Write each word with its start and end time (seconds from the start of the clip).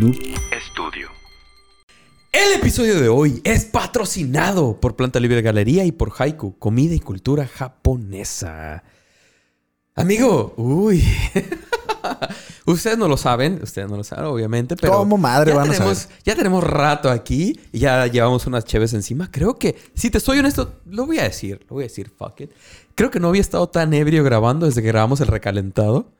Noob 0.00 0.16
Studio. 0.72 1.10
El 2.32 2.58
episodio 2.58 2.98
de 2.98 3.10
hoy 3.10 3.42
es 3.44 3.66
patrocinado 3.66 4.80
por 4.80 4.96
Planta 4.96 5.20
Libre 5.20 5.42
Galería 5.42 5.84
y 5.84 5.92
por 5.92 6.10
Haiku, 6.16 6.58
comida 6.58 6.94
y 6.94 7.00
cultura 7.00 7.46
japonesa. 7.46 8.82
Amigo, 9.94 10.54
uy. 10.56 11.04
ustedes 12.64 12.96
no 12.96 13.08
lo 13.08 13.18
saben, 13.18 13.60
ustedes 13.62 13.90
no 13.90 13.98
lo 13.98 14.02
saben, 14.02 14.24
obviamente, 14.24 14.74
pero. 14.74 14.94
¿Cómo 14.94 15.18
madre 15.18 15.50
ya 15.50 15.58
van 15.58 15.68
a 15.68 15.72
tenemos, 15.72 15.98
saber? 15.98 16.16
Ya 16.24 16.34
tenemos 16.34 16.64
rato 16.64 17.10
aquí 17.10 17.60
y 17.70 17.80
ya 17.80 18.06
llevamos 18.06 18.46
unas 18.46 18.64
cheves 18.64 18.94
encima. 18.94 19.30
Creo 19.30 19.58
que, 19.58 19.76
si 19.92 20.08
te 20.08 20.18
soy 20.18 20.38
honesto, 20.38 20.80
lo 20.86 21.04
voy 21.04 21.18
a 21.18 21.24
decir, 21.24 21.60
lo 21.68 21.74
voy 21.74 21.84
a 21.84 21.88
decir, 21.88 22.08
fuck 22.08 22.40
it. 22.40 22.52
Creo 22.94 23.10
que 23.10 23.20
no 23.20 23.28
había 23.28 23.42
estado 23.42 23.68
tan 23.68 23.92
ebrio 23.92 24.24
grabando 24.24 24.64
desde 24.64 24.80
que 24.80 24.88
grabamos 24.88 25.20
el 25.20 25.26
recalentado. 25.26 26.10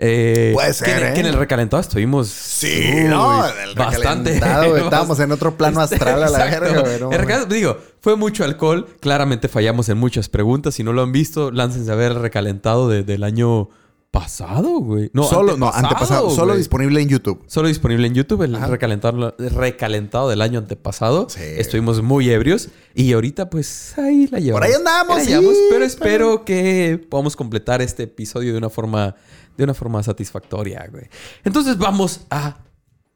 Eh, 0.00 0.52
Puede 0.54 0.68
que 0.68 0.74
ser, 0.74 1.02
en- 1.02 1.08
¿eh? 1.08 1.14
Que 1.14 1.20
en 1.20 1.26
el 1.26 1.34
recalentado 1.34 1.80
estuvimos. 1.80 2.28
Sí, 2.28 2.68
uy, 2.94 3.04
no, 3.08 3.44
en 3.48 3.60
el 3.68 3.74
recalentado, 3.74 4.70
güey, 4.70 4.82
estábamos 4.84 5.18
en 5.18 5.32
otro 5.32 5.56
plano 5.56 5.80
astral 5.80 6.22
a 6.22 6.30
la 6.30 6.38
verga, 6.44 6.98
no 7.00 7.10
El 7.10 7.48
digo, 7.48 7.76
fue 8.00 8.14
mucho 8.16 8.44
alcohol. 8.44 8.86
Claramente 9.00 9.48
fallamos 9.48 9.88
en 9.88 9.98
muchas 9.98 10.28
preguntas. 10.28 10.74
Si 10.76 10.84
no 10.84 10.92
lo 10.92 11.02
han 11.02 11.10
visto, 11.10 11.50
láncense 11.50 11.90
a 11.90 11.96
ver 11.96 12.12
el 12.12 12.20
recalentado 12.20 12.88
de- 12.88 13.02
del 13.02 13.24
año 13.24 13.70
pasado, 14.10 14.78
güey. 14.80 15.10
No, 15.12 15.24
solo, 15.24 15.56
no, 15.56 15.70
antepasado. 15.72 16.30
Solo 16.30 16.56
disponible 16.56 17.00
en 17.02 17.08
YouTube. 17.08 17.42
Solo 17.46 17.68
disponible 17.68 18.06
en 18.06 18.14
YouTube, 18.14 18.42
el 18.42 18.58
recalentado, 18.60 19.34
el 19.38 19.50
recalentado 19.50 20.30
del 20.30 20.40
año 20.40 20.60
antepasado. 20.60 21.28
Sí. 21.28 21.40
Estuvimos 21.42 22.02
muy 22.02 22.30
ebrios 22.30 22.68
y 22.94 23.12
ahorita 23.12 23.50
pues 23.50 23.98
ahí 23.98 24.26
la 24.30 24.38
llevamos. 24.38 24.60
Por 24.60 24.68
ahí 24.68 24.74
andamos, 24.76 25.18
la 25.18 25.24
sí, 25.24 25.30
llevamos, 25.30 25.54
pero 25.54 25.68
pero- 25.70 25.84
espero 25.84 26.44
que 26.44 27.04
podamos 27.10 27.36
completar 27.36 27.82
este 27.82 28.04
episodio 28.04 28.52
de 28.52 28.58
una 28.58 28.70
forma, 28.70 29.14
de 29.58 29.64
una 29.64 29.74
forma 29.74 30.02
satisfactoria, 30.02 30.88
güey. 30.90 31.04
Entonces 31.44 31.76
vamos 31.76 32.22
a 32.30 32.56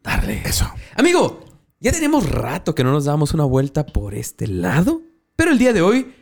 darle. 0.03 0.43
Eso. 0.45 0.71
Amigo, 0.97 1.41
ya 1.81 1.93
tenemos 1.93 2.29
rato 2.29 2.75
que 2.75 2.85
no 2.85 2.93
nos 2.93 3.05
damos 3.07 3.33
una 3.33 3.45
vuelta 3.45 3.87
por 3.87 4.15
este 4.15 4.47
lado, 4.49 5.01
pero 5.37 5.53
el 5.53 5.59
día 5.59 5.73
de 5.73 5.81
hoy 5.81 6.13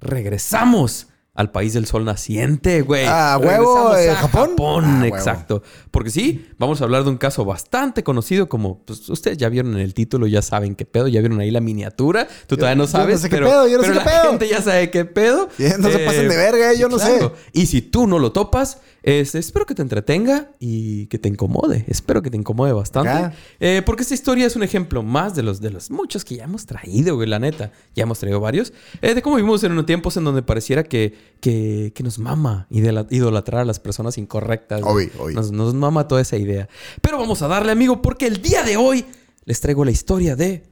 regresamos 0.00 1.08
al 1.36 1.50
país 1.50 1.72
del 1.72 1.84
sol 1.86 2.04
naciente, 2.04 2.82
güey. 2.82 3.06
Ah, 3.08 3.40
huevo, 3.42 3.96
eh, 3.96 4.08
a 4.08 4.14
¿Japón? 4.14 4.50
Japón, 4.50 4.84
Ah, 4.86 4.98
huevo. 5.02 5.16
exacto. 5.16 5.62
Porque 5.90 6.10
sí, 6.10 6.48
vamos 6.58 6.80
a 6.80 6.84
hablar 6.84 7.02
de 7.02 7.10
un 7.10 7.16
caso 7.16 7.44
bastante 7.44 8.04
conocido 8.04 8.48
como, 8.48 8.84
pues 8.84 9.08
ustedes 9.08 9.36
ya 9.36 9.48
vieron 9.48 9.72
en 9.74 9.80
el 9.80 9.94
título, 9.94 10.28
ya 10.28 10.42
saben 10.42 10.76
qué 10.76 10.84
pedo, 10.86 11.08
ya 11.08 11.18
vieron 11.20 11.40
ahí 11.40 11.50
la 11.50 11.60
miniatura. 11.60 12.28
Tú 12.46 12.56
todavía 12.56 12.76
no 12.76 12.84
yo 12.84 12.86
no 12.86 12.98
sabes, 12.98 13.22
qué 13.22 13.28
pero, 13.30 13.48
pedo, 13.48 13.66
yo 13.66 13.78
no 13.78 13.82
pero 13.82 13.94
sé 13.94 13.98
qué 14.00 14.04
la 14.04 14.12
pedo. 14.20 14.30
gente 14.30 14.48
ya 14.48 14.62
sabe 14.62 14.90
qué 14.92 15.04
pedo. 15.04 15.48
No 15.80 15.90
se 15.90 15.98
pasen 15.98 16.28
de 16.28 16.36
verga, 16.36 16.72
eh, 16.72 16.78
yo 16.78 16.88
no 16.88 17.00
sé. 17.00 17.28
Y 17.52 17.66
si 17.66 17.82
tú 17.82 18.06
no 18.06 18.20
lo 18.20 18.30
topas, 18.30 18.78
es- 19.06 19.34
espero 19.34 19.66
que 19.66 19.74
te 19.74 19.82
entretenga 19.82 20.50
y 20.58 21.06
que 21.08 21.18
te 21.18 21.28
incomode. 21.28 21.84
Espero 21.88 22.22
que 22.22 22.30
te 22.30 22.36
incomode 22.36 22.72
bastante. 22.72 23.36
Eh, 23.60 23.82
porque 23.84 24.02
esta 24.02 24.14
historia 24.14 24.46
es 24.46 24.56
un 24.56 24.62
ejemplo 24.62 25.02
más 25.02 25.34
de 25.34 25.42
los, 25.42 25.60
de 25.60 25.70
los 25.70 25.90
muchos 25.90 26.24
que 26.24 26.36
ya 26.36 26.44
hemos 26.44 26.64
traído, 26.66 27.14
güey, 27.16 27.28
la 27.28 27.38
neta. 27.38 27.70
Ya 27.94 28.04
hemos 28.04 28.18
traído 28.18 28.40
varios. 28.40 28.72
Eh, 29.02 29.14
de 29.14 29.20
cómo 29.22 29.36
vivimos 29.36 29.62
en 29.64 29.72
unos 29.72 29.86
tiempos 29.86 30.16
en 30.16 30.24
donde 30.24 30.42
pareciera 30.42 30.84
que, 30.84 31.14
que, 31.40 31.92
que 31.94 32.02
nos 32.02 32.18
mama 32.18 32.66
idolatrar 32.70 33.60
a 33.60 33.64
las 33.64 33.78
personas 33.78 34.16
incorrectas. 34.18 34.80
obvio. 34.82 35.10
Nos, 35.34 35.52
nos 35.52 35.74
mama 35.74 36.08
toda 36.08 36.22
esa 36.22 36.36
idea. 36.36 36.68
Pero 37.02 37.18
vamos 37.18 37.42
a 37.42 37.48
darle, 37.48 37.72
amigo, 37.72 38.00
porque 38.00 38.26
el 38.26 38.40
día 38.40 38.62
de 38.62 38.76
hoy 38.76 39.04
les 39.44 39.60
traigo 39.60 39.84
la 39.84 39.90
historia 39.90 40.34
de 40.36 40.64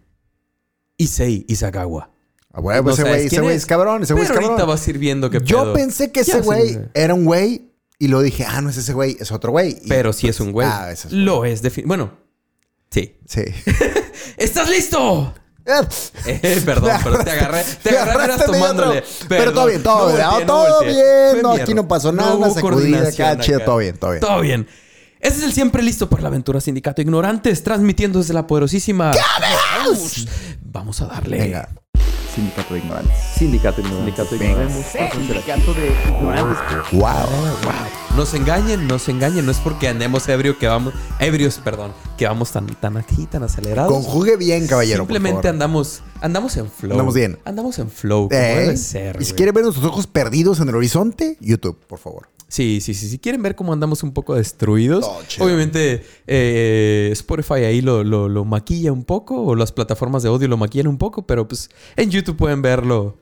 Issei 0.97 1.45
Isagawa. 1.49 2.11
A 2.55 2.61
huevo, 2.61 2.89
No 2.89 2.93
ese 2.95 3.03
sabes 3.03 3.17
güey, 3.17 3.27
ese 3.27 3.41
güey 3.41 3.57
es, 3.57 3.67
cabrón, 3.67 4.03
ese 4.03 4.13
güey 4.13 4.25
es 4.25 4.29
Pero 4.31 4.41
ahorita 4.41 4.57
cabrón. 4.63 4.75
vas 4.77 4.87
a 4.87 4.91
ir 4.91 4.99
viendo 4.99 5.31
que 5.31 5.41
Yo 5.43 5.73
pensé 5.73 6.13
que 6.13 6.21
ese 6.21 6.41
güey 6.43 6.79
era 6.95 7.15
un 7.15 7.25
güey 7.25 7.72
y 8.03 8.09
lo 8.09 8.21
dije, 8.21 8.45
ah, 8.45 8.61
no 8.61 8.69
es 8.69 8.77
ese 8.77 8.95
güey, 8.95 9.17
es 9.21 9.31
otro 9.31 9.53
güey. 9.53 9.79
Y, 9.81 9.89
Pero 9.89 10.13
sí 10.13 10.27
pues, 10.27 10.35
es 10.35 10.41
un 10.41 10.51
güey. 10.51 10.67
Ah, 10.69 10.91
es 10.91 11.13
Lo 11.13 11.45
es. 11.45 11.63
Bueno, 11.85 12.11
sí. 12.91 13.17
Sí. 13.29 13.43
¿Estás 14.37 14.69
listo? 14.69 15.33
Eh, 16.27 16.61
perdón, 16.67 16.91
pero 17.05 17.23
te 17.23 17.31
agarré. 17.31 17.65
Te 17.81 17.97
agarré 17.97 18.45
tomándole. 18.45 19.05
Pero 19.29 19.53
todo 19.53 19.67
bien, 19.67 19.81
todo 19.85 20.09
No 20.11 20.17
bien. 20.17 20.17
volteé, 20.17 20.25
ah, 20.25 20.41
no 20.41 20.47
todo 20.47 20.75
volteé. 20.79 21.31
bien. 21.31 21.43
No, 21.45 21.53
aquí 21.53 21.75
no 21.75 21.87
pasó 21.87 22.11
nada. 22.11 22.31
No 22.31 22.39
una 22.39 22.51
sacudida 22.51 23.09
acá, 23.09 23.39
chido, 23.39 23.61
todo 23.61 23.77
bien, 23.77 23.97
todo 23.97 24.11
bien. 24.11 24.21
Todo 24.21 24.41
bien. 24.41 24.67
Ese 25.21 25.37
es 25.37 25.43
el 25.45 25.53
siempre 25.53 25.85
listo 25.85 26.11
para 26.11 26.23
la 26.23 26.29
aventura 26.31 26.61
Sindicato 26.61 27.01
Ignorantes, 27.01 27.63
transmitiendo 27.63 28.19
desde 28.19 28.35
la 28.35 28.49
poderosísima. 28.49 29.13
Vamos 30.65 31.01
a 31.01 31.07
darle. 31.07 31.39
Venga. 31.39 31.69
Sindicato 32.35 32.75
de 32.75 32.81
Ignorantes. 32.81 33.15
Sindicato 33.37 33.81
Ignorante. 33.81 34.13
Sindicato 34.13 34.39
Venga. 34.39 34.69
Sindicato 35.13 35.75
de 35.75 35.87
Ignorantes. 36.09 36.59
Wow. 36.93 37.13
Nos 38.17 38.35
engañen, 38.35 38.87
nos 38.87 39.09
engañen. 39.09 39.45
No 39.47 39.53
es 39.53 39.59
porque 39.59 39.89
andemos 39.89 40.29
ebrio 40.29 40.59
que 40.59 40.67
vamos. 40.67 40.95
Ebrios, 41.19 41.59
perdón. 41.63 41.93
Que 42.17 42.27
vamos 42.27 42.51
tan, 42.53 42.67
tan 42.67 42.97
aquí, 42.97 43.27
tan 43.27 43.43
acelerados. 43.43 43.91
Conjugue 43.93 44.37
bien, 44.37 44.67
caballero. 44.67 45.05
por 45.05 45.09
Simplemente 45.15 45.43
favor. 45.43 45.55
andamos, 45.55 46.03
andamos 46.21 46.57
en 46.57 46.71
flow. 46.71 46.93
Andamos 46.93 47.15
bien. 47.15 47.39
Andamos 47.45 47.79
en 47.79 47.91
flow, 47.91 48.29
como 48.29 48.41
Eh, 48.41 48.55
debe 48.61 48.77
ser. 48.77 49.17
y 49.17 49.25
si 49.25 49.31
güey. 49.31 49.37
quieren 49.37 49.55
ver 49.55 49.65
nuestros 49.65 49.87
ojos 49.87 50.07
perdidos 50.07 50.61
en 50.61 50.69
el 50.69 50.75
horizonte, 50.77 51.37
YouTube, 51.41 51.79
por 51.87 51.99
favor. 51.99 52.29
Sí, 52.53 52.83
sí, 52.83 52.93
sí. 52.93 53.09
Si 53.09 53.19
quieren 53.19 53.41
ver 53.43 53.57
cómo 53.57 53.73
andamos 53.73 54.03
un 54.03 54.13
poco 54.13 54.35
destruidos, 54.35 55.11
chido. 55.27 55.47
obviamente 55.47 56.05
eh, 56.27 57.09
Spotify 57.13 57.65
ahí 57.65 57.81
lo, 57.81 58.05
lo- 58.05 58.29
lo 58.29 58.45
maquilla 58.45 58.93
un 58.93 59.05
poco, 59.05 59.41
o 59.43 59.55
las 59.57 59.73
plataformas 59.73 60.23
de 60.23 60.29
audio 60.29 60.49
lo 60.49 60.59
maquillan 60.59 60.87
un 60.89 60.99
poco, 60.99 61.27
pero 61.27 61.49
pues 61.49 61.71
en 61.97 62.11
YouTube 62.11 62.37
pueden 62.37 62.61
verlo 62.61 63.17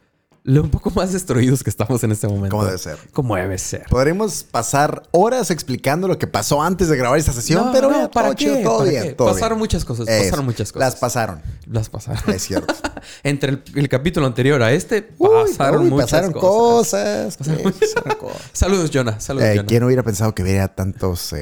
lo 0.45 0.63
un 0.63 0.71
poco 0.71 0.91
más 0.95 1.13
destruidos 1.13 1.63
que 1.63 1.71
estamos 1.71 2.03
en 2.05 2.13
este 2.13 2.27
momento. 2.29 2.51
Como 2.57 2.65
debe 2.65 2.79
ser. 2.79 2.99
Como 3.13 3.37
debe 3.37 3.59
ser. 3.59 3.85
Podremos 3.91 4.43
pasar 4.45 5.03
horas 5.11 5.51
explicando 5.51 6.09
lo 6.09 6.19
que 6.19 6.27
pasó 6.27 6.63
antes 6.63 6.89
de 6.89 6.97
grabar 6.97 7.19
esta 7.19 7.33
sesión, 7.33 7.67
No, 7.67 7.73
pero 7.73 7.91
no, 7.91 8.11
¿para 8.11 8.29
todo 8.29 8.37
qué? 8.37 8.63
todo 8.63 8.79
¿Para 8.79 8.91
bien. 8.91 9.03
qué? 9.03 9.13
todo 9.13 9.29
Pasaron 9.33 9.57
bien. 9.57 9.59
muchas 9.61 9.85
cosas, 9.85 10.09
Eso. 10.09 10.25
pasaron 10.25 10.45
muchas 10.47 10.73
cosas. 10.73 10.93
Las 10.93 11.01
pasaron. 11.01 11.43
Las 11.67 11.89
pasaron. 11.91 12.35
Es 12.35 12.43
cierto. 12.43 12.75
Entre 13.23 13.51
el, 13.53 13.63
el 13.75 13.89
capítulo 13.89 14.27
anterior 14.27 14.63
a 14.63 14.73
este, 14.73 15.03
pasaron 15.03 15.83
uy, 15.85 15.91
muchas 15.91 16.11
pasaron 16.11 16.33
cosas. 16.33 17.37
cosas. 17.37 17.37
Pasaron 17.37 18.17
cosas. 18.19 18.41
Saludos, 18.53 18.91
Jonah. 18.93 19.21
Saludos, 19.21 19.47
Eh, 19.49 19.57
Jonah. 19.57 19.67
¿Quién 19.69 19.85
hubiera 19.85 20.03
pensado 20.03 20.35
que 20.35 20.43
hubiera 20.43 20.69
tantas 20.69 21.35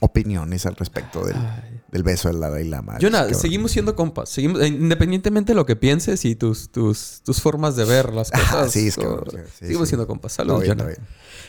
opiniones 0.00 0.66
al 0.66 0.76
respecto 0.76 1.24
del, 1.24 1.36
del 1.96 2.02
beso 2.02 2.28
del 2.28 2.40
Dalai 2.40 2.64
Lama? 2.64 2.98
Jonah, 3.00 3.32
seguimos 3.32 3.72
siendo 3.72 3.96
compas. 3.96 4.28
Seguimos, 4.28 4.60
eh, 4.60 4.66
independientemente 4.68 5.52
de 5.52 5.56
lo 5.56 5.64
que 5.64 5.76
pienses 5.76 6.24
y 6.26 6.36
tus, 6.36 6.70
tus, 6.70 7.22
tus 7.24 7.40
formas 7.40 7.74
de 7.74 7.84
ver 7.86 8.12
las 8.12 8.30
Ah, 8.34 8.38
cosas. 8.38 8.72
sí, 8.72 8.88
es 8.88 8.96
cabrón, 8.96 9.24
sí, 9.30 9.36
sí, 9.38 9.52
seguimos 9.60 9.88
sí. 9.88 9.90
siendo 9.92 10.06
compas. 10.06 10.32
Saludos, 10.32 10.64
Jonah. 10.66 10.88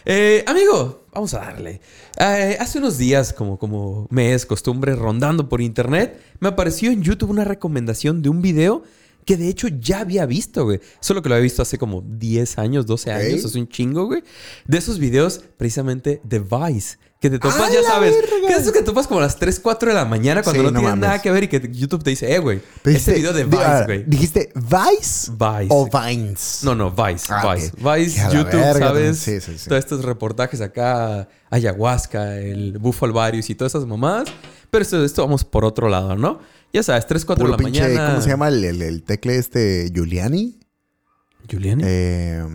Eh, 0.06 0.46
amigo, 0.47 1.06
vamos 1.13 1.34
a 1.34 1.40
darle. 1.40 1.81
Eh, 2.18 2.57
hace 2.59 2.78
unos 2.80 2.97
días, 2.97 3.34
como, 3.34 3.59
como 3.59 4.07
me 4.09 4.34
es 4.34 4.46
costumbre, 4.46 4.96
rondando 4.96 5.50
por 5.50 5.59
internet, 5.62 6.18
me 6.40 6.47
apareció 6.47 6.91
en 6.91 7.03
YouTube 7.03 7.30
una 7.30 7.44
recomendación 7.44 8.22
de 8.22 8.30
un 8.30 8.41
video 8.41 8.84
que 9.27 9.35
de 9.38 9.49
hecho 9.49 9.67
ya 9.67 9.99
había 9.99 10.25
visto, 10.25 10.63
güey. 10.63 10.79
Solo 11.01 11.21
que 11.21 11.27
lo 11.29 11.35
había 11.35 11.43
visto 11.43 11.61
hace 11.61 11.77
como 11.77 12.01
10 12.01 12.57
años, 12.57 12.85
12 12.88 13.11
Ok. 13.11 13.15
años, 13.17 13.43
es 13.45 13.53
un 13.55 13.67
chingo, 13.67 14.05
güey. 14.05 14.23
De 14.65 14.77
esos 14.77 14.97
videos, 14.97 15.41
precisamente 15.57 16.21
de 16.23 16.39
Vice. 16.39 16.97
Que 17.19 17.31
te 17.31 17.39
topas, 17.39 17.59
¡A 17.59 17.73
ya 17.73 17.81
sabes. 17.83 18.13
verga! 18.13 18.47
Que 18.47 18.53
es 18.53 18.59
eso 18.61 18.71
que 18.71 18.83
topas 18.83 19.07
como 19.07 19.19
a 19.19 19.23
las 19.23 19.38
3, 19.38 19.59
4 19.59 19.89
de 19.89 19.95
la 19.95 20.05
mañana 20.05 20.43
cuando 20.43 20.61
Sí, 20.61 20.65
no, 20.67 20.71
no 20.71 20.79
tienes 20.79 20.97
nada 20.99 21.19
que 21.21 21.31
ver 21.31 21.43
y 21.45 21.47
que 21.47 21.67
YouTube 21.73 22.03
te 22.03 22.11
dice, 22.11 22.31
eh, 22.33 22.38
güey, 22.38 22.61
este 22.85 23.13
video 23.15 23.33
de 23.33 23.43
Vice, 23.43 23.63
ah, 23.63 23.83
güey. 23.85 24.03
¿Dijiste 24.05 24.51
Vice? 24.55 25.31
Vice. 25.31 25.67
¿O 25.69 25.89
Vines? 25.89 26.59
No, 26.61 26.75
no, 26.75 26.91
Vice, 26.91 27.25
Ah, 27.33 27.53
Vice. 27.55 27.71
Vice, 27.75 28.21
YouTube, 28.31 28.53
verga. 28.61 28.88
¿sabes? 28.89 29.17
Sí, 29.17 29.41
sí, 29.41 29.57
sí. 29.57 29.67
Todos 29.67 29.79
estos 29.79 30.05
reportajes 30.05 30.61
acá, 30.61 31.27
ayahuasca, 31.49 32.38
el 32.38 32.77
bufalvarius 32.77 33.49
y 33.49 33.55
todas 33.55 33.73
esas 33.73 33.88
mamadas. 33.88 34.29
Pero 34.69 34.83
esto, 34.83 35.03
esto 35.03 35.23
vamos 35.23 35.44
por 35.44 35.65
otro 35.65 35.89
lado, 35.89 36.15
¿no? 36.15 36.39
Ya 36.73 36.83
sabes, 36.83 37.07
3, 37.07 37.25
4 37.25 37.45
de 37.45 37.51
la 37.51 37.57
pinche, 37.57 37.81
mañana. 37.81 38.09
¿Cómo 38.09 38.22
se 38.22 38.29
llama 38.29 38.50
el, 38.50 38.63
el, 38.63 38.81
el 38.81 39.03
tecle 39.03 39.38
este? 39.38 39.89
¿Giuliani? 39.94 40.59
¿Juliani? 41.50 41.83
Eh, 41.85 42.45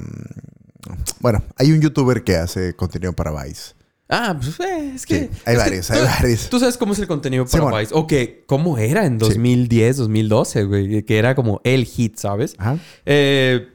bueno, 1.21 1.43
hay 1.57 1.73
un 1.73 1.81
youtuber 1.81 2.23
que 2.25 2.37
hace 2.37 2.75
contenido 2.75 3.13
para 3.15 3.31
Vice. 3.43 3.75
ah, 4.09 4.37
pues 4.39 4.61
eh, 4.61 4.93
es 4.95 5.07
que... 5.07 5.21
Sí, 5.21 5.31
hay 5.47 5.57
varios, 5.57 5.91
hay 5.91 6.05
varios. 6.05 6.51
Tú 6.51 6.59
sabes 6.59 6.77
cómo 6.77 6.93
es 6.93 6.99
el 6.99 7.07
contenido 7.07 7.45
para 7.47 7.65
Simón. 7.65 7.81
Vice. 7.81 7.95
O 7.95 8.07
que 8.07 8.45
cómo 8.47 8.77
era 8.79 9.07
en 9.07 9.19
2010, 9.19 9.97
2012, 9.97 10.65
güey. 10.65 11.03
Que 11.05 11.19
era 11.19 11.35
como 11.35 11.61
el 11.65 11.85
hit, 11.85 12.17
¿sabes? 12.19 12.55
Ajá. 12.59 12.79
Eh, 13.07 13.69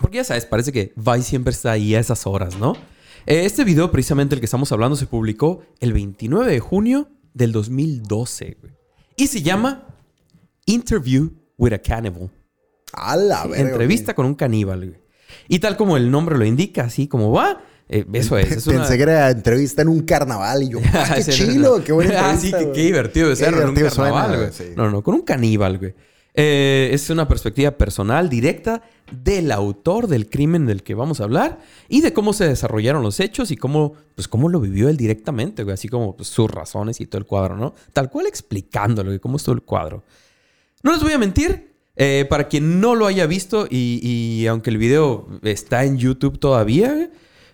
porque 0.00 0.18
ya 0.18 0.24
sabes, 0.24 0.46
parece 0.46 0.72
que 0.72 0.92
Vice 0.96 1.22
siempre 1.22 1.52
está 1.52 1.72
ahí 1.72 1.94
a 1.94 2.00
esas 2.00 2.26
horas, 2.26 2.58
¿no? 2.58 2.74
Eh, 3.26 3.44
este 3.44 3.64
video, 3.64 3.90
precisamente 3.90 4.34
el 4.34 4.40
que 4.40 4.46
estamos 4.46 4.70
hablando, 4.70 4.96
se 4.96 5.06
publicó 5.06 5.62
el 5.80 5.92
29 5.92 6.50
de 6.50 6.60
junio 6.60 7.08
del 7.32 7.52
2012, 7.52 8.58
güey. 8.60 8.72
Y 9.16 9.26
se 9.28 9.42
llama 9.42 9.86
Interview 10.66 11.30
with 11.56 11.72
a 11.72 11.78
Cannibal. 11.78 12.30
A 12.92 13.16
la 13.16 13.46
verga. 13.46 13.70
Entrevista 13.70 14.14
con 14.14 14.26
un 14.26 14.34
caníbal, 14.34 14.86
güey. 14.88 15.00
Y 15.48 15.58
tal 15.58 15.76
como 15.76 15.96
el 15.96 16.10
nombre 16.10 16.38
lo 16.38 16.44
indica, 16.44 16.84
así 16.84 17.08
como 17.08 17.32
va, 17.32 17.60
eh, 17.88 18.04
eso 18.12 18.38
es. 18.38 18.50
es 18.52 18.66
una- 18.66 18.78
Pensé 18.80 18.96
que 18.96 19.02
era 19.02 19.30
entrevista 19.30 19.82
en 19.82 19.88
un 19.88 20.00
carnaval 20.02 20.62
y 20.62 20.68
yo, 20.70 20.78
¡ah, 20.94 21.14
qué 21.16 21.24
chilo! 21.24 21.78
no. 21.78 21.84
¡Qué 21.84 21.92
buena 21.92 22.14
Ah, 22.30 22.36
sí, 22.36 22.52
qué, 22.52 22.82
divertido 22.82 23.28
de 23.28 23.36
ser 23.36 23.54
en 23.54 23.68
un 23.68 23.74
carnaval, 23.74 23.90
suena, 23.92 24.36
güey. 24.36 24.52
sí. 24.52 24.64
No, 24.76 24.90
no, 24.90 25.02
con 25.02 25.14
un 25.14 25.22
caníbal, 25.22 25.78
güey. 25.78 25.94
Eh, 26.36 26.90
es 26.92 27.10
una 27.10 27.28
perspectiva 27.28 27.70
personal, 27.72 28.28
directa, 28.28 28.82
del 29.22 29.52
autor 29.52 30.08
del 30.08 30.28
crimen 30.28 30.66
del 30.66 30.82
que 30.82 30.94
vamos 30.94 31.20
a 31.20 31.24
hablar 31.24 31.60
y 31.88 32.00
de 32.00 32.12
cómo 32.12 32.32
se 32.32 32.48
desarrollaron 32.48 33.02
los 33.02 33.20
hechos 33.20 33.52
y 33.52 33.56
cómo, 33.56 33.94
pues, 34.16 34.26
cómo 34.26 34.48
lo 34.48 34.60
vivió 34.60 34.88
él 34.88 34.96
directamente, 34.96 35.62
güey. 35.62 35.74
Así 35.74 35.88
como 35.88 36.16
pues, 36.16 36.28
sus 36.28 36.50
razones 36.50 37.00
y 37.00 37.06
todo 37.06 37.20
el 37.20 37.26
cuadro, 37.26 37.56
¿no? 37.56 37.74
Tal 37.92 38.10
cual 38.10 38.26
explicándolo, 38.26 39.10
güey, 39.10 39.20
cómo 39.20 39.36
es 39.36 39.44
todo 39.44 39.54
el 39.54 39.62
cuadro. 39.62 40.02
No 40.82 40.92
les 40.92 41.02
voy 41.02 41.12
a 41.12 41.18
mentir, 41.18 41.74
eh, 41.96 42.26
para 42.28 42.48
quien 42.48 42.80
no 42.80 42.96
lo 42.96 43.06
haya 43.06 43.26
visto 43.26 43.68
y, 43.70 44.46
aunque 44.48 44.70
el 44.70 44.78
video 44.78 45.28
está 45.42 45.84
en 45.84 45.96
YouTube 45.96 46.38
todavía, 46.40 47.10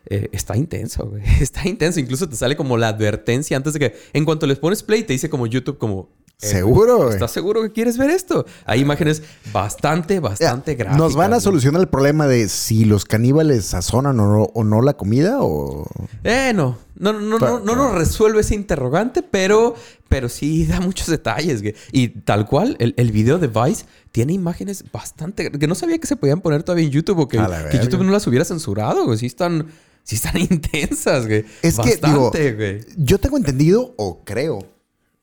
eh, 0.06 0.28
está 0.32 0.56
intenso. 0.56 1.12
Está 1.40 1.68
intenso. 1.68 2.00
Incluso 2.00 2.28
te 2.28 2.34
sale 2.34 2.56
como 2.56 2.78
la 2.78 2.88
advertencia 2.88 3.56
antes 3.56 3.74
de 3.74 3.78
que, 3.78 3.94
en 4.14 4.24
cuanto 4.24 4.46
les 4.46 4.58
pones 4.58 4.82
play, 4.82 5.02
te 5.02 5.12
dice 5.12 5.28
como 5.28 5.46
YouTube, 5.46 5.76
como. 5.76 6.08
Eh, 6.42 6.46
Seguro, 6.46 6.96
güey. 6.98 7.10
¿Estás 7.10 7.30
seguro 7.32 7.62
que 7.62 7.72
quieres 7.72 7.98
ver 7.98 8.10
esto? 8.10 8.46
Hay 8.64 8.80
imágenes 8.80 9.22
bastante, 9.52 10.20
bastante 10.20 10.74
gráficas. 10.74 10.98
¿Nos 10.98 11.14
van 11.14 11.34
a 11.34 11.40
solucionar 11.40 11.80
el 11.82 11.88
problema 11.88 12.26
de 12.26 12.48
si 12.48 12.84
los 12.84 13.04
caníbales 13.04 13.66
sazonan 13.66 14.18
o 14.20 14.26
no, 14.26 14.42
o 14.44 14.64
no 14.64 14.80
la 14.82 14.94
comida? 14.94 15.38
O... 15.40 15.86
Eh, 16.24 16.52
no. 16.54 16.78
No, 16.96 17.12
no, 17.14 17.20
no, 17.20 17.38
no, 17.38 17.60
no 17.60 17.76
nos 17.76 17.94
resuelve 17.94 18.40
ese 18.40 18.54
interrogante, 18.54 19.22
pero, 19.22 19.74
pero 20.08 20.28
sí 20.28 20.66
da 20.66 20.80
muchos 20.80 21.06
detalles. 21.08 21.62
güey. 21.62 21.74
Y 21.92 22.08
tal 22.08 22.46
cual, 22.46 22.76
el, 22.78 22.94
el 22.96 23.10
video 23.10 23.38
de 23.38 23.46
Vice 23.46 23.84
tiene 24.12 24.32
imágenes 24.34 24.84
bastante... 24.92 25.50
Que 25.50 25.66
no 25.66 25.74
sabía 25.74 25.98
que 25.98 26.06
se 26.06 26.16
podían 26.16 26.40
poner 26.40 26.62
todavía 26.62 26.84
en 26.84 26.90
YouTube 26.90 27.20
o 27.20 27.28
que. 27.28 27.38
YouTube 27.82 28.02
no 28.04 28.12
las 28.12 28.26
hubiera 28.26 28.44
censurado. 28.44 29.06
güey. 29.06 29.16
Sí 29.18 29.26
están, 29.26 29.66
sí 30.04 30.16
están 30.16 30.36
intensas, 30.40 31.26
güey. 31.26 31.44
Es 31.62 31.78
que, 31.78 31.96
digo, 31.96 32.30
güey. 32.30 32.80
Yo 32.96 33.18
tengo 33.18 33.36
entendido, 33.38 33.94
o 33.96 34.22
creo, 34.24 34.66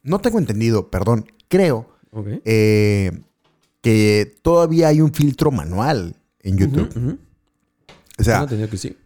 no 0.07 0.19
tengo 0.19 0.39
entendido, 0.39 0.89
perdón, 0.89 1.25
creo 1.48 1.89
eh, 2.45 3.12
que 3.81 4.36
todavía 4.42 4.88
hay 4.88 5.01
un 5.01 5.13
filtro 5.13 5.51
manual 5.51 6.15
en 6.42 6.57
YouTube. 6.57 7.19
O 8.19 8.24
sea, 8.24 8.48
que 8.48 8.77
sí. 8.77 8.98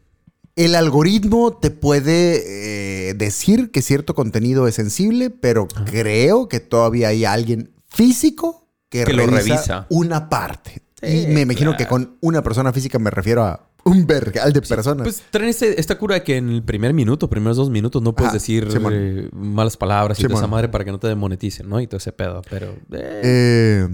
el 0.56 0.76
algoritmo 0.76 1.58
te 1.58 1.72
puede 1.72 3.10
eh, 3.10 3.14
decir 3.16 3.72
que 3.72 3.82
cierto 3.82 4.16
contenido 4.16 4.68
es 4.68 4.76
sensible, 4.76 5.30
pero 5.30 5.68
creo 5.68 6.48
que 6.48 6.60
todavía 6.60 7.10
hay 7.10 7.26
alguien 7.26 7.72
físico 7.90 8.70
que, 8.90 9.04
Que 9.04 9.14
lo 9.14 9.26
revisa, 9.26 9.56
revisa. 9.56 9.88
una 9.90 10.30
parte. 10.30 10.84
Sí, 11.02 11.24
y 11.24 11.28
me 11.28 11.42
imagino 11.42 11.72
claro. 11.72 11.78
que 11.78 11.88
con 11.88 12.18
una 12.22 12.44
persona 12.44 12.72
física 12.72 13.00
me 13.00 13.10
refiero 13.10 13.44
a 13.44 13.71
un 13.84 14.06
vergal 14.06 14.54
de 14.54 14.62
personas. 14.62 15.04
Pues 15.04 15.24
traen 15.32 15.50
esta 15.60 15.98
cura 15.98 16.16
de 16.16 16.24
que 16.24 16.38
en 16.38 16.50
el 16.50 16.64
primer 16.64 16.94
minuto, 16.94 17.30
primeros 17.30 17.58
dos 17.58 17.70
minutos, 17.70 18.02
no 18.02 18.14
puedes 18.14 18.30
Ajá, 18.30 18.34
decir 18.38 18.68
eh, 18.92 19.30
malas 19.34 19.78
palabras 19.78 20.20
y 20.20 20.24
toda 20.24 20.36
esa 20.36 20.48
madre 20.48 20.70
para 20.70 20.84
que 20.86 20.92
no 20.92 21.00
te 21.00 21.08
demoneticen, 21.08 21.68
¿no? 21.70 21.80
Y 21.82 21.88
todo 21.88 21.98
ese 21.98 22.12
pedo. 22.12 22.42
Pero. 22.50 22.76
eh, 22.92 23.22
Eh, 23.24 23.88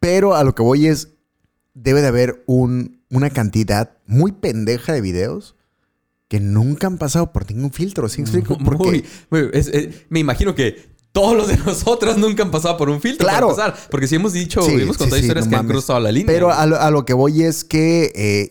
pero 0.00 0.34
a 0.34 0.44
lo 0.44 0.54
que 0.54 0.62
voy 0.62 0.86
es, 0.86 1.08
debe 1.74 2.02
de 2.02 2.08
haber 2.08 2.42
un, 2.46 3.00
una 3.10 3.30
cantidad 3.30 3.96
muy 4.06 4.32
pendeja 4.32 4.92
de 4.92 5.00
videos 5.00 5.56
que 6.28 6.40
nunca 6.40 6.86
han 6.86 6.98
pasado 6.98 7.32
por 7.32 7.50
ningún 7.50 7.70
filtro. 7.72 8.08
¿Sí? 8.08 8.22
Muy- 8.30 8.42
Porque 8.42 9.04
muy- 9.30 9.50
es- 9.52 9.68
es- 9.68 10.02
me 10.10 10.20
imagino 10.20 10.54
que 10.54 10.93
todos 11.14 11.36
los 11.36 11.46
de 11.46 11.56
nosotros 11.58 12.18
nunca 12.18 12.42
han 12.42 12.50
pasado 12.50 12.76
por 12.76 12.90
un 12.90 13.00
filtro. 13.00 13.24
Claro. 13.24 13.54
Para 13.54 13.68
empezar. 13.68 13.88
porque 13.88 14.08
si 14.08 14.16
hemos 14.16 14.32
dicho, 14.32 14.62
Sí, 14.62 14.72
hemos 14.72 14.96
sí, 14.96 14.98
contado 14.98 15.14
sí, 15.14 15.20
historias 15.22 15.46
no 15.46 15.50
que 15.50 15.56
han 15.56 15.68
cruzado 15.68 16.00
la 16.00 16.10
línea. 16.10 16.26
Pero 16.26 16.52
a 16.52 16.66
lo, 16.66 16.80
a 16.80 16.90
lo 16.90 17.06
que 17.06 17.14
voy 17.14 17.44
es 17.44 17.62
que 17.62 18.10
eh, 18.16 18.48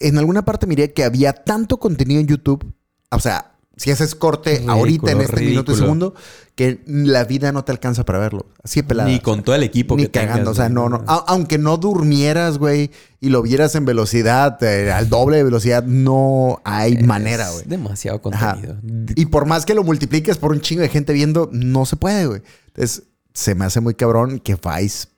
en 0.00 0.16
alguna 0.16 0.42
parte 0.42 0.66
miré 0.66 0.94
que 0.94 1.04
había 1.04 1.34
tanto 1.34 1.76
contenido 1.76 2.18
en 2.18 2.26
YouTube. 2.26 2.72
O 3.10 3.20
sea, 3.20 3.55
si 3.76 3.90
haces 3.90 4.14
corte 4.14 4.50
Ridículo, 4.52 4.72
ahorita 4.72 5.12
en 5.12 5.20
este 5.20 5.40
minuto 5.42 5.72
y 5.72 5.76
segundo, 5.76 6.14
que 6.54 6.80
la 6.86 7.24
vida 7.24 7.52
no 7.52 7.62
te 7.64 7.72
alcanza 7.72 8.04
para 8.06 8.18
verlo. 8.18 8.46
Así 8.62 8.80
de 8.80 8.88
pelada. 8.88 9.08
Ni 9.10 9.20
con 9.20 9.42
todo 9.42 9.54
el 9.54 9.62
equipo 9.62 9.96
Ni 9.96 10.04
que 10.04 10.10
cagando. 10.12 10.34
tengas, 10.36 10.48
o 10.52 10.54
sea, 10.54 10.68
no, 10.70 10.88
no. 10.88 11.04
A- 11.06 11.24
aunque 11.28 11.58
no 11.58 11.76
durmieras, 11.76 12.56
güey, 12.56 12.90
y 13.20 13.28
lo 13.28 13.42
vieras 13.42 13.74
en 13.74 13.84
velocidad, 13.84 14.56
eh, 14.64 14.90
al 14.90 15.10
doble 15.10 15.36
de 15.36 15.44
velocidad, 15.44 15.84
no 15.84 16.60
hay 16.64 16.96
manera, 17.02 17.50
güey. 17.50 17.64
Demasiado 17.66 18.20
Ajá. 18.32 18.54
contenido. 18.54 18.78
Y 19.14 19.26
por 19.26 19.44
más 19.44 19.66
que 19.66 19.74
lo 19.74 19.84
multipliques 19.84 20.38
por 20.38 20.52
un 20.52 20.60
chingo 20.62 20.80
de 20.80 20.88
gente 20.88 21.12
viendo, 21.12 21.50
no 21.52 21.84
se 21.84 21.96
puede, 21.96 22.26
güey. 22.26 22.40
Entonces, 22.68 23.02
se 23.34 23.54
me 23.54 23.66
hace 23.66 23.80
muy 23.80 23.92
cabrón 23.92 24.38
que 24.38 24.54
Vice, 24.54 25.08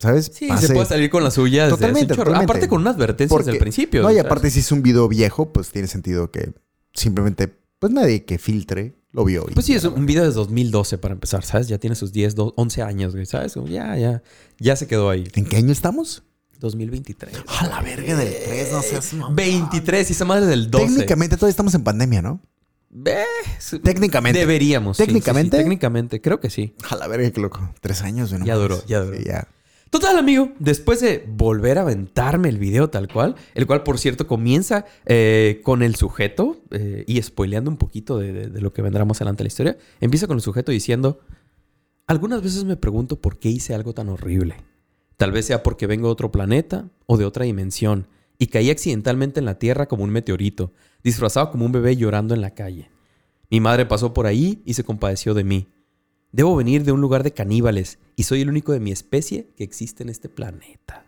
¿sabes? 0.00 0.32
Sí, 0.34 0.48
Pase- 0.48 0.66
se 0.66 0.74
puede 0.74 0.86
salir 0.86 1.10
con 1.10 1.22
la 1.22 1.30
suya 1.30 1.68
Totalmente. 1.68 2.14
Aparte 2.20 2.66
con 2.66 2.80
una 2.80 2.90
advertencia 2.90 3.38
desde 3.38 3.52
el 3.52 3.58
principio. 3.58 4.02
No, 4.02 4.10
y 4.10 4.14
¿sabes? 4.14 4.26
aparte, 4.26 4.50
si 4.50 4.58
es 4.58 4.72
un 4.72 4.82
video 4.82 5.06
viejo, 5.06 5.52
pues 5.52 5.70
tiene 5.70 5.86
sentido 5.86 6.32
que 6.32 6.52
simplemente, 6.92 7.59
pues 7.80 7.92
nadie 7.92 8.24
que 8.24 8.38
filtre 8.38 8.94
lo 9.10 9.24
vio. 9.24 9.44
Pues 9.52 9.66
sí, 9.66 9.74
es 9.74 9.82
un 9.84 10.06
video 10.06 10.22
de 10.22 10.30
2012 10.30 10.98
para 10.98 11.14
empezar, 11.14 11.44
¿sabes? 11.44 11.66
Ya 11.66 11.78
tiene 11.78 11.96
sus 11.96 12.12
10, 12.12 12.36
do- 12.36 12.54
11 12.56 12.82
años, 12.82 13.12
güey, 13.14 13.26
¿sabes? 13.26 13.54
Ya, 13.66 13.96
ya, 13.96 14.22
ya 14.60 14.76
se 14.76 14.86
quedó 14.86 15.10
ahí. 15.10 15.26
¿En 15.34 15.44
qué 15.46 15.56
año 15.56 15.72
estamos? 15.72 16.22
2023. 16.60 17.34
A 17.58 17.66
la 17.66 17.80
verga 17.80 18.14
del 18.16 18.32
3, 18.44 18.72
no 18.72 18.82
seas 18.82 19.12
mamón. 19.14 19.34
23 19.34 20.08
y 20.08 20.12
esa 20.12 20.24
madre 20.26 20.46
del 20.46 20.70
12. 20.70 20.86
Técnicamente 20.86 21.36
todavía 21.36 21.50
estamos 21.50 21.74
en 21.74 21.82
pandemia, 21.82 22.22
¿no? 22.22 22.40
Eh, 23.06 23.24
Técnicamente. 23.82 24.38
Deberíamos. 24.40 24.96
sí, 24.96 25.02
sí, 25.02 25.06
sí, 25.06 25.12
¿Técnicamente? 25.14 25.56
técnicamente, 25.56 26.20
creo 26.20 26.38
que 26.38 26.50
sí. 26.50 26.74
A 26.90 26.96
la 26.96 27.06
verga, 27.08 27.30
qué 27.30 27.40
loco. 27.40 27.72
Tres 27.80 28.02
años, 28.02 28.30
güey. 28.32 28.44
Ya 28.44 28.56
duró, 28.56 28.84
ya 28.86 29.00
duró. 29.00 29.18
Ya. 29.18 29.48
Total, 29.90 30.16
amigo, 30.16 30.52
después 30.60 31.00
de 31.00 31.24
volver 31.28 31.76
a 31.78 31.80
aventarme 31.82 32.48
el 32.48 32.58
video 32.58 32.90
tal 32.90 33.08
cual, 33.08 33.34
el 33.54 33.66
cual, 33.66 33.82
por 33.82 33.98
cierto, 33.98 34.28
comienza 34.28 34.84
eh, 35.04 35.60
con 35.64 35.82
el 35.82 35.96
sujeto 35.96 36.62
eh, 36.70 37.02
y 37.08 37.20
spoileando 37.20 37.72
un 37.72 37.76
poquito 37.76 38.16
de, 38.18 38.48
de- 38.48 38.60
lo 38.60 38.72
que 38.72 38.82
vendrá 38.82 39.04
más 39.04 39.20
adelante 39.20 39.42
en 39.42 39.46
la 39.46 39.48
historia, 39.48 39.78
empieza 40.00 40.28
con 40.28 40.36
el 40.36 40.42
sujeto 40.42 40.70
diciendo, 40.70 41.18
algunas 42.06 42.40
veces 42.40 42.62
me 42.64 42.76
pregunto 42.76 43.20
por 43.20 43.40
qué 43.40 43.48
hice 43.48 43.74
algo 43.74 43.92
tan 43.92 44.08
horrible. 44.08 44.56
Tal 45.16 45.32
vez 45.32 45.46
sea 45.46 45.64
porque 45.64 45.88
vengo 45.88 46.06
de 46.06 46.12
otro 46.12 46.30
planeta 46.30 46.88
o 47.06 47.16
de 47.16 47.24
otra 47.24 47.44
dimensión 47.44 48.06
y 48.38 48.46
caí 48.46 48.70
accidentalmente 48.70 49.40
en 49.40 49.44
la 49.46 49.58
Tierra 49.58 49.86
como 49.86 50.04
un 50.04 50.10
meteorito, 50.10 50.72
disfrazado 51.02 51.50
como 51.50 51.66
un 51.66 51.72
bebé 51.72 51.96
llorando 51.96 52.32
en 52.32 52.40
la 52.42 52.54
calle. 52.54 52.90
Mi 53.50 53.58
madre 53.60 53.86
pasó 53.86 54.14
por 54.14 54.26
ahí 54.26 54.62
y 54.64 54.74
se 54.74 54.84
compadeció 54.84 55.34
de 55.34 55.42
mí. 55.44 55.68
Debo 56.32 56.54
venir 56.56 56.84
de 56.84 56.92
un 56.92 57.00
lugar 57.00 57.22
de 57.22 57.32
caníbales 57.32 57.98
y 58.16 58.22
soy 58.22 58.42
el 58.42 58.48
único 58.48 58.72
de 58.72 58.80
mi 58.80 58.92
especie 58.92 59.48
que 59.56 59.64
existe 59.64 60.02
en 60.02 60.08
este 60.08 60.28
planeta. 60.28 61.04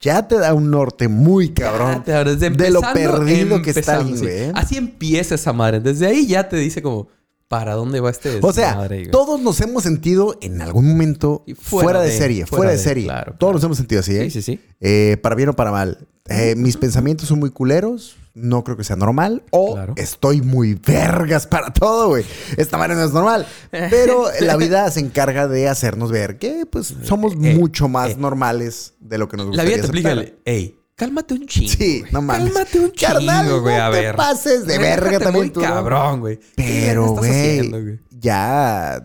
Ya 0.00 0.28
te 0.28 0.36
da 0.38 0.52
un 0.52 0.70
norte 0.70 1.08
muy 1.08 1.50
cabrón. 1.50 2.04
Ya 2.06 2.20
abres 2.20 2.38
de 2.38 2.70
lo 2.70 2.80
perdido 2.80 3.62
que 3.62 3.70
está 3.70 4.04
sí. 4.04 4.14
¿eh? 4.26 4.52
Así 4.54 4.76
empieza 4.76 5.34
esa 5.36 5.52
madre. 5.52 5.80
Desde 5.80 6.06
ahí 6.06 6.26
ya 6.26 6.48
te 6.50 6.56
dice 6.56 6.82
como, 6.82 7.08
¿para 7.48 7.74
dónde 7.74 8.00
va 8.00 8.10
este 8.10 8.38
O 8.42 8.52
sea, 8.52 8.68
desmadre, 8.72 9.06
todos 9.06 9.40
nos 9.40 9.58
hemos 9.62 9.84
sentido 9.84 10.36
en 10.42 10.60
algún 10.60 10.86
momento 10.86 11.44
fuera, 11.58 11.84
fuera 11.84 12.00
de, 12.02 12.10
de- 12.10 12.18
serie, 12.18 12.46
fuera 12.46 12.56
fuera 12.56 12.70
de, 12.72 12.76
de, 12.76 12.82
serie. 12.82 13.04
claro, 13.04 13.24
todos 13.38 13.38
claro. 13.38 13.52
nos 13.54 13.64
hemos 13.64 13.76
sentido 13.78 14.00
así, 14.00 14.16
¿eh? 14.16 14.24
Sí, 14.30 14.42
sí, 14.42 14.42
sí. 14.42 14.60
Eh, 14.80 15.16
para 15.22 15.34
bien 15.34 15.48
o 15.48 15.56
para 15.56 15.70
mal. 15.70 16.06
Eh, 16.28 16.54
mis 16.56 16.76
pensamientos 16.76 17.28
son 17.28 17.38
muy 17.38 17.50
culeros. 17.50 18.16
No 18.38 18.62
creo 18.64 18.76
que 18.76 18.84
sea 18.84 18.96
normal. 18.96 19.42
O 19.50 19.72
Claro. 19.74 19.94
estoy 19.96 20.42
muy 20.42 20.74
vergas 20.74 21.46
para 21.46 21.72
todo, 21.72 22.08
güey. 22.08 22.24
Esta 22.58 22.76
manera 22.76 23.00
no 23.00 23.06
es 23.06 23.12
normal. 23.12 23.46
Pero 23.70 24.24
la 24.40 24.56
vida 24.58 24.90
se 24.90 25.00
encarga 25.00 25.48
de 25.48 25.68
hacernos 25.68 26.12
ver 26.12 26.38
que 26.38 26.66
pues 26.70 26.94
somos 27.02 27.32
Eh, 27.32 27.54
mucho 27.56 27.88
más 27.88 28.10
eh. 28.10 28.16
normales 28.18 28.92
de 29.00 29.16
lo 29.16 29.26
que 29.28 29.38
nos 29.38 29.46
La 29.46 29.62
gustaría 29.62 29.70
vida 29.76 29.80
te 29.80 29.86
explica 29.86 30.08
aceptar. 30.12 30.34
el, 30.34 30.38
hey, 30.44 30.78
cálmate 30.96 31.32
un 31.34 31.46
chingo. 31.46 31.70
Sí, 31.72 32.02
no 32.12 32.20
mames. 32.20 32.52
Cálmate 32.52 32.78
un 32.80 32.92
chingo, 32.92 33.12
Carnal, 33.14 33.60
güey, 33.62 33.76
no 33.78 33.84
a 33.86 33.90
te 33.90 34.00
ver. 34.02 34.16
pases 34.16 34.66
de 34.66 34.78
verga 34.78 35.18
también 35.18 35.50
tú, 35.52 35.62
cabrón, 35.62 36.20
güey. 36.20 36.36
¿Qué 36.38 36.44
Pero, 36.56 37.12
güey, 37.12 37.98
ya 38.10 39.02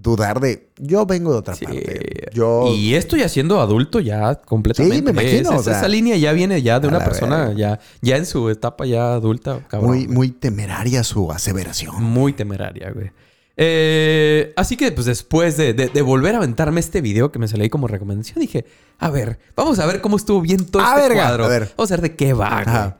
dudar 0.00 0.40
de... 0.40 0.68
Yo 0.78 1.06
vengo 1.06 1.32
de 1.32 1.38
otra 1.38 1.54
Sí. 1.54 1.64
parte. 1.64 2.28
Yo... 2.32 2.72
Y 2.74 2.94
esto 2.94 3.16
ya 3.16 3.28
siendo 3.28 3.60
adulto 3.60 4.00
ya 4.00 4.36
completamente. 4.36 4.96
Sí, 4.96 5.02
me 5.02 5.10
imagino, 5.10 5.50
Esa, 5.50 5.56
o 5.58 5.62
sea, 5.62 5.78
esa 5.78 5.88
línea 5.88 6.16
ya 6.16 6.32
viene 6.32 6.62
ya 6.62 6.78
de 6.80 6.88
una 6.88 7.00
persona 7.04 7.52
ya, 7.56 7.80
ya 8.00 8.16
en 8.16 8.26
su 8.26 8.48
etapa 8.48 8.86
ya 8.86 9.14
adulta, 9.14 9.66
cabrón. 9.68 9.90
muy, 9.90 10.04
güey. 10.04 10.14
muy 10.16 10.30
temeraria 10.30 11.02
su 11.04 11.32
aseveración. 11.32 12.02
Muy 12.02 12.32
temeraria, 12.32 12.90
güey. 12.92 13.10
Eh, 13.60 14.52
así 14.56 14.76
que, 14.76 14.92
pues 14.92 15.06
después 15.06 15.56
de, 15.56 15.74
de- 15.74 15.88
de 15.88 16.02
volver 16.02 16.36
a 16.36 16.38
aventarme 16.38 16.78
este 16.78 17.00
video 17.00 17.32
que 17.32 17.40
me 17.40 17.48
salió 17.48 17.64
ahí 17.64 17.70
como 17.70 17.88
recomendación, 17.88 18.38
dije, 18.38 18.64
a 18.98 19.10
ver, 19.10 19.40
vamos 19.56 19.80
a 19.80 19.86
ver 19.86 20.00
cómo 20.00 20.16
estuvo 20.16 20.40
bien 20.40 20.64
todo 20.64 20.80
A 20.82 20.90
este 20.96 21.08
verga, 21.08 21.22
cuadro. 21.24 21.44
a 21.44 21.48
ver. 21.48 21.72
Vamos 21.76 21.90
a 21.90 21.94
ver 21.96 22.02
de 22.02 22.14
qué 22.14 22.32
va, 22.34 22.62
güey. 22.64 22.92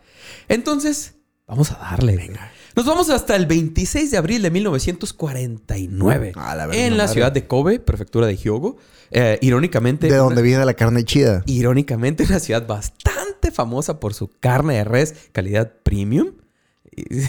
Entonces, 0.49 1.15
vamos 1.47 1.71
a 1.71 1.77
darle, 1.79 2.17
venga. 2.17 2.51
Nos 2.77 2.87
vamos 2.87 3.11
hasta 3.11 3.35
el 3.37 3.47
26 3.47 4.11
de 4.11 4.17
abril 4.17 4.43
de 4.43 4.51
1949. 4.51 6.33
A 6.37 6.55
la 6.55 6.67
verga, 6.67 6.85
en 6.85 6.97
la 6.97 7.05
madre. 7.05 7.13
ciudad 7.13 7.33
de 7.33 7.47
Kobe, 7.47 7.81
prefectura 7.81 8.27
de 8.27 8.37
Hyogo. 8.37 8.77
Eh, 9.11 9.39
irónicamente... 9.41 10.09
De 10.09 10.17
donde 10.17 10.43
viene 10.43 10.65
la 10.65 10.75
carne 10.75 11.05
chida. 11.05 11.43
Irónicamente, 11.47 12.25
una 12.25 12.41
ciudad 12.41 12.67
bastante 12.67 13.51
famosa 13.51 14.01
por 14.01 14.15
su 14.15 14.29
carne 14.41 14.75
de 14.75 14.85
res 14.85 15.15
calidad 15.33 15.73
premium. 15.83 16.33
Y, 16.95 17.23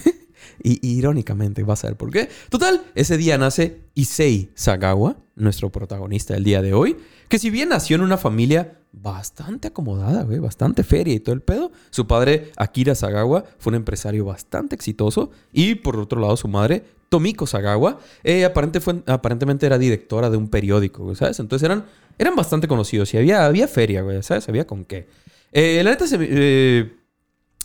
y 0.63 0.97
irónicamente, 0.97 1.63
vas 1.63 1.83
a 1.83 1.87
ver 1.87 1.97
por 1.97 2.11
qué. 2.11 2.29
Total, 2.49 2.83
ese 2.95 3.17
día 3.17 3.37
nace 3.37 3.81
Issei 3.95 4.51
Sagawa, 4.55 5.17
nuestro 5.35 5.71
protagonista 5.71 6.33
del 6.33 6.43
día 6.43 6.61
de 6.61 6.73
hoy, 6.73 6.97
que 7.29 7.39
si 7.39 7.49
bien 7.49 7.69
nació 7.69 7.95
en 7.95 8.01
una 8.01 8.17
familia 8.17 8.78
bastante 8.91 9.67
acomodada, 9.67 10.23
güey, 10.23 10.39
bastante 10.39 10.83
feria 10.83 11.13
y 11.13 11.19
todo 11.19 11.33
el 11.33 11.41
pedo, 11.41 11.71
su 11.89 12.07
padre 12.07 12.51
Akira 12.57 12.95
Sagawa 12.95 13.45
fue 13.59 13.71
un 13.71 13.75
empresario 13.75 14.25
bastante 14.25 14.75
exitoso 14.75 15.31
y 15.53 15.75
por 15.75 15.97
otro 15.97 16.19
lado 16.19 16.35
su 16.37 16.47
madre 16.47 16.83
Tomiko 17.09 17.47
Sagawa 17.47 17.99
eh, 18.23 18.45
aparente 18.45 18.79
fue, 18.79 19.01
aparentemente 19.05 19.65
era 19.65 19.77
directora 19.77 20.29
de 20.29 20.37
un 20.37 20.47
periódico, 20.47 21.03
güey, 21.03 21.15
¿sabes? 21.15 21.39
Entonces 21.39 21.65
eran 21.65 21.85
eran 22.19 22.35
bastante 22.35 22.67
conocidos 22.67 23.13
y 23.13 23.17
había, 23.17 23.45
había 23.45 23.67
feria, 23.67 24.01
güey, 24.01 24.21
¿sabes? 24.21 24.47
Había 24.49 24.67
con 24.67 24.83
qué. 24.83 25.07
Eh, 25.53 25.81
la 25.83 25.91
neta, 25.91 26.05
se, 26.05 26.17
eh, 26.19 26.93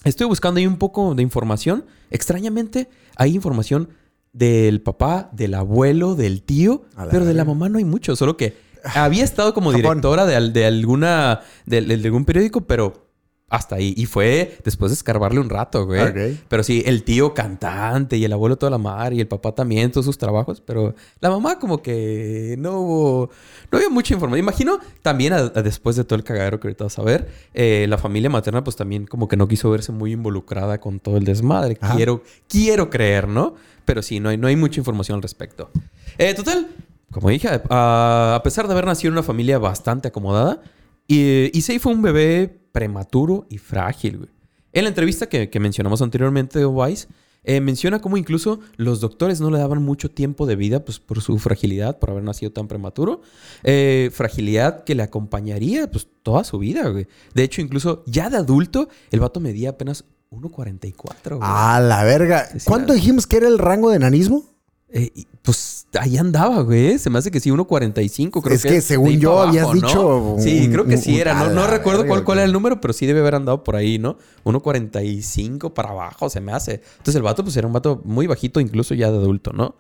estoy 0.05 0.29
buscando 0.29 0.59
ahí 0.59 0.67
un 0.67 0.79
poco 0.79 1.15
de 1.15 1.23
información. 1.23 1.85
Extrañamente, 2.11 2.89
hay 3.17 3.35
información 3.35 3.89
del 4.33 4.81
papá, 4.81 5.29
del 5.33 5.55
abuelo, 5.55 6.15
del 6.15 6.43
tío, 6.43 6.85
pero 7.11 7.25
de 7.25 7.35
la 7.35 7.45
mamá 7.45 7.69
no 7.69 7.79
hay 7.79 7.85
mucho, 7.85 8.15
solo 8.15 8.37
que 8.37 8.57
había 8.85 9.25
estado 9.25 9.55
como 9.55 9.73
directora 9.73 10.27
de, 10.27 10.51
de 10.51 10.67
alguna 10.67 11.41
de, 11.67 11.81
de 11.83 11.95
algún 12.07 12.25
periódico, 12.25 12.63
pero 12.63 13.03
hasta 13.51 13.77
ahí. 13.77 13.95
Y 13.97 14.07
fue 14.07 14.59
después 14.65 14.91
de 14.91 14.95
escarbarle 14.95 15.39
un 15.39 15.49
rato, 15.49 15.87
güey. 15.87 16.01
Pero 16.49 16.65
sí, 16.65 16.83
el 16.87 17.05
tío 17.05 17.35
cantante 17.35 18.17
y 18.17 18.25
el 18.25 18.33
abuelo 18.33 18.57
toda 18.57 18.71
la 18.71 18.79
mar 18.79 19.13
y 19.13 19.21
el 19.21 19.29
papá 19.29 19.55
también, 19.55 19.93
todos 19.93 20.07
sus 20.07 20.19
trabajos. 20.19 20.61
Pero 20.61 20.95
la 21.21 21.31
mamá 21.31 21.61
como 21.61 21.81
que 21.81 22.57
no 22.59 22.81
hubo... 22.81 23.31
No 23.71 23.79
había 23.79 23.91
mucha 23.91 24.15
información. 24.15 24.41
Imagino 24.43 24.81
también 25.03 25.35
a- 25.35 25.53
a 25.55 25.63
después 25.63 25.95
de 25.95 26.03
todo 26.03 26.17
el 26.17 26.25
cagadero 26.25 26.59
que 26.59 26.67
ahorita 26.67 26.85
vas 26.85 26.99
a 26.99 27.03
ver, 27.03 27.29
eh, 27.53 27.87
la 27.89 27.99
familia 27.99 28.29
materna 28.29 28.65
pues 28.65 28.75
también 28.75 29.07
como 29.07 29.29
que 29.29 29.37
no 29.37 29.47
quiso 29.47 29.71
verse 29.71 29.93
muy 29.93 30.13
involucrada 30.13 30.81
con 30.81 30.99
todo 30.99 31.17
el 31.17 31.25
desmadre. 31.25 31.79
Ajá. 31.81 31.95
Quiero, 31.95 32.23
quiero 32.49 32.91
creer, 32.91 33.29
¿no? 33.29 33.55
Pero 33.85 34.03
sí, 34.03 34.19
no 34.19 34.31
hay, 34.31 34.37
no 34.37 34.49
hay 34.49 34.57
mucha 34.57 34.81
información 34.81 35.17
al 35.17 35.23
respecto. 35.23 35.71
Eh, 36.19 36.35
total, 36.35 36.67
como 37.11 37.31
dije, 37.31 37.49
a, 37.71 38.35
a 38.37 38.43
pesar 38.43 38.67
de 38.67 38.73
haber 38.73 38.87
nacido 38.87 39.09
en 39.09 39.15
una 39.15 39.23
familia 39.23 39.59
bastante 39.59 40.09
acomodada, 40.09 40.63
y, 41.07 41.51
Issei 41.57 41.79
fue 41.79 41.93
un 41.93 42.03
bebé 42.03 42.61
prematuro 42.73 43.47
y 43.51 43.59
frágil, 43.59 44.19
güey. 44.19 44.31
En 44.73 44.85
la 44.85 44.89
entrevista 44.89 45.29
que, 45.29 45.51
que 45.51 45.61
mencionamos 45.61 46.03
anteriormente 46.03 46.59
de 46.59 46.67
Wise, 46.67 47.07
eh, 47.45 47.61
menciona 47.61 48.01
cómo 48.01 48.17
incluso 48.17 48.59
los 48.77 49.01
doctores 49.01 49.41
no 49.41 49.51
le 49.51 49.59
daban 49.59 49.83
mucho 49.83 50.11
tiempo 50.11 50.47
de 50.47 50.57
vida 50.57 50.85
pues, 50.85 50.99
por 50.99 51.21
su 51.21 51.39
fragilidad, 51.39 51.99
por 51.99 52.11
haber 52.11 52.25
nacido 52.25 52.51
tan 52.51 52.67
prematuro. 52.67 53.21
Eh, 53.63 54.11
fragilidad 54.13 54.83
que 54.83 54.95
le 54.95 55.03
acompañaría 55.03 55.89
pues, 55.91 56.09
toda 56.23 56.43
su 56.43 56.59
vida, 56.59 56.89
güey. 56.89 57.07
De 57.35 57.43
hecho, 57.45 57.61
incluso 57.61 58.03
ya 58.07 58.31
de 58.31 58.39
adulto, 58.39 58.89
el 59.11 59.21
vato 59.21 59.39
medía 59.41 59.71
apenas 59.71 60.07
1.44, 60.31 61.37
güey. 61.37 61.41
A 61.43 61.79
la 61.81 62.03
verga. 62.03 62.47
Sí, 62.51 62.61
sí, 62.61 62.67
¿Cuánto 62.67 62.89
la- 62.89 62.95
dijimos 62.95 63.27
que 63.27 63.37
era 63.37 63.47
el 63.49 63.59
rango 63.59 63.91
de 63.91 63.97
enanismo? 63.97 64.43
Eh, 64.89 65.11
pues 65.43 65.84
ahí 65.99 66.17
andaba, 66.17 66.63
güey. 66.63 66.99
Se 66.99 67.11
me 67.11 67.19
hace 67.19 67.31
que 67.31 67.41
sí, 67.41 67.51
1.45. 67.51 68.43
Creo 68.43 68.55
Es 68.55 68.63
que 68.63 68.69
que 68.69 68.77
es 68.77 68.85
según 68.85 69.09
de 69.09 69.15
ahí 69.15 69.21
yo 69.21 69.41
habías 69.41 69.73
dicho 69.73 70.37
Sí, 70.39 70.69
creo 70.71 70.85
que 70.85 70.97
sí 70.97 71.19
era. 71.21 71.35
No, 71.35 71.51
no 71.51 71.67
recuerdo 71.67 72.01
verga, 72.01 72.15
cuál, 72.15 72.25
cuál 72.25 72.39
era 72.39 72.47
el 72.47 72.53
número, 72.53 72.81
pero 72.81 72.93
sí 72.93 73.07
debe 73.07 73.21
haber 73.21 73.37
andado 73.37 73.65
por 73.65 73.77
ahí, 73.77 73.99
¿no? 73.99 74.19
1.45 74.45 75.73
para 75.73 75.91
abajo 75.91 76.29
se 76.31 76.41
me 76.41 76.53
hace. 76.53 76.81
Entonces 76.99 77.17
el 77.17 77.23
vato, 77.23 77.43
pues 77.43 77.57
era 77.57 77.67
un 77.67 77.73
vato 77.73 78.01
muy 78.05 78.27
bajito, 78.27 78.61
incluso 78.61 78.95
ya 78.95 79.11
de 79.11 79.19
adulto, 79.19 79.53
¿no? 79.53 79.77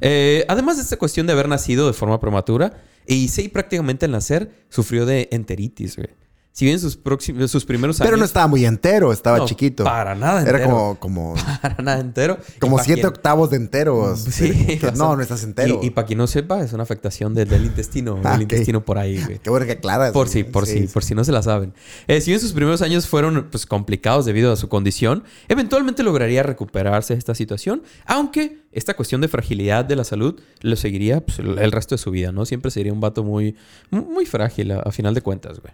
Eh, 0.00 0.44
además 0.48 0.76
de 0.76 0.82
esta 0.82 0.96
cuestión 0.96 1.26
de 1.26 1.32
haber 1.32 1.48
nacido 1.48 1.86
de 1.86 1.92
forma 1.92 2.20
prematura, 2.20 2.82
Issei 3.06 3.48
prácticamente 3.48 4.06
al 4.06 4.12
nacer 4.12 4.50
sufrió 4.68 5.06
de 5.06 5.28
enteritis, 5.32 5.96
güey. 5.96 6.08
Si 6.52 6.64
bien 6.64 6.80
sus, 6.80 6.96
próximos, 6.96 7.48
sus 7.52 7.64
primeros 7.64 8.00
años... 8.00 8.08
Pero 8.08 8.16
no 8.16 8.24
estaba 8.24 8.48
muy 8.48 8.64
entero, 8.66 9.12
estaba 9.12 9.38
No, 9.38 9.46
chiquito. 9.46 9.84
Para 9.84 10.16
nada 10.16 10.42
Era 10.42 10.58
entero. 10.58 10.64
como, 10.68 10.98
como, 10.98 11.34
Para 11.62 11.82
nada 11.84 12.00
entero. 12.00 12.36
Como 12.58 12.80
siete 12.80 13.02
quien- 13.02 13.06
octavos 13.12 13.50
de 13.50 13.56
enteros. 13.58 14.18
Sí. 14.20 14.48
No, 14.82 14.86
bastante. 14.88 15.16
no 15.16 15.22
estás 15.22 15.44
entero. 15.44 15.78
Y, 15.82 15.86
y 15.86 15.90
para 15.90 16.06
quien 16.08 16.18
no 16.18 16.26
sepa, 16.26 16.60
es 16.60 16.72
una 16.72 16.82
afectación 16.82 17.32
del, 17.32 17.48
del 17.48 17.64
intestino. 17.64 18.18
Ah, 18.24 18.30
del 18.32 18.38
ok. 18.38 18.40
intestino 18.42 18.84
por 18.84 18.98
ahí, 18.98 19.22
güey. 19.22 19.38
Qué 19.38 19.50
bueno 19.50 19.66
que 19.66 19.72
aclaras. 19.72 20.10
Por 20.12 20.28
si, 20.28 20.42
por 20.42 20.66
si, 20.66 20.88
por 20.88 21.04
si 21.04 21.14
no 21.14 21.22
se 21.22 21.30
la 21.30 21.42
saben. 21.42 21.74
Eh, 22.08 22.20
si 22.20 22.32
bien 22.32 22.40
sus 22.40 22.52
primeros 22.52 22.82
años 22.82 23.06
fueron 23.06 23.46
pues, 23.52 23.64
complicados 23.64 24.24
debido 24.24 24.52
a 24.52 24.56
su 24.56 24.68
condición, 24.68 25.22
eventualmente 25.48 26.02
lograría 26.02 26.42
recuperarse 26.42 27.14
de 27.14 27.18
esta 27.20 27.36
situación, 27.36 27.84
aunque 28.04 28.64
esta 28.72 28.94
cuestión 28.94 29.20
de 29.20 29.28
fragilidad 29.28 29.84
de 29.84 29.94
la 29.94 30.02
salud 30.02 30.40
lo 30.62 30.74
seguiría 30.74 31.20
pues, 31.24 31.38
el, 31.38 31.56
el 31.58 31.70
resto 31.70 31.94
de 31.94 31.98
su 32.00 32.10
vida, 32.10 32.32
¿no? 32.32 32.44
Siempre 32.46 32.72
sería 32.72 32.92
un 32.92 33.00
vato 33.00 33.22
muy, 33.22 33.54
muy, 33.90 34.02
muy 34.02 34.26
frágil 34.26 34.72
a, 34.72 34.80
a 34.80 34.90
final 34.90 35.14
de 35.14 35.20
cuentas, 35.22 35.60
güey. 35.60 35.72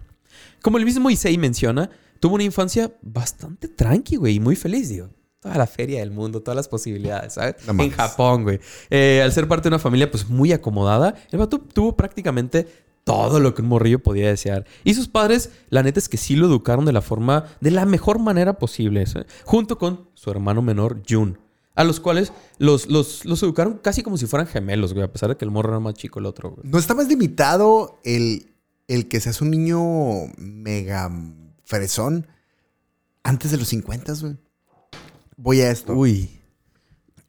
Como 0.65 0.79
el 0.79 0.87
mismo 0.87 1.11
Issei 1.11 1.37
menciona, 1.37 1.91
tuvo 2.21 2.37
una 2.37 2.45
infancia 2.45 2.91
bastante 3.03 3.69
tranqui, 3.69 4.17
güey, 4.17 4.37
y 4.37 4.41
muy 4.41 4.57
feliz, 4.57 4.89
digo. 4.89 5.11
Toda 5.39 5.59
la 5.59 5.67
feria 5.67 6.01
del 6.01 6.11
mundo, 6.11 6.41
todas 6.41 6.57
las 6.57 6.69
posibilidades, 6.69 7.35
¿sabes? 7.35 7.57
No 7.67 7.83
en. 7.83 7.91
Japón, 7.91 8.45
güey. 8.45 8.61
Eh, 8.89 9.21
al 9.23 9.31
ser 9.31 9.47
parte 9.47 9.65
de 9.65 9.75
una 9.75 9.79
familia, 9.79 10.11
pues, 10.11 10.27
muy 10.31 10.53
acomodada, 10.53 11.17
el 11.31 11.39
vato 11.39 11.59
tuvo 11.59 11.95
prácticamente 11.99 12.67
todo 13.05 13.41
lo 13.41 13.55
que 13.55 13.61
un 13.61 13.69
morrillo 13.69 14.03
podía 14.03 14.29
desear. 14.29 14.65
Y 14.85 14.95
sus 14.95 15.07
padres, 15.07 15.51
la 15.69 15.83
neta 15.83 15.99
es 15.99 16.09
que 16.09 16.17
sí 16.17 16.35
lo 16.35 16.47
educaron 16.47 16.87
de 16.87 16.93
la 16.93 17.03
forma, 17.03 17.45
de 17.61 17.71
la 17.71 17.85
mejor 17.85 18.19
manera 18.19 18.59
posible, 18.59 19.05
¿sabes? 19.05 19.27
Junto 19.45 19.77
con 19.77 20.09
su 20.15 20.31
hermano 20.31 20.63
menor, 20.63 21.03
Jun. 21.07 21.39
A 21.75 21.85
los 21.85 22.01
cuales 22.01 22.33
los, 22.57 22.89
los, 22.89 23.27
los 23.27 23.43
educaron 23.43 23.81
casi 23.83 24.03
como 24.03 24.17
si 24.17 24.25
fueran 24.25 24.47
gemelos, 24.47 24.95
güey. 24.95 25.05
A 25.05 25.13
pesar 25.13 25.29
de 25.29 25.37
que 25.37 25.45
el 25.45 25.51
morro 25.51 25.73
era 25.73 25.81
más 25.81 25.93
chico 25.93 26.21
el 26.21 26.25
otro, 26.25 26.53
güey. 26.53 26.63
¿No 26.67 26.79
está 26.79 26.95
más 26.95 27.07
limitado 27.07 28.01
el, 28.03 28.54
el 28.89 29.09
que 29.09 29.21
seas 29.21 29.41
un 29.41 29.51
niño 29.51 29.81
mega 30.37 31.11
fresón 31.65 32.27
antes 33.23 33.51
de 33.51 33.57
los 33.59 33.69
50, 33.69 34.13
güey? 34.21 34.37
Voy 35.37 35.61
a 35.63 35.71
esto. 35.71 35.95
Uy. 35.95 36.41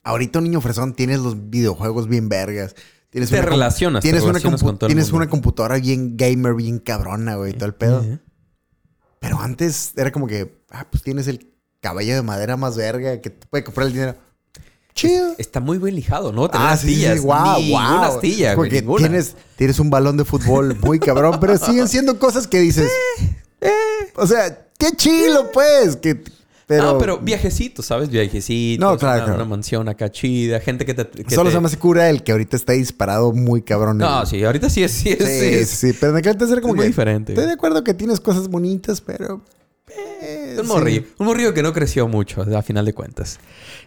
Ahorita 0.03 0.39
un 0.39 0.45
niño 0.45 0.61
fresón 0.61 0.93
tienes 0.93 1.19
los 1.19 1.49
videojuegos 1.49 2.07
bien 2.07 2.29
vergas. 2.29 2.75
Tienes 3.09 3.29
Te 3.29 3.41
relacionas, 3.41 4.01
Tienes, 4.03 4.23
una, 4.23 4.33
relacionas 4.33 4.61
compu- 4.61 4.65
con 4.65 4.77
todo 4.77 4.87
el 4.87 4.89
tienes 4.93 5.05
mundo. 5.11 5.17
una 5.23 5.29
computadora 5.29 5.77
bien 5.79 6.17
gamer, 6.17 6.53
bien 6.53 6.79
cabrona, 6.79 7.35
güey, 7.35 7.53
todo 7.53 7.65
el 7.65 7.73
pedo. 7.75 8.05
Pero 9.19 9.39
antes 9.39 9.93
era 9.95 10.11
como 10.11 10.27
que, 10.27 10.61
ah, 10.69 10.85
pues 10.91 11.01
tienes 11.01 11.27
el 11.27 11.51
caballo 11.79 12.13
de 12.13 12.21
madera 12.21 12.57
más 12.57 12.75
verga 12.75 13.21
que 13.21 13.29
te 13.29 13.47
puede 13.47 13.63
comprar 13.63 13.87
el 13.87 13.93
dinero. 13.93 14.15
Chido. 14.95 15.35
Está 15.37 15.59
muy 15.59 15.77
bien 15.77 15.93
lijado, 15.95 16.31
¿no? 16.31 16.49
Tener 16.49 16.67
Ah, 16.67 16.77
sí, 16.77 16.95
sí, 16.95 17.05
astillas. 17.05 17.19
sí, 17.19 17.63
Ninguna 17.65 17.97
guau. 17.99 18.03
astilla, 18.15 18.55
güey. 18.55 18.69
Porque 18.81 19.03
tienes, 19.03 19.35
tienes 19.57 19.77
un 19.79 19.89
balón 19.89 20.15
de 20.17 20.23
fútbol 20.25 20.77
muy 20.81 20.99
cabrón, 20.99 21.37
pero 21.41 21.57
siguen 21.57 21.87
siendo 21.89 22.17
cosas 22.17 22.47
que 22.47 22.59
dices. 22.59 22.89
Eh, 23.61 23.69
O 24.15 24.25
sea, 24.25 24.67
qué 24.77 24.91
chilo, 24.95 25.51
pues. 25.51 25.97
Que, 25.97 26.23
pero, 26.67 26.91
Ah, 26.91 26.97
pero 26.97 27.17
viajecitos, 27.19 27.85
¿sabes? 27.85 28.09
Viajecitos. 28.09 28.79
No, 28.79 28.97
claro, 28.97 29.15
una, 29.17 29.25
claro. 29.25 29.39
una 29.41 29.49
mansión 29.49 29.89
acá 29.89 30.09
chida. 30.09 30.59
Gente 30.61 30.85
que 30.85 30.93
te... 30.93 31.05
que 31.23 31.35
solo 31.35 31.49
te- 31.49 31.55
se 31.57 31.59
me 31.61 31.67
hace 31.67 31.77
cura 31.77 32.09
el 32.09 32.23
que 32.23 32.31
ahorita 32.31 32.55
está 32.55 32.71
disparado 32.73 33.33
muy 33.33 33.61
cabrón. 33.61 33.97
No, 33.97 34.21
El- 34.21 34.27
sí. 34.27 34.43
Ahorita 34.43 34.69
sí 34.69 34.83
es... 34.83 34.91
Sí, 34.91 35.09
es, 35.09 35.17
Sí, 35.19 35.25
sí, 35.25 35.65
sí, 35.65 35.91
sí, 35.91 35.97
Pero 35.99 36.13
en 36.13 36.17
aquel 36.19 36.31
entonces 36.31 36.53
era 36.53 36.61
como 36.61 36.73
es 36.73 36.77
muy 36.77 36.83
que. 36.85 36.87
diferente. 36.89 37.33
Estoy 37.33 37.47
de 37.47 37.53
acuerdo 37.53 37.83
que 37.83 37.93
tienes 37.93 38.19
cosas 38.21 38.47
bonitas, 38.47 39.01
pero. 39.01 39.41
eh, 39.89 40.34
Un 40.61 40.67
sí. 40.67 40.71
morrillo. 40.71 41.03
Un 41.17 41.25
morrillo 41.27 41.53
que 41.53 41.63
no 41.63 41.73
creció 41.73 42.07
mucho, 42.07 42.41
a 42.41 42.61
final 42.61 42.85
de 42.85 42.93
cuentas. 42.93 43.39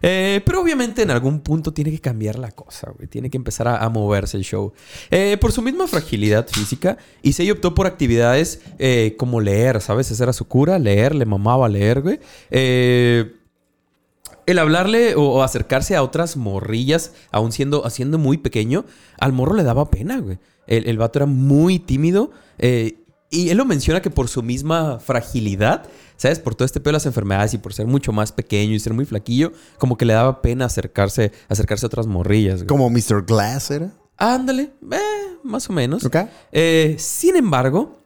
Eh, 0.02 0.40
pero 0.44 0.60
obviamente 0.60 1.02
en 1.02 1.10
algún 1.10 1.40
punto 1.40 1.72
tiene 1.72 1.90
que 1.90 2.00
cambiar 2.00 2.38
la 2.38 2.50
cosa, 2.50 2.90
güey. 2.96 3.08
Tiene 3.08 3.30
que 3.30 3.36
empezar 3.36 3.68
a, 3.68 3.78
a 3.84 3.88
moverse 3.88 4.36
el 4.36 4.44
show. 4.44 4.72
Eh, 5.10 5.36
por 5.40 5.52
su 5.52 5.62
misma 5.62 5.86
fragilidad 5.86 6.46
física, 6.48 6.96
Issei 7.22 7.50
optó 7.50 7.74
por 7.74 7.86
actividades 7.86 8.60
eh, 8.78 9.14
como 9.18 9.40
leer, 9.40 9.80
¿sabes? 9.80 10.10
Esa 10.10 10.24
era 10.24 10.32
su 10.32 10.46
cura, 10.46 10.78
leer, 10.78 11.14
le 11.14 11.24
mamaba 11.24 11.68
leer, 11.68 12.00
güey. 12.02 12.20
Eh, 12.50 13.34
el 14.46 14.58
hablarle 14.58 15.14
o, 15.14 15.42
acercarse 15.42 15.94
a 15.94 16.02
otras 16.02 16.36
morrillas, 16.36 17.12
aún 17.30 17.52
siendo, 17.52 17.84
haciendo 17.84 18.16
muy 18.18 18.38
pequeño, 18.38 18.86
al 19.20 19.32
morro 19.32 19.54
le 19.54 19.62
daba 19.62 19.90
pena, 19.90 20.20
güey. 20.20 20.38
El, 20.66 20.88
el 20.88 20.96
vato 20.98 21.18
era 21.18 21.26
muy 21.26 21.78
tímido. 21.78 22.30
eh, 22.58 22.97
y 23.30 23.50
él 23.50 23.58
lo 23.58 23.64
menciona 23.64 24.00
que 24.00 24.10
por 24.10 24.28
su 24.28 24.42
misma 24.42 24.98
fragilidad, 25.00 25.86
¿sabes? 26.16 26.38
Por 26.38 26.54
todo 26.54 26.64
este 26.64 26.80
pedo 26.80 26.90
de 26.90 26.94
las 26.94 27.06
enfermedades 27.06 27.54
y 27.54 27.58
por 27.58 27.74
ser 27.74 27.86
mucho 27.86 28.12
más 28.12 28.32
pequeño 28.32 28.74
y 28.74 28.80
ser 28.80 28.94
muy 28.94 29.04
flaquillo, 29.04 29.52
como 29.78 29.96
que 29.96 30.04
le 30.04 30.14
daba 30.14 30.40
pena 30.40 30.64
acercarse, 30.64 31.32
acercarse 31.48 31.86
a 31.86 31.88
otras 31.88 32.06
morrillas, 32.06 32.64
güey. 32.64 32.66
Como 32.66 32.88
Mr. 32.90 33.24
Glass 33.26 33.70
era. 33.70 33.90
Ándale, 34.16 34.72
eh, 34.90 34.98
más 35.44 35.68
o 35.68 35.72
menos. 35.72 36.04
¿Ok? 36.04 36.16
Eh, 36.52 36.96
sin 36.98 37.36
embargo, 37.36 37.98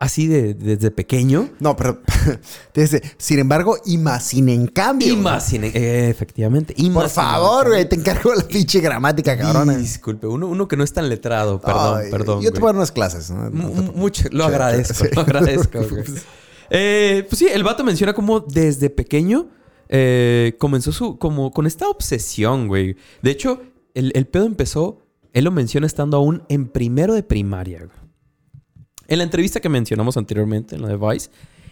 así 0.00 0.26
de, 0.26 0.54
desde 0.54 0.90
pequeño, 0.90 1.50
No, 1.60 1.76
pero. 1.76 2.00
dice, 2.74 3.02
sin 3.16 3.38
embargo, 3.38 3.76
y 3.86 3.96
más 3.98 4.24
sin 4.24 4.48
en 4.48 4.66
cambio. 4.66 5.12
y 5.12 5.16
más, 5.16 5.46
sin- 5.46 5.64
eh, 5.64 6.08
efectivamente, 6.10 6.74
y 6.76 6.90
Por 6.90 7.04
más 7.04 7.12
favor, 7.12 7.68
güey, 7.68 7.88
te 7.88 7.96
encargo 7.96 8.34
la 8.34 8.42
pinche 8.46 8.80
gramática, 8.80 9.36
cabrona. 9.36 9.76
Disculpe, 9.76 10.26
uno, 10.26 10.46
uno 10.48 10.68
que 10.68 10.76
no 10.76 10.84
es 10.84 10.92
tan 10.92 11.08
letrado, 11.08 11.60
perdón, 11.60 12.00
Ay, 12.04 12.10
perdón. 12.10 12.42
Yo 12.42 12.52
te 12.52 12.60
voy 12.60 12.66
a 12.68 12.72
dar 12.72 12.76
unas 12.76 12.92
clases. 12.92 13.30
¿no? 13.30 13.50
Te- 13.50 13.56
mucho, 13.96 14.24
lo 14.30 14.44
agradezco, 14.44 14.94
sí. 15.04 15.10
lo 15.14 15.20
agradezco. 15.22 15.78
güey. 15.88 16.04
Eh, 16.70 17.26
pues 17.28 17.38
sí, 17.38 17.46
el 17.50 17.62
vato 17.62 17.84
menciona 17.84 18.12
como 18.14 18.40
desde 18.40 18.88
pequeño 18.90 19.48
eh, 19.88 20.56
comenzó 20.58 20.92
su, 20.92 21.18
como 21.18 21.50
con 21.52 21.66
esta 21.66 21.88
obsesión, 21.88 22.68
güey. 22.68 22.96
De 23.22 23.30
hecho, 23.30 23.60
el, 23.94 24.12
el 24.14 24.26
pedo 24.26 24.46
empezó, 24.46 25.02
él 25.34 25.44
lo 25.44 25.50
menciona 25.50 25.86
estando 25.86 26.16
aún 26.16 26.42
en 26.48 26.68
primero 26.68 27.14
de 27.14 27.22
primaria, 27.22 27.78
güey. 27.80 28.03
En 29.08 29.18
la 29.18 29.24
entrevista 29.24 29.60
que 29.60 29.68
mencionamos 29.68 30.16
anteriormente, 30.16 30.76
en 30.76 30.82
la 30.82 30.88
de 30.88 30.96
Vice, 30.96 31.30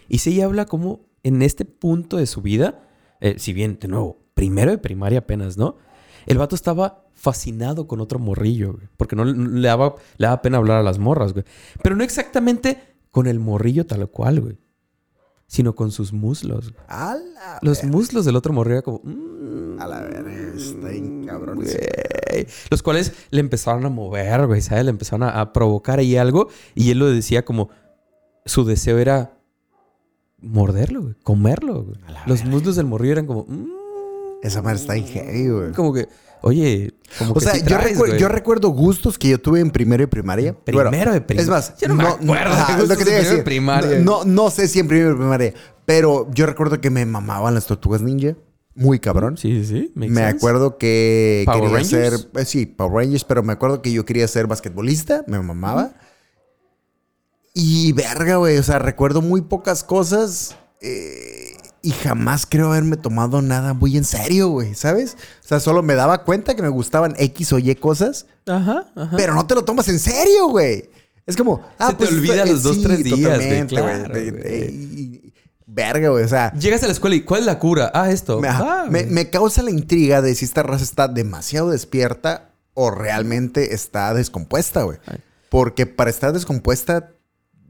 sí 0.09 0.41
habla 0.41 0.65
como 0.65 1.01
en 1.23 1.41
este 1.41 1.65
punto 1.65 2.17
de 2.17 2.27
su 2.27 2.41
vida, 2.41 2.87
eh, 3.21 3.35
si 3.37 3.53
bien, 3.53 3.77
de 3.79 3.87
nuevo, 3.87 4.19
primero 4.33 4.71
de 4.71 4.77
primaria 4.77 5.19
apenas, 5.19 5.57
¿no? 5.57 5.77
El 6.25 6.37
vato 6.37 6.55
estaba 6.55 7.05
fascinado 7.13 7.87
con 7.87 8.01
otro 8.01 8.19
morrillo, 8.19 8.73
güey. 8.73 8.87
Porque 8.97 9.15
no 9.15 9.25
le, 9.25 9.67
daba, 9.67 9.95
le 10.17 10.27
daba 10.27 10.41
pena 10.41 10.57
hablar 10.57 10.79
a 10.79 10.83
las 10.83 10.99
morras, 10.99 11.33
güey. 11.33 11.45
Pero 11.81 11.95
no 11.95 12.03
exactamente 12.03 12.77
con 13.11 13.27
el 13.27 13.39
morrillo 13.39 13.85
tal 13.85 14.09
cual, 14.09 14.41
güey. 14.41 14.57
Sino 15.47 15.75
con 15.75 15.91
sus 15.91 16.13
muslos. 16.13 16.71
güey. 16.71 16.85
A 16.87 17.15
la 17.15 17.59
Los 17.61 17.81
verga. 17.81 17.91
muslos 17.95 18.25
del 18.25 18.35
otro 18.35 18.53
morrillo 18.53 18.75
era 18.77 18.81
como... 18.81 19.01
mm, 19.03 19.79
A 19.79 19.87
la 19.87 20.01
verga. 20.01 20.53
Está 20.55 20.87
bien 20.89 21.25
cabrón. 21.25 21.57
Güey. 21.57 22.47
Los 22.71 22.81
cuales 22.81 23.13
le 23.29 23.39
empezaron 23.39 23.85
a 23.85 23.89
mover, 23.89 24.47
güey, 24.47 24.61
¿sabes? 24.61 24.85
Le 24.85 24.89
empezaron 24.89 25.23
a, 25.23 25.39
a 25.41 25.53
provocar 25.53 25.99
ahí 25.99 26.15
algo. 26.17 26.47
Y 26.73 26.89
él 26.91 26.99
lo 26.99 27.07
decía 27.09 27.45
como... 27.45 27.69
Su 28.45 28.65
deseo 28.65 28.97
era... 28.97 29.37
Morderlo, 30.39 31.01
güey. 31.03 31.15
Comerlo, 31.23 31.83
güey. 31.83 31.97
Los 32.25 32.39
verga. 32.39 32.51
muslos 32.51 32.75
del 32.75 32.85
morrillo 32.85 33.13
eran 33.13 33.27
como... 33.27 33.45
mm, 33.47 33.67
Esa 34.43 34.61
madre 34.61 34.77
está 34.77 34.93
bien 34.93 35.07
heavy, 35.07 35.47
güey. 35.49 35.71
como 35.71 35.93
que... 35.93 36.07
Oye, 36.45 36.93
como 37.17 37.31
O 37.31 37.35
que 37.35 37.39
sea, 37.39 37.53
sí 37.53 37.61
yo, 37.61 37.67
traes, 37.67 37.95
recuer- 37.97 38.09
güey. 38.09 38.19
yo 38.19 38.27
recuerdo 38.27 38.67
gustos 38.69 39.17
que 39.17 39.29
yo 39.29 39.39
tuve 39.39 39.61
en 39.61 39.71
primero 39.71 40.03
y 40.03 40.07
primaria. 40.07 40.53
Primero 40.53 40.89
Bueno, 40.91 41.13
de 41.13 41.21
primaria. 41.21 41.41
Es 41.41 41.49
más, 41.49 41.77
Yo 41.79 41.87
no 41.87 41.95
me 41.95 42.03
acuerdo 42.03 42.77
de 42.81 42.87
lo 42.87 42.97
que 42.97 43.05
te 43.05 43.11
de 43.11 43.21
iba 43.21 43.21
a 43.21 43.23
primero 43.23 43.23
de 43.23 43.29
decir. 43.29 43.43
primaria. 43.45 43.99
No, 43.99 44.25
no 44.25 44.49
sé 44.49 44.67
si 44.67 44.79
en 44.81 44.89
primero 44.89 45.13
y 45.13 45.15
primaria, 45.15 45.53
pero 45.85 46.29
yo 46.33 46.45
recuerdo 46.45 46.81
que 46.81 46.89
me 46.89 47.05
mamaban 47.05 47.53
las 47.53 47.65
tortugas 47.65 48.01
ninja. 48.01 48.35
Muy 48.75 48.99
cabrón. 48.99 49.37
Sí, 49.37 49.63
sí, 49.63 49.65
sí. 49.65 49.91
Me 49.95 50.07
sense. 50.07 50.21
acuerdo 50.23 50.77
que 50.77 51.43
¿Power 51.45 51.61
quería 51.61 51.77
Rangers? 51.77 52.21
ser, 52.33 52.41
eh, 52.41 52.45
sí, 52.45 52.65
Power 52.65 53.05
Rangers, 53.05 53.23
pero 53.23 53.41
me 53.41 53.53
acuerdo 53.53 53.81
que 53.81 53.93
yo 53.93 54.03
quería 54.03 54.27
ser 54.27 54.47
basquetbolista, 54.47 55.23
me 55.27 55.39
mamaba. 55.39 55.93
Y 57.53 57.91
verga, 57.93 58.37
güey, 58.37 58.57
o 58.57 58.63
sea, 58.63 58.79
recuerdo 58.79 59.21
muy 59.21 59.41
pocas 59.41 59.83
cosas 59.83 60.55
eh, 60.81 61.42
y 61.83 61.91
jamás 61.91 62.47
creo 62.49 62.67
haberme 62.69 62.97
tomado 62.97 63.41
nada 63.43 63.73
muy 63.75 63.95
en 63.97 64.05
serio, 64.05 64.47
güey, 64.49 64.73
¿sabes? 64.73 65.15
O 65.43 65.47
sea, 65.47 65.59
solo 65.59 65.83
me 65.83 65.93
daba 65.93 66.23
cuenta 66.23 66.55
que 66.55 66.61
me 66.63 66.69
gustaban 66.69 67.13
X 67.19 67.53
o 67.53 67.59
Y 67.59 67.75
cosas, 67.75 68.25
Ajá, 68.47 68.85
ajá. 68.95 69.15
pero 69.17 69.35
no 69.35 69.45
te 69.45 69.53
lo 69.53 69.63
tomas 69.65 69.87
en 69.89 69.99
serio, 69.99 70.47
güey. 70.47 70.89
Es 71.27 71.37
como, 71.37 71.61
ah, 71.77 71.89
Se 71.89 71.93
te 71.95 72.07
olvida 72.07 72.43
eh, 72.43 72.51
los 72.51 72.63
dos, 72.63 72.81
tres 72.81 73.03
días, 73.03 73.19
güey, 73.19 73.23
totalmente, 73.23 73.75
claro, 73.75 74.13
De- 74.13 74.31
güey. 74.31 74.43
de- 74.43 74.71
y- 74.71 74.75
y- 75.27 75.33
Verga, 75.65 76.09
güey, 76.09 76.23
o 76.23 76.27
sea, 76.27 76.53
Llegas 76.53 76.83
a 76.83 76.87
la 76.87 76.93
escuela 76.93 77.15
y 77.15 77.21
¿cuál 77.21 77.39
es 77.41 77.45
la 77.47 77.57
cura? 77.59 77.91
Ah, 77.93 78.11
esto. 78.11 78.39
me, 78.39 78.47
Ah, 78.47 78.85
me- 78.89 79.05
me 79.05 79.29
causa 79.29 79.61
la 79.63 79.71
intriga 79.71 80.21
de 80.21 80.35
si 80.35 80.45
esta 80.45 80.61
raza 80.63 80.83
está 80.83 81.07
demasiado 81.07 81.69
despierta 81.71 82.51
o 82.75 82.91
realmente 82.91 83.73
está 83.73 84.13
descompuesta, 84.13 84.83
güey. 84.83 84.99
Porque 85.49 85.85
para 85.85 86.09
estar 86.09 86.31
descompuesta, 86.33 87.11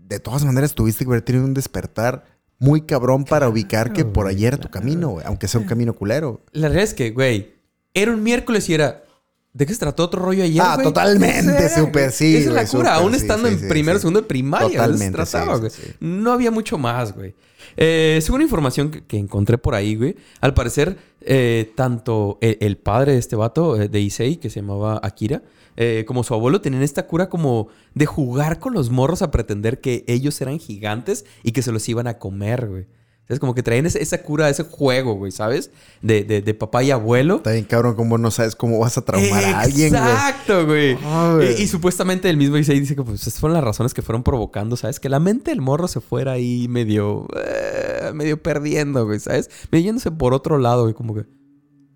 de 0.08 0.20
todas 0.20 0.44
maneras 0.44 0.76
tuviste 0.76 1.06
que 1.06 1.10
haber 1.12 1.22
tenido 1.22 1.46
un 1.46 1.54
despertar 1.54 2.26
muy 2.64 2.82
cabrón 2.82 3.26
para 3.26 3.50
ubicar 3.50 3.92
que 3.92 4.06
por 4.06 4.28
allí 4.28 4.46
era 4.46 4.58
tu 4.58 4.70
camino, 4.70 5.10
güey. 5.10 5.26
Aunque 5.26 5.48
sea 5.50 5.60
un 5.60 5.68
camino 5.68 5.94
culero. 5.94 6.42
La 6.54 6.70
realidad 6.70 6.86
es 6.86 6.94
que, 6.94 7.12
güey, 7.12 7.54
era 7.94 8.12
un 8.12 8.24
miércoles 8.24 8.70
y 8.70 8.74
era. 8.74 9.04
¿De 9.52 9.68
qué 9.68 9.74
se 9.74 9.80
trató 9.80 10.06
otro 10.06 10.24
rollo 10.24 10.44
ayer? 10.44 10.64
Ah, 10.66 10.76
güey? 10.76 10.88
totalmente, 10.88 11.70
súper, 11.70 12.12
sí, 12.12 12.38
Esa 12.38 12.50
es 12.50 12.56
la 12.56 12.66
cura, 12.66 12.96
aún 12.96 13.14
estando 13.14 13.48
sí, 13.48 13.54
en 13.54 13.60
sí, 13.60 13.66
primero, 13.68 14.00
sí. 14.00 14.02
segundo 14.02 14.22
de 14.22 14.28
primaria. 14.28 14.68
¿de 14.68 14.72
qué 14.72 14.78
se 14.78 14.84
Totalmente, 14.88 15.26
sí, 15.26 15.32
trataba, 15.32 15.54
sí, 15.56 15.60
güey? 15.60 15.72
sí. 15.72 15.82
No 16.00 16.32
había 16.32 16.50
mucho 16.50 16.80
más, 16.80 17.14
güey. 17.14 17.36
Eh, 17.78 18.20
según 18.24 18.42
información 18.42 18.90
que, 18.90 19.04
que 19.06 19.18
encontré 19.18 19.60
por 19.60 19.76
ahí, 19.76 19.96
güey, 19.96 20.16
al 20.42 20.56
parecer, 20.56 20.98
eh, 21.22 21.72
tanto 21.76 22.40
el, 22.42 22.58
el 22.62 22.78
padre 22.78 23.12
de 23.12 23.20
este 23.20 23.36
vato, 23.36 23.80
eh, 23.80 23.90
de 23.90 24.00
Issei, 24.00 24.38
que 24.38 24.50
se 24.50 24.62
llamaba 24.62 25.00
Akira, 25.04 25.44
eh, 25.78 26.04
como 26.08 26.24
su 26.24 26.34
abuelo 26.34 26.62
tenían 26.62 26.84
esta 26.84 27.08
cura 27.08 27.30
como 27.30 27.68
de 27.94 28.06
jugar 28.06 28.60
con 28.60 28.74
los 28.74 28.90
morros 28.90 29.22
a 29.22 29.32
pretender 29.32 29.82
que 29.82 30.04
ellos 30.08 30.40
eran 30.42 30.60
gigantes 30.60 31.26
y 31.44 31.52
que 31.52 31.62
se 31.62 31.72
los 31.72 31.88
iban 31.90 32.08
a 32.08 32.20
comer, 32.20 32.68
güey. 32.68 32.88
Es 33.30 33.40
como 33.40 33.56
que 33.56 33.64
traían 33.64 33.86
ese- 33.86 34.04
esa 34.04 34.22
cura, 34.22 34.50
ese 34.50 34.64
juego, 34.64 35.14
güey, 35.16 35.32
¿sabes? 35.32 35.72
De, 36.02 36.26
de- 36.26 36.42
de 36.42 36.54
papá 36.54 36.84
y 36.84 36.92
abuelo. 36.92 37.38
Está 37.38 37.54
bien 37.54 37.64
cabrón 37.64 37.96
como 37.96 38.18
no 38.18 38.30
sabes 38.32 38.54
cómo 38.54 38.80
vas 38.80 38.98
a 38.98 39.02
traumar 39.06 39.44
a 39.46 39.62
alguien, 39.62 39.92
güey. 39.92 40.04
Exacto, 40.04 40.66
güey. 40.66 40.98
Ah, 41.04 41.32
güey. 41.38 41.54
Y, 41.58 41.64
y 41.64 41.68
supuestamente 41.68 42.30
el 42.30 42.36
mismo 42.36 42.58
Issei 42.58 42.80
dice 42.82 42.98
que 42.98 43.02
pues 43.02 43.22
esas 43.22 43.40
fueron 43.40 43.54
las 43.56 43.64
razones 43.64 43.94
que 43.94 44.02
fueron 44.02 44.24
provocando, 44.24 44.76
¿sabes? 44.76 45.00
Que 45.00 45.08
la 45.08 45.20
mente 45.22 45.52
del 45.52 45.62
morro 45.62 45.88
se 45.88 46.02
fuera 46.02 46.34
ahí 46.34 46.68
medio... 46.68 47.26
eh, 47.38 48.12
medio 48.14 48.44
perdiendo, 48.44 49.06
güey, 49.06 49.22
¿sabes? 49.22 49.50
Medio 49.72 49.86
yéndose 49.86 50.12
por 50.12 50.34
otro 50.34 50.58
lado, 50.58 50.84
güey, 50.84 50.94
como 50.94 51.16
que... 51.16 51.26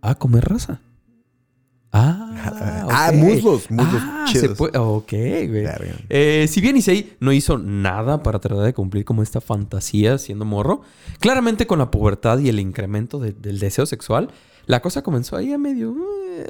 Ah, 0.01 0.15
comer 0.15 0.45
raza. 0.45 0.79
Ah, 1.97 2.85
Ah, 2.89 3.09
ok. 3.11 3.15
muslos, 3.15 3.71
muslos 3.71 4.01
Ah, 4.05 4.25
chidos. 4.27 4.49
se 4.49 4.55
puede... 4.55 4.77
Ok, 4.77 5.11
güey. 5.11 5.65
Eh, 6.09 6.45
si 6.49 6.61
bien 6.61 6.77
Issei 6.77 7.13
no 7.19 7.31
hizo 7.33 7.57
nada 7.57 8.23
para 8.23 8.39
tratar 8.39 8.63
de 8.65 8.73
cumplir 8.73 9.03
como 9.05 9.23
esta 9.23 9.41
fantasía 9.41 10.17
siendo 10.17 10.45
morro, 10.45 10.81
claramente 11.19 11.67
con 11.67 11.79
la 11.79 11.91
pubertad 11.91 12.39
y 12.39 12.49
el 12.49 12.59
incremento 12.59 13.19
de- 13.19 13.33
del 13.33 13.59
deseo 13.59 13.85
sexual, 13.85 14.29
la 14.65 14.81
cosa 14.81 15.01
comenzó 15.01 15.35
ahí 15.37 15.51
a 15.53 15.57
medio, 15.57 15.95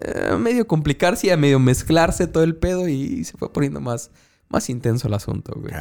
eh, 0.01 0.29
a 0.33 0.37
medio 0.37 0.67
complicarse 0.67 1.27
y 1.27 1.29
a 1.29 1.37
medio 1.37 1.59
mezclarse 1.59 2.27
todo 2.27 2.43
el 2.43 2.55
pedo 2.55 2.87
y 2.87 3.23
se 3.23 3.37
fue 3.37 3.51
poniendo 3.53 3.79
más, 3.79 4.11
más 4.49 4.69
intenso 4.69 5.07
el 5.07 5.13
asunto, 5.13 5.53
güey. 5.55 5.73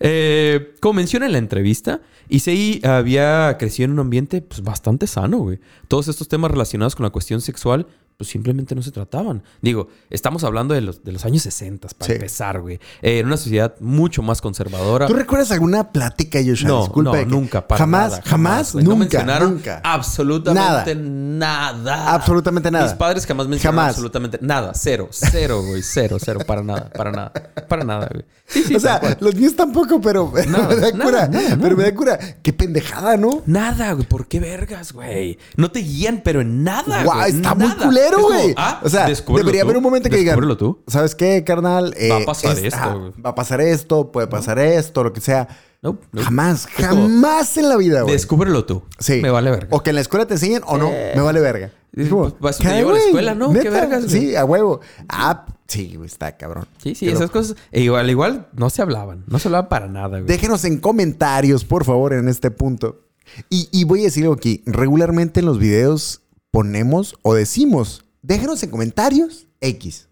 Eh, 0.00 0.74
como 0.80 0.94
menciona 0.94 1.26
en 1.26 1.32
la 1.32 1.38
entrevista, 1.38 2.00
Issei 2.28 2.80
había 2.84 3.56
crecido 3.58 3.86
en 3.86 3.92
un 3.92 4.00
ambiente 4.00 4.42
pues, 4.42 4.62
bastante 4.62 5.06
sano, 5.06 5.38
güey. 5.38 5.60
Todos 5.88 6.08
estos 6.08 6.28
temas 6.28 6.50
relacionados 6.50 6.94
con 6.96 7.04
la 7.04 7.10
cuestión 7.10 7.40
sexual, 7.40 7.86
pues 8.18 8.30
simplemente 8.30 8.74
no 8.74 8.82
se 8.82 8.90
trataban. 8.90 9.44
Digo, 9.62 9.90
estamos 10.10 10.42
hablando 10.42 10.74
de 10.74 10.80
los, 10.80 11.04
de 11.04 11.12
los 11.12 11.24
años 11.24 11.44
60 11.44 11.86
para 11.96 12.04
Sí. 12.06 12.12
empezar, 12.14 12.60
güey. 12.60 12.80
Eh, 13.00 13.20
en 13.20 13.26
una 13.26 13.36
sociedad 13.36 13.76
mucho 13.78 14.22
más 14.22 14.40
conservadora. 14.40 15.06
¿Tú 15.06 15.14
recuerdas 15.14 15.52
alguna 15.52 15.92
plática, 15.92 16.40
Joshua? 16.44 16.68
No, 16.68 16.80
Disculpa. 16.80 17.16
no, 17.16 17.24
nunca, 17.26 17.68
para 17.68 17.78
jamás, 17.78 18.10
nada, 18.10 18.22
jamás. 18.26 18.74
No 18.74 18.80
nunca, 18.80 18.96
mencionaron 18.96 19.54
nunca. 19.54 19.80
absolutamente 19.84 20.96
nada. 20.96 22.12
Absolutamente 22.12 22.72
nada. 22.72 22.86
Mis 22.86 22.94
padres 22.94 23.24
jamás 23.24 23.46
mencionaron 23.46 23.76
Jamás. 23.78 23.90
absolutamente 23.94 24.38
nada. 24.42 24.72
Cero, 24.74 25.08
cero, 25.12 25.62
güey. 25.64 25.82
Cero, 25.84 26.16
cero. 26.20 26.40
Para 26.44 26.64
nada, 26.64 26.90
para 26.90 27.12
nada. 27.12 27.32
Para 27.68 27.84
nada, 27.84 28.08
güey. 28.12 28.24
Sí, 28.48 28.64
sí, 28.64 28.74
o 28.74 28.80
sea, 28.80 28.98
cual. 28.98 29.16
los 29.20 29.34
míos 29.36 29.54
tampoco, 29.54 30.00
pero 30.00 30.32
Nada, 30.48 30.66
me 30.68 30.74
da 30.76 30.90
nada, 30.90 31.04
cura. 31.04 31.28
nada. 31.28 31.56
Pero 31.60 31.76
me 31.76 31.84
da 31.84 31.94
cura. 31.94 32.18
Qué 32.42 32.52
pendejada, 32.52 33.16
¿no? 33.16 33.42
Nada, 33.46 33.92
güey. 33.92 34.08
¿Por 34.08 34.26
qué 34.26 34.40
vergas, 34.40 34.92
güey? 34.92 35.38
No 35.56 35.70
te 35.70 35.78
guían, 35.80 36.20
pero 36.24 36.40
en 36.40 36.64
nada, 36.64 37.04
Guau, 37.04 37.18
güey. 37.18 37.30
está 37.36 37.54
muy 37.54 37.68
Nada. 37.68 37.86
Culero, 38.16 38.34
Es 38.34 38.42
güey. 38.42 38.54
ah, 38.56 38.80
o 38.82 38.88
sea, 38.88 39.06
debería 39.06 39.60
tú. 39.62 39.66
haber 39.66 39.76
un 39.76 39.82
momento 39.82 40.08
que 40.10 40.16
digan, 40.16 40.56
tú. 40.56 40.80
¿sabes 40.86 41.14
qué, 41.14 41.44
carnal? 41.44 41.92
Va 42.10 42.16
a 42.16 42.20
Eh, 42.20 42.24
pasar 42.26 42.58
es- 42.58 42.64
esto, 42.74 43.12
va 43.24 43.30
a 43.30 43.34
pasar 43.34 43.60
esto, 43.60 44.10
puede 44.12 44.26
pasar 44.26 44.58
esto, 44.58 45.04
lo 45.04 45.12
que 45.12 45.20
sea. 45.20 45.48
No, 45.80 45.96
no. 46.10 46.22
Jamás, 46.22 46.66
Es 46.76 46.86
como, 46.88 47.02
jamás 47.02 47.56
en 47.56 47.68
la 47.68 47.76
vida, 47.76 48.02
güey. 48.02 48.12
Descúbrelo 48.14 48.64
tú. 48.64 48.82
Sí. 48.98 49.20
Me 49.22 49.30
vale 49.30 49.50
verga. 49.50 49.68
O 49.70 49.82
que 49.82 49.90
en 49.90 49.94
la 49.96 50.00
escuela 50.02 50.26
te 50.26 50.34
enseñen 50.34 50.62
o 50.66 50.76
no, 50.76 50.88
Eh. 50.92 51.12
me 51.14 51.22
vale 51.22 51.40
verga. 51.40 51.70
Sí, 51.96 52.04
pues, 52.40 52.58
te 52.58 52.64
¿qué, 52.64 52.74
llevo 52.74 52.90
a 52.90 52.94
la 52.94 52.98
escuela, 53.00 53.34
¿no? 53.34 53.52
¿Qué 53.52 53.70
vergas, 53.70 54.06
güey? 54.06 54.20
Sí, 54.20 54.36
a 54.36 54.44
huevo. 54.44 54.80
Ah, 55.08 55.46
sí, 55.68 55.94
güey, 55.96 56.06
está 56.08 56.36
cabrón. 56.36 56.66
Sí, 56.82 56.94
sí, 56.96 57.08
esas 57.08 57.30
cosas. 57.30 57.56
e 57.72 57.80
igual, 57.80 58.10
igual 58.10 58.48
no 58.54 58.70
se 58.70 58.82
hablaban. 58.82 59.24
No 59.28 59.38
se 59.38 59.48
hablaban 59.48 59.68
para 59.68 59.86
nada, 59.88 60.08
güey. 60.18 60.24
Déjenos 60.24 60.64
en 60.64 60.78
comentarios, 60.78 61.64
por 61.64 61.84
favor, 61.84 62.12
en 62.12 62.28
este 62.28 62.50
punto. 62.50 63.00
Y, 63.48 63.68
y 63.72 63.84
voy 63.84 64.00
a 64.00 64.04
decir 64.04 64.24
algo 64.24 64.34
aquí. 64.34 64.62
Regularmente 64.66 65.40
en 65.40 65.46
los 65.46 65.58
videos 65.58 66.22
ponemos 66.50 67.14
o 67.22 67.34
decimos, 67.34 68.04
déjenos 68.22 68.62
en 68.62 68.70
comentarios 68.70 69.46
X. 69.60 70.08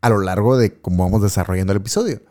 A 0.00 0.10
lo 0.10 0.20
largo 0.20 0.56
de 0.56 0.80
cómo 0.80 1.04
vamos 1.04 1.22
desarrollando 1.22 1.72
el 1.72 1.78
episodio. 1.78 2.22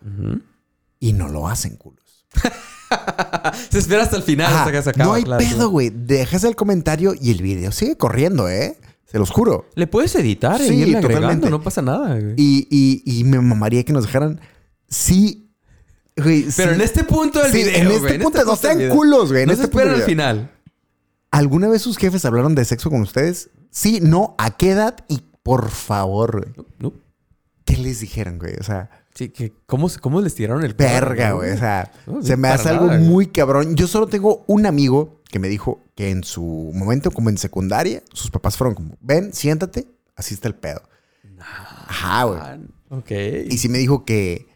Y 0.99 1.13
no 1.13 1.27
lo 1.27 1.47
hacen, 1.47 1.75
culos. 1.75 2.25
Se 3.69 3.79
espera 3.79 4.03
hasta 4.03 4.15
el 4.17 4.23
final, 4.23 4.47
Ajá, 4.47 4.59
hasta 4.59 4.71
que 4.71 4.81
se 4.81 4.89
acaba. 4.91 5.05
no 5.05 5.13
hay 5.15 5.23
claro, 5.23 5.43
pedo, 5.43 5.69
güey. 5.69 5.89
Dejas 5.93 6.43
el 6.45 6.55
comentario 6.55 7.13
y 7.19 7.31
el 7.31 7.41
video 7.41 7.71
sigue 7.71 7.97
corriendo, 7.97 8.47
¿eh? 8.47 8.77
Se 9.05 9.19
los 9.19 9.29
juro. 9.29 9.67
Le 9.75 9.87
puedes 9.87 10.15
editar 10.15 10.59
Sí, 10.61 10.73
y 10.73 10.81
irle 10.81 10.97
agregando, 10.97 11.21
totalmente. 11.27 11.49
no 11.49 11.61
pasa 11.61 11.81
nada, 11.81 12.15
güey. 12.19 12.33
Y, 12.37 12.67
y- 12.69 13.19
y 13.19 13.23
me 13.25 13.39
mamaría 13.41 13.83
que 13.83 13.91
nos 13.93 14.05
dejaran. 14.05 14.39
Sí. 14.87 15.49
Güey, 16.15 16.45
Pero 16.55 16.69
sí. 16.69 16.75
en 16.75 16.81
este 16.81 17.03
punto 17.03 17.41
del 17.41 17.51
Sí, 17.51 17.57
video, 17.59 17.75
en 17.75 17.87
este 17.87 17.99
güey, 17.99 18.19
punto, 18.19 18.43
no 18.43 18.51
del 18.51 18.57
sean 18.59 18.77
video. 18.77 18.95
culos, 18.95 19.29
güey. 19.31 19.41
En 19.43 19.47
No 19.47 19.53
este 19.53 19.65
se 19.65 19.71
punto 19.71 19.89
al 19.89 20.01
final. 20.03 20.51
¿Alguna 21.31 21.67
vez 21.67 21.81
sus 21.81 21.97
jefes 21.97 22.25
hablaron 22.25 22.55
de 22.55 22.65
sexo 22.65 22.89
con 22.89 23.01
ustedes? 23.01 23.49
Sí, 23.69 23.99
no, 24.01 24.35
¿a 24.37 24.51
qué 24.57 24.71
edad? 24.71 24.95
Y 25.07 25.21
por 25.43 25.69
favor, 25.69 26.41
güey, 26.41 26.53
No, 26.57 26.65
no. 26.79 26.93
¿qué 27.65 27.77
les 27.77 27.99
dijeron, 27.99 28.39
güey? 28.39 28.53
O 28.59 28.63
sea, 28.63 28.89
Sí, 29.13 29.29
que 29.29 29.51
¿cómo, 29.65 29.89
¿cómo 29.99 30.21
les 30.21 30.35
tiraron 30.35 30.63
el 30.63 30.75
verga, 30.75 31.31
güey. 31.31 31.51
O 31.51 31.57
sea, 31.57 31.91
No, 32.05 32.21
se 32.21 32.37
me 32.37 32.49
hace 32.49 32.69
algo 32.69 32.85
güey. 32.85 32.99
muy 32.99 33.27
cabrón. 33.27 33.75
Yo 33.75 33.87
solo 33.87 34.05
tengo 34.07 34.43
un 34.47 34.67
amigo 34.67 35.21
que 35.31 35.39
me 35.39 35.47
dijo 35.49 35.81
que 35.95 36.11
en 36.11 36.23
su 36.23 36.71
momento, 36.75 37.09
como 37.09 37.29
en 37.29 37.37
secundaria, 37.39 38.03
sus 38.13 38.29
papás 38.29 38.55
fueron 38.57 38.75
como, 38.75 38.95
ven, 39.01 39.33
siéntate, 39.33 39.87
así 40.15 40.35
está 40.35 40.47
el 40.47 40.53
pedo. 40.55 40.81
Ajá, 41.39 42.23
güey. 42.25 42.39
Ok. 42.89 43.11
Y 43.49 43.57
sí 43.57 43.69
me 43.69 43.79
dijo 43.79 44.05
que, 44.05 44.47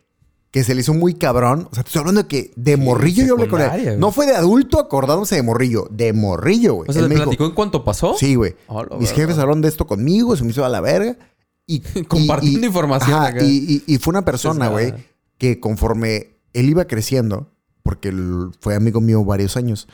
que 0.52 0.64
se 0.66 0.76
le 0.76 0.82
hizo 0.82 0.94
muy 0.94 1.14
cabrón. 1.14 1.68
O 1.72 1.74
sea, 1.76 1.84
te 1.84 1.88
estoy 1.90 2.00
hablando 2.02 2.24
de 2.24 2.28
que 2.28 2.52
de 2.58 2.76
morrillo 2.78 3.26
yo 3.26 3.34
hablé 3.36 3.48
con 3.48 3.62
él. 3.62 3.70
güey. 3.70 3.98
No 3.98 4.12
fue 4.12 4.26
de 4.26 4.36
adulto 4.36 4.80
acordándose 4.80 5.36
de 5.36 5.44
morrillo, 5.44 5.88
de 5.90 6.12
morrillo, 6.14 6.74
güey. 6.76 6.90
o 6.90 6.94
sea, 6.94 7.02
Él 7.02 7.06
¿le 7.06 7.10
me 7.10 7.16
dijo, 7.16 7.24
platicó 7.26 7.46
en 7.46 7.52
cuanto 7.52 7.84
pasó? 7.86 8.16
Sí, 8.18 8.36
güey. 8.36 8.56
La 8.70 8.98
Mis 8.98 9.12
jefes 9.12 9.38
hablaron 9.38 9.62
de 9.62 9.70
esto 9.70 9.88
conmigo, 9.88 10.36
se 10.36 10.44
me 10.44 10.52
hizo 10.52 10.66
a 10.66 10.70
la 10.70 10.82
verga. 10.82 11.18
Y, 11.66 11.80
Compartiendo 12.08 12.60
y- 12.62 12.66
información 12.66 13.14
ajá, 13.18 13.28
acá. 13.28 13.44
y, 13.46 13.84
y- 13.88 13.94
y 13.94 13.98
fue 13.98 14.12
una 14.12 14.26
persona, 14.26 14.68
güey, 14.68 14.86
Descarada. 14.88 15.10
que 15.38 15.60
conforme 15.62 16.38
él 16.54 16.70
iba 16.70 16.84
creciendo, 16.86 17.50
porque 17.82 18.10
él 18.10 18.50
fue 18.60 18.76
amigo 18.76 19.00
mío 19.00 19.24
varios 19.24 19.56
años, 19.56 19.88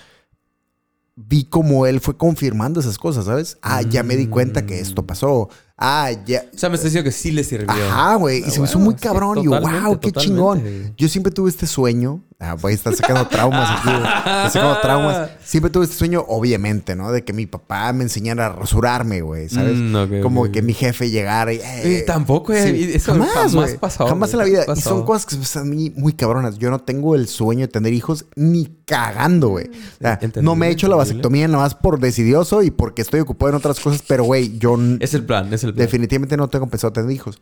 vi 1.15 1.46
como 1.46 1.86
él 1.86 2.00
fue 2.00 2.17
confirmando 2.17 2.80
esas 2.80 2.98
cosas, 2.98 3.26
¿sabes? 3.26 3.58
Ah, 3.62 3.82
ya 3.82 4.04
me 4.04 4.15
di 4.15 4.28
cuenta 4.28 4.65
que 4.65 4.80
esto 4.80 5.04
Mm. 5.04 5.06
pasó. 5.06 5.50
Ah, 5.77 6.11
ya. 6.25 6.43
O 6.53 6.57
sea, 6.57 6.69
me 6.69 6.75
está 6.75 6.87
diciendo 6.87 7.03
que 7.07 7.11
sí 7.11 7.31
le 7.31 7.43
sirvió. 7.43 7.69
Ajá, 7.71 8.15
güey. 8.15 8.39
Y 8.39 8.43
Ah, 8.45 8.49
se 8.49 8.59
me 8.59 8.65
hizo 8.65 8.79
muy 8.79 8.95
sí, 8.95 8.99
cabrón. 9.01 9.37
y 9.37 9.43
yo, 9.45 9.51
wow, 9.51 9.99
qué 9.99 10.11
chingón. 10.11 10.59
güey. 10.61 10.93
Yo 10.97 11.07
siempre 11.07 11.31
tuve 11.31 11.49
este 11.49 11.67
sueño. 11.67 12.23
Ah, 12.39 12.55
a 12.61 12.69
estar 12.69 12.93
sacando 12.95 13.27
traumas 13.27 13.79
aquí. 13.79 13.89
güey. 13.89 14.03
Estoy 14.45 14.61
sacando 14.61 14.77
traumas. 14.81 15.29
Siempre 15.43 15.71
tuve 15.71 15.85
este 15.85 15.95
sueño, 15.97 16.23
obviamente, 16.27 16.95
¿no? 16.95 17.11
De 17.11 17.23
que 17.23 17.33
mi 17.33 17.47
papá 17.47 17.91
me 17.93 18.03
enseñara 18.03 18.45
a 18.47 18.49
rasurarme, 18.49 19.21
güey. 19.21 19.49
¿Sabes? 19.49 19.75
Mm, 19.77 19.95
ok, 19.95 20.11
Como 20.21 20.51
que 20.51 20.61
mi 20.61 20.73
jefe 20.73 21.09
llegara 21.09 21.51
y. 21.53 21.59
eh, 21.63 22.03
tampoco, 22.05 22.53
eh, 22.53 22.95
eso 22.95 23.13
jamás 23.13 23.55
güey. 23.55 23.77
pasó, 23.77 24.05
Jamás 24.07 24.31
en 24.33 24.37
la 24.37 24.43
güey, 24.43 24.51
vida. 24.53 24.63
jamás 24.65 24.79
Y 24.79 24.81
son 24.81 25.03
cosas 25.03 25.25
que 25.25 25.35
se 25.35 25.41
están 25.41 25.63
a 25.63 25.65
mí 25.65 25.91
muy 25.95 26.13
cabronas. 26.13 26.57
Yo 26.59 26.69
no 26.69 26.79
tengo 26.79 27.15
el 27.15 27.27
sueño 27.27 27.61
de 27.61 27.67
tener 27.69 27.93
hijos 27.93 28.25
ni 28.35 28.67
cagando, 28.85 29.49
güey. 29.49 29.67
O 29.69 30.01
sea, 30.01 30.19
no 30.41 30.55
me 30.55 30.67
he 30.67 30.71
hecho 30.71 30.87
la 30.87 30.95
vasectomía 30.95 31.47
nada 31.47 31.63
más 31.63 31.73
por 31.75 31.99
decidioso 31.99 32.61
y 32.63 32.69
porque 32.71 33.01
estoy 33.01 33.19
ocupado 33.19 33.49
en 33.49 33.55
otras 33.55 33.79
cosas, 33.79 34.03
pero, 34.07 34.23
güey, 34.25 34.57
yo. 34.59 34.77
Es 34.99 35.13
el 35.15 35.23
plan, 35.25 35.51
es 35.53 35.63
el 35.63 35.66
Definitivamente 35.73 36.38
no 36.38 36.49
tengo 36.49 36.67
pensado 36.67 36.93
tener 36.93 37.12
hijos. 37.12 37.39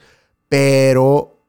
Pero 0.49 1.43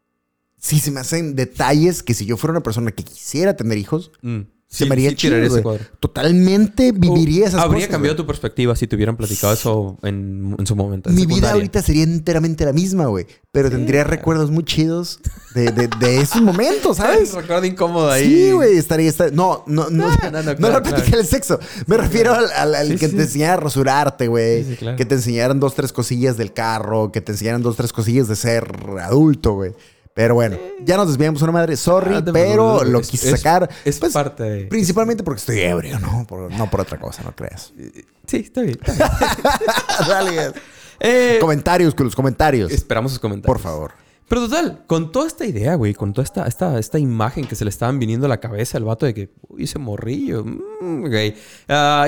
sí 0.59 0.81
se 0.81 0.91
me 0.91 1.01
hacen 1.01 1.37
detalles 1.37 2.03
que 2.03 2.15
si 2.15 2.27
yo 2.27 2.37
fuera 2.37 2.53
una 2.53 2.63
persona 2.63 2.91
que 2.93 3.05
quisiera 3.05 3.57
tener 3.57 3.79
hijos, 3.79 4.11
Mm. 4.23 4.41
Se 4.69 4.85
Sí, 4.85 4.89
me 4.89 4.95
haría 4.95 5.11
sí 5.11 5.17
chido. 5.17 5.37
ese. 5.37 5.63
Totalmente 6.01 6.91
viviría 6.93 7.45
Uh, 7.45 7.49
esas 7.49 7.61
Habría 7.61 7.81
cosas. 7.87 7.91
cambiado 7.91 8.15
güey. 8.17 8.25
tu 8.25 8.27
perspectiva 8.27 8.75
si 8.75 8.87
te 8.87 8.97
hubieran 8.97 9.17
platicado 9.17 9.53
eso 9.53 9.99
en, 10.03 10.57
en 10.59 10.67
su 10.67 10.75
momento. 10.75 11.09
en 11.09 11.15
Mi 11.15 11.23
vida 11.23 11.29
secundaria. 11.35 11.55
ahorita 11.55 11.83
sería 11.83 12.03
enteramente 12.03 12.65
la 12.65 12.73
misma, 12.73 13.07
güey. 13.07 13.27
Pero 13.53 13.71
tendría 13.71 14.05
recuerdos 14.05 14.51
muy 14.51 14.65
chidos 14.65 15.21
de, 15.55 15.71
de, 15.71 15.89
de 16.01 16.21
esos 16.21 16.43
momentos, 16.43 16.97
¿sabes? 16.99 17.33
Un 17.33 17.43
recuerdo 17.43 17.65
incómodo 17.65 18.11
ahí. 18.11 18.25
Sí, 18.25 18.53
güey, 18.53 18.77
estaría, 18.77 19.09
esta- 19.09 19.31
No, 19.31 19.63
no, 19.67 19.89
no. 19.89 20.09
No, 20.09 20.31
no, 20.31 20.31
no, 20.33 20.43
no 20.43 20.57
claro, 20.57 20.83
claro. 20.83 21.05
del 21.11 21.27
sexo. 21.27 21.59
Me 21.87 21.97
refiero 21.97 22.35
al, 22.35 22.51
al- 22.51 22.75
al 22.75 22.89
Sí, 22.89 22.97
que 22.97 23.09
sí. 23.09 23.17
te 23.17 23.23
enseñara 23.23 23.55
a 23.55 23.57
rasurarte, 23.59 24.27
güey. 24.29 24.65
Sí, 24.65 24.71
sí, 24.73 24.77
claro. 24.79 24.97
Que 24.97 25.05
te 25.05 25.15
enseñaran 25.15 25.61
dos, 25.61 25.75
tres 25.75 25.93
cosillas 25.93 26.37
del 26.37 26.53
carro. 26.53 27.13
Que 27.13 27.21
te 27.21 27.33
enseñaran 27.33 27.63
dos, 27.63 27.77
tres 27.77 27.93
cosillas 27.93 28.27
de 28.29 28.37
ser 28.37 28.67
adulto, 29.01 29.55
güey. 29.55 29.73
Pero 30.17 30.35
bueno, 30.35 30.57
ya 30.83 30.97
nos 30.97 31.09
desviamos 31.09 31.43
una 31.43 31.53
madre. 31.53 31.77
Sorry, 31.77 32.15
Ah, 32.17 32.25
pero 32.33 32.83
lo 32.85 33.01
es- 33.01 33.09
quise 33.09 33.37
sacar. 33.37 33.69
Es 33.85 33.99
pues, 34.01 34.15
parte 34.15 34.43
de... 34.43 34.65
Principalmente 34.65 35.23
porque 35.23 35.41
estoy 35.41 35.61
ebrio, 35.61 36.01
¿no? 36.01 36.27
Por- 36.27 36.51
no 36.51 36.71
por 36.71 36.81
otra 36.81 36.99
cosa, 36.99 37.23
no 37.23 37.37
creas. 37.37 37.73
Sí, 38.27 38.39
está 38.39 38.63
bien. 38.63 38.77
está 38.85 38.93
bien. 38.95 39.39
Dale. 40.09 40.53
Eh, 40.99 41.39
comentarios, 41.41 41.95
con 41.95 42.07
los 42.07 42.17
comentarios. 42.17 42.73
esperamos 42.73 43.13
sus 43.13 43.21
comentarios. 43.21 43.47
Por 43.55 43.63
favor. 43.63 43.93
Pero 44.29 44.49
total, 44.49 44.83
con 44.89 45.13
toda 45.13 45.29
esta 45.29 45.45
idea, 45.47 45.77
güey, 45.77 45.95
con 45.95 46.13
toda 46.13 46.25
esta, 46.25 46.47
esta, 46.49 46.77
esta 46.81 46.99
imagen 46.99 47.47
que 47.47 47.55
se 47.55 47.63
le 47.65 47.71
estaban 47.71 48.01
viniendo 48.01 48.27
a 48.27 48.29
la 48.29 48.41
cabeza 48.41 48.79
al 48.79 48.85
vato 48.85 49.07
de 49.07 49.15
que, 49.15 49.31
uy, 49.49 49.63
ese 49.63 49.79
morrillo, 49.79 50.43
mm, 50.45 51.03
güey. 51.09 51.37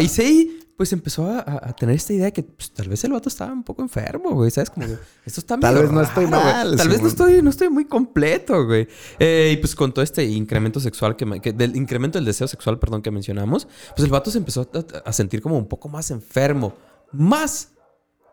Sei, 0.09 0.59
pues 0.79 0.93
empezó 0.93 1.27
a, 1.29 1.75
tener 1.77 1.97
esta 1.97 2.13
idea 2.13 2.27
de 2.27 2.33
que 2.33 2.45
pues, 2.45 2.71
tal 2.71 2.89
vez 2.89 3.03
el 3.03 3.11
vato 3.11 3.29
estaba 3.29 3.53
un 3.53 3.65
poco 3.65 3.83
enfermo, 3.83 4.31
güey, 4.31 4.49
¿sabes? 4.53 4.71
Como 4.71 4.87
esto 4.87 5.41
está 5.41 5.59
Tal 5.59 5.75
vez 5.75 5.91
no 5.91 6.01
estoy 6.01 6.29
mal, 6.29 6.77
Tal 6.77 6.89
vez 6.89 7.03
no 7.03 7.09
estoy, 7.09 7.43
no 7.43 7.51
estoy 7.51 7.69
muy 7.69 7.85
completo, 7.85 8.65
güey. 8.65 8.87
Eh, 9.19 9.51
y 9.53 9.57
pues 9.57 9.75
con 9.75 9.93
todo 9.93 10.05
este 10.05 10.25
incremento 10.25 10.79
sexual, 10.79 11.17
que, 11.17 11.27
me- 11.27 11.41
que- 11.41 11.53
del 11.53 11.75
incremento 11.75 12.17
del 12.17 12.25
deseo 12.25 12.47
sexual, 12.47 12.79
perdón, 12.79 13.03
que 13.03 13.11
mencionamos, 13.11 13.67
pues 13.97 14.05
el 14.05 14.11
vato 14.11 14.31
se 14.31 14.39
empezó 14.39 14.71
a, 14.73 15.09
a 15.09 15.13
sentir 15.13 15.43
como 15.43 15.59
un 15.59 15.67
poco 15.67 15.89
más 15.89 16.13
enfermo. 16.13 16.73
Más 17.11 17.71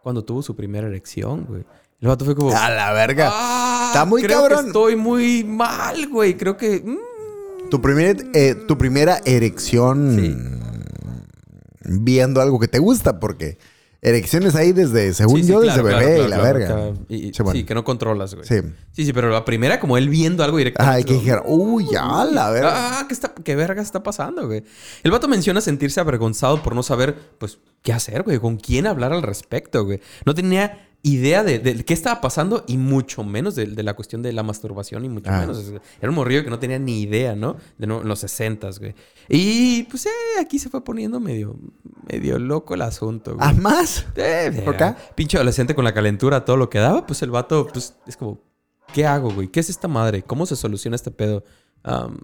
cuando 0.03 0.23
tuvo 0.23 0.43
su 0.43 0.55
primera 0.55 0.85
erección, 0.87 1.45
güey. 1.49 1.65
El 1.99 2.09
vato 2.09 2.25
fue 2.25 2.35
como... 2.35 2.55
A 2.55 2.69
la 2.69 2.93
verga. 2.93 3.31
Ah, 3.33 3.85
Está 3.87 4.05
muy 4.05 4.21
creo 4.21 4.41
cabrón. 4.41 4.61
Que 4.65 4.67
estoy 4.67 4.95
muy 4.95 5.43
mal, 5.43 6.07
güey. 6.09 6.37
Creo 6.37 6.55
que. 6.57 6.79
mm, 6.85 7.69
Tu, 7.71 7.81
primer, 7.81 8.17
eh, 8.35 8.53
tu 8.67 8.77
primera 8.77 9.19
erección 9.25 10.15
viendo 11.87 12.41
algo 12.41 12.59
que 12.59 12.67
te 12.67 12.79
gusta, 12.79 13.19
porque 13.19 13.57
erecciones 14.01 14.53
ahí 14.55 14.71
desde, 14.71 15.13
según 15.13 15.37
sí, 15.37 15.43
sí, 15.45 15.51
yo, 15.51 15.61
claro, 15.61 15.83
desde 15.83 15.89
claro, 15.89 16.05
bebé 16.05 16.15
claro, 16.15 16.27
y 16.27 16.29
la 16.29 16.41
verga. 16.41 16.93
Y- 17.09 17.33
Sí, 17.33 17.43
bueno. 17.43 17.65
que 17.65 17.73
no 17.73 17.83
controlas, 17.83 18.35
güey. 18.35 18.47
Sí. 18.47 18.55
Sí, 18.91 19.05
sí, 19.05 19.13
pero 19.13 19.29
la 19.31 19.43
primera, 19.45 19.79
como 19.79 19.97
él 19.97 20.09
viendo 20.09 20.43
algo 20.43 20.57
directamente. 20.57 21.01
y 21.01 21.03
que 21.05 21.13
dijera, 21.13 21.41
uy, 21.45 21.87
ya, 21.91 22.23
la 22.25 22.51
verga. 22.51 22.99
Ah, 22.99 23.05
¿qué, 23.07 23.13
está, 23.15 23.33
¿qué 23.43 23.55
verga 23.55 23.81
está 23.81 24.03
pasando, 24.03 24.45
güey? 24.45 24.63
El 25.03 25.09
vato 25.11 25.27
menciona 25.27 25.59
sentirse 25.59 25.99
avergonzado 25.99 26.61
por 26.61 26.75
no 26.75 26.83
saber, 26.83 27.15
pues, 27.39 27.57
qué 27.81 27.93
hacer, 27.93 28.21
güey. 28.23 28.37
Con 28.39 28.57
quién 28.57 28.85
hablar 28.85 29.11
al 29.11 29.23
respecto, 29.23 29.83
güey. 29.85 29.99
No 30.25 30.35
tenía 30.35 30.87
idea 31.07 31.43
de, 31.43 31.59
de 31.59 31.85
qué 31.85 31.93
estaba 31.93 32.19
pasando 32.19 32.63
y 32.67 32.77
mucho 32.77 33.23
menos 33.23 33.53
de, 33.55 33.67
de 33.67 33.83
la 33.83 33.93
cuestión 33.93 34.21
de 34.23 34.33
la 34.33 34.41
masturbación 34.43 35.05
y 35.05 35.09
mucho 35.09 35.29
Ah. 35.31 35.41
menos. 35.41 35.63
Era 36.01 36.09
un 36.09 36.15
morrillo 36.15 36.43
que 36.43 36.49
no 36.49 36.57
tenía 36.59 36.79
ni 36.79 37.01
idea, 37.01 37.35
¿no? 37.35 37.57
De 37.77 37.85
no- 37.85 38.01
en 38.01 38.07
los 38.07 38.19
60, 38.19 38.69
güey. 38.79 38.95
Y, 39.29 39.83
pues, 39.83 40.07
eh, 40.07 40.09
aquí 40.41 40.57
se 40.59 40.69
fue 40.69 40.83
poniendo 40.83 41.19
medio, 41.19 41.55
medio 42.11 42.39
loco 42.39 42.73
el 42.73 42.81
asunto, 42.81 43.35
güey. 43.35 43.47
¿Ah, 43.47 43.53
más? 43.53 44.05
Eh, 44.15 44.61
¿Por 44.65 44.75
qué? 44.77 44.95
Pinche 45.15 45.37
adolescente 45.37 45.75
con 45.75 45.83
la 45.85 45.93
calentura, 45.93 46.43
todo 46.43 46.57
lo 46.57 46.69
que 46.69 46.79
daba, 46.79 47.05
pues 47.05 47.21
el 47.21 47.29
vato, 47.31 47.67
pues 47.71 47.93
es 48.07 48.17
como, 48.17 48.39
¿qué 48.93 49.05
hago, 49.05 49.31
güey? 49.31 49.47
¿Qué 49.49 49.59
es 49.59 49.69
esta 49.69 49.87
madre? 49.87 50.23
¿Cómo 50.23 50.45
se 50.45 50.55
soluciona 50.55 50.95
este 50.95 51.11
pedo? 51.11 51.43
Am, 51.83 52.17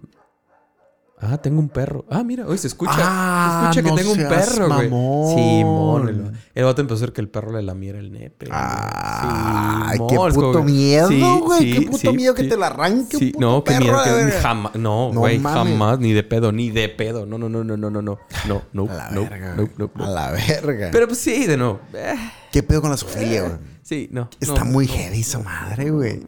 ah, 1.22 1.38
tengo 1.38 1.58
un 1.60 1.68
perro. 1.68 2.04
Ah, 2.10 2.22
mira, 2.22 2.46
hoy 2.46 2.58
se 2.58 2.66
escucha. 2.66 2.92
Ah, 2.96 3.70
se 3.72 3.80
escucha 3.80 3.90
no 3.90 3.96
que 3.96 4.02
tengo 4.02 4.12
un 4.12 4.28
perro, 4.28 4.66
güey. 4.68 4.88
Simón. 5.34 6.08
El, 6.08 6.32
el 6.54 6.64
vato 6.64 6.80
empezó 6.80 6.94
a 6.94 6.98
hacer 6.98 7.12
que 7.12 7.20
el 7.20 7.28
perro 7.28 7.52
le 7.52 7.62
lamiera 7.62 7.98
el 7.98 8.12
nepe. 8.12 8.46
Simón, 8.46 10.08
qué 10.08 10.16
como 10.16 10.28
puto 10.34 10.62
miedo, 10.62 11.08
Sí, 11.08 11.20
güey. 11.44 11.60
sí, 11.60 11.72
qué 11.72 11.82
puto 11.86 11.98
sí, 11.98 12.08
miedo 12.16 12.34
que 12.34 12.42
sí. 12.42 12.48
te 12.48 12.56
la 12.56 12.66
arranque 12.68 13.16
Sí, 13.16 13.26
un 13.26 13.32
puto 13.32 13.46
no, 13.46 13.64
qué 13.64 13.72
perro, 13.72 13.84
miedo. 14.04 14.16
de 14.16 14.26
que- 14.26 14.32
jamás, 14.38 14.74
no, 14.74 15.12
No 15.12 15.20
güey, 15.20 15.38
mames. 15.38 15.72
jamás, 15.72 15.98
ni 15.98 16.12
de 16.12 16.22
pedo, 16.22 16.52
ni 16.52 16.70
de 16.70 16.88
pedo. 16.88 17.26
No, 17.26 17.38
no, 17.38 17.48
no, 17.48 17.64
no, 17.64 17.76
no, 17.76 17.90
no, 17.90 18.02
no. 18.02 18.18
No, 18.46 18.62
no, 18.72 18.86
no, 18.86 18.86
no, 19.12 19.68
no, 19.76 19.90
no. 19.94 20.04
A 20.04 20.08
la 20.08 20.30
verga. 20.32 20.88
Pero 20.92 21.06
pues 21.06 21.18
sí, 21.18 21.46
de 21.46 21.56
nuevo. 21.56 21.80
Eh, 21.94 22.14
¿Qué 22.52 22.62
pedo 22.62 22.82
con 22.82 22.90
la 22.90 22.96
Sofía, 22.96 23.42
güey? 23.42 23.52
sí, 23.82 24.08
no. 24.12 24.28
Está 24.40 24.64
no, 24.64 24.66
muy 24.66 24.86
no. 24.86 24.92
heavy 24.92 25.20
esa 25.20 25.38
madre, 25.38 25.90
güey. 25.90 26.20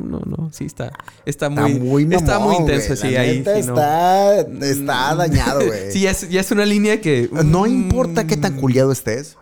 No, 0.00 0.20
no, 0.20 0.50
sí 0.52 0.64
está. 0.64 0.86
Está 1.26 1.46
Está 1.46 1.50
muy, 1.50 1.74
muy 1.74 2.06
mamón, 2.06 2.22
está 2.22 2.38
muy 2.38 2.56
intenso, 2.56 2.96
sí, 2.96 3.14
ahí. 3.14 3.42
no. 3.44 3.52
está, 3.52 4.40
está 4.40 5.14
dañado, 5.14 5.66
güey. 5.66 5.90
sí, 5.92 6.00
ya 6.00 6.10
es, 6.10 6.28
ya 6.28 6.40
es 6.40 6.50
una 6.50 6.64
línea 6.64 7.00
que. 7.00 7.28
No 7.44 7.64
mm, 7.64 7.66
importa 7.68 8.26
qué 8.26 8.36
tan 8.36 8.56
culiado 8.56 8.90
estés, 8.90 9.36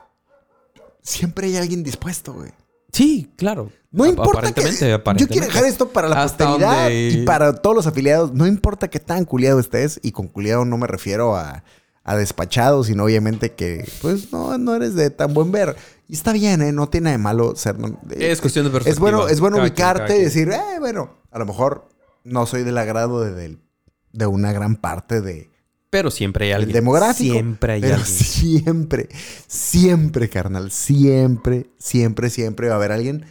siempre 1.02 1.46
hay 1.46 1.56
alguien 1.56 1.82
dispuesto, 1.82 2.32
güey. 2.32 2.50
Sí, 2.92 3.30
claro. 3.36 3.70
No 3.92 4.04
importa 4.06 4.32
que... 4.32 4.38
aparentemente, 4.48 4.88
Yo 4.88 4.94
aparentemente. 4.96 5.32
quiero 5.32 5.46
dejar 5.46 5.64
esto 5.64 5.88
para 5.88 6.08
la 6.08 6.22
posteridad 6.22 6.82
donde- 6.84 7.08
y 7.10 7.24
para 7.24 7.54
todos 7.54 7.76
los 7.76 7.86
afiliados. 7.86 8.32
No 8.32 8.46
importa 8.46 8.88
qué 8.88 8.98
tan 9.00 9.24
culiado 9.24 9.60
estés, 9.60 10.00
y 10.02 10.12
con 10.12 10.26
culiado 10.28 10.64
no 10.64 10.76
me 10.76 10.86
refiero 10.86 11.36
a, 11.36 11.62
a 12.04 12.16
despachado, 12.16 12.82
sino 12.84 13.04
obviamente 13.04 13.52
que, 13.52 13.86
pues, 14.02 14.32
no, 14.32 14.56
no 14.58 14.74
eres 14.74 14.94
de 14.94 15.10
tan 15.10 15.34
buen 15.34 15.52
ver. 15.52 15.76
Y 16.08 16.14
está 16.14 16.32
bien, 16.32 16.60
¿eh? 16.62 16.72
No 16.72 16.88
tiene 16.88 17.04
nada 17.04 17.16
de 17.16 17.22
malo 17.22 17.54
ser... 17.56 17.76
Es 18.18 18.40
cuestión 18.40 18.64
de 18.64 18.70
perspectiva. 18.70 18.92
Es 18.92 18.98
bueno, 18.98 19.28
es 19.28 19.40
bueno 19.40 19.56
Cada 19.58 19.68
ubicarte 19.68 20.18
y 20.18 20.22
decir, 20.22 20.50
eh, 20.50 20.78
bueno, 20.80 21.18
a 21.30 21.38
lo 21.38 21.46
mejor 21.46 21.88
no 22.24 22.46
soy 22.46 22.64
del 22.64 22.78
agrado 22.78 23.22
de, 23.22 23.32
del- 23.32 23.60
de 24.12 24.26
una 24.26 24.52
gran 24.52 24.74
parte 24.76 25.20
de, 25.20 25.50
Pero 25.90 26.10
siempre 26.10 26.46
hay 26.46 26.50
el 26.50 26.56
alguien. 26.62 26.72
demográfico. 26.74 27.32
Siempre 27.34 27.74
hay 27.74 27.80
pero 27.82 27.94
alguien. 27.94 28.12
siempre, 28.16 29.08
siempre, 29.46 30.28
carnal, 30.28 30.70
siempre, 30.72 31.70
siempre, 31.78 32.30
siempre 32.30 32.68
va 32.68 32.74
a 32.74 32.76
haber 32.78 32.92
alguien. 32.92 33.24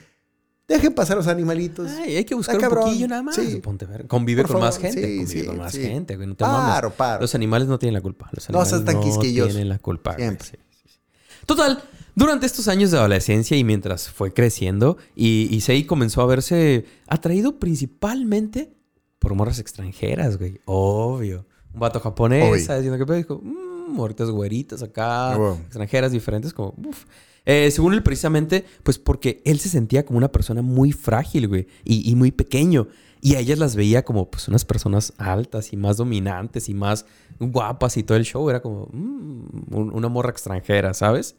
Dejen 0.70 0.94
pasar 0.94 1.18
los 1.18 1.28
animalitos. 1.28 1.90
Ay, 1.90 2.16
hay 2.18 2.24
que 2.26 2.36
buscar 2.36 2.56
un 2.56 2.62
cabrón. 2.62 2.86
poquillo 2.86 3.08
nada 3.08 3.24
más. 3.24 3.36
Sí. 3.36 3.58
Ponte 3.58 3.86
ver. 3.86 4.08
Convive 4.08 4.44
Por 4.44 4.52
con 4.54 4.62
más 4.62 4.78
gente. 4.78 5.02
sí, 5.02 5.18
convive 5.18 5.42
sí, 5.42 5.46
con 5.48 5.58
más 5.58 5.74
gente, 5.76 6.16
güey. 6.16 6.28
No 6.28 6.36
te. 6.36 6.46
Paro, 6.46 6.92
paro. 6.92 7.22
Los 7.22 7.34
animales 7.36 7.68
no 7.68 7.80
tienen 7.80 7.96
la 7.96 8.02
culpa. 8.02 8.30
Los 8.32 8.50
No 8.52 8.62
animales 8.62 8.86
tan 8.86 9.02
quisquilloso. 9.02 9.50
tienen 9.50 9.68
la 9.68 9.80
culpa. 9.80 10.16
Siempre. 10.16 10.48
Sí, 10.48 10.56
sí, 10.70 10.90
sí. 10.94 11.00
Total, 11.46 11.82
durante 12.16 12.46
estos 12.46 12.68
años 12.68 12.92
de 12.92 12.98
adolescencia 13.00 13.58
y 13.58 13.64
mientras 13.64 14.10
fue 14.10 14.32
creciendo, 14.34 14.98
y, 15.16 15.48
y 15.50 15.62
Sei 15.62 15.86
comenzó 15.86 16.22
a 16.22 16.28
verse 16.28 16.86
atraído 17.08 17.58
principalmente 17.60 18.72
por 19.18 19.34
morras 19.36 19.60
extranjeras, 19.60 20.38
güey. 20.38 20.62
Obvio. 20.66 21.46
Un 21.74 21.80
vato 21.80 22.00
japonés, 22.00 22.44
Obvio. 22.52 22.64
¿sabes? 22.66 22.84
Diciendo 22.84 23.06
que 23.06 23.14
dijo, 23.14 23.42
mmm, 23.44 23.69
morritas 23.90 24.30
güeritas 24.30 24.82
acá, 24.84 25.36
Wow. 25.38 25.54
extranjeras 25.66 26.12
diferentes, 26.12 26.54
como, 26.54 26.74
uff. 26.88 27.06
Eh, 27.46 27.72
según 27.72 27.94
él, 27.94 28.04
precisamente, 28.04 28.66
pues 28.84 29.00
porque 29.00 29.42
él 29.46 29.60
se 29.60 29.70
sentía 29.70 30.06
como 30.06 30.18
una 30.18 30.32
persona 30.32 30.62
muy 30.62 30.92
frágil, 30.92 31.48
güey, 31.48 31.68
y, 31.84 32.10
y 32.10 32.16
muy 32.16 32.32
pequeño. 32.32 32.88
Y 33.22 33.36
a 33.36 33.40
ellas 33.40 33.60
las 33.60 33.76
veía 33.76 34.04
como, 34.04 34.30
pues, 34.30 34.48
unas 34.48 34.64
personas 34.66 35.14
altas 35.18 35.74
y 35.74 35.78
más 35.78 35.98
dominantes 35.98 36.70
y 36.70 36.74
más 36.74 37.06
guapas 37.40 37.98
y 37.98 38.04
todo 38.04 38.18
el 38.18 38.24
show. 38.24 38.50
Era 38.50 38.62
como 38.62 38.88
mm, 38.92 39.74
un- 39.76 39.92
una 39.94 40.08
morra 40.10 40.30
extranjera, 40.30 40.94
¿sabes? 40.94 41.36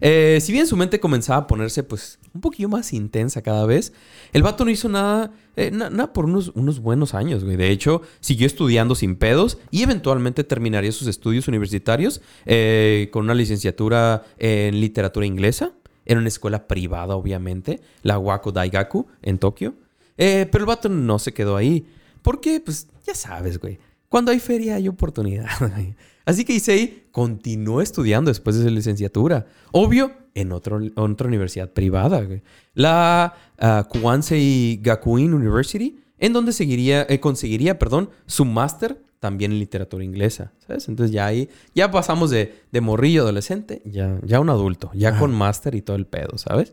Eh, 0.00 0.38
si 0.40 0.52
bien 0.52 0.66
su 0.66 0.76
mente 0.76 1.00
comenzaba 1.00 1.40
a 1.42 1.46
ponerse, 1.46 1.82
pues, 1.82 2.18
un 2.34 2.40
poquillo 2.40 2.68
más 2.68 2.92
intensa 2.92 3.42
cada 3.42 3.66
vez, 3.66 3.92
el 4.32 4.42
vato 4.42 4.64
no 4.64 4.70
hizo 4.70 4.88
nada, 4.88 5.32
eh, 5.56 5.70
na- 5.70 5.90
nada 5.90 6.12
por 6.12 6.24
unos, 6.24 6.52
unos 6.54 6.80
buenos 6.80 7.14
años, 7.14 7.44
güey. 7.44 7.56
De 7.56 7.70
hecho, 7.70 8.02
siguió 8.20 8.46
estudiando 8.46 8.94
sin 8.94 9.16
pedos 9.16 9.58
y 9.70 9.82
eventualmente 9.82 10.44
terminaría 10.44 10.92
sus 10.92 11.08
estudios 11.08 11.48
universitarios 11.48 12.20
eh, 12.46 13.08
con 13.12 13.24
una 13.24 13.34
licenciatura 13.34 14.24
en 14.38 14.80
literatura 14.80 15.26
inglesa, 15.26 15.72
en 16.06 16.18
una 16.18 16.28
escuela 16.28 16.66
privada, 16.66 17.14
obviamente, 17.16 17.80
la 18.02 18.18
Wako 18.18 18.52
Daigaku, 18.52 19.06
en 19.22 19.38
Tokio. 19.38 19.74
Pero 20.16 20.58
el 20.58 20.66
vato 20.66 20.88
no 20.88 21.18
se 21.18 21.32
quedó 21.32 21.56
ahí. 21.56 21.86
Porque, 22.22 22.60
pues, 22.60 22.86
ya 23.06 23.14
sabes, 23.14 23.58
güey. 23.58 23.78
Cuando 24.08 24.30
hay 24.30 24.38
feria 24.40 24.76
hay 24.76 24.86
oportunidad. 24.88 25.48
Así 26.24 26.44
que 26.44 26.54
Issei 26.54 27.04
continuó 27.10 27.80
estudiando 27.80 28.30
después 28.30 28.56
de 28.56 28.64
su 28.64 28.70
licenciatura. 28.70 29.46
Obvio, 29.72 30.12
en 30.34 30.52
otro, 30.52 30.80
otra 30.96 31.26
universidad 31.26 31.70
privada. 31.70 32.26
La 32.74 33.34
ah, 33.58 33.88
Kuwansei 33.88 34.80
Gakuin 34.82 35.34
University, 35.34 36.00
en 36.18 36.32
donde 36.32 36.52
seguiría, 36.52 37.06
eh, 37.08 37.20
conseguiría, 37.20 37.78
perdón, 37.78 38.10
su 38.26 38.44
máster 38.44 39.02
también 39.18 39.52
en 39.52 39.60
literatura 39.60 40.02
inglesa, 40.02 40.52
¿sabes? 40.66 40.88
Entonces 40.88 41.14
ya 41.14 41.26
ahí, 41.26 41.48
ya 41.76 41.92
pasamos 41.92 42.30
de, 42.30 42.62
de 42.72 42.80
morrillo 42.80 43.22
adolescente, 43.22 43.80
ya, 43.84 44.18
ya 44.24 44.40
un 44.40 44.50
adulto, 44.50 44.90
ya 44.94 45.10
Ajá. 45.10 45.20
con 45.20 45.32
máster 45.32 45.76
y 45.76 45.82
todo 45.82 45.96
el 45.96 46.06
pedo, 46.06 46.38
¿sabes? 46.38 46.72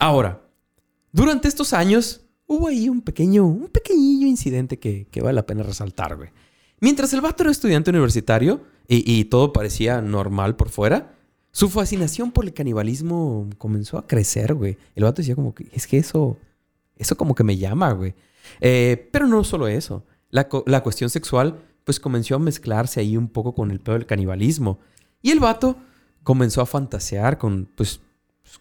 Ahora, 0.00 0.42
durante 1.12 1.46
estos 1.46 1.72
años 1.72 2.22
hubo 2.46 2.66
ahí 2.66 2.88
un 2.88 3.02
pequeño, 3.02 3.46
un 3.46 3.68
pequeñillo 3.68 4.26
incidente 4.26 4.80
que, 4.80 5.06
que 5.12 5.20
vale 5.20 5.34
la 5.34 5.46
pena 5.46 5.62
resaltar, 5.62 6.16
güey. 6.16 6.30
Mientras 6.80 7.12
el 7.12 7.20
vato 7.20 7.42
era 7.42 7.50
estudiante 7.50 7.90
universitario 7.90 8.62
y, 8.88 9.24
todo 9.24 9.52
parecía 9.52 10.00
normal 10.00 10.56
por 10.56 10.68
fuera, 10.68 11.14
su 11.50 11.68
fascinación 11.68 12.30
por 12.30 12.44
el 12.44 12.52
canibalismo 12.52 13.48
comenzó 13.58 13.98
a 13.98 14.06
crecer, 14.06 14.54
güey. 14.54 14.76
El 14.94 15.04
vato 15.04 15.22
decía 15.22 15.34
como 15.34 15.54
que, 15.54 15.68
es 15.72 15.86
que 15.86 15.96
eso, 15.96 16.36
eso 16.96 17.16
como 17.16 17.34
que 17.34 17.44
me 17.44 17.56
llama, 17.56 17.92
güey. 17.92 18.14
Eh, 18.60 19.08
pero 19.10 19.26
no 19.26 19.42
solo 19.42 19.66
eso. 19.66 20.04
La, 20.30 20.48
la 20.66 20.82
cuestión 20.82 21.10
sexual, 21.10 21.58
pues 21.84 21.98
comenzó 21.98 22.36
a 22.36 22.38
mezclarse 22.38 23.00
ahí 23.00 23.16
un 23.16 23.28
poco 23.28 23.54
con 23.54 23.70
el 23.70 23.80
pedo 23.80 23.94
del 23.94 24.06
canibalismo. 24.06 24.78
Y 25.22 25.30
el 25.30 25.40
vato 25.40 25.76
comenzó 26.22 26.60
a 26.60 26.66
fantasear 26.66 27.38
con, 27.38 27.68
pues, 27.74 28.00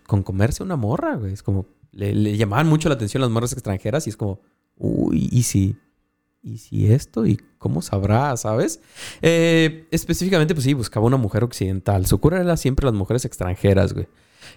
con 0.07 0.23
comerse 0.23 0.63
una 0.63 0.77
morra, 0.77 1.15
güey. 1.15 1.33
Es 1.33 1.43
como, 1.43 1.67
le, 1.91 2.15
le 2.15 2.37
llamaban 2.37 2.67
mucho 2.67 2.89
la 2.89 2.95
atención 2.95 3.21
las 3.21 3.29
morras 3.29 3.53
extranjeras 3.53 4.07
y 4.07 4.11
es 4.11 4.17
como, 4.17 4.39
uy, 4.77 5.29
¿y 5.31 5.43
si, 5.43 5.75
y 6.45 6.59
si 6.59 6.91
esto? 6.91 7.25
¿Y 7.25 7.39
cómo 7.57 7.81
sabrá, 7.81 8.37
sabes? 8.37 8.79
Eh, 9.21 9.87
específicamente, 9.89 10.53
pues 10.53 10.63
sí, 10.63 10.73
buscaba 10.73 11.05
una 11.07 11.17
mujer 11.17 11.43
occidental. 11.43 12.05
Su 12.05 12.19
cura 12.19 12.39
era 12.39 12.55
siempre 12.55 12.85
las 12.85 12.93
mujeres 12.93 13.25
extranjeras, 13.25 13.93
güey. 13.93 14.07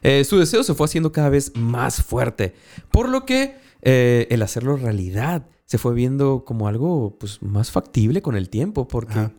Eh, 0.03 0.23
su 0.25 0.39
deseo 0.39 0.63
se 0.63 0.75
fue 0.75 0.85
haciendo 0.85 1.13
cada 1.13 1.31
vez 1.31 1.57
más 1.57 2.03
fuerte, 2.03 2.55
por 2.93 3.09
lo 3.09 3.25
que 3.25 3.57
eh, 3.81 4.27
el 4.31 4.43
hacerlo 4.43 4.77
realidad 4.77 5.47
se 5.65 5.79
fue 5.79 5.95
viendo 5.95 6.45
como 6.45 6.69
algo 6.69 7.17
pues, 7.19 7.43
más 7.43 7.71
factible 7.71 8.21
con 8.21 8.37
el 8.37 8.51
tiempo, 8.51 8.87
porque 8.87 9.13
Ajá. 9.13 9.33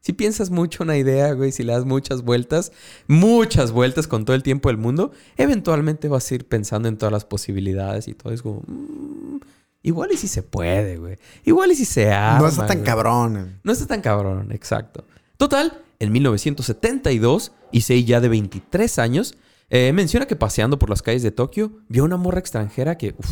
si 0.00 0.12
piensas 0.12 0.50
mucho 0.50 0.82
una 0.82 0.98
idea, 0.98 1.32
güey, 1.32 1.52
si 1.52 1.62
le 1.62 1.72
das 1.72 1.86
muchas 1.86 2.22
vueltas, 2.22 2.70
muchas 3.06 3.72
vueltas 3.72 4.06
con 4.06 4.26
todo 4.26 4.36
el 4.36 4.42
tiempo 4.42 4.68
del 4.68 4.76
mundo, 4.76 5.12
eventualmente 5.38 6.08
vas 6.08 6.30
a 6.30 6.34
ir 6.34 6.46
pensando 6.46 6.86
en 6.88 6.98
todas 6.98 7.12
las 7.12 7.24
posibilidades 7.24 8.08
y 8.08 8.14
todo. 8.14 8.32
Es 8.34 8.42
como, 8.42 8.62
mm, 8.66 9.40
igual 9.84 10.10
y 10.12 10.16
si 10.16 10.26
se 10.26 10.42
puede, 10.42 10.98
güey. 10.98 11.18
Igual 11.44 11.70
y 11.70 11.76
si 11.76 11.84
se 11.84 12.10
arma. 12.10 12.40
no 12.40 12.48
está 12.48 12.66
tan 12.66 12.78
güey. 12.78 12.86
cabrón. 12.86 13.60
No 13.62 13.72
está 13.72 13.86
tan 13.86 14.00
cabrón, 14.00 14.50
exacto. 14.50 15.04
Total, 15.36 15.80
en 16.00 16.10
1972, 16.10 17.52
Issei 17.70 18.04
ya 18.04 18.20
de 18.20 18.28
23 18.28 18.98
años, 18.98 19.36
eh, 19.70 19.92
menciona 19.92 20.26
que 20.26 20.36
paseando 20.36 20.78
por 20.78 20.90
las 20.90 21.02
calles 21.02 21.22
de 21.22 21.30
Tokio, 21.30 21.72
vio 21.88 22.04
una 22.04 22.16
morra 22.16 22.40
extranjera 22.40 22.96
que, 22.96 23.14
uf, 23.18 23.28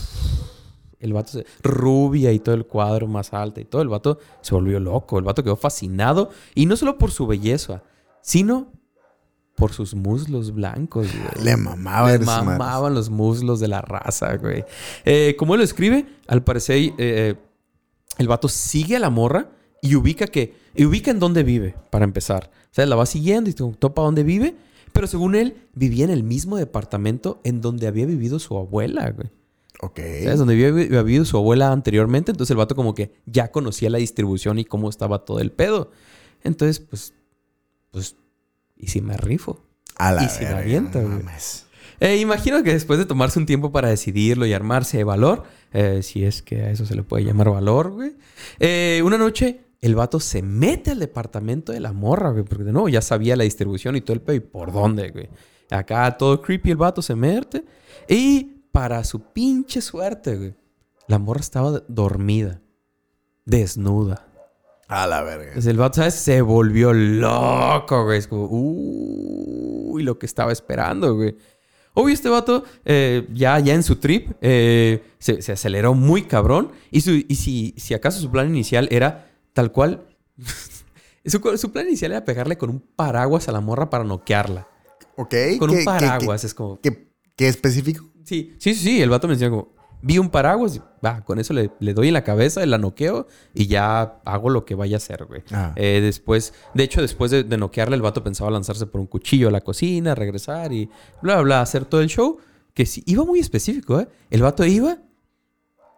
el 1.00 1.12
vato 1.12 1.32
se, 1.32 1.46
rubia 1.62 2.32
y 2.32 2.38
todo 2.38 2.54
el 2.54 2.66
cuadro 2.66 3.08
más 3.08 3.32
alta 3.32 3.60
y 3.60 3.64
todo, 3.64 3.82
el 3.82 3.88
vato 3.88 4.18
se 4.42 4.54
volvió 4.54 4.78
loco, 4.78 5.18
el 5.18 5.24
vato 5.24 5.42
quedó 5.42 5.56
fascinado, 5.56 6.30
y 6.54 6.66
no 6.66 6.76
solo 6.76 6.98
por 6.98 7.10
su 7.10 7.26
belleza, 7.26 7.82
sino 8.20 8.72
por 9.62 9.72
sus 9.72 9.94
muslos 9.94 10.52
blancos, 10.52 11.06
güey. 11.06 11.44
Le 11.44 11.56
mamaba 11.56 12.10
Le 12.10 12.18
mamaban 12.18 12.94
los 12.94 13.10
muslos 13.10 13.60
de 13.60 13.68
la 13.68 13.80
raza, 13.80 14.36
güey. 14.38 14.64
Eh, 15.04 15.36
como 15.38 15.54
él 15.54 15.58
lo 15.58 15.64
escribe, 15.64 16.04
al 16.26 16.42
parecer 16.42 16.92
eh, 16.98 17.36
el 18.18 18.26
vato 18.26 18.48
sigue 18.48 18.96
a 18.96 18.98
la 18.98 19.08
morra 19.08 19.52
y 19.80 19.94
ubica 19.94 20.26
que... 20.26 20.56
Y 20.74 20.84
ubica 20.84 21.12
en 21.12 21.20
dónde 21.20 21.44
vive, 21.44 21.76
para 21.90 22.04
empezar. 22.04 22.50
O 22.72 22.74
sea, 22.74 22.86
la 22.86 22.96
va 22.96 23.06
siguiendo 23.06 23.50
y 23.50 23.52
topa 23.52 24.02
dónde 24.02 24.24
vive. 24.24 24.56
Pero 24.92 25.06
según 25.06 25.36
él, 25.36 25.54
vivía 25.74 26.06
en 26.06 26.10
el 26.10 26.24
mismo 26.24 26.56
departamento 26.56 27.40
en 27.44 27.60
donde 27.60 27.86
había 27.86 28.04
vivido 28.04 28.40
su 28.40 28.56
abuela, 28.56 29.10
güey. 29.12 29.30
Ok. 29.80 30.00
¿Sabes? 30.24 30.40
Donde 30.40 30.54
había, 30.54 30.70
había 30.70 31.02
vivido 31.04 31.24
su 31.24 31.36
abuela 31.36 31.70
anteriormente. 31.70 32.32
Entonces 32.32 32.50
el 32.50 32.56
vato 32.56 32.74
como 32.74 32.96
que 32.96 33.12
ya 33.26 33.52
conocía 33.52 33.90
la 33.90 33.98
distribución 33.98 34.58
y 34.58 34.64
cómo 34.64 34.90
estaba 34.90 35.24
todo 35.24 35.38
el 35.38 35.52
pedo. 35.52 35.92
Entonces, 36.42 36.80
pues... 36.80 37.14
Pues... 37.92 38.16
¿Y 38.82 38.88
si 38.88 39.00
me 39.00 39.16
rifo? 39.16 39.64
A 39.96 40.10
la 40.10 40.24
Y 40.24 40.28
si 40.28 40.44
avienta, 40.44 41.00
no 41.00 41.20
güey. 41.20 41.24
Eh, 42.00 42.16
imagino 42.16 42.64
que 42.64 42.72
después 42.72 42.98
de 42.98 43.06
tomarse 43.06 43.38
un 43.38 43.46
tiempo 43.46 43.70
para 43.70 43.88
decidirlo 43.88 44.44
y 44.44 44.52
armarse 44.52 44.98
de 44.98 45.04
valor, 45.04 45.44
eh, 45.72 46.02
si 46.02 46.24
es 46.24 46.42
que 46.42 46.62
a 46.62 46.70
eso 46.70 46.84
se 46.84 46.96
le 46.96 47.04
puede 47.04 47.24
llamar 47.24 47.48
valor, 47.48 47.92
güey. 47.92 48.16
eh, 48.58 49.00
una 49.04 49.16
noche 49.16 49.60
el 49.80 49.94
vato 49.94 50.18
se 50.18 50.42
mete 50.42 50.90
al 50.90 50.98
departamento 50.98 51.70
de 51.70 51.78
la 51.78 51.92
morra, 51.92 52.30
güey, 52.30 52.44
porque 52.44 52.64
de 52.64 52.72
nuevo 52.72 52.88
ya 52.88 53.02
sabía 53.02 53.36
la 53.36 53.44
distribución 53.44 53.94
y 53.94 54.00
todo 54.00 54.14
el 54.14 54.20
pedo 54.20 54.36
y 54.36 54.40
por 54.40 54.72
dónde, 54.72 55.10
güey. 55.10 55.28
Acá 55.70 56.16
todo 56.18 56.42
creepy 56.42 56.72
el 56.72 56.76
vato 56.76 57.02
se 57.02 57.14
mete 57.14 57.64
y 58.08 58.64
para 58.72 59.04
su 59.04 59.32
pinche 59.32 59.80
suerte, 59.80 60.36
güey, 60.36 60.54
la 61.06 61.20
morra 61.20 61.40
estaba 61.40 61.84
dormida, 61.86 62.60
desnuda. 63.44 64.26
A 64.94 65.06
la 65.06 65.22
verga. 65.22 65.46
Entonces 65.48 65.70
el 65.70 65.76
vato, 65.78 65.96
¿sabes? 65.96 66.14
Se 66.14 66.42
volvió 66.42 66.92
loco, 66.92 68.04
güey. 68.04 68.18
Es 68.18 68.26
como, 68.28 68.46
uy, 68.50 70.02
lo 70.02 70.18
que 70.18 70.26
estaba 70.26 70.52
esperando, 70.52 71.14
güey. 71.14 71.36
Obvio, 71.94 72.14
este 72.14 72.28
vato, 72.28 72.64
eh, 72.84 73.26
ya, 73.32 73.58
ya 73.58 73.74
en 73.74 73.82
su 73.82 73.96
trip, 73.96 74.30
eh, 74.40 75.02
se, 75.18 75.42
se 75.42 75.52
aceleró 75.52 75.94
muy 75.94 76.22
cabrón. 76.22 76.72
Y, 76.90 77.02
su, 77.02 77.10
y 77.12 77.34
si, 77.36 77.74
si 77.76 77.94
acaso 77.94 78.20
su 78.20 78.30
plan 78.30 78.48
inicial 78.48 78.88
era 78.90 79.30
tal 79.52 79.72
cual. 79.72 80.04
su, 81.24 81.38
su 81.58 81.72
plan 81.72 81.86
inicial 81.86 82.12
era 82.12 82.24
pegarle 82.24 82.56
con 82.56 82.70
un 82.70 82.80
paraguas 82.80 83.48
a 83.48 83.52
la 83.52 83.60
morra 83.60 83.90
para 83.90 84.04
noquearla. 84.04 84.66
Ok. 85.16 85.34
Con 85.58 85.68
¿qué- 85.70 85.74
un 85.74 85.78
qué- 85.80 85.84
paraguas, 85.84 86.44
es 86.44 86.54
como. 86.54 86.80
¿Qué, 86.80 87.48
específico? 87.48 88.04
Sí, 88.24 88.54
sí, 88.58 88.74
sí, 88.74 88.80
sí. 88.82 89.02
El 89.02 89.10
vato 89.10 89.28
menciona 89.28 89.50
como, 89.50 89.74
vi 90.02 90.18
un 90.18 90.28
paraguas, 90.28 90.76
y, 90.76 90.82
con 91.24 91.38
eso 91.38 91.54
le, 91.54 91.70
le 91.80 91.94
doy 91.94 92.08
en 92.08 92.14
la 92.14 92.24
cabeza, 92.24 92.64
la 92.66 92.78
noqueo 92.78 93.26
y 93.54 93.66
ya 93.66 94.20
hago 94.24 94.50
lo 94.50 94.64
que 94.64 94.74
vaya 94.74 94.96
a 94.96 94.98
hacer, 94.98 95.24
güey. 95.24 95.42
Ah. 95.52 95.72
Eh, 95.76 96.00
después, 96.02 96.52
de 96.74 96.84
hecho, 96.84 97.00
después 97.00 97.30
de, 97.30 97.44
de 97.44 97.56
noquearle, 97.56 97.96
el 97.96 98.02
vato 98.02 98.22
pensaba 98.22 98.50
lanzarse 98.50 98.86
por 98.86 99.00
un 99.00 99.06
cuchillo 99.06 99.48
a 99.48 99.50
la 99.50 99.60
cocina, 99.60 100.14
regresar 100.14 100.72
y 100.72 100.86
bla, 101.22 101.36
bla, 101.36 101.42
bla, 101.42 101.60
hacer 101.62 101.84
todo 101.84 102.00
el 102.00 102.08
show. 102.08 102.38
Que 102.74 102.86
sí, 102.86 103.02
iba 103.06 103.24
muy 103.24 103.38
específico, 103.38 104.00
¿eh? 104.00 104.08
El 104.30 104.42
vato 104.42 104.64
iba 104.64 104.98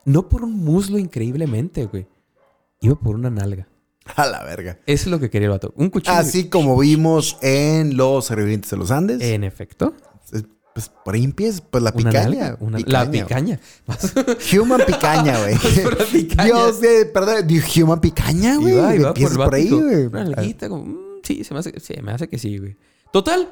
no 0.04 0.28
por 0.28 0.44
un 0.44 0.64
muslo 0.64 0.98
increíblemente, 0.98 1.86
güey. 1.86 2.06
Iba 2.80 2.96
por 2.96 3.14
una 3.14 3.30
nalga. 3.30 3.68
A 4.16 4.26
la 4.26 4.42
verga. 4.44 4.78
Eso 4.86 5.04
es 5.04 5.10
lo 5.10 5.18
que 5.18 5.30
quería 5.30 5.46
el 5.46 5.52
vato. 5.52 5.72
Un 5.76 5.90
cuchillo. 5.90 6.16
Así 6.16 6.48
como 6.48 6.78
vimos 6.78 7.38
en 7.40 7.96
los 7.96 8.26
sobrevivientes 8.26 8.70
de 8.70 8.76
los 8.76 8.90
Andes. 8.90 9.22
En 9.22 9.44
efecto. 9.44 9.94
Es- 10.76 10.88
Pues 10.88 10.90
por 11.04 11.14
ahí 11.14 11.22
empieza, 11.24 11.62
pues 11.70 11.82
la 11.84 11.92
Una 11.94 12.10
picaña. 12.10 12.56
una- 12.58 12.78
la 12.86 13.04
güey. 13.04 13.22
picaña. 13.22 13.60
Human 14.60 14.80
picaña, 14.86 15.38
güey. 15.42 15.56
por 15.84 15.98
la 15.98 16.04
picaña. 16.06 16.44
Dios 16.44 16.80
de, 16.80 17.06
perdón, 17.06 17.46
human 17.80 18.00
picaña, 18.00 18.56
güey. 18.56 18.76
Empiezas 19.04 19.32
el 19.32 19.38
por 19.44 19.54
ahí, 19.54 19.70
güey. 19.70 20.06
Una 20.06 20.24
nalguita, 20.24 20.68
como, 20.68 20.84
mm, 20.84 20.98
sí, 21.22 21.44
se 21.44 21.54
me, 21.54 21.60
hace, 21.60 21.72
me 22.02 22.12
hace 22.12 22.28
que 22.28 22.38
sí, 22.38 22.58
güey. 22.58 22.76
Total, 23.12 23.48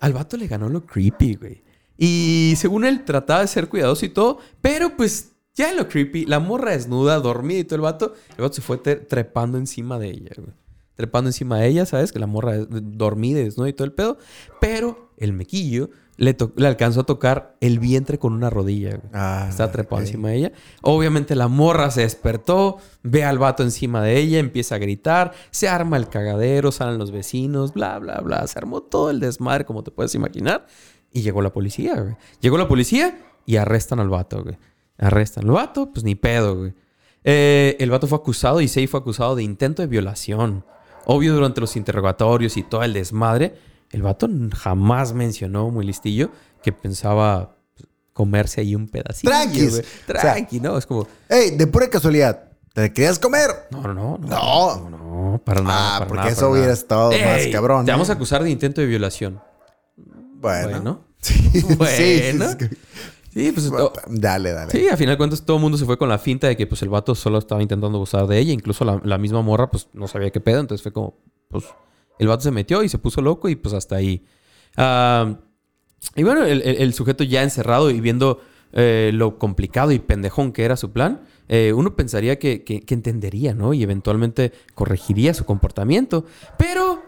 al 0.00 0.12
vato 0.12 0.36
le 0.36 0.48
ganó 0.48 0.68
lo 0.68 0.84
creepy, 0.84 1.36
güey. 1.36 1.62
Y 1.96 2.54
según 2.56 2.84
él, 2.84 3.04
trataba 3.04 3.40
de 3.42 3.46
ser 3.48 3.68
cuidadoso 3.68 4.04
y 4.04 4.08
todo, 4.08 4.38
pero 4.60 4.96
pues 4.96 5.32
ya 5.54 5.72
lo 5.74 5.88
creepy, 5.88 6.26
la 6.26 6.38
morra 6.40 6.72
desnuda, 6.72 7.18
dormida 7.20 7.60
y 7.60 7.64
todo 7.64 7.76
el 7.76 7.82
vato, 7.82 8.14
el 8.36 8.42
vato 8.42 8.54
se 8.54 8.62
fue 8.62 8.78
trepando 8.78 9.58
encima 9.58 9.98
de 9.98 10.10
ella, 10.10 10.30
güey. 10.36 10.52
Trepando 10.96 11.28
encima 11.30 11.58
de 11.60 11.68
ella, 11.68 11.86
¿sabes? 11.86 12.10
Que 12.10 12.18
la 12.18 12.26
morra 12.26 12.56
dormida 12.68 13.38
y 13.40 13.44
desnuda 13.44 13.68
y 13.68 13.72
todo 13.72 13.84
el 13.84 13.92
pedo. 13.92 14.18
Pero 14.60 15.07
el 15.18 15.32
mequillo 15.32 15.90
le, 16.18 16.36
alcanzó 16.66 17.00
a 17.00 17.06
tocar 17.06 17.56
el 17.60 17.78
vientre 17.78 18.18
con 18.18 18.32
una 18.32 18.50
rodilla, 18.50 18.96
güey. 18.96 19.10
Ah, 19.12 19.46
Está 19.48 19.70
trepado 19.70 20.02
encima 20.02 20.30
de 20.30 20.36
ella. 20.36 20.52
Obviamente 20.82 21.36
la 21.36 21.46
morra 21.46 21.92
se 21.92 22.00
despertó, 22.00 22.78
ve 23.04 23.24
al 23.24 23.38
vato 23.38 23.62
encima 23.62 24.02
de 24.02 24.18
ella, 24.18 24.40
empieza 24.40 24.74
a 24.74 24.78
gritar, 24.78 25.32
se 25.52 25.68
arma 25.68 25.96
el 25.96 26.08
cagadero, 26.08 26.72
salen 26.72 26.98
los 26.98 27.12
vecinos, 27.12 27.72
bla, 27.72 28.00
bla, 28.00 28.20
bla. 28.20 28.44
Se 28.48 28.58
armó 28.58 28.82
todo 28.82 29.10
el 29.10 29.20
desmadre, 29.20 29.64
como 29.64 29.84
te 29.84 29.92
puedes 29.92 30.14
imaginar. 30.16 30.66
Y 31.12 31.22
llegó 31.22 31.40
la 31.40 31.52
policía, 31.52 31.94
güey. 31.94 32.16
Llegó 32.40 32.58
la 32.58 32.66
policía 32.66 33.16
y 33.46 33.56
arrestan 33.56 34.00
al 34.00 34.08
vato, 34.08 34.42
güey. 34.42 34.58
Arrestan 34.98 35.44
al 35.44 35.52
vato, 35.52 35.92
pues 35.92 36.04
ni 36.04 36.16
pedo, 36.16 36.56
güey. 36.56 36.74
Eh, 37.22 37.76
el 37.78 37.90
vato 37.90 38.08
fue 38.08 38.18
acusado 38.18 38.60
y 38.60 38.66
Sei 38.66 38.88
fue 38.88 38.98
acusado 38.98 39.36
de 39.36 39.44
intento 39.44 39.82
de 39.82 39.88
violación. 39.88 40.64
Obvio, 41.06 41.32
durante 41.32 41.60
los 41.60 41.76
interrogatorios 41.76 42.56
y 42.56 42.64
todo 42.64 42.82
el 42.82 42.92
desmadre, 42.92 43.54
el 43.90 44.02
vato 44.02 44.28
jamás 44.56 45.12
mencionó, 45.12 45.70
muy 45.70 45.84
listillo, 45.86 46.30
que 46.62 46.72
pensaba 46.72 47.56
pues, 47.76 47.88
comerse 48.12 48.60
ahí 48.60 48.74
un 48.74 48.88
pedacito. 48.88 49.30
Tranquis. 49.30 49.70
güey. 49.70 49.80
O 49.80 49.84
sea- 49.84 50.20
Tranqui, 50.20 50.60
¿no? 50.60 50.76
Es 50.78 50.86
como, 50.86 51.06
Ey, 51.28 51.50
de 51.56 51.66
pura 51.66 51.88
casualidad, 51.88 52.44
¿te 52.74 52.92
querías 52.92 53.18
comer? 53.18 53.50
no, 53.70 53.82
no, 53.82 53.94
no. 53.94 54.18
No, 54.18 54.90
No. 54.90 54.98
no, 55.32 55.42
para 55.44 55.60
nada. 55.62 55.96
Ah, 55.96 55.98
para 56.00 56.08
porque 56.08 56.20
nada, 56.22 56.32
eso 56.32 56.50
hubiera 56.50 56.66
nada. 56.66 56.74
estado 56.74 57.10
más 57.12 57.46
cabrón. 57.52 57.84
Te 57.86 57.90
¿eh? 57.90 57.94
vamos 57.94 58.10
a 58.10 58.14
acusar 58.14 58.42
de 58.42 58.50
intento 58.50 58.80
de 58.80 58.86
violación. 58.86 59.40
Bueno. 59.96 60.68
Bueno. 60.70 61.08
Sí, 61.20 61.34
sí, 61.34 61.62
Bueno. 61.76 62.56
que- 62.56 62.70
Sí, 63.34 63.52
pues... 63.52 63.70
oh, 63.72 63.92
Dale, 64.08 64.52
dale. 64.52 64.70
Sí, 64.70 64.88
a 64.88 64.96
final 64.96 65.14
de 65.14 65.18
cuentas 65.18 65.42
todo 65.44 65.56
el 65.58 65.62
mundo 65.62 65.76
se 65.76 65.84
fue 65.84 65.98
con 65.98 66.08
la 66.08 66.18
finta 66.18 66.46
de 66.46 66.56
que 66.56 66.66
pues 66.66 66.80
el 66.82 66.88
vato 66.88 67.14
solo 67.14 67.38
estaba 67.38 67.60
intentando 67.62 67.98
abusar 67.98 68.26
de 68.26 68.38
ella. 68.38 68.52
Incluso 68.52 68.84
la, 68.84 69.00
la 69.04 69.18
misma 69.18 69.42
morra 69.42 69.68
pues 69.70 69.88
no 69.92 70.08
sabía 70.08 70.30
qué 70.30 70.40
pedo. 70.40 70.60
Entonces 70.60 70.82
fue 70.82 70.92
como, 70.92 71.16
pues 71.50 71.64
el 72.18 72.28
vato 72.28 72.42
se 72.42 72.50
metió 72.50 72.82
y 72.82 72.88
se 72.88 72.98
puso 72.98 73.20
loco 73.22 73.48
y 73.48 73.56
pues 73.56 73.74
hasta 73.74 73.96
ahí. 73.96 74.24
Ah, 74.76 75.38
Y 76.14 76.22
bueno, 76.22 76.44
el, 76.44 76.92
sujeto 76.94 77.24
ya 77.24 77.42
encerrado 77.42 77.90
y 77.90 78.00
viendo 78.00 78.40
eh, 78.72 79.10
lo 79.14 79.38
complicado 79.38 79.92
y 79.92 79.98
pendejón 79.98 80.52
que 80.52 80.64
era 80.64 80.76
su 80.76 80.92
plan, 80.92 81.22
eh, 81.48 81.72
uno 81.74 81.96
pensaría 81.96 82.38
que, 82.38 82.62
que- 82.64 82.84
entendería, 82.94 83.54
¿no? 83.54 83.72
Y 83.74 83.82
eventualmente 83.82 84.52
corregiría 84.74 85.32
su 85.34 85.44
comportamiento. 85.44 86.24
Pero, 86.58 87.02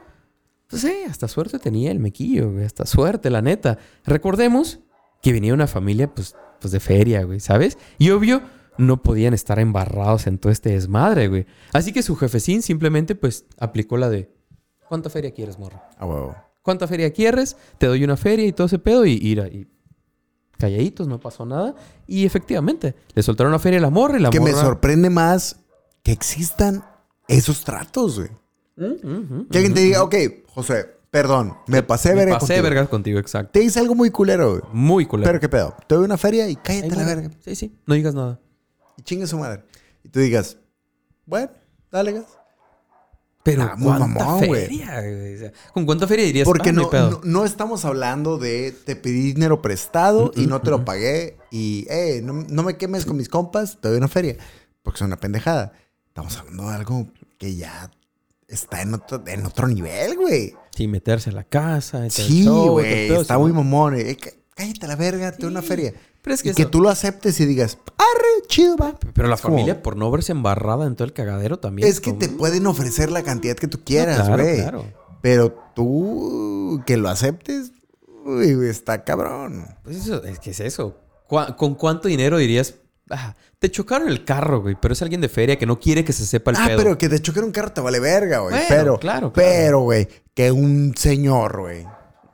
pues 0.68 0.82
sí, 0.82 0.92
hasta 1.08 1.28
suerte 1.28 1.58
tenía 1.58 1.90
el 1.90 1.98
mequillo. 2.00 2.50
Hasta 2.64 2.86
suerte, 2.86 3.30
la 3.30 3.42
neta. 3.42 3.78
Recordemos 4.04 4.80
que 5.22 5.32
venía 5.32 5.52
una 5.54 5.66
familia, 5.66 6.12
pues, 6.12 6.34
pues 6.60 6.72
de 6.72 6.80
feria, 6.80 7.22
güey, 7.24 7.40
¿sabes? 7.40 7.76
Y 7.98 8.10
obvio, 8.10 8.42
no 8.78 9.02
podían 9.02 9.34
estar 9.34 9.58
embarrados 9.58 10.26
en 10.26 10.38
todo 10.38 10.50
este 10.50 10.70
desmadre, 10.70 11.28
güey. 11.28 11.46
Así 11.72 11.92
que 11.92 12.02
su 12.02 12.16
jefecín 12.16 12.62
simplemente, 12.62 13.14
pues, 13.14 13.44
aplicó 13.58 13.96
la 13.98 14.08
de... 14.08 14.30
¿Cuánta 14.90 15.08
feria 15.08 15.30
quieres, 15.30 15.56
morra? 15.56 15.88
A 15.98 16.04
huevo. 16.04 16.34
¿Cuánta 16.62 16.88
feria 16.88 17.12
quieres? 17.12 17.56
Te 17.78 17.86
doy 17.86 18.02
una 18.02 18.16
feria 18.16 18.44
y 18.44 18.52
todo 18.52 18.66
ese 18.66 18.80
pedo. 18.80 19.06
Y, 19.06 19.12
y, 19.12 19.38
y 19.38 19.68
calladitos, 20.58 21.06
no 21.06 21.20
pasó 21.20 21.46
nada. 21.46 21.76
Y 22.08 22.26
efectivamente, 22.26 22.96
le 23.14 23.22
soltaron 23.22 23.52
una 23.52 23.60
feria 23.60 23.78
a 23.78 23.82
la 23.82 23.90
morra 23.90 24.18
y 24.18 24.20
la 24.22 24.30
Que 24.30 24.40
morra... 24.40 24.52
me 24.52 24.58
sorprende 24.58 25.08
más 25.08 25.60
que 26.02 26.10
existan 26.10 26.84
esos 27.28 27.62
tratos, 27.62 28.18
güey. 28.18 28.30
Ujú, 28.76 29.46
Que 29.48 29.58
alguien 29.58 29.74
te 29.74 29.80
diga, 29.80 30.02
ok, 30.02 30.14
José, 30.48 30.86
perdón, 31.08 31.54
me 31.68 31.84
pasé 31.84 32.08
Me 32.10 32.16
verga 32.16 32.34
pasé 32.40 32.54
contigo. 32.54 32.62
vergas 32.64 32.88
contigo, 32.88 33.18
exacto. 33.20 33.52
Te 33.52 33.60
dice 33.60 33.78
algo 33.78 33.94
muy 33.94 34.10
culero, 34.10 34.50
güey. 34.58 34.62
Muy 34.72 35.06
culero. 35.06 35.28
Pero 35.28 35.38
qué 35.38 35.48
pedo. 35.48 35.76
Te 35.86 35.94
doy 35.94 36.04
una 36.04 36.16
feria 36.18 36.48
y 36.48 36.56
cállate 36.56 36.86
Ahí 36.90 36.96
la 36.96 37.04
verga. 37.06 37.30
Sí, 37.44 37.54
sí. 37.54 37.78
No 37.86 37.94
digas 37.94 38.14
nada. 38.14 38.40
Y 38.98 39.02
chingue 39.02 39.28
su 39.28 39.38
madre. 39.38 39.62
Y 40.02 40.08
tú 40.08 40.18
digas, 40.18 40.56
bueno, 41.26 41.52
dale 41.92 42.10
gas. 42.12 42.26
Pero 43.42 43.62
Ah, 43.62 43.76
¿cuánta 43.82 44.06
mamón, 44.06 44.40
feria? 44.40 45.00
güey? 45.00 45.34
O 45.36 45.38
sea, 45.38 45.52
¿Con 45.72 45.86
cuánta 45.86 46.06
feria 46.06 46.26
dirías? 46.26 46.44
Porque 46.44 46.68
"Ah, 46.70 46.72
no, 46.72 46.82
hay 46.82 46.88
pedo"? 46.90 47.10
no, 47.10 47.20
no 47.24 47.44
estamos 47.46 47.84
hablando 47.86 48.36
de 48.36 48.72
te 48.84 48.96
pedí 48.96 49.32
dinero 49.32 49.62
prestado 49.62 50.30
y 50.36 50.46
no 50.46 50.60
te 50.60 50.70
lo 50.70 50.84
pagué 50.84 51.38
y, 51.50 51.86
eh, 51.88 52.20
no, 52.22 52.34
no 52.34 52.62
me 52.62 52.76
quemes 52.76 53.06
con 53.06 53.16
mis 53.16 53.28
compas, 53.30 53.78
te 53.80 53.88
doy 53.88 53.96
una 53.98 54.08
feria. 54.08 54.36
Porque 54.82 54.98
es 54.98 55.02
una 55.02 55.16
pendejada. 55.18 55.72
Estamos 56.08 56.36
hablando 56.36 56.68
de 56.68 56.74
algo 56.74 57.06
que 57.38 57.56
ya 57.56 57.90
está 58.46 58.82
en 58.82 58.94
otro, 58.94 59.22
en 59.26 59.46
otro 59.46 59.68
nivel, 59.68 60.16
güey. 60.16 60.54
Sí, 60.74 60.86
meterse 60.86 61.30
a 61.30 61.32
la 61.32 61.44
casa. 61.44 62.08
Sí, 62.10 62.44
show, 62.44 62.72
güey. 62.72 63.10
Está 63.10 63.38
muy 63.38 63.52
mamón. 63.52 63.94
eh. 63.96 64.16
Cá- 64.16 64.32
Cállate 64.54 64.86
la 64.86 64.96
verga, 64.96 65.32
te 65.32 65.38
doy 65.42 65.50
una 65.50 65.62
feria. 65.62 65.94
Pero 66.22 66.34
es 66.34 66.42
que 66.42 66.50
y 66.50 66.54
que 66.54 66.62
eso- 66.62 66.70
tú 66.70 66.80
lo 66.80 66.90
aceptes 66.90 67.40
y 67.40 67.46
digas, 67.46 67.78
arre, 67.96 68.46
chido, 68.48 68.76
va. 68.76 68.94
Pero 69.14 69.28
la 69.28 69.36
Es 69.36 69.40
como- 69.40 69.56
familia, 69.56 69.82
por 69.82 69.96
no 69.96 70.10
verse 70.10 70.32
embarrada 70.32 70.86
en 70.86 70.94
todo 70.96 71.04
el 71.06 71.12
cagadero 71.12 71.58
también. 71.58 71.88
Es 71.88 72.00
que 72.00 72.10
como- 72.10 72.20
te 72.20 72.28
pueden 72.28 72.66
ofrecer 72.66 73.10
la 73.10 73.22
cantidad 73.22 73.56
que 73.56 73.68
tú 73.68 73.80
quieras, 73.84 74.18
No, 74.18 74.24
claro, 74.26 74.42
güey. 74.42 74.56
claro. 74.56 74.84
Pero 75.22 75.54
tú 75.74 76.82
que 76.86 76.96
lo 76.96 77.08
aceptes, 77.08 77.72
uy, 78.24 78.54
güey, 78.54 78.68
está 78.68 79.04
cabrón. 79.04 79.66
Pues 79.82 79.96
eso, 79.96 80.22
es 80.24 80.38
que 80.38 80.50
es 80.50 80.60
eso. 80.60 80.96
¿Cuá- 81.28 81.56
¿Con 81.56 81.74
cuánto 81.74 82.08
dinero 82.08 82.38
dirías? 82.38 82.74
"Ah, 83.10 83.34
te 83.58 83.70
chocaron 83.70 84.08
el 84.08 84.24
carro, 84.24 84.60
güey, 84.62 84.76
pero 84.80 84.92
es 84.94 85.02
alguien 85.02 85.20
de 85.20 85.28
feria 85.28 85.58
que 85.58 85.66
no 85.66 85.78
quiere 85.80 86.04
que 86.04 86.12
se 86.12 86.24
sepa 86.26 86.50
el 86.52 86.56
ah, 86.58 86.66
pedo. 86.68 86.76
pero 86.78 86.98
que 86.98 87.08
te 87.08 87.20
choque 87.20 87.40
un 87.40 87.50
carro 87.52 87.72
te 87.72 87.80
vale 87.80 87.98
verga, 88.00 88.38
güey. 88.40 88.52
Bueno, 88.54 88.66
pero, 88.68 88.98
claro, 88.98 89.32
claro. 89.32 89.32
pero, 89.32 89.80
güey, 89.80 90.08
que 90.34 90.52
un 90.52 90.94
señor, 90.96 91.60
güey. 91.60 91.86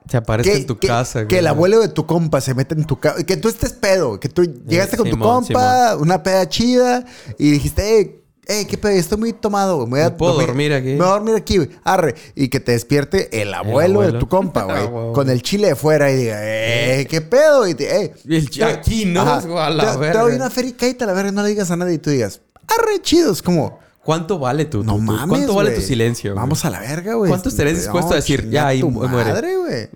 Se 0.09 0.17
aparezca 0.17 0.51
Que, 0.53 0.57
en 0.59 0.65
tu 0.67 0.77
que- 0.77 0.87
casa, 0.87 1.19
güey. 1.19 1.27
que 1.27 1.39
el 1.39 1.47
abuelo 1.47 1.79
de 1.81 1.89
tu 1.89 2.05
compa 2.05 2.39
se 2.41 2.53
mete 2.53 2.75
en 2.75 2.85
tu 2.85 2.99
casa. 2.99 3.23
Que 3.23 3.37
tú 3.37 3.49
estés 3.49 3.73
pedo. 3.73 4.19
Que 4.19 4.29
tú 4.29 4.43
llegaste 4.67 4.95
con 4.97 5.05
tu 5.09 5.15
Simón, 5.15 5.43
compa, 5.45 5.95
una 5.97 6.23
peda 6.23 6.47
chida, 6.47 7.03
y 7.37 7.51
dijiste, 7.51 7.99
eh, 7.99 8.21
eh, 8.49 8.65
qué 8.65 8.77
pedo, 8.77 8.93
estoy 8.93 9.17
muy 9.17 9.33
tomado, 9.33 9.75
güey. 9.75 9.87
Me 9.87 9.99
voy 9.99 10.07
a 10.07 10.15
puedo 10.15 10.39
dormir 10.39 10.71
aquí. 10.73 10.87
Me 10.91 10.95
voy 10.99 11.07
a 11.07 11.11
dormir 11.11 11.35
aquí, 11.35 11.57
güey. 11.57 11.69
Arre. 11.83 12.15
Y 12.35 12.47
que 12.47 12.61
te 12.61 12.71
despierte 12.71 13.41
el 13.41 13.53
abuelo, 13.53 13.99
de 13.99 14.07
abuelo. 14.07 14.19
tu 14.19 14.29
compa, 14.29 14.61
Ah, 14.69 14.83
güey. 14.85 15.11
con 15.13 15.29
el 15.29 15.41
chile 15.41 15.67
de 15.67 15.75
fuera 15.75 16.09
y 16.09 16.15
diga, 16.15 16.37
eh, 16.41 17.05
qué 17.09 17.19
pedo. 17.19 17.67
Y 17.67 17.73
te, 17.75 18.03
eh. 18.03 18.13
Y 18.23 18.37
el 18.37 18.49
chi- 18.49 18.61
aquí, 18.61 19.05
¿no? 19.05 19.21
A 19.21 19.69
la 19.69 19.91
te, 19.91 19.97
verga. 19.97 20.13
te 20.13 20.17
doy 20.25 20.35
una 20.35 20.49
feria 20.49 20.69
y 20.69 20.73
cállate 20.73 21.03
a 21.03 21.07
la 21.07 21.13
verga, 21.13 21.31
no 21.33 21.43
le 21.43 21.49
digas 21.49 21.69
a 21.71 21.75
nadie 21.75 21.95
y 21.95 21.97
tú 21.97 22.09
digas, 22.09 22.39
arre, 22.67 23.01
chido. 23.01 23.33
Es 23.33 23.41
como, 23.41 23.79
¿Cuánto 24.07 24.39
vale 24.39 24.63
tu, 24.63 24.85
no 24.85 24.93
tu- 24.93 24.99
tu- 24.99 25.03
mames. 25.03 25.27
¿Cuánto 25.27 25.53
vale 25.55 25.71
tu 25.71 25.81
silencio? 25.81 26.33
Vamos 26.33 26.63
a 26.63 26.69
la 26.69 26.79
verga, 26.79 27.15
güey. 27.15 27.27
¿Cuánto 27.29 27.49
estarías 27.49 27.75
dispuesto 27.75 28.13
a 28.13 28.15
decir? 28.15 28.49
Ya, 28.49 28.67
ahí 28.67 28.81
muere. 28.81 29.09
madre, 29.33 29.57
güey. 29.57 29.89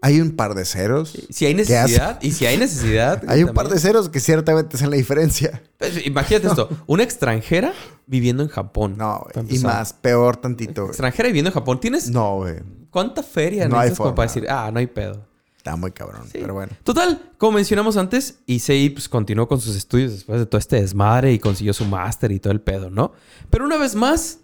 Hay 0.00 0.20
un 0.22 0.36
par 0.36 0.54
de 0.54 0.64
ceros. 0.64 1.12
Si 1.28 1.44
hay 1.44 1.52
necesidad, 1.54 2.18
y 2.22 2.32
si 2.32 2.46
hay 2.46 2.56
necesidad. 2.56 3.22
Hay 3.28 3.42
un 3.44 3.52
par 3.52 3.68
de 3.68 3.78
ceros 3.78 4.08
que 4.08 4.20
ciertamente 4.20 4.76
hacen 4.76 4.88
la 4.90 4.96
diferencia. 4.96 5.62
Pues, 5.76 6.06
imagínate 6.06 6.46
esto: 6.52 6.70
una 6.86 7.02
extranjera 7.02 7.74
viviendo 8.06 8.42
en 8.42 8.48
Japón. 8.48 8.94
No, 8.96 9.26
para 9.34 9.42
güey. 9.42 9.56
Y 9.56 9.58
más, 9.58 9.92
peor 9.92 10.38
tantito, 10.38 10.82
güey. 10.82 10.90
Extranjera 10.92 11.26
viviendo 11.28 11.50
en 11.50 11.54
Japón. 11.54 11.78
¿Tienes 11.78 12.08
No, 12.10 12.36
güey. 12.36 12.56
cuánta 12.90 13.22
feria 13.22 13.68
No 13.68 13.76
hay 13.78 13.90
necesitas 13.90 13.98
para 13.98 14.10
forma. 14.16 14.22
decir, 14.24 14.46
ah, 14.48 14.70
no 14.72 14.78
hay 14.78 14.86
pedo? 14.86 15.26
Está 15.66 15.74
muy 15.74 15.90
cabrón. 15.90 16.22
Sí. 16.26 16.38
Pero 16.40 16.54
bueno. 16.54 16.72
Total, 16.84 17.32
como 17.38 17.56
mencionamos 17.56 17.96
antes, 17.96 18.38
Issei 18.46 18.88
pues, 18.90 19.08
continuó 19.08 19.48
con 19.48 19.60
sus 19.60 19.74
estudios 19.74 20.12
después 20.12 20.38
de 20.38 20.46
todo 20.46 20.60
este 20.60 20.80
desmadre 20.80 21.32
y 21.32 21.40
consiguió 21.40 21.72
su 21.72 21.84
máster 21.84 22.30
y 22.30 22.38
todo 22.38 22.52
el 22.52 22.60
pedo, 22.60 22.88
¿no? 22.88 23.12
Pero 23.50 23.64
una 23.64 23.76
vez 23.76 23.96
más, 23.96 24.38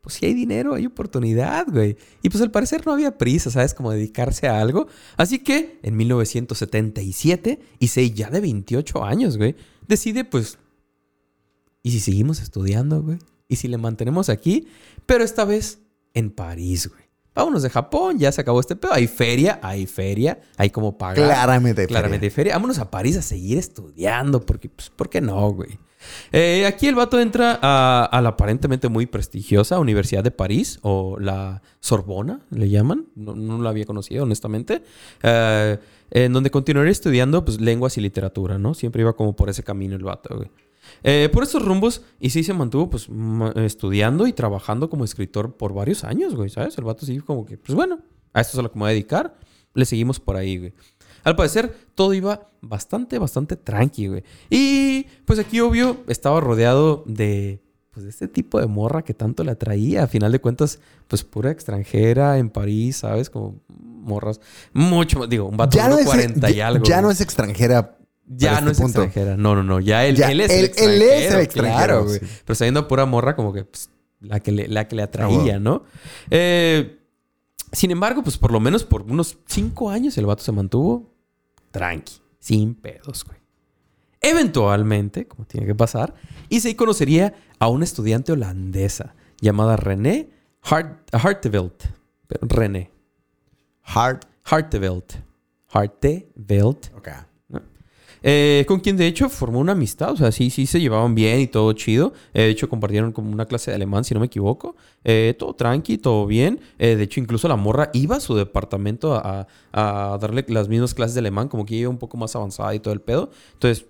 pues 0.00 0.14
si 0.14 0.24
hay 0.24 0.32
dinero, 0.32 0.72
hay 0.72 0.86
oportunidad, 0.86 1.66
güey. 1.68 1.98
Y 2.22 2.30
pues 2.30 2.42
al 2.42 2.50
parecer 2.50 2.86
no 2.86 2.92
había 2.92 3.18
prisa, 3.18 3.50
¿sabes? 3.50 3.74
Como 3.74 3.92
dedicarse 3.92 4.48
a 4.48 4.62
algo. 4.62 4.86
Así 5.18 5.40
que 5.40 5.78
en 5.82 5.94
1977, 5.94 7.60
Issei, 7.78 8.10
ya 8.12 8.30
de 8.30 8.40
28 8.40 9.04
años, 9.04 9.36
güey, 9.36 9.54
decide 9.86 10.24
pues... 10.24 10.56
¿Y 11.82 11.90
si 11.90 12.00
seguimos 12.00 12.40
estudiando, 12.40 13.02
güey? 13.02 13.18
¿Y 13.46 13.56
si 13.56 13.68
le 13.68 13.76
mantenemos 13.76 14.30
aquí? 14.30 14.68
Pero 15.04 15.22
esta 15.22 15.44
vez 15.44 15.80
en 16.14 16.30
París, 16.30 16.88
güey. 16.88 17.01
Vámonos 17.34 17.62
de 17.62 17.70
Japón, 17.70 18.18
ya 18.18 18.30
se 18.30 18.40
acabó 18.42 18.60
este 18.60 18.76
pedo. 18.76 18.92
Hay 18.92 19.06
feria, 19.06 19.58
hay 19.62 19.86
feria, 19.86 20.40
hay 20.56 20.70
como 20.70 20.98
pagar. 20.98 21.16
Claramente. 21.16 21.82
hay 21.82 21.86
Claramente 21.86 22.26
hay 22.26 22.30
feria. 22.30 22.34
feria. 22.34 22.54
Vámonos 22.54 22.78
a 22.78 22.90
París 22.90 23.16
a 23.16 23.22
seguir 23.22 23.58
estudiando, 23.58 24.44
porque, 24.44 24.68
pues, 24.68 24.90
¿por 24.90 25.08
qué 25.08 25.20
no, 25.20 25.50
güey? 25.52 25.78
Eh, 26.32 26.66
aquí 26.66 26.88
el 26.88 26.94
vato 26.96 27.20
entra 27.20 27.58
a, 27.62 28.04
a 28.04 28.20
la 28.20 28.30
aparentemente 28.30 28.88
muy 28.88 29.06
prestigiosa 29.06 29.78
Universidad 29.78 30.22
de 30.24 30.30
París, 30.30 30.78
o 30.82 31.16
la 31.18 31.62
Sorbona, 31.80 32.40
le 32.50 32.68
llaman. 32.68 33.06
No, 33.14 33.34
no 33.34 33.62
la 33.62 33.70
había 33.70 33.86
conocido, 33.86 34.24
honestamente. 34.24 34.82
Eh, 35.22 35.78
en 36.10 36.32
donde 36.34 36.50
continuaría 36.50 36.92
estudiando, 36.92 37.44
pues, 37.44 37.60
lenguas 37.60 37.96
y 37.96 38.02
literatura, 38.02 38.58
¿no? 38.58 38.74
Siempre 38.74 39.00
iba 39.02 39.14
como 39.14 39.34
por 39.34 39.48
ese 39.48 39.62
camino 39.62 39.96
el 39.96 40.02
vato, 40.02 40.36
güey. 40.36 40.50
Eh, 41.04 41.28
por 41.32 41.42
estos 41.42 41.64
rumbos, 41.64 42.02
y 42.20 42.30
sí 42.30 42.42
se 42.44 42.52
mantuvo, 42.54 42.88
pues, 42.90 43.08
ma- 43.08 43.52
estudiando 43.56 44.26
y 44.26 44.32
trabajando 44.32 44.88
como 44.88 45.04
escritor 45.04 45.56
por 45.56 45.72
varios 45.74 46.04
años, 46.04 46.34
güey, 46.34 46.48
¿sabes? 46.50 46.76
El 46.78 46.84
vato 46.84 47.04
sí 47.06 47.18
como 47.18 47.44
que, 47.44 47.58
pues, 47.58 47.74
bueno, 47.74 48.00
a 48.32 48.40
esto 48.40 48.52
es 48.56 48.58
a 48.60 48.62
lo 48.62 48.70
que 48.70 48.78
me 48.78 48.82
voy 48.84 48.90
a 48.90 48.92
dedicar. 48.92 49.34
Le 49.74 49.84
seguimos 49.84 50.20
por 50.20 50.36
ahí, 50.36 50.58
güey. 50.58 50.72
Al 51.24 51.34
parecer, 51.36 51.74
todo 51.94 52.12
iba 52.14 52.50
bastante, 52.60 53.18
bastante 53.18 53.56
tranqui, 53.56 54.08
güey. 54.08 54.24
Y 54.50 55.06
pues 55.24 55.38
aquí, 55.38 55.60
obvio, 55.60 56.02
estaba 56.08 56.40
rodeado 56.40 57.04
de, 57.06 57.62
pues, 57.90 58.04
de 58.04 58.10
este 58.10 58.28
tipo 58.28 58.60
de 58.60 58.66
morra 58.66 59.02
que 59.02 59.14
tanto 59.14 59.44
le 59.44 59.52
atraía. 59.52 60.02
A 60.02 60.06
final 60.08 60.30
de 60.32 60.40
cuentas, 60.40 60.78
pues 61.08 61.22
pura 61.24 61.50
extranjera 61.50 62.38
en 62.38 62.50
París, 62.50 62.98
¿sabes? 62.98 63.30
Como 63.30 63.60
morras. 63.68 64.40
Mucho 64.72 65.20
más, 65.20 65.28
digo, 65.28 65.46
un 65.46 65.56
vato 65.56 65.78
de 65.78 65.88
no, 65.88 65.98
es, 65.98 66.06
40 66.06 66.50
y 66.50 66.54
ya, 66.56 66.66
algo. 66.68 66.84
ya 66.84 66.96
güey. 66.96 67.02
no 67.04 67.10
es 67.10 67.20
extranjera. 67.20 67.96
Ya 68.36 68.60
no 68.60 68.70
es 68.70 68.72
este 68.72 68.82
punto. 68.84 69.02
extranjera. 69.02 69.36
No, 69.36 69.54
no, 69.54 69.62
no. 69.62 69.80
Ya 69.80 70.04
él, 70.06 70.16
Ya, 70.16 70.30
él 70.30 70.40
es 70.40 70.50
él- 70.50 70.56
el 70.56 70.62
él 70.64 71.02
extranjero. 71.02 71.12
es 71.14 71.34
el 71.34 71.40
extranjero, 71.40 71.76
claro, 71.76 72.04
güey. 72.04 72.18
sí. 72.20 72.26
Pero 72.44 72.54
sabiendo 72.54 72.80
a 72.80 72.88
pura 72.88 73.06
morra, 73.06 73.36
como 73.36 73.52
que 73.52 73.64
pues, 73.64 73.90
la, 74.20 74.40
que 74.40 74.52
le, 74.52 74.68
la 74.68 74.88
que 74.88 74.96
le 74.96 75.02
atraía, 75.02 75.56
Ah. 75.56 75.60
¿no? 75.60 75.82
Eh, 76.30 76.98
sin 77.72 77.90
embargo, 77.90 78.22
pues 78.22 78.38
por 78.38 78.52
lo 78.52 78.60
menos 78.60 78.84
por 78.84 79.02
unos 79.02 79.38
cinco 79.46 79.90
años 79.90 80.16
el 80.18 80.26
vato 80.26 80.42
se 80.42 80.52
mantuvo 80.52 81.10
tranqui, 81.70 82.14
sin 82.38 82.74
pedos, 82.74 83.24
güey. 83.24 83.38
Eventualmente, 84.20 85.26
como 85.26 85.46
tiene 85.46 85.66
que 85.66 85.74
pasar, 85.74 86.14
Issei 86.48 86.74
conocería 86.76 87.34
a 87.58 87.68
una 87.68 87.84
estudiante 87.84 88.30
holandesa 88.32 89.14
llamada 89.40 89.76
René 89.76 90.30
Hart 90.62 91.10
René. 92.40 92.90
Hard. 93.82 94.20
Hartevelt. 94.44 95.14
Hartevelt. 95.72 96.94
Ok. 96.96 97.08
Eh, 98.22 98.64
con 98.68 98.80
quien 98.80 98.96
de 98.96 99.06
hecho 99.06 99.28
formó 99.28 99.58
una 99.58 99.72
amistad, 99.72 100.12
o 100.12 100.16
sea, 100.16 100.30
sí, 100.30 100.50
sí 100.50 100.66
se 100.66 100.80
llevaban 100.80 101.14
bien 101.14 101.40
y 101.40 101.46
todo 101.46 101.72
chido. 101.72 102.12
Eh, 102.34 102.42
de 102.42 102.50
hecho, 102.50 102.68
compartieron 102.68 103.12
como 103.12 103.30
una 103.30 103.46
clase 103.46 103.70
de 103.70 103.76
alemán, 103.76 104.04
si 104.04 104.14
no 104.14 104.20
me 104.20 104.26
equivoco. 104.26 104.76
Eh, 105.04 105.34
todo 105.38 105.54
tranqui, 105.54 105.98
todo 105.98 106.26
bien. 106.26 106.60
Eh, 106.78 106.96
de 106.96 107.02
hecho, 107.02 107.20
incluso 107.20 107.48
la 107.48 107.56
morra 107.56 107.90
iba 107.92 108.16
a 108.16 108.20
su 108.20 108.34
departamento 108.34 109.14
a, 109.14 109.46
a 109.72 110.18
darle 110.20 110.44
las 110.48 110.68
mismas 110.68 110.94
clases 110.94 111.14
de 111.14 111.20
alemán, 111.20 111.48
como 111.48 111.66
que 111.66 111.74
iba 111.74 111.90
un 111.90 111.98
poco 111.98 112.16
más 112.16 112.36
avanzada 112.36 112.74
y 112.74 112.80
todo 112.80 112.94
el 112.94 113.00
pedo. 113.00 113.30
Entonces, 113.54 113.86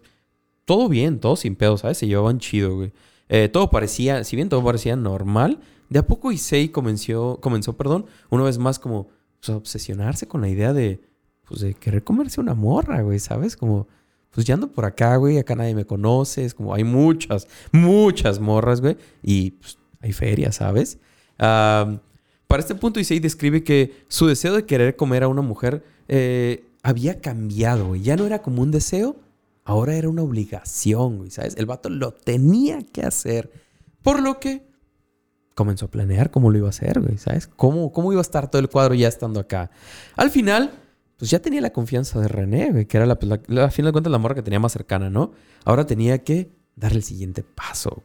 todo 0.64 0.88
bien, 0.88 1.18
todo 1.20 1.36
sin 1.36 1.56
pedo, 1.56 1.76
¿sabes? 1.76 1.98
Se 1.98 2.06
llevaban 2.06 2.38
chido, 2.38 2.74
güey. 2.76 2.92
Todo 3.50 3.70
parecía, 3.70 4.24
si 4.24 4.36
bien 4.36 4.50
todo 4.50 4.62
parecía 4.62 4.94
normal, 4.94 5.58
de 5.88 5.98
a 5.98 6.06
poco 6.06 6.32
Issei 6.32 6.68
comenzó, 6.68 7.38
comenzó, 7.40 7.76
perdón, 7.78 8.04
una 8.28 8.44
vez 8.44 8.58
más 8.58 8.78
como 8.78 9.08
pues, 9.40 9.50
a 9.50 9.56
obsesionarse 9.56 10.28
con 10.28 10.40
la 10.40 10.48
idea 10.48 10.72
de, 10.72 11.00
pues, 11.46 11.60
de 11.60 11.74
querer 11.74 12.04
comerse 12.04 12.40
una 12.40 12.54
morra, 12.54 13.02
güey, 13.02 13.18
¿sabes? 13.18 13.56
Como, 13.56 13.88
pues 14.32 14.46
ya 14.46 14.54
ando 14.54 14.70
por 14.70 14.84
acá, 14.84 15.16
güey, 15.16 15.38
acá 15.38 15.54
nadie 15.54 15.74
me 15.74 15.84
conoce, 15.84 16.44
es 16.44 16.54
como 16.54 16.74
hay 16.74 16.84
muchas, 16.84 17.46
muchas 17.70 18.40
morras, 18.40 18.80
güey, 18.80 18.96
y 19.22 19.52
pues 19.52 19.78
hay 20.00 20.12
feria, 20.12 20.52
¿sabes? 20.52 20.98
Para 22.52 22.60
este 22.60 22.74
punto, 22.74 23.00
Issei 23.00 23.18
describe 23.18 23.64
que 23.64 24.04
su 24.08 24.26
deseo 24.26 24.54
de 24.54 24.66
querer 24.66 24.96
comer 24.96 25.22
a 25.22 25.28
una 25.28 25.42
mujer 25.42 25.84
eh, 26.08 26.66
había 26.82 27.20
cambiado, 27.20 27.88
güey. 27.88 28.02
Ya 28.02 28.16
no 28.16 28.26
era 28.26 28.42
como 28.42 28.60
un 28.60 28.70
deseo, 28.70 29.16
ahora 29.64 29.94
era 29.94 30.08
una 30.08 30.22
obligación, 30.22 31.18
güey, 31.18 31.30
¿sabes? 31.30 31.56
El 31.56 31.66
vato 31.66 31.88
lo 31.88 32.12
tenía 32.12 32.82
que 32.82 33.02
hacer. 33.02 33.50
Por 34.02 34.20
lo 34.20 34.38
que 34.38 34.66
comenzó 35.54 35.86
a 35.86 35.90
planear 35.90 36.30
cómo 36.30 36.50
lo 36.50 36.58
iba 36.58 36.66
a 36.66 36.70
hacer, 36.70 37.00
güey, 37.00 37.16
¿sabes? 37.16 37.46
Cómo, 37.46 37.92
cómo 37.92 38.12
iba 38.12 38.20
a 38.20 38.22
estar 38.22 38.50
todo 38.50 38.60
el 38.60 38.68
cuadro 38.68 38.94
ya 38.94 39.08
estando 39.08 39.40
acá. 39.40 39.70
Al 40.16 40.30
final, 40.30 40.72
pues 41.22 41.30
ya 41.30 41.38
tenía 41.38 41.60
la 41.60 41.70
confianza 41.72 42.18
de 42.18 42.26
René, 42.26 42.88
que 42.88 42.96
era 42.96 43.06
la, 43.06 43.16
la, 43.46 43.64
a 43.66 43.70
fin 43.70 43.84
de 43.84 43.92
cuentas 43.92 44.10
la 44.10 44.18
morra 44.18 44.34
que 44.34 44.42
tenía 44.42 44.58
más 44.58 44.72
cercana, 44.72 45.08
¿no? 45.08 45.30
Ahora 45.64 45.86
tenía 45.86 46.24
que 46.24 46.50
darle 46.74 46.96
el 46.98 47.04
siguiente 47.04 47.44
paso. 47.44 48.02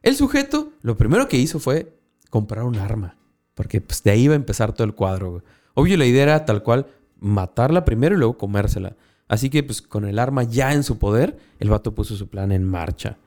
El 0.00 0.16
sujeto, 0.16 0.72
lo 0.80 0.96
primero 0.96 1.28
que 1.28 1.36
hizo 1.36 1.58
fue 1.58 1.92
comprar 2.30 2.64
un 2.64 2.76
arma, 2.76 3.18
porque 3.52 3.82
pues 3.82 4.02
de 4.02 4.12
ahí 4.12 4.22
iba 4.22 4.32
a 4.32 4.36
empezar 4.36 4.72
todo 4.72 4.86
el 4.86 4.94
cuadro. 4.94 5.44
Obvio, 5.74 5.98
la 5.98 6.06
idea 6.06 6.22
era 6.22 6.46
tal 6.46 6.62
cual 6.62 6.86
matarla 7.20 7.84
primero 7.84 8.14
y 8.14 8.18
luego 8.18 8.38
comérsela. 8.38 8.96
Así 9.28 9.50
que 9.50 9.62
pues 9.62 9.82
con 9.82 10.06
el 10.06 10.18
arma 10.18 10.42
ya 10.42 10.72
en 10.72 10.84
su 10.84 10.98
poder, 10.98 11.36
el 11.58 11.68
vato 11.68 11.94
puso 11.94 12.16
su 12.16 12.30
plan 12.30 12.50
en 12.50 12.64
marcha. 12.64 13.18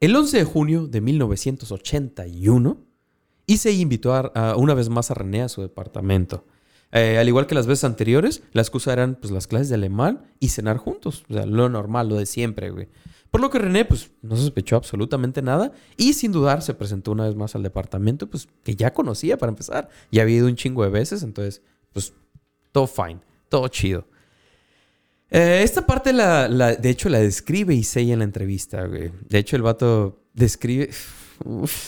El 0.00 0.16
11 0.16 0.38
de 0.38 0.44
junio 0.44 0.88
de 0.88 1.00
1981, 1.00 2.78
Issei 3.46 3.80
invitó 3.80 4.12
a- 4.12 4.56
una 4.56 4.74
vez 4.74 4.88
más 4.88 5.12
a 5.12 5.14
René 5.14 5.42
a 5.42 5.48
su 5.48 5.62
departamento. 5.62 6.44
Eh, 6.92 7.18
al 7.18 7.28
igual 7.28 7.46
que 7.46 7.54
las 7.54 7.66
veces 7.66 7.84
anteriores, 7.84 8.42
la 8.52 8.62
excusa 8.62 8.92
eran 8.92 9.14
pues, 9.14 9.32
las 9.32 9.46
clases 9.46 9.68
de 9.68 9.76
alemán 9.76 10.26
y 10.40 10.48
cenar 10.48 10.76
juntos. 10.76 11.24
O 11.30 11.34
sea, 11.34 11.46
lo 11.46 11.68
normal, 11.68 12.08
lo 12.08 12.16
de 12.16 12.26
siempre, 12.26 12.70
güey. 12.70 12.88
Por 13.30 13.40
lo 13.40 13.50
que 13.50 13.60
René, 13.60 13.84
pues, 13.84 14.10
no 14.22 14.36
sospechó 14.36 14.76
absolutamente 14.76 15.40
nada 15.40 15.72
y 15.96 16.14
sin 16.14 16.32
dudar 16.32 16.62
se 16.62 16.74
presentó 16.74 17.12
una 17.12 17.26
vez 17.26 17.36
más 17.36 17.54
al 17.54 17.62
departamento, 17.62 18.28
pues, 18.28 18.48
que 18.64 18.74
ya 18.74 18.92
conocía 18.92 19.38
para 19.38 19.50
empezar. 19.50 19.88
Ya 20.10 20.22
había 20.22 20.38
ido 20.38 20.48
un 20.48 20.56
chingo 20.56 20.82
de 20.82 20.90
veces, 20.90 21.22
entonces, 21.22 21.62
pues, 21.92 22.12
todo 22.72 22.88
fine, 22.88 23.20
todo 23.48 23.68
chido. 23.68 24.06
Eh, 25.30 25.60
esta 25.62 25.86
parte, 25.86 26.12
la, 26.12 26.48
de 26.48 26.90
hecho, 26.90 27.08
la 27.08 27.20
describe 27.20 27.74
Issei 27.74 28.12
en 28.12 28.18
la 28.18 28.24
entrevista. 28.24 28.86
De 28.88 29.38
hecho, 29.38 29.56
el 29.56 29.62
vato 29.62 30.24
describe... 30.34 30.90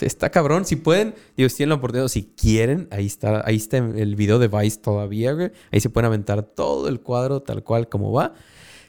Está 0.01 0.30
cabrón. 0.30 0.64
Si 0.64 0.76
pueden, 0.76 1.14
digo, 1.36 1.49
si 1.51 1.57
tienen 1.57 1.70
la 1.70 1.74
oportunidad, 1.74 2.09
si 2.09 2.22
quieren, 2.22 2.88
ahí 2.90 3.05
está, 3.05 3.47
ahí 3.47 3.57
está 3.57 3.76
el 3.76 4.16
video 4.16 4.38
de 4.38 4.49
Vice 4.49 4.78
todavía, 4.78 5.32
güey. 5.32 5.51
Ahí 5.70 5.80
se 5.80 5.90
pueden 5.90 6.07
aventar 6.07 6.43
todo 6.43 6.88
el 6.88 7.01
cuadro 7.01 7.43
tal 7.43 7.62
cual 7.62 7.88
como 7.88 8.12
va. 8.12 8.32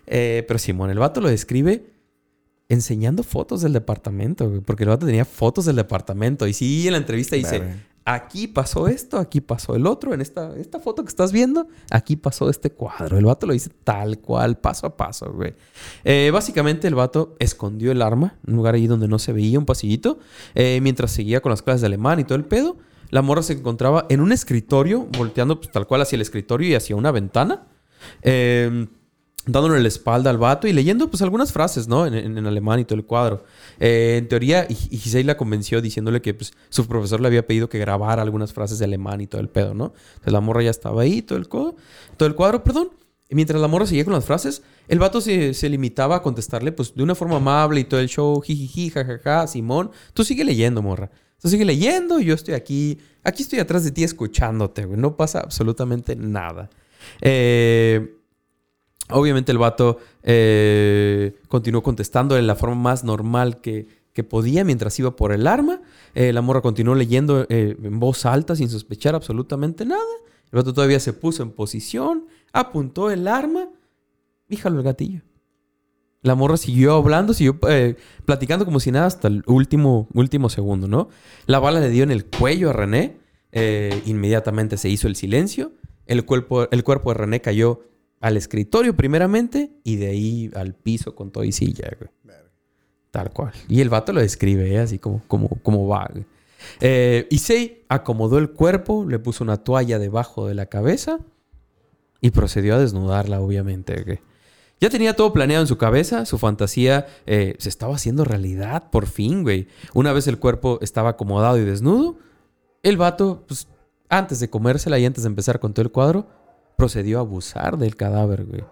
Eh, 0.07 0.45
pero 0.47 0.57
Simón, 0.57 0.89
el 0.89 0.99
vato 0.99 1.19
lo 1.19 1.27
describe 1.27 1.83
enseñando 2.69 3.23
fotos 3.23 3.61
del 3.61 3.73
departamento. 3.73 4.63
Porque 4.65 4.83
el 4.83 4.89
vato 4.89 5.05
tenía 5.05 5.25
fotos 5.25 5.65
del 5.65 5.75
departamento. 5.75 6.47
Y 6.47 6.53
sí, 6.53 6.87
en 6.87 6.93
la 6.93 6.99
entrevista 6.99 7.35
dice... 7.35 7.61
Aquí 8.05 8.47
pasó 8.47 8.89
esto, 8.89 9.17
aquí 9.17 9.39
pasó 9.39 9.75
el 9.75 9.87
otro. 9.87 10.13
En 10.13 10.19
esta, 10.19 10.55
esta 10.57 10.79
foto 10.79 11.03
que 11.03 11.09
estás 11.09 11.31
viendo, 11.31 11.67
aquí 11.89 12.17
pasó 12.17 12.49
este 12.49 12.69
cuadro. 12.69 13.17
El 13.17 13.25
vato 13.25 13.47
lo 13.47 13.53
dice 13.53 13.69
tal 13.83 14.19
cual, 14.19 14.57
paso 14.57 14.87
a 14.87 14.97
paso, 14.97 15.31
güey. 15.31 15.53
Eh, 16.03 16.29
básicamente, 16.33 16.87
el 16.87 16.95
vato 16.95 17.35
escondió 17.39 17.91
el 17.91 18.01
arma 18.01 18.35
en 18.45 18.53
un 18.53 18.57
lugar 18.57 18.75
ahí 18.75 18.87
donde 18.87 19.07
no 19.07 19.19
se 19.19 19.31
veía, 19.31 19.57
un 19.57 19.65
pasillito, 19.65 20.19
eh, 20.53 20.79
mientras 20.81 21.11
seguía 21.11 21.39
con 21.39 21.51
las 21.51 21.61
clases 21.61 21.81
de 21.81 21.87
alemán 21.87 22.19
y 22.19 22.25
todo 22.25 22.35
el 22.35 22.45
pedo. 22.45 22.77
La 23.09 23.21
morra 23.21 23.41
se 23.41 23.53
encontraba 23.53 24.05
en 24.09 24.19
un 24.19 24.31
escritorio, 24.31 25.07
volteando 25.17 25.59
pues, 25.59 25.71
tal 25.71 25.87
cual 25.87 26.01
hacia 26.01 26.17
el 26.17 26.21
escritorio 26.23 26.69
y 26.69 26.75
hacia 26.75 26.95
una 26.95 27.11
ventana. 27.11 27.67
Eh, 28.21 28.87
dándole 29.45 29.81
la 29.81 29.87
espalda 29.87 30.29
al 30.29 30.37
vato 30.37 30.67
y 30.67 30.73
leyendo 30.73 31.09
pues 31.09 31.21
algunas 31.21 31.51
frases, 31.51 31.87
¿no? 31.87 32.05
En, 32.05 32.13
en- 32.13 32.45
alemán 32.45 32.79
y 32.79 32.85
todo 32.85 32.97
el 32.97 33.05
cuadro. 33.05 33.43
Eh, 33.79 34.15
en 34.19 34.27
teoría, 34.27 34.65
y, 34.69 34.75
Giselle 34.75 35.25
la 35.25 35.37
convenció 35.37 35.81
diciéndole 35.81 36.21
que 36.21 36.33
pues, 36.33 36.53
su 36.69 36.87
profesor 36.87 37.19
le 37.19 37.27
había 37.27 37.45
pedido 37.45 37.67
que 37.67 37.77
grabara 37.79 38.21
algunas 38.21 38.53
frases 38.53 38.79
de 38.79 38.85
alemán 38.85 39.21
y 39.21 39.27
todo 39.27 39.41
el 39.41 39.49
pedo, 39.49 39.73
¿no? 39.73 39.93
Entonces 40.13 40.33
la 40.33 40.41
morra 40.41 40.63
ya 40.63 40.69
estaba 40.69 41.01
ahí, 41.01 41.21
todo 41.21 41.37
el, 41.37 41.47
todo 41.47 41.75
el 42.19 42.35
cuadro, 42.35 42.63
perdón. 42.63 42.89
Y 43.29 43.35
mientras 43.35 43.59
la 43.59 43.67
morra 43.67 43.85
seguía 43.87 44.03
con 44.05 44.13
las 44.13 44.25
frases, 44.25 44.61
el 44.87 44.99
vato 44.99 45.19
se, 45.19 45.53
se 45.53 45.67
limitaba 45.67 46.17
a 46.17 46.21
contestarle 46.21 46.71
pues 46.71 46.93
de 46.93 47.01
una 47.03 47.15
forma 47.15 47.37
amable 47.37 47.79
y 47.79 47.83
todo 47.83 47.99
el 47.99 48.07
show, 48.07 48.39
jijiji, 48.41 48.91
jajaja, 48.91 49.47
Simón, 49.47 49.91
tú 50.13 50.23
sigue 50.23 50.43
leyendo, 50.45 50.81
morra. 50.81 51.09
Tú 51.41 51.49
sigue 51.49 51.65
leyendo 51.65 52.19
yo 52.19 52.35
estoy 52.35 52.53
aquí, 52.53 52.99
aquí 53.23 53.43
estoy 53.43 53.59
atrás 53.59 53.83
de 53.83 53.91
ti 53.91 54.03
escuchándote, 54.03 54.85
güey. 54.85 54.99
No 54.99 55.17
pasa 55.17 55.39
absolutamente 55.39 56.15
nada. 56.15 56.69
Eh, 57.21 58.15
Obviamente 59.13 59.51
el 59.51 59.57
vato 59.57 59.99
eh, 60.23 61.35
continuó 61.47 61.83
contestando 61.83 62.35
de 62.35 62.41
la 62.41 62.55
forma 62.55 62.75
más 62.75 63.03
normal 63.03 63.61
que, 63.61 63.87
que 64.11 64.23
podía 64.23 64.63
mientras 64.63 64.97
iba 64.99 65.15
por 65.15 65.31
el 65.31 65.47
arma. 65.47 65.81
Eh, 66.15 66.33
la 66.33 66.41
morra 66.41 66.61
continuó 66.61 66.95
leyendo 66.95 67.45
eh, 67.49 67.77
en 67.81 67.99
voz 67.99 68.25
alta 68.25 68.55
sin 68.55 68.69
sospechar 68.69 69.15
absolutamente 69.15 69.85
nada. 69.85 70.01
El 70.51 70.57
vato 70.57 70.73
todavía 70.73 70.99
se 70.99 71.13
puso 71.13 71.43
en 71.43 71.51
posición, 71.51 72.25
apuntó 72.51 73.11
el 73.11 73.27
arma 73.27 73.69
y 74.49 74.59
el 74.65 74.83
gatillo. 74.83 75.21
La 76.21 76.35
morra 76.35 76.57
siguió 76.57 76.95
hablando, 76.95 77.33
siguió 77.33 77.59
platicando 78.25 78.63
como 78.63 78.79
si 78.79 78.91
nada 78.91 79.07
hasta 79.07 79.27
el 79.27 79.43
último, 79.45 80.07
último 80.13 80.49
segundo, 80.49 80.87
¿no? 80.87 81.09
La 81.47 81.59
bala 81.59 81.81
le 81.81 81.89
dio 81.89 82.03
en 82.03 82.11
el 82.11 82.25
cuello 82.25 82.69
a 82.69 82.73
René. 82.73 83.17
inmediatamente 84.05 84.77
se 84.77 84.89
hizo 84.89 85.07
el 85.07 85.15
silencio. 85.17 85.73
El 86.05 86.23
cuerpo, 86.25 86.69
el 86.71 86.83
cuerpo 86.83 87.09
de 87.11 87.15
René 87.15 87.41
cayó 87.41 87.81
al 88.23 88.37
escritorio 88.37 88.95
primeramente 88.95 89.71
y 89.83 89.97
de 89.97 90.07
ahí 90.07 90.51
al 90.55 90.73
piso 90.73 91.13
con 91.13 91.29
todo 91.29 91.43
y 91.43 91.51
silla, 91.51 91.91
güey. 91.99 92.09
Tal 93.11 93.31
cual. 93.31 93.51
Y 93.67 93.81
el 93.81 93.89
vato 93.89 94.13
lo 94.13 94.21
describe, 94.21 94.73
¿eh? 94.73 94.79
así 94.79 94.97
como, 94.97 95.21
como, 95.27 95.49
como 95.61 95.87
va. 95.89 96.09
Eh, 96.79 97.27
Issei 97.29 97.83
acomodó 97.89 98.37
el 98.37 98.51
cuerpo, 98.51 99.05
le 99.07 99.19
puso 99.19 99.43
una 99.43 99.57
toalla 99.57 99.99
debajo 99.99 100.47
de 100.47 100.55
la 100.55 100.67
cabeza 100.67 101.19
y 102.21 102.31
procedió 102.31 102.75
a 102.75 102.79
desnudarla, 102.79 103.41
obviamente. 103.41 104.01
güey. 104.01 104.19
Ya 104.79 104.89
tenía 104.89 105.17
todo 105.17 105.33
planeado 105.33 105.61
en 105.61 105.67
su 105.67 105.77
cabeza, 105.77 106.25
su 106.25 106.37
fantasía 106.37 107.05
eh, 107.25 107.55
se 107.59 107.67
estaba 107.67 107.95
haciendo 107.95 108.23
realidad, 108.23 108.89
por 108.89 109.05
fin, 109.05 109.43
güey. 109.43 109.67
Una 109.93 110.13
vez 110.13 110.27
el 110.27 110.39
cuerpo 110.39 110.79
estaba 110.81 111.09
acomodado 111.09 111.57
y 111.57 111.65
desnudo, 111.65 112.15
el 112.83 112.95
vato, 112.95 113.43
pues, 113.49 113.67
antes 114.07 114.39
de 114.39 114.49
comérsela 114.49 114.97
y 114.97 115.05
antes 115.05 115.23
de 115.23 115.27
empezar 115.27 115.59
con 115.59 115.73
todo 115.73 115.83
el 115.83 115.91
cuadro, 115.91 116.27
procedió 116.77 117.17
a 117.17 117.21
abusar 117.21 117.77
del 117.77 117.95
cadáver, 117.95 118.45
güey. 118.45 118.63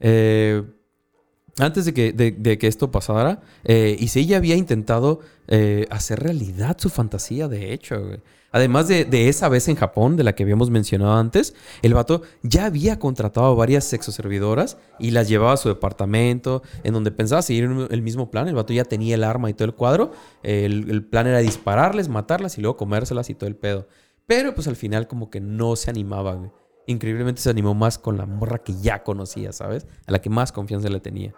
Eh, 0.00 0.62
antes 1.58 1.84
de 1.84 1.92
que, 1.92 2.12
de, 2.12 2.58
que 2.58 2.66
esto 2.66 2.90
pasara, 2.90 3.42
eh, 3.64 3.96
Issei 3.98 4.32
había 4.34 4.56
intentado 4.56 5.20
eh, 5.48 5.86
hacer 5.90 6.20
realidad 6.20 6.76
su 6.78 6.88
fantasía, 6.88 7.48
de 7.48 7.72
hecho, 7.72 8.00
güey. 8.00 8.20
Además 8.52 8.88
de, 8.88 9.04
de 9.04 9.28
esa 9.28 9.48
vez 9.48 9.68
en 9.68 9.76
Japón, 9.76 10.16
de 10.16 10.24
la 10.24 10.34
que 10.34 10.42
habíamos 10.42 10.70
mencionado 10.70 11.12
antes, 11.12 11.54
el 11.82 11.94
vato 11.94 12.22
ya 12.42 12.66
había 12.66 12.98
contratado 12.98 13.46
a 13.46 13.54
varias 13.54 13.84
sexoservidoras 13.84 14.76
y 14.98 15.12
las 15.12 15.28
llevaba 15.28 15.52
a 15.52 15.56
su 15.56 15.68
departamento, 15.68 16.62
en 16.82 16.92
donde 16.92 17.12
pensaba 17.12 17.42
seguir 17.42 17.64
el 17.64 17.88
el 17.90 18.02
mismo 18.02 18.30
plan. 18.30 18.48
El 18.48 18.56
vato 18.56 18.72
ya 18.72 18.84
tenía 18.84 19.14
el 19.14 19.22
arma 19.22 19.50
y 19.50 19.54
todo 19.54 19.66
el 19.66 19.74
cuadro. 19.74 20.10
El, 20.42 20.90
el 20.90 21.04
plan 21.04 21.28
era 21.28 21.38
dispararles, 21.38 22.08
matarlas 22.08 22.58
y 22.58 22.60
luego 22.60 22.76
comérselas 22.76 23.30
y 23.30 23.34
todo 23.34 23.46
el 23.46 23.54
pedo. 23.54 23.86
Pero 24.26 24.52
pues 24.52 24.66
al 24.66 24.76
final 24.76 25.06
como 25.06 25.30
que 25.30 25.40
no 25.40 25.76
se 25.76 25.90
animaba, 25.90 26.34
güey. 26.34 26.50
Increíblemente 26.90 27.40
se 27.40 27.50
animó 27.50 27.74
más 27.74 27.98
con 27.98 28.16
la 28.16 28.26
morra 28.26 28.58
que 28.58 28.74
ya 28.80 29.02
conocía, 29.02 29.52
¿sabes? 29.52 29.86
A 30.06 30.12
la 30.12 30.20
que 30.20 30.28
más 30.30 30.50
confianza 30.52 30.88
le 30.88 31.00
tenía. 31.00 31.32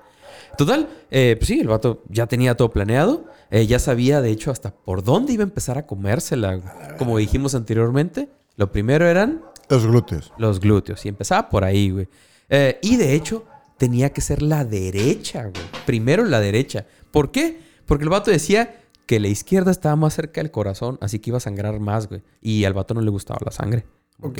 Total, 0.56 0.88
eh, 1.10 1.36
pues 1.38 1.48
sí, 1.48 1.60
el 1.60 1.68
vato 1.68 2.02
ya 2.08 2.26
tenía 2.26 2.56
todo 2.56 2.70
planeado. 2.70 3.26
Eh, 3.50 3.66
ya 3.66 3.78
sabía, 3.78 4.22
de 4.22 4.30
hecho, 4.30 4.50
hasta 4.50 4.74
por 4.74 5.02
dónde 5.04 5.32
iba 5.34 5.42
a 5.42 5.46
empezar 5.46 5.76
a 5.76 5.86
comérsela. 5.86 6.96
Como 6.98 7.18
dijimos 7.18 7.54
anteriormente, 7.54 8.30
lo 8.56 8.72
primero 8.72 9.06
eran 9.06 9.42
Los 9.68 9.86
glúteos. 9.86 10.32
los 10.38 10.58
glúteos. 10.60 11.04
Y 11.04 11.08
empezaba 11.10 11.48
por 11.50 11.64
ahí, 11.64 11.90
güey. 11.90 12.08
Eh, 12.48 12.78
y 12.82 12.96
de 12.96 13.14
hecho, 13.14 13.44
tenía 13.76 14.10
que 14.10 14.20
ser 14.22 14.40
la 14.42 14.64
derecha, 14.64 15.42
güey. 15.42 15.64
Primero 15.84 16.24
la 16.24 16.40
derecha. 16.40 16.86
¿Por 17.10 17.30
qué? 17.30 17.60
Porque 17.84 18.04
el 18.04 18.10
vato 18.10 18.30
decía 18.30 18.78
que 19.04 19.20
la 19.20 19.28
izquierda 19.28 19.70
estaba 19.70 19.96
más 19.96 20.14
cerca 20.14 20.40
del 20.40 20.50
corazón, 20.50 20.96
así 21.02 21.18
que 21.18 21.28
iba 21.30 21.36
a 21.36 21.40
sangrar 21.40 21.78
más, 21.80 22.08
güey. 22.08 22.22
Y 22.40 22.64
al 22.64 22.72
vato 22.72 22.94
no 22.94 23.02
le 23.02 23.10
gustaba 23.10 23.40
la 23.44 23.52
sangre. 23.52 23.84
Ok. 24.22 24.38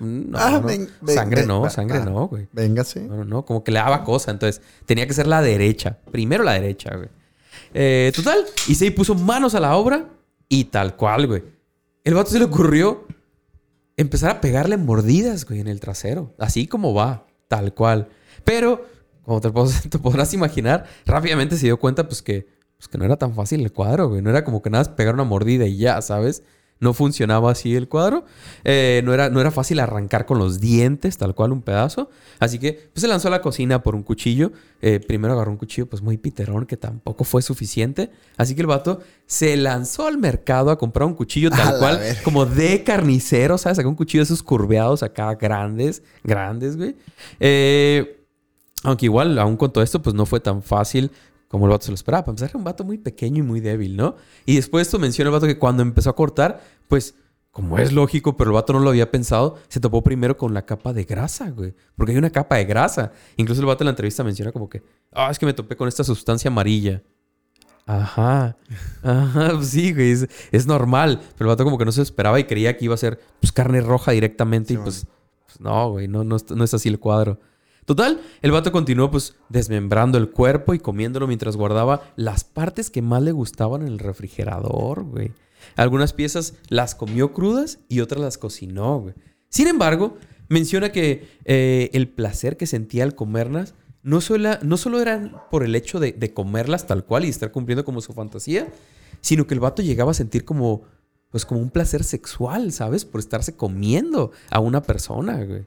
No, 0.00 0.30
no, 0.30 0.38
Ah, 0.38 0.50
no. 0.60 0.62
ven- 0.66 0.88
ven- 1.02 1.14
sangre 1.14 1.40
ven- 1.42 1.48
no, 1.48 1.68
sangre 1.70 1.98
ah. 1.98 2.04
no, 2.04 2.28
güey. 2.28 2.48
Véngase. 2.52 3.00
No, 3.02 3.16
no, 3.16 3.24
no, 3.24 3.44
como 3.44 3.62
que 3.62 3.70
le 3.70 3.78
daba 3.78 4.02
cosa. 4.04 4.30
Entonces, 4.30 4.62
tenía 4.86 5.06
que 5.06 5.12
ser 5.14 5.26
la 5.26 5.42
derecha. 5.42 5.98
Primero 6.10 6.42
la 6.44 6.54
derecha, 6.54 6.96
güey. 6.96 7.08
Eh, 7.74 8.12
total, 8.14 8.44
y 8.66 8.74
se 8.74 8.90
puso 8.92 9.14
manos 9.14 9.54
a 9.54 9.60
la 9.60 9.76
obra 9.76 10.08
y 10.48 10.64
tal 10.64 10.96
cual, 10.96 11.26
güey. 11.26 11.44
El 12.04 12.14
vato 12.14 12.30
se 12.30 12.38
le 12.38 12.46
ocurrió 12.46 13.06
empezar 13.96 14.30
a 14.30 14.40
pegarle 14.40 14.76
mordidas, 14.76 15.44
güey, 15.44 15.60
en 15.60 15.68
el 15.68 15.80
trasero. 15.80 16.34
Así 16.38 16.66
como 16.66 16.94
va, 16.94 17.26
tal 17.48 17.74
cual. 17.74 18.08
Pero, 18.44 18.84
como 19.24 19.40
te, 19.40 19.50
pod- 19.50 19.88
te 19.90 19.98
podrás 19.98 20.32
imaginar, 20.32 20.86
rápidamente 21.04 21.56
se 21.56 21.66
dio 21.66 21.78
cuenta, 21.78 22.06
pues, 22.08 22.22
que, 22.22 22.48
pues, 22.78 22.88
que 22.88 22.96
no 22.96 23.04
era 23.04 23.16
tan 23.16 23.34
fácil 23.34 23.60
el 23.60 23.72
cuadro, 23.72 24.08
güey. 24.08 24.22
No 24.22 24.30
era 24.30 24.44
como 24.44 24.62
que 24.62 24.70
nada 24.70 24.84
más 24.84 24.88
pegar 24.88 25.12
una 25.14 25.24
mordida 25.24 25.66
y 25.66 25.76
ya, 25.76 26.00
¿sabes? 26.00 26.42
No 26.80 26.94
funcionaba 26.94 27.50
así 27.50 27.74
el 27.74 27.88
cuadro. 27.88 28.24
Eh, 28.64 29.02
no, 29.04 29.12
era, 29.12 29.30
no 29.30 29.40
era 29.40 29.50
fácil 29.50 29.80
arrancar 29.80 30.26
con 30.26 30.38
los 30.38 30.60
dientes, 30.60 31.16
tal 31.18 31.34
cual 31.34 31.52
un 31.52 31.62
pedazo. 31.62 32.10
Así 32.38 32.58
que 32.58 32.90
pues, 32.92 33.02
se 33.02 33.08
lanzó 33.08 33.28
a 33.28 33.30
la 33.32 33.40
cocina 33.40 33.82
por 33.82 33.94
un 33.94 34.02
cuchillo. 34.02 34.52
Eh, 34.80 35.00
primero 35.00 35.34
agarró 35.34 35.50
un 35.50 35.56
cuchillo 35.56 35.86
pues 35.86 36.02
muy 36.02 36.18
piterón 36.18 36.66
que 36.66 36.76
tampoco 36.76 37.24
fue 37.24 37.42
suficiente. 37.42 38.10
Así 38.36 38.54
que 38.54 38.60
el 38.60 38.66
vato 38.68 39.00
se 39.26 39.56
lanzó 39.56 40.06
al 40.06 40.18
mercado 40.18 40.70
a 40.70 40.78
comprar 40.78 41.06
un 41.06 41.14
cuchillo 41.14 41.50
tal 41.50 41.76
cual, 41.78 42.00
como 42.22 42.46
de 42.46 42.84
carnicero, 42.84 43.58
¿sabes? 43.58 43.76
Sacó 43.76 43.88
un 43.88 43.96
cuchillo 43.96 44.20
de 44.20 44.24
esos 44.24 44.42
curveados 44.42 45.02
acá, 45.02 45.34
grandes, 45.34 46.02
grandes, 46.22 46.76
güey. 46.76 46.96
Eh, 47.40 48.14
aunque 48.84 49.06
igual, 49.06 49.38
aún 49.38 49.56
con 49.56 49.72
todo 49.72 49.82
esto, 49.82 50.00
pues 50.00 50.14
no 50.14 50.24
fue 50.24 50.38
tan 50.38 50.62
fácil 50.62 51.10
como 51.48 51.64
el 51.66 51.70
vato 51.70 51.86
se 51.86 51.90
lo 51.90 51.94
esperaba. 51.94 52.24
Para 52.24 52.32
empezar, 52.32 52.50
era 52.50 52.58
un 52.58 52.64
vato 52.64 52.84
muy 52.84 52.98
pequeño 52.98 53.42
y 53.42 53.46
muy 53.46 53.60
débil, 53.60 53.96
¿no? 53.96 54.16
Y 54.46 54.56
después 54.56 54.86
esto 54.86 54.98
menciona 54.98 55.30
el 55.30 55.32
vato 55.32 55.46
que 55.46 55.58
cuando 55.58 55.82
empezó 55.82 56.10
a 56.10 56.16
cortar, 56.16 56.60
pues, 56.86 57.14
como 57.50 57.78
es 57.78 57.92
lógico, 57.92 58.36
pero 58.36 58.50
el 58.50 58.54
vato 58.54 58.72
no 58.72 58.78
lo 58.78 58.90
había 58.90 59.10
pensado, 59.10 59.56
se 59.68 59.80
topó 59.80 60.02
primero 60.04 60.36
con 60.36 60.54
la 60.54 60.64
capa 60.64 60.92
de 60.92 61.04
grasa, 61.04 61.50
güey. 61.50 61.74
Porque 61.96 62.12
hay 62.12 62.18
una 62.18 62.30
capa 62.30 62.56
de 62.56 62.66
grasa. 62.66 63.12
Incluso 63.36 63.60
el 63.62 63.66
vato 63.66 63.82
en 63.82 63.86
la 63.86 63.90
entrevista 63.90 64.22
menciona 64.22 64.52
como 64.52 64.68
que, 64.68 64.82
ah, 65.12 65.30
es 65.30 65.38
que 65.38 65.46
me 65.46 65.54
topé 65.54 65.74
con 65.74 65.88
esta 65.88 66.04
sustancia 66.04 66.50
amarilla. 66.50 67.02
Ajá. 67.86 68.56
Ajá, 69.02 69.50
pues 69.54 69.68
sí, 69.68 69.92
güey. 69.92 70.10
Es, 70.12 70.28
es 70.52 70.66
normal. 70.66 71.20
Pero 71.36 71.50
el 71.50 71.54
vato 71.54 71.64
como 71.64 71.78
que 71.78 71.86
no 71.86 71.92
se 71.92 72.00
lo 72.00 72.04
esperaba 72.04 72.38
y 72.38 72.44
creía 72.44 72.76
que 72.76 72.84
iba 72.84 72.94
a 72.94 72.98
ser 72.98 73.18
pues, 73.40 73.50
carne 73.50 73.80
roja 73.80 74.12
directamente. 74.12 74.74
y 74.74 74.76
pues, 74.76 75.06
pues 75.46 75.60
no, 75.60 75.92
güey. 75.92 76.06
No, 76.06 76.22
no, 76.22 76.36
no 76.54 76.64
es 76.64 76.74
así 76.74 76.88
el 76.90 77.00
cuadro. 77.00 77.40
Total, 77.88 78.20
el 78.42 78.50
vato 78.50 78.70
continuó 78.70 79.10
pues 79.10 79.36
desmembrando 79.48 80.18
el 80.18 80.28
cuerpo 80.28 80.74
y 80.74 80.78
comiéndolo 80.78 81.26
mientras 81.26 81.56
guardaba 81.56 82.02
las 82.16 82.44
partes 82.44 82.90
que 82.90 83.00
más 83.00 83.22
le 83.22 83.32
gustaban 83.32 83.80
en 83.80 83.88
el 83.88 83.98
refrigerador, 83.98 85.04
güey. 85.04 85.32
Algunas 85.74 86.12
piezas 86.12 86.52
las 86.68 86.94
comió 86.94 87.32
crudas 87.32 87.78
y 87.88 88.00
otras 88.00 88.20
las 88.20 88.36
cocinó, 88.36 88.98
güey. 89.00 89.14
Sin 89.48 89.68
embargo, 89.68 90.18
menciona 90.50 90.92
que 90.92 91.28
eh, 91.46 91.88
el 91.94 92.08
placer 92.08 92.58
que 92.58 92.66
sentía 92.66 93.04
al 93.04 93.14
comerlas 93.14 93.72
no 94.02 94.20
solo, 94.20 94.58
no 94.60 94.76
solo 94.76 95.00
era 95.00 95.48
por 95.50 95.64
el 95.64 95.74
hecho 95.74 95.98
de, 95.98 96.12
de 96.12 96.34
comerlas 96.34 96.86
tal 96.86 97.06
cual 97.06 97.24
y 97.24 97.30
estar 97.30 97.52
cumpliendo 97.52 97.86
como 97.86 98.02
su 98.02 98.12
fantasía, 98.12 98.68
sino 99.22 99.46
que 99.46 99.54
el 99.54 99.60
vato 99.60 99.80
llegaba 99.80 100.10
a 100.10 100.14
sentir 100.14 100.44
como, 100.44 100.82
pues 101.30 101.46
como 101.46 101.62
un 101.62 101.70
placer 101.70 102.04
sexual, 102.04 102.70
¿sabes? 102.70 103.06
Por 103.06 103.20
estarse 103.20 103.56
comiendo 103.56 104.32
a 104.50 104.60
una 104.60 104.82
persona, 104.82 105.42
güey. 105.42 105.64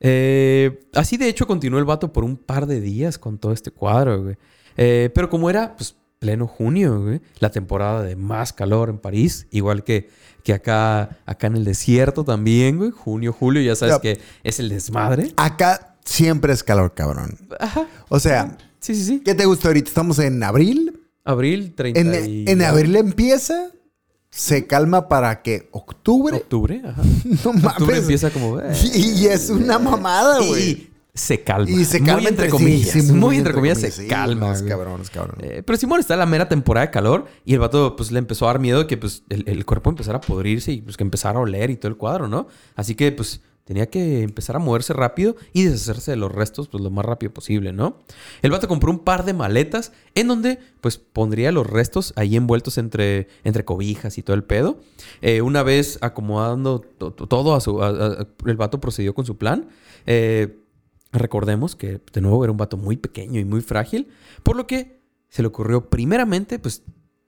Eh, 0.00 0.88
así 0.94 1.16
de 1.16 1.28
hecho 1.28 1.46
continuó 1.46 1.78
el 1.78 1.84
vato 1.84 2.12
por 2.12 2.24
un 2.24 2.36
par 2.36 2.66
de 2.66 2.80
días 2.80 3.18
con 3.18 3.38
todo 3.38 3.52
este 3.52 3.70
cuadro, 3.70 4.22
güey. 4.22 4.36
Eh, 4.76 5.10
pero 5.14 5.28
como 5.28 5.50
era, 5.50 5.76
pues, 5.76 5.96
pleno 6.18 6.46
junio, 6.46 7.00
güey, 7.02 7.20
la 7.38 7.50
temporada 7.50 8.02
de 8.02 8.16
más 8.16 8.52
calor 8.52 8.88
en 8.90 8.98
París, 8.98 9.46
igual 9.50 9.84
que, 9.84 10.08
que 10.42 10.52
acá, 10.52 11.18
acá 11.26 11.46
en 11.46 11.56
el 11.56 11.64
desierto 11.64 12.24
también, 12.24 12.76
güey, 12.78 12.90
junio, 12.90 13.32
julio, 13.32 13.62
ya 13.62 13.76
sabes 13.76 13.98
que 13.98 14.18
es 14.42 14.58
el 14.60 14.68
desmadre. 14.68 15.32
Acá 15.36 15.96
siempre 16.04 16.52
es 16.52 16.62
calor, 16.62 16.94
cabrón. 16.94 17.36
Ajá. 17.60 17.86
O 18.08 18.18
sea, 18.18 18.56
Sí, 18.80 18.94
sí, 18.94 19.04
sí. 19.04 19.20
¿qué 19.24 19.34
te 19.34 19.44
gusta 19.44 19.68
ahorita? 19.68 19.88
Estamos 19.88 20.18
en 20.20 20.42
abril. 20.42 21.00
Abril 21.24 21.74
30 21.74 22.00
En, 22.00 22.30
y... 22.30 22.44
en 22.48 22.62
abril 22.62 22.94
empieza, 22.96 23.70
se 24.30 24.66
calma 24.66 25.08
para 25.08 25.42
que 25.42 25.68
octubre. 25.72 26.36
Octubre, 26.36 26.82
ajá. 26.84 27.02
No 27.44 27.50
Octubre 27.50 27.62
mames. 27.78 27.98
empieza 28.00 28.30
como... 28.30 28.60
eh, 28.60 28.72
Y, 28.94 29.22
y 29.22 29.26
es 29.26 29.50
una 29.50 29.78
mamada, 29.78 30.38
güey. 30.40 30.70
y 30.70 30.90
se 31.14 31.42
calma. 31.42 31.68
Y 31.70 31.84
se 31.84 31.98
calma 32.00 32.20
Muy 32.20 32.26
entre 32.28 32.48
comillas. 32.48 32.90
sí, 32.90 33.02
muy, 33.12 33.36
entre 33.38 33.52
comillas, 33.52 33.78
se 33.80 33.90
sí, 33.90 34.06
calma. 34.06 34.52
es 34.52 34.62
cabrón, 34.62 35.00
es 35.00 35.10
cabrón. 35.10 35.36
Eh, 35.42 35.62
pero 35.66 35.76
Simón 35.76 35.98
está 35.98 36.14
en 36.14 36.20
la 36.20 36.26
mera 36.26 36.48
temporada 36.48 36.86
de 36.86 36.92
calor 36.92 37.26
y 37.44 37.54
el 37.54 37.58
vato 37.58 37.96
pues 37.96 38.12
le 38.12 38.18
empezó 38.20 38.44
a 38.48 38.52
dar 38.52 38.60
miedo 38.60 38.80
de 38.80 38.86
que 38.86 38.96
pues 38.96 39.24
el, 39.28 39.42
el 39.48 39.64
cuerpo 39.66 39.90
empezara 39.90 40.18
a 40.18 40.20
podrirse 40.20 40.70
y 40.72 40.80
pues 40.82 40.96
que 40.96 41.02
empezara 41.02 41.38
a 41.38 41.42
oler 41.42 41.70
y 41.70 41.76
todo 41.76 41.88
el 41.90 41.96
cuadro, 41.96 42.28
¿no? 42.28 42.46
Así 42.76 42.94
que 42.94 43.10
pues 43.10 43.40
tenía 43.68 43.90
que 43.90 44.22
empezar 44.22 44.56
a 44.56 44.58
moverse 44.58 44.94
rápido 44.94 45.36
y 45.52 45.64
deshacerse 45.64 46.12
de 46.12 46.16
los 46.16 46.32
restos 46.32 46.68
pues 46.68 46.82
lo 46.82 46.88
más 46.90 47.04
rápido 47.04 47.34
posible, 47.34 47.70
¿no? 47.74 47.98
El 48.40 48.50
vato 48.50 48.66
compró 48.66 48.90
un 48.90 49.00
par 49.00 49.26
de 49.26 49.34
maletas 49.34 49.92
en 50.14 50.26
donde 50.26 50.58
pues 50.80 50.96
pondría 50.96 51.52
los 51.52 51.66
restos 51.66 52.14
ahí 52.16 52.34
envueltos 52.34 52.78
entre, 52.78 53.28
entre 53.44 53.66
cobijas 53.66 54.16
y 54.16 54.22
todo 54.22 54.34
el 54.34 54.42
pedo. 54.42 54.80
Eh, 55.20 55.42
una 55.42 55.62
vez 55.62 55.98
acomodando 56.00 56.80
to- 56.80 57.12
to- 57.12 57.26
todo 57.26 57.54
a 57.54 57.60
su... 57.60 57.78
el 58.46 58.56
vato 58.56 58.80
procedió 58.80 59.14
con 59.14 59.26
su 59.26 59.36
plan. 59.36 59.68
Eh, 60.06 60.58
Recordemos 61.12 61.74
que 61.76 62.00
de 62.12 62.20
nuevo 62.20 62.44
era 62.44 62.50
un 62.50 62.58
vato 62.58 62.76
muy 62.76 62.96
pequeño 62.98 63.40
y 63.40 63.44
muy 63.44 63.62
frágil, 63.62 64.08
por 64.42 64.56
lo 64.56 64.66
que 64.66 65.00
se 65.30 65.40
le 65.42 65.48
ocurrió 65.48 65.88
primeramente, 65.88 66.58
pues 66.58 66.82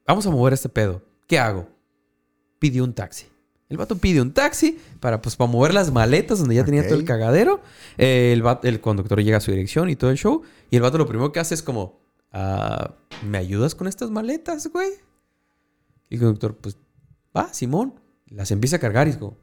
vamos 0.06 0.26
a 0.26 0.30
mover 0.30 0.52
este 0.52 0.68
pedo. 0.68 1.00
¿Qué 1.26 1.38
hago? 1.38 1.66
Pidió 2.58 2.84
un 2.84 2.92
taxi. 2.92 3.24
El 3.70 3.76
vato 3.78 3.96
pide 3.96 4.20
un 4.20 4.32
taxi 4.32 4.78
para, 5.00 5.22
pues, 5.22 5.36
para 5.36 5.50
mover 5.50 5.72
las 5.72 5.90
maletas 5.92 6.40
donde 6.40 6.56
ya 6.56 6.64
tenía 6.64 6.84
todo 6.86 6.98
el 6.98 7.04
cagadero. 7.04 7.62
Eh, 7.96 8.32
el, 8.34 8.42
vato- 8.42 8.66
el 8.68 8.80
conductor 8.80 9.22
llega 9.22 9.38
a 9.38 9.40
su 9.40 9.52
dirección 9.52 9.88
y 9.88 9.96
todo 9.96 10.10
el 10.10 10.16
show. 10.18 10.42
Y 10.70 10.76
el 10.76 10.82
vato 10.82 10.98
lo 10.98 11.06
primero 11.06 11.30
que 11.32 11.38
hace 11.40 11.54
es 11.54 11.62
como, 11.62 12.00
ah, 12.32 12.96
¿me 13.24 13.38
ayudas 13.38 13.74
con 13.76 13.86
estas 13.86 14.10
maletas, 14.10 14.66
güey? 14.66 14.90
Y 16.08 16.16
el 16.16 16.20
conductor, 16.20 16.56
pues, 16.56 16.76
va, 17.36 17.54
Simón. 17.54 17.94
Las 18.26 18.50
empieza 18.50 18.76
a 18.76 18.80
cargar 18.80 19.06
y 19.06 19.10
es 19.12 19.16
como, 19.18 19.36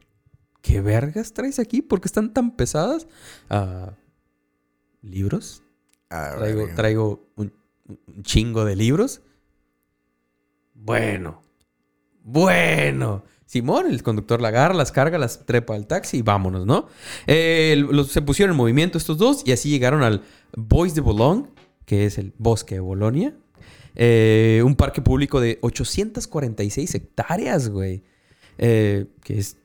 ¿qué 0.62 0.82
vergas 0.82 1.34
traes 1.34 1.58
aquí? 1.58 1.82
¿Por 1.82 2.02
qué 2.02 2.08
están 2.10 2.34
tan 2.34 2.56
pesadas? 2.58 3.08
Ah, 3.50 3.94
¿Libros? 5.02 5.64
Ah, 6.10 6.34
Traigo, 6.38 6.60
verga. 6.62 6.76
traigo 6.76 7.30
un, 7.38 7.54
un 7.88 8.24
chingo 8.24 8.66
de 8.66 8.76
libros. 8.76 9.22
Bueno. 10.74 11.42
Bueno. 12.24 13.24
Simón, 13.48 13.88
el 13.90 14.04
conductor 14.04 14.40
la 14.42 14.50
agarra, 14.50 14.76
las 14.76 14.92
carga, 14.92 15.18
las 15.18 15.46
trepa 15.46 15.74
al 15.74 15.88
taxi 15.88 16.18
y 16.18 16.22
vámonos, 16.22 16.66
¿no? 16.68 16.88
Los- 17.26 18.12
se 18.12 18.22
pusieron 18.22 18.52
en 18.54 18.58
movimiento 18.58 18.98
estos 19.00 19.18
dos 19.18 19.42
y 19.46 19.52
así 19.54 19.70
llegaron 19.70 20.04
al 20.04 20.22
Bois 20.56 20.94
de 20.94 21.02
Boulogne, 21.02 21.48
que 21.86 22.06
es 22.06 22.18
el 22.18 22.34
bosque 22.38 22.76
de 22.76 22.82
Bolonia. 22.82 23.34
Eh, 23.96 24.62
un 24.64 24.76
parque 24.76 25.02
público 25.02 25.40
de 25.42 25.58
846 25.62 26.94
hectáreas, 26.94 27.70
güey. 27.70 28.04
Eh, 28.60 29.06
que 29.24 29.40
es, 29.40 29.58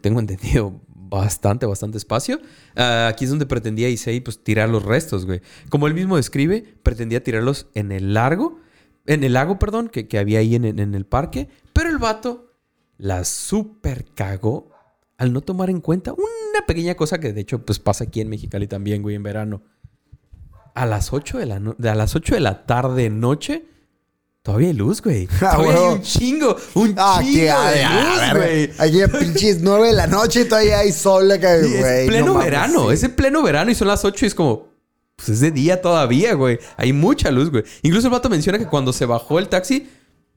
tengo 0.00 0.20
entendido, 0.20 0.80
bastante, 0.86 1.66
bastante 1.66 1.98
espacio. 1.98 2.40
Ah, 2.76 3.08
aquí 3.10 3.24
es 3.24 3.30
donde 3.30 3.46
pretendía 3.46 3.88
Issei 3.88 4.20
pues, 4.20 4.42
tirar 4.42 4.68
los 4.68 4.84
restos, 4.84 5.26
güey. 5.26 5.40
Como 5.68 5.86
él 5.86 5.94
mismo 5.94 6.16
describe, 6.16 6.62
pretendía 6.82 7.22
tirarlos 7.22 7.66
en 7.74 7.92
el 7.92 8.14
largo, 8.14 8.60
en 9.06 9.22
el 9.24 9.32
lago, 9.34 9.58
perdón, 9.58 9.88
que, 9.88 10.08
que 10.08 10.18
había 10.18 10.38
ahí 10.38 10.54
en, 10.54 10.64
en 10.64 10.94
el 10.94 11.04
parque. 11.04 11.48
Pero 11.72 11.90
el 11.90 11.98
vato 11.98 12.53
la 12.98 13.24
super 13.24 14.04
cagó 14.14 14.70
al 15.18 15.32
no 15.32 15.40
tomar 15.40 15.70
en 15.70 15.80
cuenta 15.80 16.12
una 16.12 16.66
pequeña 16.66 16.94
cosa 16.96 17.18
que 17.18 17.32
de 17.32 17.40
hecho 17.40 17.64
pues 17.64 17.78
pasa 17.78 18.04
aquí 18.04 18.20
en 18.20 18.28
Mexicali 18.28 18.66
también, 18.66 19.02
güey, 19.02 19.16
en 19.16 19.22
verano. 19.22 19.62
A 20.74 20.86
las 20.86 21.12
8 21.12 21.38
de 21.38 21.46
la, 21.46 21.60
no- 21.60 21.76
a 21.82 21.94
las 21.94 22.16
8 22.16 22.34
de 22.34 22.40
la 22.40 22.66
tarde, 22.66 23.08
noche, 23.10 23.64
todavía 24.42 24.68
hay 24.68 24.74
luz, 24.74 25.02
güey. 25.02 25.28
Ah, 25.40 25.54
Todavía 25.56 25.72
hay 25.88 25.94
un 25.94 26.02
chingo, 26.02 26.56
un 26.74 26.94
Ah, 26.98 27.18
chingo 27.22 27.34
qué 27.34 27.50
a 27.50 27.70
de 27.70 27.82
luz, 27.84 28.20
verga. 28.20 28.34
güey. 28.34 28.70
Allí 28.78 29.02
a 29.02 29.08
pinches 29.08 29.60
nueve 29.60 29.86
de 29.88 29.92
la 29.92 30.06
noche 30.08 30.40
y 30.42 30.44
todavía 30.48 30.80
hay 30.80 30.90
sol 30.92 31.30
acá, 31.30 31.56
güey. 31.58 31.74
es 31.74 32.08
pleno 32.08 32.26
no 32.26 32.34
mames, 32.34 32.50
verano, 32.50 32.88
sí. 32.88 32.94
es 32.94 33.02
en 33.04 33.14
pleno 33.14 33.42
verano 33.42 33.70
y 33.70 33.74
son 33.76 33.86
las 33.88 34.04
8 34.04 34.24
y 34.24 34.28
es 34.28 34.34
como, 34.34 34.68
pues 35.16 35.28
es 35.28 35.40
de 35.40 35.52
día 35.52 35.80
todavía, 35.80 36.34
güey. 36.34 36.58
Hay 36.76 36.92
mucha 36.92 37.30
luz, 37.30 37.50
güey. 37.52 37.62
Incluso 37.82 38.08
el 38.08 38.12
vato 38.12 38.28
menciona 38.28 38.58
que 38.58 38.66
cuando 38.66 38.92
se 38.92 39.06
bajó 39.06 39.38
el 39.38 39.48
taxi, 39.48 39.88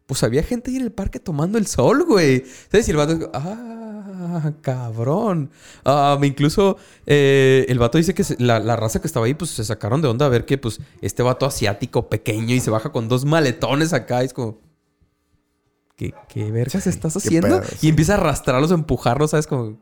pues 0.08 0.24
había 0.24 0.42
gente 0.42 0.72
ahí 0.72 0.78
en 0.78 0.84
el 0.84 0.92
parque 0.92 1.20
tomando 1.20 1.60
el 1.60 1.68
sol, 1.68 2.04
güey. 2.08 2.44
¿Sabes? 2.72 2.88
Y 2.88 2.92
el 2.92 2.98
vato, 2.98 3.30
ah, 3.36 4.52
cabrón. 4.62 5.52
Ah, 5.86 6.18
incluso 6.24 6.78
eh, 7.06 7.66
el 7.70 7.78
vato 7.78 7.98
dice 8.00 8.14
que 8.16 8.24
se- 8.24 8.42
la, 8.42 8.60
la 8.60 8.76
raza 8.76 9.00
que 9.02 9.08
estaba 9.08 9.26
ahí, 9.28 9.34
pues 9.36 9.52
se 9.52 9.64
sacaron 9.64 10.02
de 10.02 10.08
onda 10.08 10.26
a 10.26 10.30
ver 10.30 10.46
que, 10.46 10.58
pues, 10.58 10.80
este 11.02 11.22
vato 11.24 11.46
asiático 11.46 12.10
pequeño 12.10 12.56
y 12.56 12.60
se 12.60 12.72
baja 12.72 12.92
con 12.92 13.08
dos 13.10 13.26
maletones 13.26 13.94
acá. 13.94 14.24
Y 14.24 14.28
es 14.28 14.34
como, 14.34 14.60
¿qué, 15.96 16.14
qué 16.30 16.52
vergas 16.52 16.88
estás 16.88 17.18
haciendo? 17.18 17.60
pedo, 17.60 17.62
y 17.82 17.90
empieza 17.90 18.14
a 18.16 18.18
arrastrarlos, 18.18 18.72
a 18.72 18.76
empujarlos, 18.76 19.32
¿sabes? 19.32 19.46
Como, 19.48 19.78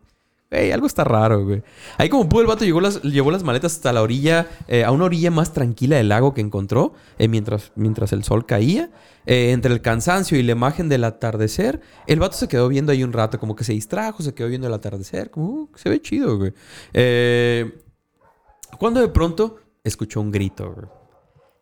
Güey, 0.51 0.71
algo 0.71 0.85
está 0.85 1.03
raro, 1.03 1.43
güey. 1.43 1.63
Ahí 1.97 2.07
como 2.07 2.29
pudo 2.29 2.41
el 2.41 2.47
vato 2.47 2.65
llevó 2.65 2.79
las, 2.79 3.01
llevó 3.01 3.31
las 3.31 3.43
maletas 3.43 3.73
hasta 3.73 3.91
la 3.91 4.03
orilla, 4.03 4.47
eh, 4.67 4.83
a 4.83 4.91
una 4.91 5.05
orilla 5.05 5.31
más 5.31 5.53
tranquila 5.53 5.97
del 5.97 6.09
lago 6.09 6.33
que 6.33 6.41
encontró, 6.41 6.93
eh, 7.17 7.27
mientras, 7.27 7.71
mientras 7.75 8.13
el 8.13 8.23
sol 8.23 8.45
caía. 8.45 8.91
Eh, 9.25 9.51
entre 9.51 9.73
el 9.73 9.81
cansancio 9.81 10.37
y 10.37 10.43
la 10.43 10.51
imagen 10.51 10.87
del 10.87 11.03
atardecer, 11.03 11.81
el 12.05 12.19
vato 12.19 12.37
se 12.37 12.47
quedó 12.47 12.67
viendo 12.67 12.91
ahí 12.91 13.03
un 13.03 13.11
rato, 13.11 13.39
como 13.39 13.55
que 13.55 13.63
se 13.63 13.73
distrajo, 13.73 14.21
se 14.21 14.35
quedó 14.35 14.47
viendo 14.49 14.67
el 14.67 14.73
atardecer, 14.73 15.31
como, 15.31 15.47
uh, 15.47 15.69
se 15.73 15.89
ve 15.89 15.99
chido, 15.99 16.37
güey. 16.37 16.53
Eh, 16.93 17.81
cuando 18.77 18.99
de 18.99 19.07
pronto 19.07 19.57
escuchó 19.83 20.21
un 20.21 20.31
grito, 20.31 20.71
güey. 20.71 20.87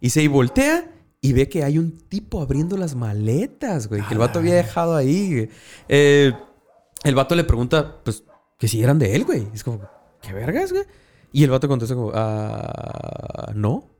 Y 0.01 0.09
se 0.09 0.27
voltea 0.27 0.91
y 1.21 1.31
ve 1.31 1.47
que 1.47 1.63
hay 1.63 1.77
un 1.77 1.97
tipo 2.09 2.41
abriendo 2.41 2.75
las 2.75 2.95
maletas, 2.95 3.87
güey, 3.87 4.01
que 4.05 4.13
el 4.13 4.19
vato 4.19 4.39
había 4.39 4.55
dejado 4.55 4.97
ahí, 4.97 5.33
güey. 5.33 5.49
El 5.87 7.15
vato 7.15 7.35
le 7.35 7.45
pregunta, 7.45 8.01
pues, 8.03 8.25
que 8.63 8.69
si 8.69 8.81
eran 8.81 8.97
de 8.97 9.13
él, 9.13 9.25
güey. 9.25 9.45
Es 9.53 9.61
como, 9.61 9.81
¿qué 10.21 10.31
vergas, 10.31 10.71
güey? 10.71 10.85
Y 11.33 11.43
el 11.43 11.49
vato 11.49 11.67
contesta 11.67 11.95
como, 11.95 12.13
ah, 12.13 13.51
no, 13.53 13.91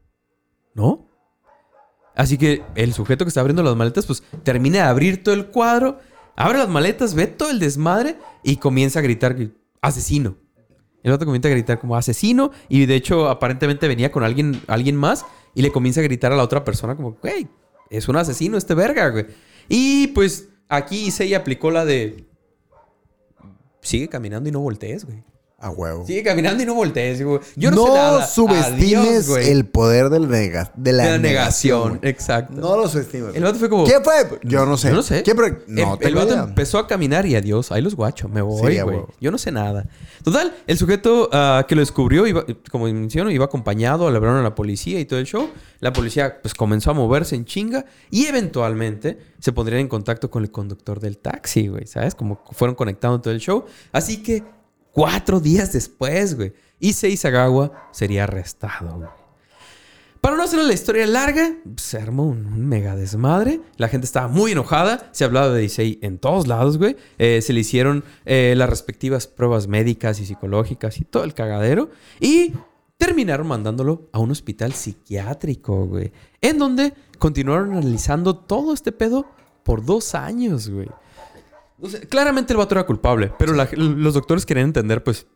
no. 0.74 1.10
Así 2.16 2.38
que 2.38 2.64
el 2.76 2.94
sujeto 2.94 3.26
que 3.26 3.28
está 3.28 3.42
abriendo 3.42 3.62
las 3.62 3.76
maletas, 3.76 4.06
pues, 4.06 4.24
termina 4.44 4.78
de 4.78 4.84
abrir 4.84 5.22
todo 5.22 5.36
el 5.36 5.48
cuadro, 5.48 6.00
abre 6.38 6.60
las 6.60 6.70
maletas, 6.70 7.14
ve 7.14 7.28
todo 7.28 7.50
el 7.50 7.60
desmadre 7.60 8.16
y 8.42 8.56
comienza 8.56 9.00
a 9.00 9.02
gritar 9.02 9.36
asesino. 9.82 10.38
El 11.04 11.12
otro 11.12 11.26
comienza 11.26 11.50
a 11.50 11.52
gritar 11.52 11.78
como 11.78 11.98
asesino 11.98 12.52
y 12.70 12.86
de 12.86 12.96
hecho 12.96 13.28
aparentemente 13.28 13.90
venía 13.90 14.14
con 14.14 14.24
alguien, 14.24 14.62
alguien 14.68 14.96
más 14.96 15.26
y 15.54 15.62
le 15.62 15.74
comienza 15.74 16.00
a 16.00 16.04
gritar 16.04 16.32
a 16.32 16.38
la 16.38 16.44
otra 16.44 16.64
persona 16.64 16.96
como, 16.96 17.18
güey, 17.22 17.50
es 17.90 18.08
un 18.08 18.16
asesino 18.16 18.58
este 18.58 18.76
verga, 18.76 19.10
güey. 19.10 19.26
Y 19.68 20.08
pues 20.08 20.48
aquí 20.70 21.12
se 21.12 21.36
aplicó 21.36 21.70
la 21.70 21.84
de, 21.84 22.30
sigue 23.84 24.08
caminando 24.10 24.50
y 24.50 24.52
no 24.52 24.60
voltees, 24.60 25.06
güey. 25.06 25.24
A 25.64 25.70
huevo. 25.70 26.06
Sigue 26.06 26.24
caminando 26.24 26.62
y 26.62 26.66
no 26.66 26.74
voltees, 26.74 27.24
güey. 27.24 27.40
Yo 27.56 27.72
no, 27.72 27.78
no 27.78 27.86
sé 27.88 27.94
nada. 27.94 28.28
subestimes 28.28 29.30
Adiós, 29.30 29.48
el 29.48 29.66
poder 29.66 30.10
del 30.10 30.28
nega- 30.28 30.72
de 30.76 30.92
la, 30.92 31.04
de 31.06 31.10
la 31.12 31.18
negación. 31.20 32.00
Exacto. 32.02 32.54
No 32.60 32.76
lo 32.76 32.90
subestimes. 32.90 33.34
El 33.34 33.44
vato 33.44 33.60
fue 33.60 33.70
como... 33.70 33.86
¿Quién 33.86 34.04
fue? 34.04 34.14
Yo 34.44 34.66
no 34.66 34.76
sé. 34.76 34.90
Yo 34.90 34.96
no 34.96 35.02
sé. 35.04 35.24
¿Quién 35.24 35.38
fue? 35.38 35.48
El- 35.48 35.58
No 35.68 35.94
el, 35.94 36.00
tengo 36.00 36.20
vato 36.20 36.34
empezó 36.44 36.80
a 36.80 36.86
caminar 36.88 37.26
y 37.26 37.36
adiós. 37.36 37.72
Ahí 37.72 37.82
los 37.82 37.96
guachos. 37.96 38.30
Me 38.30 38.42
voy, 38.42 38.74
Sí, 38.76 38.82
güey. 38.82 39.00
Yo 39.22 39.32
no 39.32 39.38
sé 39.38 39.54
nada. 39.54 39.88
Total, 40.22 40.54
el 40.68 40.78
sujeto 40.78 41.30
ah, 41.32 41.66
que 41.66 41.76
lo 41.76 41.80
descubrió, 41.80 42.28
iba, 42.28 42.46
como 42.70 42.86
menciono, 42.86 43.32
iba 43.32 43.46
acompañado, 43.46 44.12
le 44.12 44.18
hablaron 44.18 44.40
a 44.40 44.44
la 44.44 44.56
policía 44.56 45.00
y 45.00 45.06
todo 45.06 45.20
el 45.20 45.26
show. 45.26 45.50
La 45.80 45.94
policía 45.94 46.42
pues 46.42 46.54
comenzó 46.54 46.92
a 46.92 46.94
moverse 46.94 47.36
en 47.36 47.46
chinga 47.46 47.86
y 48.12 48.26
eventualmente 48.26 49.18
se 49.40 49.54
pondrían 49.54 49.80
en 49.82 49.88
contacto 49.88 50.30
con 50.30 50.44
el 50.44 50.52
conductor 50.52 51.00
del 51.00 51.18
taxi, 51.20 51.68
güey. 51.70 51.88
¿Sabes? 51.88 52.16
Como 52.16 52.42
fueron 52.52 52.76
conectando 52.76 53.22
todo 53.22 53.34
el 53.34 53.40
show. 53.40 53.64
Así 53.92 54.22
que 54.24 54.44
cuatro 54.94 55.42
días 55.42 55.74
después, 55.74 56.36
güey, 56.36 56.54
Issei 56.80 57.18
Sagawa 57.18 57.90
sería 57.92 58.24
arrestado, 58.24 58.96
güey. 58.96 59.10
Para 60.24 60.38
no 60.38 60.44
hacer 60.44 60.64
la 60.64 60.72
historia 60.72 61.06
larga, 61.06 61.54
se 61.76 61.98
armó 61.98 62.26
un, 62.26 62.66
mega 62.70 62.96
desmadre. 62.96 63.60
La 63.76 63.90
gente 63.90 64.06
estaba 64.06 64.30
muy 64.30 64.54
enojada. 64.54 65.10
Se 65.12 65.26
hablaba 65.26 65.50
de 65.50 65.66
Issei 65.66 66.00
en 66.02 66.18
todos 66.18 66.48
lados, 66.48 66.78
güey. 66.78 66.96
Eh, 67.18 67.42
se 67.42 67.52
le 67.52 67.60
hicieron 67.60 68.06
eh, 68.24 68.54
las 68.56 68.70
respectivas 68.70 69.28
pruebas 69.28 69.68
médicas 69.68 70.22
y 70.22 70.26
psicológicas 70.26 70.98
y 70.98 71.04
todo 71.04 71.26
el 71.26 71.34
cagadero. 71.34 71.90
Y 72.22 72.54
terminaron 72.96 73.48
mandándolo 73.48 74.08
a 74.14 74.20
un 74.20 74.32
hospital 74.32 74.72
psiquiátrico, 74.72 75.88
güey. 75.88 76.14
En 76.40 76.58
donde 76.58 76.94
continuaron 77.20 77.74
analizando 77.74 78.34
todo 78.34 78.74
este 78.74 78.94
pedo 78.94 79.26
por 79.64 79.84
dos 79.84 80.16
años, 80.16 80.70
güey. 80.70 80.88
O 81.82 81.90
sea, 81.90 82.00
claramente 82.02 82.54
el 82.54 82.58
vato 82.58 82.76
era 82.76 82.86
culpable, 82.86 83.32
pero 83.38 83.54
la- 83.54 83.70
los 83.74 84.14
doctores 84.14 84.46
querían 84.46 84.68
entender, 84.68 85.04
pues, 85.04 85.28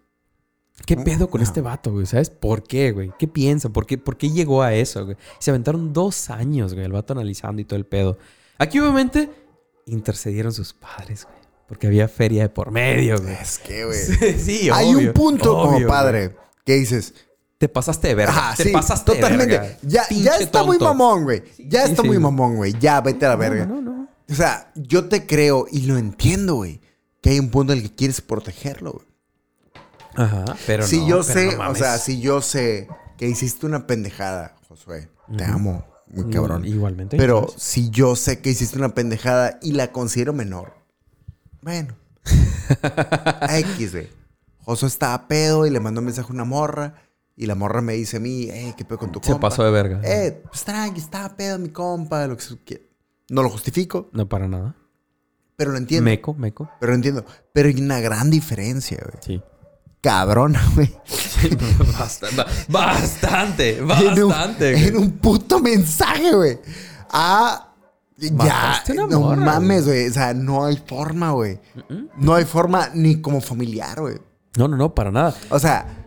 ¿Qué 0.85 0.95
pedo 0.95 1.27
con 1.27 1.41
este 1.41 1.59
vato, 1.59 1.91
güey? 1.91 2.05
¿Sabes 2.05 2.29
por 2.29 2.61
qué, 2.61 2.91
güey? 2.91 3.11
¿Qué 3.17 3.27
piensa? 3.27 3.67
¿Por 3.69 3.87
qué, 3.87 3.97
¿Por 3.97 4.15
qué 4.15 4.29
llegó 4.29 4.61
a 4.61 4.75
eso, 4.75 5.05
güey? 5.05 5.17
Se 5.39 5.49
aventaron 5.49 5.91
dos 5.91 6.29
años, 6.29 6.75
güey, 6.75 6.85
el 6.85 6.91
vato 6.91 7.13
analizando 7.13 7.59
y 7.59 7.65
todo 7.65 7.77
el 7.79 7.85
pedo. 7.87 8.19
Aquí, 8.59 8.79
obviamente, 8.79 9.27
intercedieron 9.87 10.53
sus 10.53 10.73
padres, 10.73 11.23
güey. 11.25 11.35
Porque 11.67 11.87
había 11.87 12.07
feria 12.07 12.43
de 12.43 12.49
por 12.49 12.69
medio, 12.71 13.19
güey. 13.19 13.33
Es 13.33 13.57
que, 13.57 13.85
güey. 13.85 13.99
sí, 14.39 14.69
Hay 14.71 14.93
obvio, 14.93 15.07
un 15.07 15.13
punto 15.13 15.49
como 15.49 15.61
obvio, 15.63 15.71
güey. 15.71 15.87
padre 15.87 16.35
que 16.63 16.75
dices, 16.75 17.13
Te 17.57 17.67
pasaste 17.67 18.09
de 18.09 18.15
verga. 18.15 18.33
ah, 18.35 18.53
Te 18.55 18.65
sí, 18.65 18.69
pasaste 18.69 19.15
totalmente. 19.15 19.53
de 19.53 19.59
verga. 19.59 19.77
Ya, 19.81 20.03
ya 20.11 20.35
está 20.37 20.63
muy 20.63 20.77
mamón, 20.77 21.23
güey. 21.23 21.43
Ya 21.57 21.85
sí, 21.85 21.91
está 21.91 22.03
sí. 22.03 22.07
muy 22.07 22.19
mamón, 22.19 22.55
güey. 22.57 22.73
Ya, 22.79 23.01
vete 23.01 23.25
a 23.25 23.29
la 23.29 23.35
verga. 23.35 23.65
No, 23.65 23.81
no, 23.81 23.93
no. 23.93 23.96
O 24.29 24.33
sea, 24.33 24.71
yo 24.75 25.07
te 25.07 25.25
creo 25.25 25.67
y 25.71 25.81
lo 25.81 25.97
entiendo, 25.97 26.55
güey. 26.55 26.81
Que 27.21 27.31
hay 27.31 27.39
un 27.39 27.49
punto 27.49 27.73
en 27.73 27.79
el 27.79 27.89
que 27.89 27.95
quieres 27.95 28.21
protegerlo, 28.21 28.93
güey. 28.93 29.07
Ajá, 30.15 30.45
pero 30.65 30.85
si 30.85 30.97
no, 30.99 31.07
yo 31.07 31.21
pero 31.21 31.23
sé, 31.51 31.57
no 31.57 31.69
o 31.69 31.75
sea, 31.75 31.97
si 31.99 32.19
yo 32.19 32.41
sé 32.41 32.87
que 33.17 33.27
hiciste 33.27 33.65
una 33.67 33.85
pendejada, 33.85 34.55
Josué, 34.67 35.09
te 35.35 35.43
amo, 35.43 35.85
muy 36.07 36.31
cabrón. 36.31 36.65
Igualmente. 36.65 37.17
Pero 37.17 37.47
si 37.55 37.89
yo 37.91 38.15
sé 38.15 38.39
que 38.41 38.49
hiciste 38.49 38.77
una 38.77 38.95
pendejada 38.95 39.59
y 39.61 39.73
la 39.73 39.91
considero 39.91 40.33
menor, 40.33 40.73
bueno. 41.61 41.95
X, 43.49 43.91
güey. 43.91 44.09
Josué 44.63 44.87
estaba 44.87 45.27
pedo 45.27 45.65
y 45.65 45.69
le 45.69 45.79
mandó 45.79 45.99
un 46.01 46.05
mensaje 46.05 46.29
a 46.29 46.33
una 46.33 46.45
morra. 46.45 46.95
Y 47.35 47.45
la 47.45 47.53
morra 47.53 47.81
me 47.81 47.93
dice 47.93 48.17
a 48.17 48.19
mí, 48.19 48.49
eh, 48.49 48.73
¿qué 48.75 48.83
pedo 48.83 48.97
con 48.97 49.11
tu 49.11 49.19
Se 49.19 49.31
compa? 49.31 49.49
pasó 49.49 49.63
de 49.63 49.69
verga. 49.69 50.01
Eh, 50.03 50.41
pues 50.49 50.63
tranqui, 50.63 50.99
estaba 50.99 51.37
pedo 51.37 51.59
mi 51.59 51.69
compa, 51.69 52.25
lo 52.25 52.35
que 52.35 52.41
se 52.41 52.57
quiera. 52.57 52.83
No 53.29 53.43
lo 53.43 53.49
justifico, 53.49 54.09
No 54.13 54.27
para 54.29 54.47
nada. 54.47 54.75
pero 55.55 55.71
lo 55.71 55.77
entiendo. 55.77 56.05
Meco, 56.05 56.33
meco. 56.33 56.69
Pero 56.79 56.91
lo 56.91 56.95
entiendo. 56.95 57.25
Pero 57.53 57.67
hay 57.69 57.81
una 57.81 57.99
gran 57.99 58.29
diferencia, 58.29 58.97
güey. 59.03 59.17
Sí. 59.21 59.41
Cabrona, 60.01 60.61
güey. 60.75 60.95
Bastante, 61.97 62.43
bastante, 62.69 63.77
en 63.79 64.23
un, 64.23 64.29
bastante. 64.29 64.71
güey. 64.73 64.87
en 64.87 64.97
un 64.97 65.11
puto 65.17 65.59
mensaje, 65.59 66.33
güey. 66.33 66.59
Ah, 67.11 67.73
ya. 68.17 68.83
No 69.09 69.35
mames, 69.35 69.85
güey. 69.85 70.07
O 70.07 70.13
sea, 70.13 70.33
no 70.33 70.65
hay 70.65 70.77
forma, 70.77 71.31
güey. 71.31 71.59
No 72.17 72.33
hay 72.35 72.45
forma 72.45 72.89
ni 72.93 73.21
como 73.21 73.41
familiar, 73.41 73.99
güey. 73.99 74.17
No, 74.57 74.67
no, 74.67 74.77
no, 74.77 74.93
para 74.95 75.11
nada. 75.11 75.35
O 75.49 75.59
sea, 75.59 76.05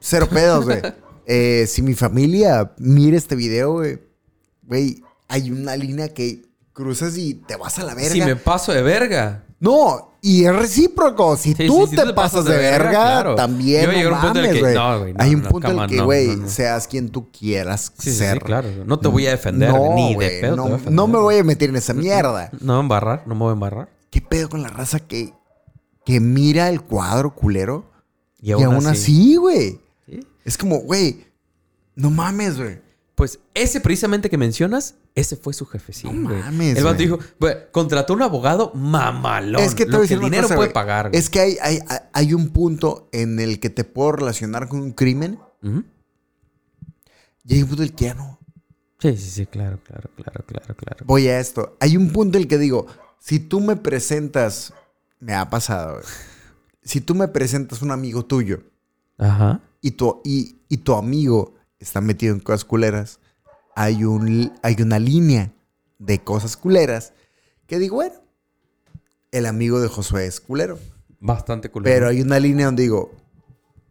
cero 0.00 0.28
pedos, 0.30 0.64
güey. 0.64 0.80
Eh, 1.32 1.68
si 1.68 1.80
mi 1.80 1.94
familia 1.94 2.72
mira 2.78 3.16
este 3.16 3.36
video, 3.36 3.74
güey, 3.74 4.00
güey, 4.62 5.00
hay 5.30 5.50
una 5.50 5.76
línea 5.76 6.08
que 6.12 6.42
cruzas 6.72 7.16
y 7.16 7.34
te 7.34 7.56
vas 7.56 7.78
a 7.78 7.84
la 7.84 7.94
verga. 7.94 8.10
Si 8.12 8.20
me 8.20 8.36
paso 8.36 8.72
de 8.72 8.82
verga. 8.82 9.44
No, 9.58 10.14
y 10.22 10.44
es 10.46 10.54
recíproco. 10.56 11.36
Si 11.36 11.52
Sí, 11.54 11.66
tú 11.66 11.86
sí, 11.86 11.94
te, 11.94 12.14
pasas 12.14 12.46
de 12.46 12.56
verga, 12.56 12.90
claro. 12.90 13.34
también. 13.34 13.82
Yo 13.90 14.10
no 14.10 14.16
a 14.16 14.18
un 14.18 14.20
punto 14.20 14.38
en 14.38 14.44
el 14.44 14.50
mames, 14.50 14.54
que- 14.54 14.60
güey. 14.60 14.74
no, 14.74 14.98
güey, 15.00 15.12
no, 15.12 15.22
Hay 15.22 15.34
un 15.34 15.42
no, 15.42 15.48
punto 15.50 15.70
en 15.70 15.78
el 15.80 15.86
que, 15.90 16.00
güey, 16.00 16.48
seas 16.48 16.86
quien 16.88 17.10
tú 17.10 17.30
quieras 17.30 17.92
Sí, 17.98 18.10
ser. 18.12 18.38
sí, 18.38 18.40
claro. 18.44 18.68
No 18.86 18.98
te 18.98 19.08
voy 19.08 19.26
a 19.26 19.30
defender 19.32 19.68
No, 19.70 19.94
ni 19.94 20.14
de 20.14 20.28
pedo. 20.28 20.50
te 20.52 20.56
no, 20.56 20.62
voy 20.62 20.70
a 20.72 20.76
defender. 20.76 20.94
no 20.94 21.06
me 21.08 21.18
voy 21.18 21.36
a 21.38 21.44
meter 21.44 21.68
en 21.70 21.76
esa 21.76 21.92
mierda. 21.92 22.50
No 22.60 22.74
me 22.74 22.80
embarrar, 22.80 23.22
no 23.26 23.34
me 23.34 23.40
voy 23.40 23.50
a 23.50 23.52
embarrar. 23.52 23.88
¿Qué 24.10 24.22
pedo 24.22 24.48
con 24.48 24.62
la 24.62 24.68
raza 24.68 25.00
que, 25.00 25.34
que 26.06 26.20
mira 26.20 26.70
el 26.70 26.80
cuadro 26.80 27.34
culero? 27.34 27.84
Y 28.40 28.48
Y 28.48 28.52
aún, 28.52 28.64
aún, 28.64 28.86
así. 28.86 29.36
güey. 29.36 29.78
Es 30.46 30.56
como, 30.56 30.78
güey, 30.78 31.26
no 31.94 32.08
mames, 32.10 32.56
güey. 32.56 32.80
Pues 33.20 33.38
ese 33.54 33.80
precisamente 33.80 34.30
que 34.30 34.38
mencionas, 34.38 34.94
ese 35.14 35.36
fue 35.36 35.52
su 35.52 35.66
jefecín, 35.66 36.22
No 36.22 36.30
güey. 36.30 36.40
mames, 36.42 36.76
El 36.78 36.84
vato 36.84 36.96
dijo, 36.96 37.18
güey, 37.38 37.54
contrató 37.70 38.14
un 38.14 38.22
abogado 38.22 38.72
mamalón. 38.74 39.62
Es 39.62 39.74
que 39.74 39.84
te 39.84 39.92
lo 39.92 39.98
voy 39.98 40.06
a 40.06 40.08
que 40.08 40.14
decir 40.14 40.16
el 40.16 40.20
una 40.20 40.26
dinero 40.28 40.42
cosa, 40.44 40.56
puede 40.56 40.68
güey. 40.68 40.72
pagar. 40.74 41.08
güey. 41.10 41.18
Es 41.20 41.28
que 41.28 41.40
hay, 41.40 41.56
hay, 41.62 41.80
hay 42.14 42.32
un 42.34 42.48
punto 42.48 43.08
en 43.12 43.38
el 43.38 43.60
que 43.60 43.68
te 43.68 43.84
puedo 43.84 44.12
relacionar 44.12 44.68
con 44.68 44.80
un 44.80 44.92
crimen 44.92 45.38
Ujú. 45.62 45.84
y 47.44 47.54
hay 47.54 47.62
un 47.62 47.68
punto 47.68 47.82
en 47.82 47.88
el 47.90 47.94
que 47.94 48.04
ya 48.06 48.14
no. 48.14 48.38
Sí, 49.00 49.16
sí, 49.16 49.30
sí, 49.30 49.46
claro, 49.46 49.78
claro, 49.84 50.10
claro, 50.16 50.44
claro, 50.46 50.74
claro. 50.74 51.04
Voy 51.06 51.28
a 51.28 51.40
esto. 51.40 51.76
Hay 51.80 51.96
un 51.96 52.10
punto 52.12 52.36
en 52.38 52.42
el 52.42 52.48
que 52.48 52.58
digo, 52.58 52.86
si 53.18 53.38
tú 53.38 53.60
me 53.60 53.76
presentas, 53.76 54.72
me 55.20 55.34
ha 55.34 55.48
pasado, 55.50 55.94
güey. 55.94 56.04
Si 56.82 57.00
tú 57.02 57.14
me 57.14 57.28
presentas 57.28 57.82
un 57.82 57.90
amigo 57.90 58.24
tuyo 58.24 58.62
Ajá. 59.18 59.60
y 59.82 59.90
tu, 59.92 60.22
y, 60.24 60.56
y 60.70 60.78
tu 60.78 60.94
amigo 60.94 61.54
está 61.80 62.00
metido 62.00 62.34
en 62.34 62.40
cosas 62.40 62.64
culeras, 62.64 63.18
hay, 63.74 64.04
un, 64.04 64.52
hay 64.62 64.76
una 64.80 64.98
línea 64.98 65.52
de 65.98 66.22
cosas 66.22 66.56
culeras 66.56 67.12
que 67.66 67.78
digo, 67.78 67.96
bueno, 67.96 68.14
el 69.32 69.46
amigo 69.46 69.80
de 69.80 69.88
Josué 69.88 70.26
es 70.26 70.40
culero. 70.40 70.78
Bastante 71.20 71.70
cool. 71.70 71.82
Pero 71.82 72.08
hay 72.08 72.20
una 72.20 72.38
línea 72.40 72.66
donde 72.66 72.82
digo, 72.84 73.12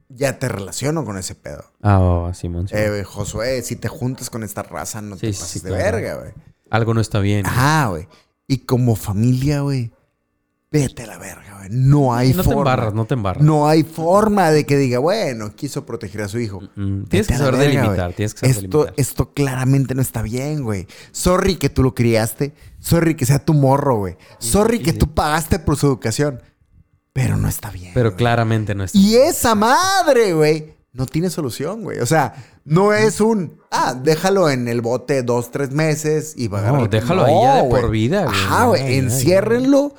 ya 0.10 0.40
te 0.40 0.48
relaciono 0.50 1.06
con 1.06 1.18
ese 1.18 1.36
pedo. 1.36 1.64
Ah, 1.82 2.00
oh, 2.00 2.34
Simón. 2.34 2.68
sí. 2.68 2.76
Eh, 2.76 3.04
Josué, 3.04 3.62
si 3.62 3.76
te 3.76 3.88
juntas 3.88 4.30
con 4.30 4.44
esta 4.44 4.64
raza, 4.64 5.02
no 5.02 5.16
Sí, 5.16 5.22
te 5.22 5.28
pases 5.34 5.48
sí, 5.50 5.60
de 5.60 5.70
claro. 5.70 5.84
verga, 5.98 6.16
güey. 6.16 6.32
Algo 6.72 6.94
no 6.94 7.02
está 7.02 7.20
bien. 7.20 7.46
Ajá, 7.46 7.88
güey. 7.90 8.08
Y 8.48 8.60
como 8.60 8.96
familia, 8.96 9.62
güey, 9.62 9.92
vete 10.72 11.04
a 11.04 11.08
la 11.08 11.18
verga, 11.18 11.58
güey. 11.58 11.70
No 11.72 12.14
hay 12.14 12.34
no 12.34 12.44
forma. 12.44 12.54
te 12.54 12.60
embarras, 12.60 12.94
no 12.94 13.06
te 13.06 13.14
embarras. 13.16 13.44
No 13.44 13.68
hay 13.68 13.84
forma 13.84 14.52
de 14.52 14.66
que 14.66 14.78
diga, 14.78 15.00
bueno, 15.00 15.56
quiso 15.56 15.86
proteger 15.86 16.22
a 16.22 16.28
su 16.28 16.40
hijo. 16.40 16.62
Mm, 16.76 17.00
Vete 17.04 17.10
tienes 17.10 17.28
que 17.28 17.38
saber 17.38 17.56
verga, 17.58 17.82
delimitar, 17.82 18.14
tienes 18.14 18.34
que 18.34 18.40
saber 18.42 18.56
esto, 18.56 18.78
delimitar. 18.80 18.94
esto 18.98 19.34
claramente 19.34 19.96
no 19.96 20.02
está 20.02 20.22
bien, 20.22 20.64
güey. 20.64 20.88
Sorry 21.12 21.56
que 21.56 21.70
tú 21.70 21.84
lo 21.84 21.96
criaste. 21.96 22.54
Sorry 22.80 23.16
que 23.16 23.26
sea 23.26 23.40
tu 23.40 23.54
morro, 23.54 23.98
güey. 23.98 24.18
Sorry 24.38 24.78
sí, 24.78 24.84
que 24.84 24.92
sí. 24.92 24.98
tú 25.00 25.14
pagaste 25.14 25.60
por 25.60 25.76
su 25.76 25.88
educación. 25.88 26.42
Pero 27.14 27.38
no 27.38 27.48
está 27.48 27.72
bien. 27.72 27.92
Pero 27.94 28.10
güey. 28.12 28.18
claramente 28.18 28.76
no 28.76 28.84
está 28.84 28.98
Y 28.98 29.16
esa 29.16 29.56
madre, 29.56 30.34
güey, 30.34 30.76
no 30.94 31.08
tiene 31.08 31.30
solución, 31.32 31.82
güey. 31.82 32.00
O 32.00 32.06
sea, 32.06 32.34
no 32.64 32.94
es 32.94 33.20
un, 33.20 33.58
ah, 33.72 33.96
déjalo 33.96 34.50
en 34.50 34.68
el 34.68 34.82
bote 34.82 35.24
dos, 35.24 35.50
tres 35.50 35.72
meses 35.72 36.36
y 36.38 36.48
va 36.48 36.68
a 36.68 36.72
No, 36.72 36.88
déjalo 36.88 37.26
ahí 37.26 37.34
ya 37.42 37.56
de 37.56 37.62
güey. 37.68 37.82
por 37.82 37.92
vida, 37.92 38.26
güey. 38.26 38.38
Ajá, 38.38 38.66
güey, 38.68 38.98
enciérrenlo 38.98 39.94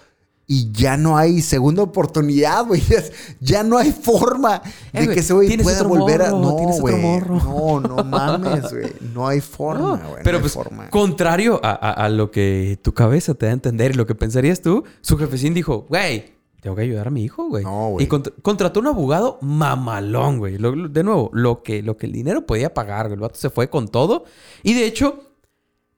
y 0.52 0.72
ya 0.72 0.96
no 0.96 1.16
hay 1.16 1.42
segunda 1.42 1.82
oportunidad, 1.84 2.66
güey. 2.66 2.82
Ya, 3.40 3.62
no 3.62 3.78
hay 3.78 3.92
forma 3.92 4.60
de 4.92 5.06
que 5.08 5.20
ese 5.20 5.32
güey 5.32 5.56
pueda 5.58 5.84
volver 5.84 6.22
a... 6.22 6.30
No, 6.30 6.40
güey. 6.80 7.00
No, 7.00 7.78
no 7.80 8.02
mames, 8.04 8.68
güey. 8.72 8.92
No 9.14 9.28
hay 9.28 9.40
forma, 9.40 9.96
güey. 9.96 10.02
no 10.18 10.24
pero 10.24 10.40
pues, 10.40 10.52
forma. 10.54 10.90
contrario 10.90 11.60
a, 11.62 11.70
a- 11.70 11.92
a 12.04 12.08
lo 12.08 12.32
que 12.32 12.80
tu 12.82 12.92
cabeza 12.92 13.34
te 13.34 13.46
da 13.46 13.50
a 13.52 13.54
entender 13.54 13.92
y 13.92 13.94
lo 13.94 14.06
que 14.06 14.16
pensarías 14.16 14.60
tú, 14.60 14.82
su 15.02 15.16
jefecín 15.16 15.54
dijo, 15.54 15.86
güey, 15.88 16.32
tengo 16.60 16.74
que 16.74 16.82
ayudar 16.82 17.06
a 17.06 17.10
mi 17.10 17.22
hijo, 17.22 17.48
güey. 17.48 17.62
No, 17.62 17.90
güey. 17.90 18.06
Y 18.06 18.08
cont- 18.08 18.32
contrató 18.42 18.80
un 18.80 18.88
abogado 18.88 19.38
mamalón, 19.42 20.38
güey. 20.38 20.58
De 20.58 21.04
nuevo, 21.04 21.30
lo 21.32 21.62
que, 21.62 21.80
lo 21.82 21.96
que 21.96 22.06
el 22.06 22.12
dinero 22.12 22.44
podía 22.44 22.74
pagar, 22.74 23.06
güey. 23.06 23.14
El 23.14 23.20
vato 23.20 23.38
se 23.38 23.50
fue 23.50 23.70
con 23.70 23.86
todo. 23.86 24.24
Y 24.64 24.74
de 24.74 24.84
hecho, 24.84 25.20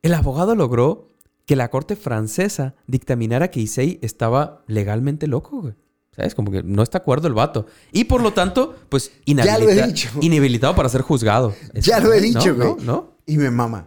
el 0.03 0.12
abogado 0.12 0.55
logró 0.55 1.09
que 1.47 1.57
la 1.57 1.68
corte 1.70 1.97
francesa 1.97 2.74
dictaminara 2.86 3.51
que 3.51 3.61
Issei 3.61 3.99
estaba 4.03 4.62
legalmente 4.66 5.26
loco, 5.26 5.61
güey. 5.62 5.74
¿Sabes? 6.14 6.34
Como 6.34 6.51
que 6.53 6.62
no 6.62 6.82
está 6.82 6.99
acuerdo 6.99 7.26
el 7.26 7.32
vato. 7.34 7.66
Y 7.90 8.05
por 8.05 8.22
lo 8.22 8.32
tanto, 8.34 8.76
pues 8.90 9.11
Ya 9.26 9.59
lo 9.59 9.68
he 9.70 9.74
inhabilita- 9.74 9.86
dicho. 9.86 10.11
inhabilitado 10.20 10.74
para 10.74 10.88
ser 10.88 11.01
juzgado. 11.03 11.55
Ya 11.74 12.01
lo 12.01 12.12
he 12.12 12.20
¿No? 12.20 12.22
dicho, 12.40 12.55
güey. 12.55 12.68
¿No? 12.68 12.76
¿No? 12.84 13.16
Y 13.26 13.38
me 13.38 13.51
mama. 13.51 13.86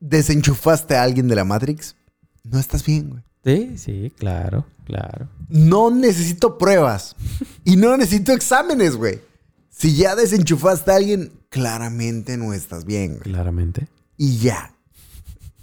¿Desenchufaste 0.00 0.96
a 0.96 1.02
alguien 1.02 1.28
de 1.28 1.34
la 1.34 1.44
Matrix? 1.44 1.96
No 2.44 2.58
estás 2.58 2.84
bien, 2.84 3.10
güey. 3.10 3.22
Sí, 3.44 3.78
sí, 3.78 4.12
claro, 4.18 4.66
claro. 4.84 5.28
No 5.48 5.90
necesito 5.90 6.58
pruebas. 6.58 7.16
y 7.64 7.76
no 7.76 7.96
necesito 7.96 8.32
exámenes, 8.32 8.96
güey. 8.96 9.20
Si 9.70 9.96
ya 9.96 10.14
desenchufaste 10.14 10.90
a 10.90 10.96
alguien, 10.96 11.32
claramente 11.48 12.36
no 12.36 12.52
estás 12.52 12.84
bien, 12.84 13.12
güey. 13.12 13.22
Claramente. 13.22 13.88
Y 14.18 14.36
ya. 14.38 14.74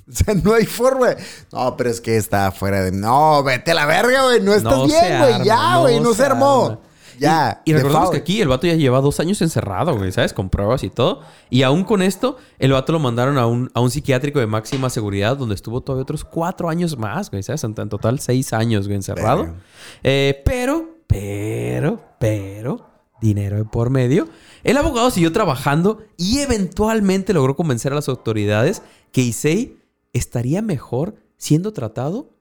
O 0.12 0.16
sea, 0.16 0.34
no 0.36 0.54
hay 0.54 0.66
forma. 0.66 1.10
No, 1.52 1.76
pero 1.76 1.90
es 1.90 2.00
que 2.00 2.16
está 2.16 2.52
fuera 2.52 2.82
de. 2.84 2.92
No, 2.92 3.44
vete 3.44 3.72
a 3.72 3.74
la 3.74 3.86
verga, 3.86 4.24
güey. 4.24 4.42
No 4.42 4.54
estás 4.54 4.78
No 4.78 4.86
bien, 4.88 5.20
güey. 5.20 5.44
Ya, 5.44 5.78
güey. 5.78 6.00
No, 6.00 6.14
se 6.14 6.24
armó. 6.24 6.66
arma. 6.66 6.80
Ya. 7.20 7.62
Y, 7.66 7.72
y 7.72 7.74
de 7.74 7.80
recordemos 7.80 8.12
que 8.12 8.18
aquí 8.18 8.42
el 8.42 8.48
vato 8.48 8.68
ya 8.68 8.76
lleva 8.76 9.02
dos 9.02 9.20
años 9.20 9.42
encerrado, 9.42 9.98
güey, 9.98 10.12
¿sabes? 10.12 10.34
Con 10.34 10.50
pruebas 10.50 10.84
y 10.84 10.90
todo. 10.90 11.22
Y 11.50 11.64
aún 11.64 11.84
con 11.84 12.02
esto, 12.02 12.38
el 12.60 12.72
vato 12.72 12.94
lo 12.94 13.00
mandaron 13.00 13.38
a 13.38 13.48
un, 13.48 13.70
a 13.74 13.82
un 13.82 13.92
psiquiátrico 13.92 14.40
de 14.40 14.48
máxima 14.48 14.90
seguridad 14.90 15.36
donde 15.36 15.56
estuvo 15.56 15.82
todavía 15.82 16.04
otros 16.04 16.24
cuatro 16.24 16.70
años 16.70 16.98
más, 16.98 17.30
güey, 17.30 17.44
¿sabes? 17.44 17.64
En, 17.64 17.74
en 17.78 17.90
total 17.90 18.20
seis 18.20 18.54
años, 18.54 18.88
güey, 18.88 18.96
encerrado. 18.98 19.56
Eh, 20.04 20.42
pero, 20.46 21.00
pero, 21.08 22.02
pero, 22.20 22.86
dinero 23.20 23.58
de 23.58 23.66
por 23.66 23.90
medio. 23.90 24.30
El 24.64 24.78
abogado 24.78 25.10
siguió 25.12 25.32
trabajando 25.34 26.04
y 26.18 26.40
eventualmente 26.40 27.34
logró 27.34 27.56
convencer 27.56 27.92
a 27.92 27.96
las 27.96 28.08
autoridades 28.10 28.84
que 29.12 29.22
Issei 29.22 29.77
estaría 30.18 30.62
mejor 30.62 31.16
siendo 31.38 31.74
tratado 31.74 32.38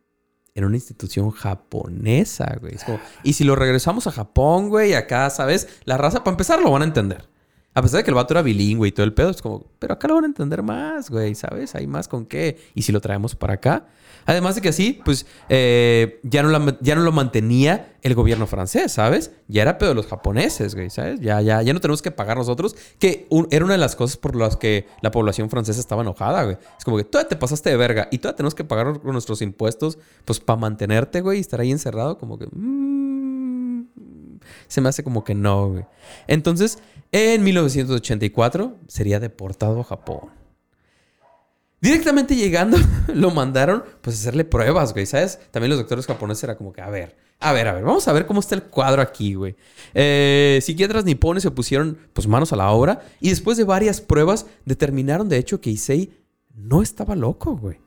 en 0.55 0.65
una 0.65 0.77
institución 0.77 1.31
japonesa, 1.31 2.57
güey. 2.61 2.77
Como, 2.85 2.99
y 3.23 3.35
si 3.35 3.45
lo 3.45 3.57
regresamos 3.57 4.07
a 4.07 4.13
Japón, 4.13 4.71
güey, 4.71 4.95
acá, 4.95 5.29
¿sabes? 5.29 5.69
La 5.85 5.99
raza, 5.99 6.25
para 6.25 6.33
empezar, 6.33 6.63
lo 6.63 6.71
van 6.71 6.83
a 6.83 6.87
entender. 6.87 7.29
A 7.75 7.83
pesar 7.83 7.99
de 7.99 8.05
que 8.05 8.11
el 8.11 8.15
vato 8.15 8.33
era 8.33 8.41
bilingüe 8.41 8.89
y 8.89 8.93
todo 8.93 9.05
el 9.05 9.13
pedo, 9.13 9.29
es 9.29 9.43
como, 9.43 9.67
pero 9.79 9.93
acá 9.93 10.09
lo 10.09 10.15
van 10.15 10.25
a 10.25 10.29
entender 10.29 10.63
más, 10.63 11.11
güey, 11.11 11.35
¿sabes? 11.35 11.75
Hay 11.75 11.87
más 11.87 12.09
con 12.09 12.25
qué. 12.25 12.59
Y 12.75 12.83
si 12.83 12.91
lo 12.91 13.03
traemos 13.03 13.37
para 13.37 13.55
acá. 13.55 13.87
Además 14.27 14.57
de 14.57 14.61
que 14.61 14.69
así, 14.69 15.01
pues, 15.05 15.25
eh, 15.49 16.21
ya, 16.25 16.43
no 16.43 16.79
ya 16.81 16.95
no 16.95 17.03
lo 17.03 17.13
mantenía 17.13 17.95
el 18.03 18.15
gobierno 18.15 18.47
francés, 18.47 18.93
¿sabes? 18.93 19.31
Ya 19.49 19.63
era 19.63 19.79
pedo 19.79 19.91
de 19.91 19.95
los 19.95 20.07
japoneses, 20.07 20.75
güey, 20.75 20.91
¿sabes? 20.91 21.21
Ya, 21.21 21.41
ya, 21.41 21.63
ya 21.63 21.73
no 21.73 21.81
tenemos 21.81 22.03
que 22.03 22.11
pagar 22.11 22.37
nosotros, 22.37 22.77
que 22.99 23.27
era 23.51 23.65
una 23.65 23.75
de 23.75 23.79
las 23.79 23.97
cosas 23.97 24.17
por 24.17 24.37
las 24.37 24.57
que 24.57 24.87
la 25.01 25.11
población 25.11 25.49
francesa 25.49 25.81
estaba 25.81 26.03
enojada, 26.03 26.45
güey. 26.45 26.57
Es 26.77 26.85
como 26.85 26.97
que 26.97 27.05
todavía 27.05 27.29
te 27.29 27.37
pasaste 27.37 27.71
de 27.71 27.77
verga 27.77 28.09
y 28.11 28.19
todavía 28.19 28.37
tenemos 28.37 28.55
que 28.55 28.65
pagar 28.65 29.05
nuestros 29.05 29.43
impuestos, 29.43 29.99
pues, 30.25 30.41
para 30.41 30.59
mantenerte, 30.59 31.21
güey, 31.21 31.39
y 31.39 31.41
estar 31.41 31.61
ahí 31.61 31.71
encerrado, 31.71 32.19
como 32.19 32.39
que... 32.39 32.47
mm, 32.51 33.87
se 34.69 34.81
me 34.81 34.89
hace 34.89 35.05
como 35.05 35.25
que 35.25 35.35
no, 35.35 35.69
güey. 35.69 35.85
Entonces, 36.27 36.79
en 37.13 37.43
1984 37.45 38.77
sería 38.89 39.21
deportado 39.21 39.81
a 39.81 39.85
Japón. 39.85 40.36
Directamente 41.81 42.35
llegando, 42.37 42.79
lo 43.15 43.31
mandaron 43.31 43.85
pues 44.01 44.17
a 44.17 44.21
hacerle 44.21 44.45
pruebas, 44.45 44.93
güey, 44.93 45.07
¿sabes? 45.07 45.39
También 45.51 45.71
los 45.71 45.79
doctores 45.79 46.07
japoneses 46.07 46.45
era 46.45 46.57
como 46.57 46.73
que, 46.73 46.81
a 46.81 46.89
ver, 46.89 47.17
a 47.39 47.53
ver, 47.53 47.69
a 47.69 47.75
ver, 47.75 47.85
vamos 47.85 48.09
a 48.09 48.13
ver 48.13 48.27
cómo 48.27 48.41
está 48.41 48.55
el 48.55 48.63
cuadro 48.63 49.03
aquí, 49.03 49.35
güey. 49.35 49.57
Eh, 49.93 50.59
psiquiatras 50.63 51.05
nipones 51.05 51.43
se 51.43 51.51
pusieron 51.51 51.99
pues 52.13 52.27
manos 52.27 52.53
a 52.53 52.57
la 52.57 52.71
obra 52.71 53.03
y 53.21 53.29
después 53.29 53.59
de 53.59 53.65
varias 53.65 54.01
pruebas 54.01 54.47
determinaron 54.65 55.29
de 55.29 55.37
hecho 55.37 55.61
que 55.61 55.71
Issei 55.71 56.13
no 56.55 56.83
estaba 56.83 57.15
loco, 57.15 57.57
güey. 57.57 57.79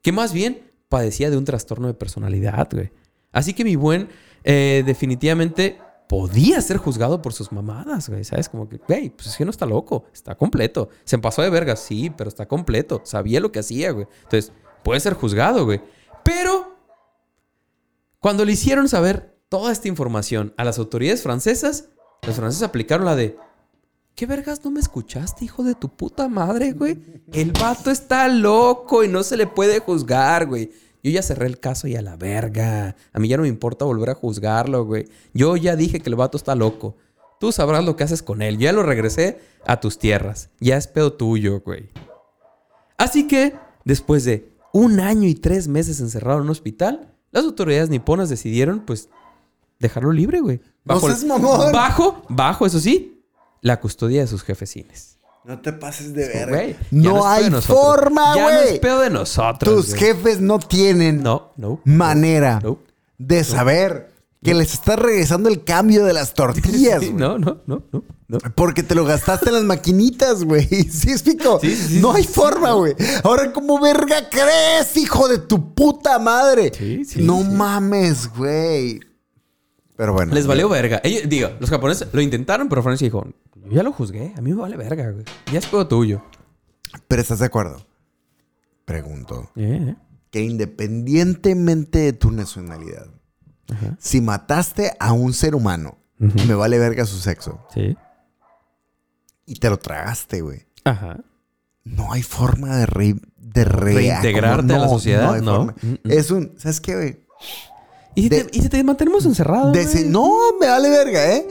Que 0.00 0.12
más 0.12 0.32
bien 0.32 0.62
padecía 0.88 1.30
de 1.30 1.36
un 1.36 1.44
trastorno 1.44 1.88
de 1.88 1.94
personalidad, 1.94 2.68
güey. 2.70 2.92
Así 3.32 3.52
que 3.52 3.64
mi 3.64 3.74
buen 3.74 4.08
eh, 4.44 4.84
definitivamente 4.86 5.78
podía 6.08 6.60
ser 6.60 6.76
juzgado 6.76 7.22
por 7.22 7.32
sus 7.32 7.52
mamadas, 7.52 8.08
güey. 8.08 8.24
¿Sabes? 8.24 8.48
Como 8.48 8.68
que, 8.68 8.78
güey, 8.78 9.10
pues 9.10 9.28
es 9.28 9.36
que 9.36 9.44
no 9.44 9.50
está 9.50 9.66
loco, 9.66 10.04
está 10.12 10.34
completo. 10.36 10.88
Se 11.04 11.18
pasó 11.18 11.42
de 11.42 11.50
verga, 11.50 11.76
sí, 11.76 12.10
pero 12.10 12.28
está 12.28 12.46
completo. 12.46 13.02
Sabía 13.04 13.40
lo 13.40 13.52
que 13.52 13.60
hacía, 13.60 13.90
güey. 13.90 14.06
Entonces, 14.22 14.52
puede 14.82 15.00
ser 15.00 15.14
juzgado, 15.14 15.64
güey. 15.64 15.80
Pero, 16.22 16.76
cuando 18.20 18.44
le 18.44 18.52
hicieron 18.52 18.88
saber 18.88 19.38
toda 19.48 19.72
esta 19.72 19.88
información 19.88 20.54
a 20.56 20.64
las 20.64 20.78
autoridades 20.78 21.22
francesas, 21.22 21.88
los 22.26 22.36
franceses 22.36 22.62
aplicaron 22.62 23.04
la 23.04 23.16
de, 23.16 23.36
¿Qué 24.14 24.26
vergas 24.26 24.64
no 24.64 24.70
me 24.70 24.78
escuchaste, 24.78 25.44
hijo 25.44 25.64
de 25.64 25.74
tu 25.74 25.88
puta 25.88 26.28
madre, 26.28 26.72
güey? 26.72 27.22
El 27.32 27.50
vato 27.50 27.90
está 27.90 28.28
loco 28.28 29.02
y 29.02 29.08
no 29.08 29.24
se 29.24 29.36
le 29.36 29.48
puede 29.48 29.80
juzgar, 29.80 30.46
güey. 30.46 30.70
Yo 31.04 31.10
ya 31.10 31.22
cerré 31.22 31.46
el 31.46 31.60
caso 31.60 31.86
y 31.86 31.96
a 31.96 32.02
la 32.02 32.16
verga. 32.16 32.96
A 33.12 33.18
mí 33.18 33.28
ya 33.28 33.36
no 33.36 33.42
me 33.42 33.48
importa 33.48 33.84
volver 33.84 34.08
a 34.08 34.14
juzgarlo, 34.14 34.86
güey. 34.86 35.06
Yo 35.34 35.54
ya 35.56 35.76
dije 35.76 36.00
que 36.00 36.08
el 36.08 36.16
vato 36.16 36.38
está 36.38 36.54
loco. 36.54 36.96
Tú 37.38 37.52
sabrás 37.52 37.84
lo 37.84 37.94
que 37.94 38.04
haces 38.04 38.22
con 38.22 38.40
él. 38.40 38.56
Ya 38.56 38.72
lo 38.72 38.82
regresé 38.82 39.38
a 39.66 39.80
tus 39.80 39.98
tierras. 39.98 40.48
Ya 40.60 40.78
es 40.78 40.86
pedo 40.86 41.12
tuyo, 41.12 41.60
güey. 41.60 41.90
Así 42.96 43.26
que, 43.28 43.54
después 43.84 44.24
de 44.24 44.48
un 44.72 44.98
año 44.98 45.28
y 45.28 45.34
tres 45.34 45.68
meses 45.68 46.00
encerrado 46.00 46.38
en 46.38 46.44
un 46.44 46.50
hospital, 46.50 47.12
las 47.32 47.44
autoridades 47.44 47.90
niponas 47.90 48.30
decidieron, 48.30 48.80
pues, 48.80 49.10
dejarlo 49.78 50.10
libre, 50.10 50.40
güey. 50.40 50.62
No 50.86 50.94
Bajo, 50.94 51.08
seas 51.08 51.24
mamón. 51.24 51.70
bajo, 51.70 52.22
bajo, 52.30 52.64
eso 52.64 52.80
sí, 52.80 53.22
la 53.60 53.78
custodia 53.78 54.22
de 54.22 54.26
sus 54.26 54.42
jefecines. 54.42 55.13
No 55.44 55.60
te 55.60 55.72
pases 55.74 56.14
de 56.14 56.26
verga. 56.28 56.56
Güey, 56.56 56.76
no 56.90 57.26
hay 57.26 57.50
forma, 57.50 58.34
Ya 58.34 58.42
no 58.50 58.56
güey. 58.62 58.74
es 58.74 58.78
pedo 58.80 59.00
de 59.00 59.10
nosotros. 59.10 59.74
Tus 59.74 59.88
güey. 59.90 60.00
jefes 60.00 60.40
no 60.40 60.58
tienen 60.58 61.22
No, 61.22 61.52
no. 61.56 61.80
manera 61.84 62.62
de 63.18 63.44
saber 63.44 64.10
que 64.42 64.54
les 64.54 64.72
estás 64.74 64.98
regresando 64.98 65.48
el 65.50 65.62
cambio 65.64 66.04
de 66.04 66.12
las 66.14 66.32
tortillas, 66.34 67.00
Sí, 67.00 67.08
güey. 67.08 67.12
no, 67.20 67.38
no, 67.38 67.58
no, 67.66 67.82
no. 67.90 68.02
Porque 68.54 68.82
te 68.82 68.94
lo 68.94 69.04
gastaste 69.04 69.48
en 69.50 69.54
las 69.56 69.64
maquinitas, 69.64 70.44
güey. 70.44 70.66
¿Sí 70.90 71.10
explico? 71.10 71.60
Sí, 71.60 71.76
sí, 71.76 72.00
no 72.00 72.12
hay 72.12 72.24
forma, 72.24 72.72
güey. 72.72 72.94
Ahora, 73.22 73.52
¿cómo 73.52 73.78
verga 73.80 74.28
crees, 74.30 74.96
hijo 74.96 75.28
de 75.28 75.38
tu 75.38 75.74
puta 75.74 76.18
madre? 76.18 76.72
Sí, 76.76 77.04
sí, 77.04 77.22
no 77.22 77.42
mames, 77.42 78.28
güey. 78.34 78.98
Pero 79.96 80.14
bueno. 80.14 80.34
Les 80.34 80.46
valió 80.46 80.68
verga. 80.70 81.00
Ellos, 81.04 81.22
digo, 81.28 81.50
los 81.60 81.68
japoneses 81.70 82.08
lo 82.12 82.20
intentaron, 82.22 82.68
pero 82.68 82.82
Francia 82.82 83.04
dijo, 83.06 83.24
yo 83.64 83.72
ya 83.72 83.82
lo 83.82 83.92
juzgué. 83.92 84.32
A 84.36 84.40
mí 84.40 84.52
me 84.52 84.60
vale 84.60 84.76
verga, 84.76 85.10
güey. 85.10 85.24
Ya 85.52 85.58
es 85.58 85.66
pedo 85.66 85.86
tuyo. 85.86 86.22
Pero 87.08 87.22
¿estás 87.22 87.38
de 87.40 87.46
acuerdo? 87.46 87.84
Pregunto. 88.84 89.50
Eh, 89.56 89.94
Que 90.30 90.42
independientemente 90.42 91.98
de 92.00 92.12
tu 92.12 92.30
nacionalidad, 92.30 93.06
Ajá. 93.72 93.96
si 93.98 94.20
mataste 94.20 94.92
a 94.98 95.12
un 95.12 95.32
ser 95.32 95.54
humano, 95.54 95.98
me 96.18 96.54
vale 96.54 96.78
verga 96.78 97.04
su 97.06 97.18
sexo, 97.18 97.66
Sí. 97.72 97.96
y 99.46 99.54
te 99.56 99.70
lo 99.70 99.78
tragaste, 99.78 100.40
güey. 100.42 100.66
Ajá. 100.84 101.18
No 101.84 102.12
hay 102.12 102.22
forma 102.22 102.76
de, 102.78 102.86
re- 102.86 103.20
de 103.36 103.64
re- 103.64 103.94
Reintegrarte 103.94 104.74
a 104.74 104.78
la 104.78 104.88
sociedad, 104.88 105.34
hay 105.34 105.40
no. 105.42 105.56
forma. 105.56 105.74
Mm, 105.82 105.86
mm. 105.92 105.98
Es 106.10 106.30
un... 106.30 106.52
¿Sabes 106.58 106.80
qué, 106.80 106.94
güey? 106.94 107.24
¿Y 108.14 108.22
si, 108.22 108.28
De- 108.28 108.44
te, 108.44 108.58
y 108.58 108.62
si 108.62 108.68
te 108.68 108.82
mantenemos 108.84 109.24
encerrados? 109.26 109.74
Desen- 109.76 110.00
güey? 110.02 110.08
no, 110.10 110.30
me 110.60 110.66
vale 110.68 110.88
verga, 110.90 111.32
¿eh? 111.36 111.46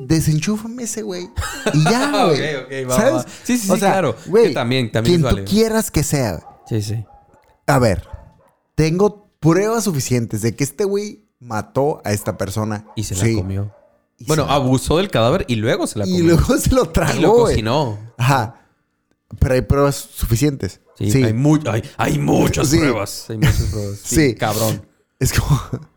Desenchúfame 0.00 0.84
ese 0.84 1.02
güey. 1.02 1.28
Y 1.74 1.84
ya, 1.84 2.10
güey. 2.26 2.54
Ok, 2.56 2.62
ok, 2.64 2.90
va, 2.90 2.96
¿Sabes? 2.96 3.14
va. 3.14 3.22
Sí, 3.44 3.58
sí, 3.58 3.68
sí, 3.68 3.78
claro. 3.78 4.16
güey, 4.26 4.48
Que 4.48 4.54
también- 4.54 4.92
también 4.92 5.22
Quien 5.22 5.36
tú 5.36 5.44
quieras 5.50 5.90
que 5.90 6.02
sea. 6.02 6.40
Sí, 6.68 6.82
sí. 6.82 7.04
A 7.66 7.78
ver, 7.78 8.06
tengo 8.74 9.28
pruebas 9.40 9.84
suficientes 9.84 10.42
de 10.42 10.54
que 10.54 10.64
este 10.64 10.84
güey 10.84 11.24
mató 11.40 12.00
a 12.04 12.12
esta 12.12 12.36
persona. 12.36 12.86
Y 12.96 13.04
se 13.04 13.14
Sí. 13.14 13.34
la 13.34 13.40
comió. 13.42 13.74
Y 14.18 14.24
Bueno, 14.26 14.46
la- 14.46 14.54
abusó 14.54 14.96
del 14.98 15.10
cadáver 15.10 15.44
y 15.48 15.56
luego 15.56 15.86
se 15.86 15.98
la 15.98 16.04
comió. 16.04 16.18
Y 16.18 16.22
luego 16.22 16.56
se 16.58 16.70
lo 16.74 16.84
Y 16.84 16.88
tragó, 16.88 17.20
lo 17.20 17.32
güey. 17.32 17.54
cocinó. 17.54 17.98
Ajá. 18.16 18.66
Pero 19.38 19.54
hay 19.54 19.60
pruebas 19.62 19.94
suficientes. 19.96 20.80
Sí, 20.96 21.10
Sí. 21.12 21.22
Hay, 21.22 21.32
mu- 21.34 21.58
hay, 21.70 21.82
hay 21.96 22.18
muchas 22.18 22.68
Sí. 22.70 22.78
pruebas. 22.78 23.26
Hay 23.28 23.36
muchas 23.36 23.62
pruebas. 23.70 23.98
Sí. 24.02 24.34
Cabrón. 24.34 24.86
Es 25.20 25.32
como... 25.32 25.60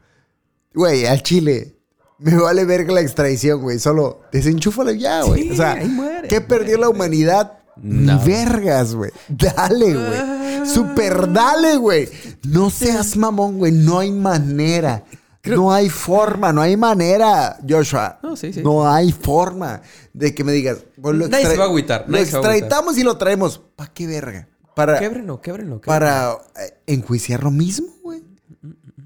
Güey, 0.74 1.06
al 1.06 1.22
chile. 1.24 1.76
Me 2.22 2.36
vale 2.38 2.66
verga 2.66 2.94
la 2.94 3.02
extradición, 3.02 3.62
güey. 3.62 3.80
Solo 3.80 4.22
desenchúfalo 4.32 4.92
ya, 4.92 5.24
güey. 5.24 5.44
Sí, 5.44 5.52
o 5.52 5.56
sea, 5.56 5.74
ahí 5.74 5.88
muere, 5.88 6.28
¿qué 6.28 6.40
perdió 6.40 6.78
la 6.78 6.88
humanidad? 6.88 7.54
No. 7.78 8.14
Ni 8.16 8.26
vergas, 8.26 8.94
güey. 8.94 9.12
Dale, 9.28 9.94
güey. 9.96 10.66
Super 10.68 11.34
dale, 11.34 11.78
güey. 11.78 12.08
No 12.48 12.70
seas 12.70 13.18
mamón, 13.18 13.58
güey. 13.58 13.72
No 13.72 13.98
hay 14.00 14.12
manera. 14.12 15.04
No 15.44 15.74
hay 15.74 15.90
forma, 15.90 16.54
no 16.54 16.62
hay 16.62 16.78
manera, 16.78 17.58
Joshua. 17.68 18.20
No, 18.22 18.36
sí, 18.36 18.54
sí. 18.54 18.62
No 18.62 18.88
hay 18.88 19.12
forma 19.12 19.82
de 20.14 20.36
que 20.36 20.44
me 20.44 20.52
digas. 20.52 20.78
pues, 21.02 21.16
lo 21.16 21.28
Nadie 21.28 21.48
se 21.48 21.58
va 21.58 21.64
a 21.64 21.68
agüitar, 21.68 22.06
Lo 22.08 22.18
extraditamos 22.18 22.98
y 23.00 23.04
lo 23.04 23.18
traemos. 23.18 23.60
¿Para 23.76 23.92
qué 23.92 24.06
verga? 24.06 24.48
Para, 24.76 25.00
Québrenlo, 25.00 25.42
québrenlo. 25.42 25.82
québrenlo. 25.82 25.86
para 25.86 26.38
eh, 26.64 26.78
enjuiciar 26.86 27.44
lo 27.44 27.50
mismo, 27.52 27.88
güey. 28.04 28.24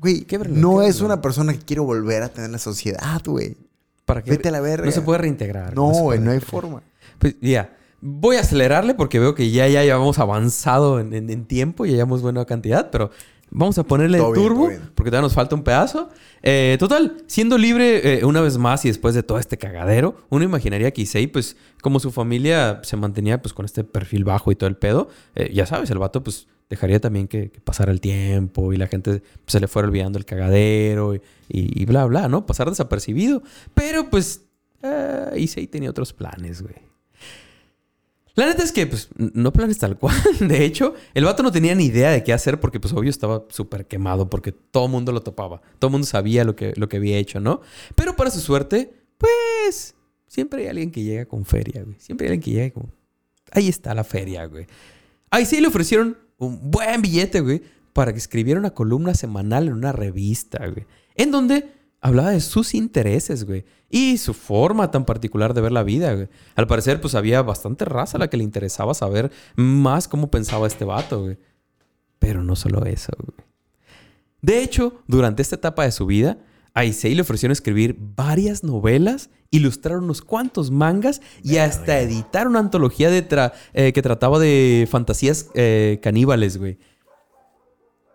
Güey, 0.05 0.25
no 0.51 0.81
es 0.81 1.01
una 1.01 1.21
persona 1.21 1.53
que 1.53 1.59
quiero 1.59 1.83
volver 1.83 2.23
a 2.23 2.29
tener 2.29 2.45
en 2.45 2.51
la 2.51 2.59
sociedad, 2.59 3.21
güey. 3.25 3.57
¿Para 4.05 4.21
qué? 4.23 4.31
Vete 4.31 4.49
a 4.49 4.51
la 4.51 4.61
verga. 4.61 4.85
No 4.85 4.91
se 4.91 5.01
puede 5.01 5.17
reintegrar. 5.19 5.75
No, 5.75 5.87
güey, 5.89 6.19
no 6.19 6.31
hay 6.31 6.39
forma. 6.39 6.83
Pues, 7.17 7.35
ya. 7.41 7.75
voy 8.01 8.35
a 8.35 8.41
acelerarle 8.41 8.93
porque 8.93 9.19
veo 9.19 9.33
que 9.33 9.49
ya, 9.49 9.67
ya 9.67 9.83
llevamos 9.83 10.19
avanzado 10.19 10.99
en, 10.99 11.13
en- 11.13 11.29
en 11.31 11.45
tiempo 11.45 11.85
y 11.85 11.89
ya 11.91 11.95
llevamos 11.95 12.21
buena 12.21 12.45
cantidad, 12.45 12.91
pero 12.91 13.09
vamos 13.49 13.77
a 13.79 13.83
ponerle 13.83 14.19
Todo 14.19 14.31
bien, 14.33 14.43
turbo 14.47 14.67
bien. 14.67 14.81
porque 14.93 15.09
todavía 15.09 15.25
nos 15.25 15.33
falta 15.33 15.55
un 15.55 15.63
pedazo. 15.63 16.09
Eh, 16.43 16.75
total, 16.77 17.17
siendo 17.25 17.57
libre 17.57 18.19
eh, 18.19 18.25
una 18.25 18.41
vez 18.41 18.59
más 18.59 18.85
y 18.85 18.89
después 18.89 19.15
de 19.15 19.23
todo 19.23 19.39
este 19.39 19.57
cagadero, 19.57 20.17
uno 20.29 20.43
imaginaría 20.43 20.91
que 20.91 21.01
Issei, 21.01 21.25
pues 21.25 21.55
como 21.81 21.99
su 21.99 22.11
familia 22.11 22.81
se 22.83 22.95
mantenía 22.97 23.41
pues 23.41 23.53
con 23.53 23.65
este 23.65 23.83
perfil 23.83 24.23
bajo 24.23 24.51
y 24.51 24.55
todo 24.55 24.67
el 24.69 24.75
pedo, 24.77 25.07
eh, 25.33 25.51
ya 25.51 25.65
sabes, 25.65 25.89
el 25.89 25.97
vato 25.97 26.23
pues 26.23 26.47
dejaría 26.69 26.99
también 26.99 27.27
que, 27.27 27.51
pasara 27.63 27.91
el 27.91 28.01
tiempo 28.01 28.73
y 28.73 28.77
la 28.77 28.87
gente 28.87 29.21
se 29.45 29.59
le 29.59 29.67
fuera 29.67 29.87
olvidando 29.87 30.17
el 30.17 30.25
cagadero 30.25 31.15
y, 31.47 31.85
bla, 31.85 32.05
bla, 32.05 32.27
¿no? 32.27 32.45
Pasar 32.45 32.69
desapercibido. 32.69 33.43
Pero 33.73 34.09
pues 34.09 34.41
eh, 34.81 35.31
Issei 35.37 35.67
tenía 35.67 35.89
otros 35.89 36.13
planes, 36.13 36.61
güey. 36.61 36.75
La 38.35 38.47
neta 38.47 38.63
es 38.63 38.73
que, 38.73 38.85
pues, 38.85 39.07
no 39.15 39.53
planes 39.53 39.77
tal 39.77 39.97
cual. 39.97 40.15
De 40.41 40.65
hecho, 40.65 40.93
el 41.13 41.23
vato 41.23 41.41
no 41.41 41.53
tenía 41.53 41.73
ni 41.73 41.85
idea 41.85 42.11
de 42.11 42.21
qué 42.21 42.33
hacer 42.33 42.59
porque, 42.59 42.81
pues, 42.81 42.93
obvio 42.93 43.09
estaba 43.09 43.45
súper 43.47 43.87
quemado 43.87 44.29
porque 44.29 44.51
todo 44.51 44.87
el 44.87 44.91
mundo 44.91 45.13
lo 45.13 45.21
topaba. 45.21 45.61
Todo 45.79 45.87
el 45.87 45.93
mundo 45.93 46.05
sabía 46.05 46.43
lo 46.43 46.53
que, 46.53 46.73
lo 46.75 46.89
que 46.89 46.97
había 46.97 47.17
hecho, 47.17 47.39
¿no? 47.39 47.61
Pero 47.95 48.17
para 48.17 48.31
su 48.31 48.41
suerte, 48.41 48.91
pues, 49.17 49.95
siempre 50.27 50.63
hay 50.63 50.67
alguien 50.67 50.91
que 50.91 51.01
llega 51.01 51.25
con 51.25 51.45
feria, 51.45 51.83
güey. 51.83 51.95
Siempre 51.97 52.27
hay 52.27 52.33
alguien 52.33 52.43
que 52.43 52.51
llega 52.51 52.73
como... 52.73 52.89
Ahí 53.51 53.69
está 53.69 53.95
la 53.95 54.03
feria, 54.03 54.45
güey. 54.47 54.67
Ahí 55.29 55.45
sí 55.45 55.61
le 55.61 55.67
ofrecieron 55.67 56.17
un 56.37 56.71
buen 56.71 57.01
billete, 57.01 57.41
güey, 57.41 57.61
para 57.93 58.11
que 58.11 58.17
escribiera 58.19 58.59
una 58.59 58.73
columna 58.73 59.13
semanal 59.13 59.67
en 59.67 59.73
una 59.73 59.91
revista, 59.91 60.67
güey. 60.67 60.85
En 61.15 61.31
donde 61.31 61.71
hablaba 62.01 62.31
de 62.31 62.41
sus 62.41 62.73
intereses, 62.73 63.45
güey. 63.45 63.65
Y 63.89 64.17
su 64.17 64.33
forma 64.33 64.91
tan 64.91 65.05
particular 65.05 65.53
de 65.53 65.61
ver 65.61 65.71
la 65.71 65.83
vida, 65.83 66.13
güey. 66.13 66.29
Al 66.55 66.67
parecer, 66.67 67.01
pues 67.01 67.15
había 67.15 67.41
bastante 67.41 67.85
raza 67.85 68.17
a 68.17 68.19
la 68.19 68.29
que 68.29 68.37
le 68.37 68.43
interesaba 68.43 68.93
saber 68.93 69.31
más 69.55 70.07
cómo 70.07 70.29
pensaba 70.29 70.67
este 70.67 70.85
vato, 70.85 71.23
güey. 71.23 71.37
Pero 72.19 72.43
no 72.43 72.55
solo 72.55 72.85
eso, 72.85 73.13
güey. 73.17 73.47
De 74.41 74.61
hecho, 74.61 75.01
durante 75.07 75.41
esta 75.41 75.55
etapa 75.55 75.83
de 75.83 75.91
su 75.91 76.05
vida, 76.05 76.37
a 76.75 76.85
Issei 76.85 77.15
le 77.15 77.21
ofrecieron 77.21 77.53
escribir 77.53 77.97
varias 77.99 78.63
novelas, 78.63 79.29
ilustrar 79.55 79.97
unos 79.97 80.21
cuantos 80.21 80.71
mangas 80.71 81.21
y 81.43 81.57
hasta 81.57 81.99
editar 81.99 82.47
una 82.47 82.59
antología 82.59 83.09
de 83.09 83.27
tra- 83.27 83.53
eh, 83.73 83.93
que 83.93 84.01
trataba 84.01 84.39
de 84.39 84.87
fantasías 84.89 85.49
eh, 85.53 85.99
caníbales, 86.01 86.57
güey. 86.57 86.77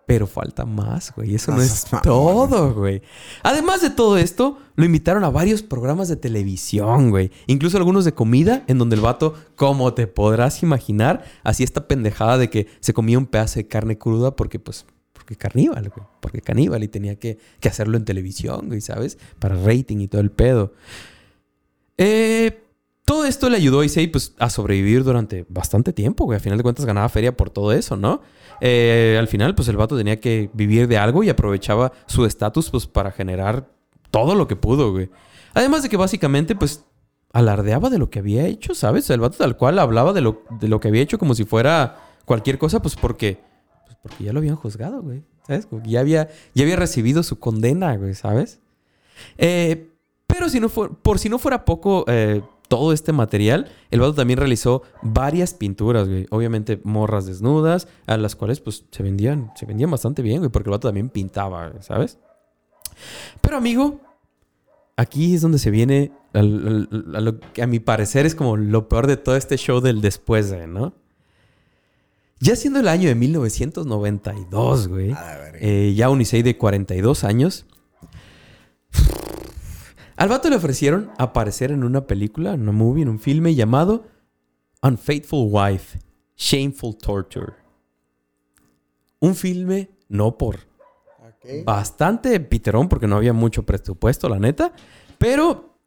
Pero 0.07 0.27
falta 0.27 0.65
más, 0.65 1.13
güey. 1.15 1.35
Eso 1.35 1.51
no, 1.51 1.57
No 1.57 1.63
es 1.63 1.85
todo, 2.03 2.73
güey. 2.73 3.01
Además 3.43 3.81
de 3.81 3.91
todo 3.91 4.17
esto, 4.17 4.57
lo 4.75 4.83
invitaron 4.83 5.23
a 5.23 5.29
varios 5.29 5.61
programas 5.61 6.09
de 6.09 6.17
televisión, 6.17 7.11
güey. 7.11 7.31
Incluso 7.47 7.77
algunos 7.77 8.03
de 8.03 8.13
comida, 8.13 8.63
en 8.67 8.77
donde 8.77 8.95
el 8.97 9.01
vato, 9.01 9.35
como 9.55 9.93
te 9.93 10.07
podrás 10.07 10.63
imaginar, 10.63 11.23
hacía 11.43 11.63
esta 11.63 11.87
pendejada 11.87 12.37
de 12.37 12.49
que 12.49 12.67
se 12.81 12.93
comía 12.93 13.17
un 13.19 13.25
pedazo 13.27 13.59
de 13.59 13.67
carne 13.67 13.97
cruda 13.97 14.35
porque, 14.35 14.59
pues, 14.59 14.85
porque 15.13 15.37
carníbal, 15.37 15.89
güey. 15.95 16.05
Porque 16.19 16.41
caníbal 16.41 16.83
y 16.83 16.89
tenía 16.89 17.17
que, 17.17 17.37
que 17.61 17.69
hacerlo 17.69 17.95
en 17.95 18.03
televisión, 18.03 18.67
güey, 18.67 18.81
¿sabes? 18.81 19.17
Para 19.39 19.55
rating 19.55 19.99
y 19.99 20.07
todo 20.09 20.19
el 20.19 20.31
pedo. 20.31 20.73
Eh, 21.97 22.63
todo 23.05 23.25
esto 23.25 23.49
le 23.49 23.57
ayudó 23.57 23.81
a 23.81 23.85
Issei 23.85 24.07
pues, 24.07 24.35
a 24.39 24.49
sobrevivir 24.49 25.03
durante 25.03 25.45
bastante 25.49 25.93
tiempo, 25.93 26.25
güey. 26.25 26.37
A 26.37 26.39
final 26.39 26.57
de 26.57 26.63
cuentas 26.63 26.85
ganaba 26.85 27.09
feria 27.09 27.35
por 27.35 27.49
todo 27.49 27.71
eso, 27.73 27.97
¿no? 27.97 28.21
Eh, 28.61 29.17
al 29.19 29.27
final, 29.27 29.55
pues 29.55 29.67
el 29.67 29.77
vato 29.77 29.97
tenía 29.97 30.19
que 30.19 30.49
vivir 30.53 30.87
de 30.87 30.97
algo 30.97 31.23
y 31.23 31.29
aprovechaba 31.29 31.91
su 32.05 32.25
estatus 32.25 32.69
pues 32.69 32.87
para 32.87 33.11
generar 33.11 33.69
todo 34.11 34.35
lo 34.35 34.47
que 34.47 34.55
pudo, 34.55 34.91
güey. 34.91 35.09
Además 35.53 35.83
de 35.83 35.89
que 35.89 35.97
básicamente, 35.97 36.55
pues, 36.55 36.85
alardeaba 37.33 37.89
de 37.89 37.97
lo 37.97 38.09
que 38.09 38.19
había 38.19 38.45
hecho, 38.45 38.75
¿sabes? 38.75 39.09
El 39.09 39.19
vato 39.19 39.37
tal 39.37 39.57
cual 39.57 39.79
hablaba 39.79 40.13
de 40.13 40.21
lo, 40.21 40.43
de 40.59 40.67
lo 40.67 40.79
que 40.79 40.89
había 40.89 41.01
hecho 41.01 41.17
como 41.17 41.33
si 41.33 41.45
fuera 41.45 41.97
cualquier 42.25 42.57
cosa, 42.57 42.81
pues 42.81 42.95
porque, 42.95 43.39
pues 43.85 43.97
porque 44.01 44.23
ya 44.23 44.33
lo 44.33 44.39
habían 44.39 44.55
juzgado, 44.55 45.01
güey. 45.01 45.23
¿Sabes? 45.47 45.67
Ya 45.85 46.01
había, 46.01 46.29
ya 46.53 46.63
había 46.63 46.75
recibido 46.75 47.23
su 47.23 47.39
condena, 47.39 47.95
güey, 47.97 48.13
¿sabes? 48.13 48.59
Eh, 49.37 49.90
pero 50.31 50.49
si 50.49 50.59
no 50.59 50.69
por 50.69 51.19
si 51.19 51.29
no 51.29 51.37
fuera 51.39 51.65
poco 51.65 52.05
eh, 52.07 52.41
todo 52.67 52.93
este 52.93 53.11
material, 53.11 53.69
el 53.91 53.99
vato 53.99 54.15
también 54.15 54.39
realizó 54.39 54.83
varias 55.01 55.53
pinturas, 55.53 56.07
güey. 56.07 56.25
Obviamente 56.29 56.79
morras 56.85 57.25
desnudas, 57.25 57.89
a 58.07 58.15
las 58.15 58.37
cuales 58.37 58.61
pues 58.61 58.85
se 58.91 59.03
vendían, 59.03 59.51
se 59.55 59.65
vendían 59.65 59.91
bastante 59.91 60.21
bien, 60.21 60.39
güey, 60.39 60.49
porque 60.49 60.69
el 60.69 60.71
vato 60.71 60.87
también 60.87 61.09
pintaba, 61.09 61.73
¿sabes? 61.81 62.17
Pero 63.41 63.57
amigo, 63.57 63.99
aquí 64.95 65.35
es 65.35 65.41
donde 65.41 65.59
se 65.59 65.69
viene 65.69 66.13
a 66.33 66.41
lo 66.41 67.39
que 67.39 67.61
a 67.61 67.67
mi 67.67 67.79
parecer 67.79 68.25
es 68.25 68.35
como 68.35 68.55
lo 68.55 68.87
peor 68.87 69.07
de 69.07 69.17
todo 69.17 69.35
este 69.35 69.57
show 69.57 69.81
del 69.81 69.99
después 69.99 70.49
de, 70.49 70.65
¿no? 70.67 70.93
Ya 72.39 72.55
siendo 72.55 72.79
el 72.79 72.87
año 72.87 73.09
de 73.09 73.15
1992, 73.15 74.87
güey. 74.87 75.13
Eh, 75.59 75.93
ya 75.95 76.09
un 76.09 76.21
Issei 76.21 76.41
de 76.41 76.57
42 76.57 77.23
años. 77.23 77.65
Al 80.21 80.29
vato 80.29 80.51
le 80.51 80.55
ofrecieron 80.55 81.09
aparecer 81.17 81.71
en 81.71 81.83
una 81.83 82.05
película, 82.05 82.53
en 82.53 82.61
una 82.61 82.71
movie, 82.71 83.01
en 83.01 83.09
un 83.09 83.17
filme 83.17 83.55
llamado 83.55 84.05
Unfaithful 84.83 85.47
Wife, 85.49 85.97
Shameful 86.37 86.95
Torture. 86.95 87.53
Un 89.19 89.33
filme 89.33 89.89
no 90.09 90.37
por 90.37 90.59
bastante 91.65 92.39
piterón 92.39 92.87
porque 92.87 93.07
no 93.07 93.15
había 93.15 93.33
mucho 93.33 93.63
presupuesto, 93.63 94.29
la 94.29 94.37
neta, 94.37 94.73
pero 95.17 95.79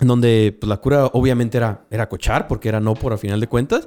en 0.00 0.08
donde 0.08 0.58
pues, 0.60 0.68
la 0.68 0.78
cura 0.78 1.06
obviamente 1.12 1.56
era, 1.56 1.86
era 1.88 2.08
cochar 2.08 2.48
porque 2.48 2.68
era 2.68 2.80
no 2.80 2.94
por 2.94 3.12
a 3.12 3.18
final 3.18 3.38
de 3.38 3.46
cuentas, 3.46 3.86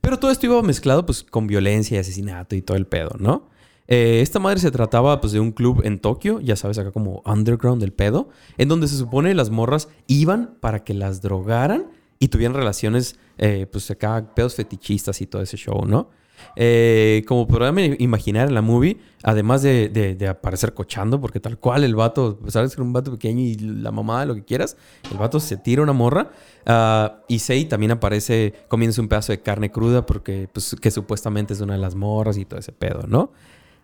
pero 0.00 0.18
todo 0.18 0.30
esto 0.30 0.46
iba 0.46 0.62
mezclado 0.62 1.04
pues 1.04 1.22
con 1.22 1.46
violencia 1.46 1.98
y 1.98 2.00
asesinato 2.00 2.56
y 2.56 2.62
todo 2.62 2.78
el 2.78 2.86
pedo, 2.86 3.10
¿no? 3.18 3.50
Eh, 3.88 4.20
esta 4.20 4.38
madre 4.38 4.58
se 4.60 4.70
trataba 4.70 5.20
pues 5.20 5.32
de 5.32 5.40
un 5.40 5.52
club 5.52 5.82
en 5.84 5.98
Tokio, 5.98 6.40
ya 6.40 6.56
sabes, 6.56 6.78
acá 6.78 6.90
como 6.92 7.22
underground 7.24 7.80
del 7.80 7.92
pedo, 7.92 8.28
en 8.58 8.68
donde 8.68 8.88
se 8.88 8.96
supone 8.96 9.34
las 9.34 9.50
morras 9.50 9.88
iban 10.06 10.56
para 10.60 10.82
que 10.84 10.94
las 10.94 11.22
drogaran 11.22 11.86
y 12.18 12.28
tuvieran 12.28 12.54
relaciones, 12.56 13.18
eh, 13.38 13.66
pues 13.70 13.90
acá 13.90 14.32
pedos 14.34 14.54
fetichistas 14.54 15.20
y 15.20 15.26
todo 15.26 15.42
ese 15.42 15.56
show, 15.56 15.84
¿no? 15.86 16.10
Eh, 16.54 17.24
como 17.26 17.46
podrán 17.46 17.78
imaginar 17.98 18.48
en 18.48 18.54
la 18.54 18.60
movie, 18.60 18.98
además 19.22 19.62
de, 19.62 19.88
de- 19.88 20.28
aparecer 20.28 20.74
cochando, 20.74 21.18
porque 21.20 21.40
tal 21.40 21.58
cual 21.58 21.82
el 21.84 21.94
vato, 21.94 22.38
pues, 22.40 22.52
sabes 22.52 22.72
que 22.74 22.80
era 22.80 22.86
un 22.86 22.92
vato 22.92 23.10
pequeño 23.12 23.40
y 23.40 23.54
la 23.54 23.90
mamá, 23.90 24.24
lo 24.26 24.34
que 24.34 24.44
quieras, 24.44 24.76
el 25.10 25.16
vato 25.16 25.40
se 25.40 25.56
tira 25.56 25.82
una 25.82 25.92
morra. 25.94 26.30
ah, 26.66 27.22
y 27.28 27.38
Sei 27.38 27.64
también 27.64 27.92
aparece 27.92 28.52
comiéndose 28.68 29.00
un 29.00 29.08
pedazo 29.08 29.32
de 29.32 29.40
carne 29.40 29.70
cruda 29.70 30.04
porque, 30.04 30.48
pues, 30.52 30.76
que 30.80 30.90
supuestamente 30.90 31.54
es 31.54 31.60
una 31.60 31.74
de 31.74 31.80
las 31.80 31.94
morras 31.94 32.36
y 32.36 32.44
todo 32.44 32.60
ese 32.60 32.72
pedo, 32.72 33.04
¿no? 33.06 33.32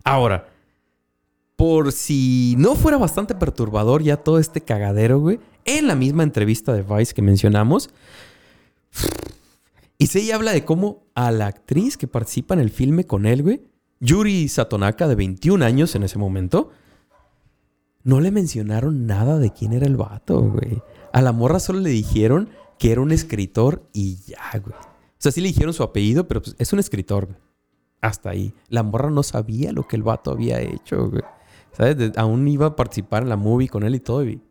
Ahora, 0.05 0.49
por 1.57 1.93
si 1.93 2.55
no 2.59 2.75
fuera 2.75 2.99
bastante 2.99 3.35
perturbador 3.35 4.03
ya 4.03 4.17
todo 4.17 4.39
este 4.39 4.61
cagadero, 4.61 5.21
güey, 5.21 5.39
en 5.65 5.87
la 5.87 5.95
misma 5.95 6.23
entrevista 6.23 6.73
de 6.73 6.83
Vice 6.83 7.15
que 7.15 7.23
mencionamos, 7.23 7.91
Issei 9.99 10.33
habla 10.33 10.53
de 10.53 10.65
cómo 10.65 11.05
a 11.15 11.31
la 11.31 11.47
actriz 11.47 11.97
que 11.97 12.09
participa 12.09 12.55
en 12.55 12.61
el 12.61 12.71
filme 12.71 13.07
con 13.07 13.27
él, 13.27 13.43
güey, 13.43 13.63
Yuri 14.01 14.49
Satonaka, 14.49 15.07
de 15.07 15.15
21 15.15 15.65
años 15.65 15.95
en 15.95 16.03
ese 16.03 16.19
momento, 16.19 16.71
no 18.03 18.21
le 18.21 18.33
mencionaron 18.33 19.07
nada 19.07 19.39
de 19.39 19.53
quién 19.53 19.73
era 19.73 19.87
el 19.87 19.97
vato, 19.97 20.41
güey. 20.41 20.83
A 21.13 21.23
la 21.23 21.31
morra 21.31 21.61
solo 21.61 21.79
le 21.79 21.91
dijeron 21.91 22.51
que 22.79 22.91
era 22.91 23.01
un 23.01 23.13
escritor 23.13 23.89
y 23.93 24.17
ya, 24.27 24.59
güey. 24.59 24.75
O 24.75 25.19
sea, 25.19 25.31
sí 25.31 25.41
le 25.41 25.49
dijeron 25.49 25.73
su 25.73 25.85
apellido, 25.85 26.27
pero 26.27 26.43
pues, 26.43 26.57
es 26.59 26.73
un 26.73 26.81
escritor, 26.81 27.27
güey. 27.27 27.39
Hasta 28.03 28.29
ahí. 28.31 28.53
La 28.69 28.83
morra 28.83 29.09
no 29.11 29.23
sabía 29.23 29.73
lo 29.73 29.89
que 29.89 29.97
el 29.97 30.03
vato 30.03 30.31
había 30.33 30.61
hecho, 30.61 31.09
güey. 31.09 31.23
¿Sabes? 31.73 31.97
De- 31.97 32.13
aún 32.17 32.47
iba 32.49 32.67
a 32.67 32.77
participar 32.77 33.23
en 33.23 33.31
la 33.31 33.37
movie 33.37 33.69
con 33.69 33.83
él 33.85 33.95
y 33.95 34.01
todo, 34.01 34.25
y 34.27 34.43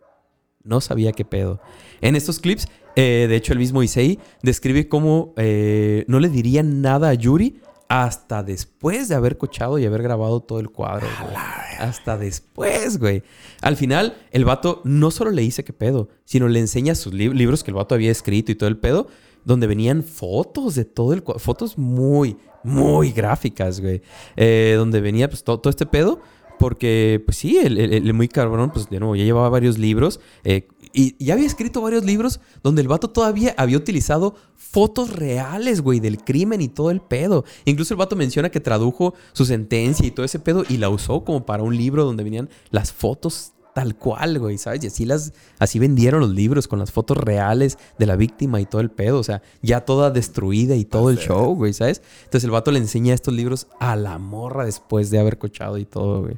no 0.64 0.82
sabía 0.82 1.12
qué 1.12 1.26
pedo. 1.26 1.60
En 2.02 2.16
estos 2.16 2.40
clips, 2.40 2.68
eh, 2.96 3.28
de 3.30 3.36
hecho, 3.36 3.54
el 3.54 3.60
mismo 3.60 3.84
Issei 3.84 4.18
describe 4.42 4.88
cómo 4.90 5.34
eh, 5.38 6.04
no 6.08 6.20
le 6.20 6.30
dirían 6.30 6.82
nada 6.82 7.10
a 7.10 7.14
Yuri 7.14 7.60
hasta 7.90 8.42
después 8.42 9.10
de 9.10 9.16
haber 9.16 9.38
cochado 9.38 9.78
y 9.78 9.86
haber 9.86 10.02
grabado 10.02 10.40
todo 10.40 10.60
el 10.62 10.70
cuadro. 10.70 11.06
güey. 11.22 11.36
Hasta 11.80 12.18
después, 12.18 12.98
güey. 13.00 13.22
Al 13.62 13.76
final, 13.76 14.16
el 14.32 14.46
vato 14.46 14.82
no 14.86 15.12
solo 15.12 15.30
le 15.32 15.42
dice 15.42 15.64
qué 15.66 15.74
pedo, 15.74 16.08
sino 16.24 16.48
le 16.48 16.60
enseña 16.60 16.96
sus 16.96 17.14
lib- 17.14 17.34
libros 17.34 17.64
que 17.64 17.72
el 17.72 17.76
vato 17.76 17.94
había 17.96 18.12
escrito 18.12 18.52
y 18.52 18.56
todo 18.56 18.70
el 18.70 18.78
pedo, 18.78 19.08
donde 19.46 19.68
venían 19.68 20.04
fotos 20.04 20.76
de 20.76 20.86
todo 20.86 21.14
el. 21.14 21.24
Fotos 21.38 21.78
muy, 21.78 22.38
muy 22.64 23.12
gráficas, 23.12 23.80
güey. 23.82 24.02
Eh, 24.36 24.76
donde 24.78 25.02
venía 25.02 25.30
pues 25.30 25.44
todo, 25.44 25.60
todo 25.60 25.70
este 25.70 25.86
pedo. 25.86 26.20
Porque, 26.60 27.20
pues 27.26 27.38
sí, 27.38 27.58
el, 27.58 27.80
el- 27.80 27.92
el 27.94 28.14
muy 28.14 28.28
cabrón, 28.28 28.70
pues 28.72 28.88
de 28.88 29.00
nuevo, 29.00 29.16
ya 29.16 29.24
llevaba 29.24 29.50
varios 29.50 29.80
libros. 29.80 30.20
eh, 30.44 30.68
y 30.94 31.16
ya 31.24 31.36
había 31.36 31.46
escrito 31.48 31.82
varios 31.82 32.04
libros 32.04 32.42
donde 32.64 32.82
el 32.82 32.90
vato 32.90 33.10
todavía 33.10 33.56
había 33.58 33.78
utilizado 33.78 34.36
fotos 34.58 35.10
reales, 35.16 35.80
güey, 35.82 36.02
del 36.02 36.18
crimen 36.22 36.60
y 36.62 36.68
todo 36.68 36.92
el 36.92 37.00
pedo. 37.02 37.46
Incluso 37.66 37.94
el 37.94 37.98
vato 37.98 38.16
menciona 38.18 38.50
que 38.52 38.60
tradujo 38.60 39.14
su 39.32 39.46
sentencia 39.46 40.06
y 40.06 40.12
todo 40.12 40.26
ese 40.26 40.38
pedo 40.40 40.64
y 40.68 40.76
la 40.78 40.90
usó 40.90 41.24
como 41.24 41.46
para 41.46 41.64
un 41.64 41.76
libro 41.78 42.04
donde 42.04 42.24
venían 42.26 42.50
las 42.72 42.92
fotos 42.92 43.54
tal 43.74 43.96
cual, 43.96 44.40
güey, 44.40 44.58
¿sabes? 44.58 44.84
Y 44.84 44.88
así 44.88 45.06
las, 45.06 45.34
así 45.60 45.80
vendieron 45.80 46.22
los 46.22 46.32
libros 46.32 46.68
con 46.68 46.80
las 46.80 46.92
fotos 46.92 47.18
reales 47.18 47.78
de 47.98 48.06
la 48.06 48.16
víctima 48.16 48.60
y 48.62 48.66
todo 48.66 48.82
el 48.82 48.92
pedo. 48.92 49.20
O 49.20 49.24
sea, 49.24 49.42
ya 49.62 49.82
toda 49.82 50.12
destruida 50.12 50.76
y 50.76 50.86
todo 50.86 51.10
el 51.10 51.18
show, 51.18 51.56
güey, 51.56 51.74
¿sabes? 51.74 52.02
Entonces 52.24 52.44
el 52.44 52.52
vato 52.52 52.72
le 52.72 52.80
enseña 52.80 53.14
estos 53.14 53.34
libros 53.34 53.68
a 53.80 53.96
la 53.96 54.18
morra 54.18 54.66
después 54.66 55.10
de 55.10 55.20
haber 55.20 55.38
cochado 55.38 55.78
y 55.78 55.86
todo, 55.86 56.22
güey. 56.22 56.38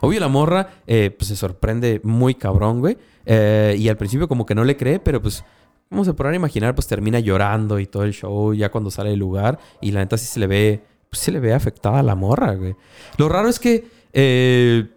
Obvio, 0.00 0.20
la 0.20 0.28
morra, 0.28 0.82
eh, 0.86 1.14
pues 1.16 1.28
se 1.28 1.36
sorprende 1.36 2.00
muy 2.02 2.34
cabrón, 2.34 2.80
güey. 2.80 2.98
Eh, 3.26 3.76
y 3.78 3.88
al 3.88 3.96
principio 3.96 4.28
como 4.28 4.44
que 4.44 4.54
no 4.54 4.64
le 4.64 4.76
cree, 4.76 4.98
pero 4.98 5.22
pues, 5.22 5.44
¿cómo 5.88 6.04
se 6.04 6.12
podrán 6.12 6.34
imaginar? 6.34 6.74
Pues 6.74 6.86
termina 6.86 7.20
llorando 7.20 7.78
y 7.78 7.86
todo 7.86 8.04
el 8.04 8.12
show 8.12 8.52
ya 8.52 8.70
cuando 8.70 8.90
sale 8.90 9.10
del 9.10 9.20
lugar. 9.20 9.58
Y 9.80 9.92
la 9.92 10.00
neta 10.00 10.18
sí 10.18 10.26
se 10.26 10.40
le 10.40 10.46
ve, 10.46 10.84
pues 11.08 11.22
se 11.22 11.32
le 11.32 11.40
ve 11.40 11.54
afectada 11.54 12.00
a 12.00 12.02
la 12.02 12.14
morra, 12.14 12.54
güey. 12.54 12.74
Lo 13.16 13.28
raro 13.28 13.48
es 13.48 13.58
que 13.58 13.86
eh, 14.12 14.88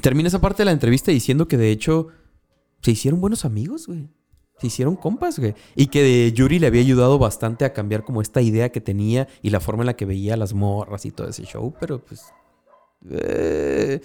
termina 0.00 0.28
esa 0.28 0.40
parte 0.40 0.62
de 0.62 0.66
la 0.66 0.72
entrevista 0.72 1.10
diciendo 1.10 1.48
que 1.48 1.56
de 1.56 1.70
hecho 1.70 2.08
se 2.82 2.90
hicieron 2.90 3.20
buenos 3.20 3.44
amigos, 3.44 3.86
güey. 3.86 4.08
Se 4.58 4.66
hicieron 4.66 4.96
compas, 4.96 5.38
güey. 5.38 5.54
Y 5.76 5.86
que 5.86 6.02
de 6.02 6.32
Yuri 6.32 6.58
le 6.58 6.66
había 6.66 6.80
ayudado 6.80 7.18
bastante 7.18 7.64
a 7.64 7.72
cambiar 7.72 8.04
como 8.04 8.20
esta 8.20 8.40
idea 8.40 8.70
que 8.70 8.80
tenía 8.80 9.28
y 9.40 9.50
la 9.50 9.60
forma 9.60 9.82
en 9.82 9.86
la 9.86 9.96
que 9.96 10.04
veía 10.04 10.36
las 10.36 10.52
morras 10.52 11.06
y 11.06 11.12
todo 11.12 11.28
ese 11.28 11.44
show. 11.44 11.72
Pero 11.78 12.04
pues 12.04 12.22
eh, 13.08 14.00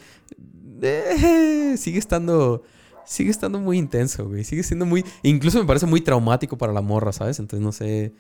eh, 0.82 1.76
sigue 1.78 2.00
estando. 2.00 2.64
Sigue 3.06 3.32
estando 3.32 3.60
muy 3.60 3.78
intenso, 3.78 4.28
güey. 4.28 4.44
Sigue 4.44 4.64
siendo 4.64 4.86
muy. 4.86 5.04
Incluso 5.24 5.60
me 5.60 5.66
parece 5.66 5.86
muy 5.86 6.02
traumático 6.02 6.58
para 6.58 6.72
la 6.72 6.82
morra, 6.82 7.12
¿sabes? 7.12 7.40
Entonces 7.40 7.64
no 7.64 7.72
sé. 7.72 8.14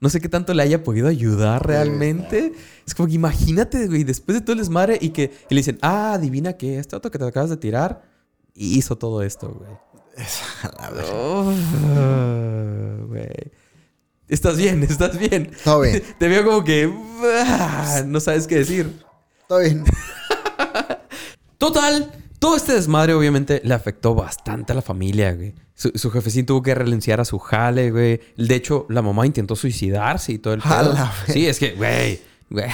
No 0.00 0.08
sé 0.08 0.20
qué 0.20 0.28
tanto 0.28 0.54
le 0.54 0.62
haya 0.62 0.84
podido 0.84 1.08
ayudar 1.08 1.66
realmente. 1.66 2.52
Es 2.86 2.94
como 2.94 3.08
que 3.08 3.14
imagínate, 3.14 3.86
güey, 3.88 4.04
después 4.04 4.38
de 4.38 4.42
todo 4.42 4.52
el 4.52 4.58
desmadre 4.60 4.98
y 5.00 5.10
que 5.10 5.32
y 5.50 5.54
le 5.54 5.60
dicen, 5.60 5.78
ah, 5.82 6.12
adivina 6.14 6.52
qué, 6.52 6.78
este 6.78 6.94
auto 6.94 7.10
que 7.10 7.18
te 7.18 7.24
acabas 7.24 7.50
de 7.50 7.56
tirar 7.56 8.02
hizo 8.54 8.96
todo 8.96 9.22
esto, 9.22 9.48
güey. 9.48 9.70
Oh, 11.12 11.52
güey. 13.06 13.52
Estás 14.28 14.56
bien, 14.56 14.82
estás 14.82 15.18
bien. 15.18 15.50
Todo 15.64 15.80
bien. 15.82 16.02
Te 16.18 16.28
veo 16.28 16.44
como 16.44 16.64
que 16.64 16.92
ah, 17.46 18.02
no 18.06 18.20
sabes 18.20 18.46
qué 18.46 18.56
decir. 18.56 19.00
Todo 19.46 19.60
bien. 19.60 19.84
Total, 21.58 22.12
todo 22.38 22.56
este 22.56 22.72
desmadre 22.74 23.14
obviamente 23.14 23.60
le 23.64 23.74
afectó 23.74 24.14
bastante 24.14 24.72
a 24.72 24.74
la 24.76 24.82
familia, 24.82 25.34
güey. 25.34 25.54
Su, 25.74 25.92
su 25.94 26.10
jefecín 26.10 26.44
tuvo 26.46 26.62
que 26.62 26.74
renunciar 26.74 27.20
a 27.20 27.24
su 27.24 27.38
jale, 27.38 27.90
güey. 27.90 28.20
De 28.36 28.54
hecho, 28.54 28.86
la 28.88 29.00
mamá 29.02 29.26
intentó 29.26 29.54
suicidarse 29.56 30.32
y 30.32 30.38
todo 30.38 30.54
el 30.54 30.60
pedo. 30.60 30.92
la 30.92 31.04
vez. 31.26 31.34
Sí, 31.34 31.46
es 31.46 31.58
que, 31.58 31.72
güey, 31.72 32.20
güey. 32.50 32.66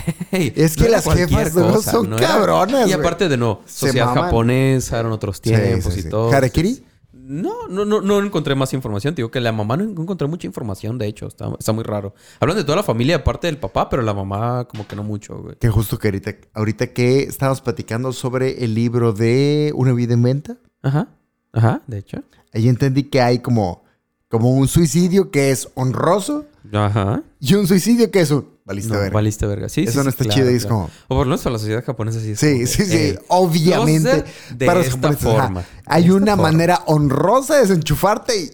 Es 0.57 0.77
que 0.77 0.85
era 0.85 0.93
las 0.93 1.05
jefas 1.05 1.55
luego 1.55 1.83
son 1.83 2.11
no 2.11 2.17
cabronas, 2.17 2.89
Y 2.89 2.93
aparte 2.93 3.29
de 3.29 3.37
no, 3.37 3.61
sociedad 3.67 4.15
japonesa, 4.15 5.01
eran 5.01 5.13
otros 5.13 5.41
tiempos 5.41 5.93
Sí, 5.93 6.03
sí, 6.03 6.07
y 6.07 6.11
todo. 6.11 6.33
¿Harakiri? 6.33 6.83
No, 7.27 7.69
no, 7.69 7.85
no, 7.87 8.01
no 8.03 8.23
encontré 8.23 8.55
más 8.55 8.73
información. 8.75 9.15
Te 9.15 9.23
digo 9.23 9.31
que 9.31 9.41
la 9.41 9.51
mamá 9.53 9.77
no 9.77 9.85
encontré 9.85 10.29
mucha 10.29 10.47
información, 10.47 10.99
de 10.99 11.07
hecho. 11.07 11.27
Está, 11.27 11.51
está 11.59 11.73
muy 11.73 11.83
raro. 11.85 12.15
Hablan 12.41 12.57
de 12.59 12.65
toda 12.65 12.77
la 12.77 12.83
familia, 12.83 13.17
aparte 13.17 13.47
del 13.47 13.57
papá, 13.57 13.89
pero 13.89 14.03
la 14.03 14.13
mamá 14.13 14.67
como 14.69 14.87
que 14.87 14.95
no 14.95 15.03
mucho, 15.03 15.39
güey. 15.39 15.57
Que 15.57 15.71
justo 15.71 15.99
que 15.99 16.09
ahorita, 16.09 16.35
ahorita 16.53 16.89
que 16.93 17.21
estábamos 17.23 17.61
platicando 17.63 18.13
sobre 18.13 18.63
el 18.65 18.75
libro 18.75 19.13
de 19.13 19.73
Una 19.75 19.93
vida 19.95 20.13
en 20.15 20.23
venta, 20.23 20.57
Ajá, 20.83 21.09
ajá, 21.53 21.81
de 21.87 21.99
hecho. 21.99 22.23
ahí 22.53 22.69
entendí 22.69 23.05
que 23.05 23.23
hay 23.23 23.39
como, 23.39 23.85
como 24.29 24.51
un 24.51 24.69
suicidio 24.69 25.31
que 25.31 25.51
es 25.51 25.71
honroso 25.75 26.45
Ajá. 26.73 27.23
y 27.41 27.55
un 27.55 27.67
suicidio 27.67 28.11
que 28.11 28.21
es 28.21 28.31
un 28.31 28.54
valiste 28.65 28.93
No, 28.93 28.99
verga. 29.01 29.15
valiste 29.15 29.47
verga. 29.47 29.69
Sí, 29.69 29.83
Eso 29.83 29.93
sí, 29.93 29.97
no 29.99 30.03
sí, 30.05 30.09
está 30.11 30.25
claro, 30.25 30.35
chido 30.41 30.51
y 30.51 30.55
es 30.57 30.63
claro. 30.63 30.75
como- 30.77 30.91
O 31.05 31.09
por 31.09 31.19
lo 31.19 31.25
menos 31.27 31.43
para 31.43 31.53
la 31.55 31.59
sociedad 31.59 31.85
japonesa 31.85 32.21
sí 32.21 32.31
es 32.33 32.41
Sí, 32.41 32.53
como 32.55 32.67
sí, 32.67 32.85
sí. 32.87 32.97
"Ey, 32.97 33.19
Obviamente. 33.29 34.11
a 34.11 34.55
de 34.55 34.67
para 34.67 34.79
los 34.79 34.87
esta 34.89 34.97
japoneses, 34.99 35.27
ajá. 35.27 35.43
forma, 35.43 35.65
Hay 35.87 36.03
esta 36.05 36.15
una 36.15 36.37
forma. 36.37 36.51
manera 36.53 36.81
honrosa 36.87 37.55
de 37.55 37.61
desenchufarte 37.61 38.37
y, 38.39 38.51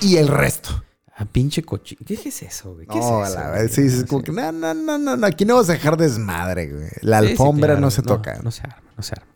y 0.00 0.16
el 0.16 0.28
resto. 0.28 0.82
Ah, 1.14 1.26
pinche 1.26 1.62
coche. 1.62 1.96
¿Qué 2.04 2.14
es 2.14 2.42
eso, 2.42 2.74
güey? 2.74 2.86
¿Qué 2.86 2.98
No, 2.98 3.24
es 3.24 3.36
a 3.36 3.58
eso? 3.58 3.62
la. 3.62 3.68
Sí, 3.68 3.82
es 3.82 4.04
como 4.06 4.22
que 4.22 4.32
no, 4.32 4.50
no, 4.50 4.72
no, 4.74 4.98
no, 4.98 5.16
no. 5.16 5.26
Aquí 5.26 5.44
no 5.44 5.56
vas 5.56 5.68
a 5.68 5.72
dejar 5.74 5.96
desmadre, 5.96 6.68
güey. 6.72 6.88
La 7.02 7.20
Sí, 7.20 7.26
sí, 7.26 7.30
alfombra 7.32 7.66
claro. 7.68 7.80
no 7.82 7.90
se 7.90 8.02
toca. 8.02 8.40
No 8.42 8.50
se 8.50 8.62
arma, 8.62 8.82
no 8.96 9.02
se 9.02 9.12
arma. 9.14 9.26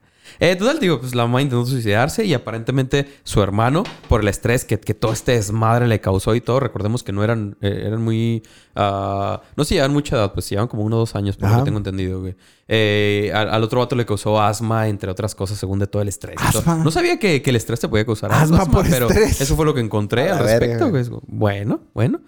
Eh, 0.41 0.57
total, 0.57 0.79
digo, 0.79 1.01
pues 1.01 1.15
la 1.15 1.25
mamá 1.27 1.43
intentó 1.43 1.67
suicidarse 1.67 2.25
y 2.25 2.35
aparentemente 2.35 3.07
su 3.25 3.43
hermano, 3.43 3.85
por 4.09 4.21
el 4.21 4.29
estrés 4.29 4.65
que, 4.65 4.79
que 4.79 4.95
todo 4.95 5.13
este 5.13 5.33
desmadre 5.33 5.87
le 5.89 6.01
causó 6.01 6.35
y 6.35 6.41
todo, 6.41 6.61
recordemos 6.61 7.03
que 7.03 7.13
no 7.13 7.25
eran, 7.25 7.57
eh, 7.61 7.85
eran 7.87 8.03
muy... 8.03 8.43
ah, 8.75 9.41
no 9.57 9.65
se 9.65 9.75
llevaban 9.75 9.93
mucha 9.93 10.17
edad, 10.17 10.33
pues 10.33 10.45
se 10.47 10.51
llevaban 10.51 10.69
como 10.69 10.85
uno 10.85 10.97
o 10.97 10.99
dos 11.01 11.15
años, 11.15 11.37
por 11.37 11.51
lo 11.51 11.57
que 11.59 11.63
tengo 11.65 11.79
entendido, 11.79 12.21
güey. 12.21 12.35
Eh, 12.69 13.31
al, 13.35 13.49
al 13.49 13.63
otro 13.63 13.79
vato 13.81 13.95
le 13.95 14.05
causó 14.05 14.41
asma, 14.41 14.89
entre 14.89 15.11
otras 15.11 15.35
cosas, 15.35 15.59
según 15.59 15.79
de 15.79 15.87
todo 15.87 16.03
el 16.03 16.09
estrés. 16.09 16.37
¿Asma? 16.39 16.77
No 16.83 16.91
sabía 16.91 17.19
que, 17.19 17.41
que 17.43 17.51
el 17.51 17.57
estrés 17.57 17.79
te 17.81 17.89
podía 17.89 18.05
causar 18.05 18.33
Asma 18.33 18.67
por 18.67 18.89
pero 18.89 19.09
estrés. 19.09 19.41
eso 19.41 19.55
fue 19.57 19.65
lo 19.65 19.73
que 19.75 19.81
encontré 19.81 20.31
A 20.31 20.39
al 20.39 20.45
verga, 20.45 20.59
respecto, 20.59 20.91
güey. 20.91 21.05
Bueno, 21.29 21.81
bueno. 21.95 22.21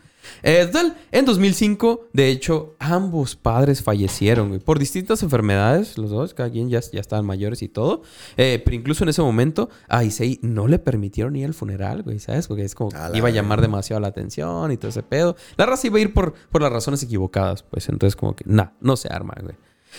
Eh, 0.43 0.67
total, 0.67 0.97
en 1.11 1.25
2005, 1.25 2.09
de 2.13 2.31
hecho, 2.31 2.77
ambos 2.79 3.37
padres 3.37 3.83
fallecieron, 3.83 4.49
güey, 4.49 4.61
por 4.61 4.79
distintas 4.79 5.23
enfermedades, 5.23 5.99
los 5.99 6.11
dos, 6.11 6.35
cada 6.35 6.51
quien 6.51 6.69
ya, 6.69 6.81
ya 6.81 7.01
estaban 7.01 7.25
mayores 7.25 7.63
y 7.63 7.69
todo. 7.69 8.03
Eh, 8.37 8.61
pero 8.65 8.77
incluso 8.77 9.05
en 9.05 9.11
ese 9.11 9.23
momento, 9.23 9.71
a 9.89 10.05
Issei 10.05 10.39
no 10.43 10.69
le 10.69 10.79
permitieron 10.79 11.37
ir 11.37 11.47
al 11.47 11.55
funeral, 11.55 12.03
güey, 12.03 12.19
¿sabes? 12.19 12.49
Porque 12.49 12.65
es 12.65 12.75
como 12.75 12.91
que 12.91 12.97
A 12.97 13.11
iba 13.15 13.29
a 13.29 13.33
llamar 13.33 13.61
demasiado 13.61 14.01
la 14.01 14.09
atención 14.09 14.73
y 14.73 14.77
todo 14.77 14.91
ese 14.91 15.03
pedo. 15.03 15.37
La 15.57 15.67
raza 15.67 15.87
iba 15.87 15.99
a 15.99 16.01
ir 16.01 16.13
por, 16.13 16.35
por 16.51 16.63
las 16.63 16.73
razones 16.73 17.03
equivocadas, 17.03 17.63
pues 17.63 17.89
entonces 17.89 18.17
como 18.17 18.35
que, 18.35 18.45
nah, 18.47 18.69
no 18.81 18.97
se 18.97 19.09
arma, 19.13 19.35
güey. 19.41 19.57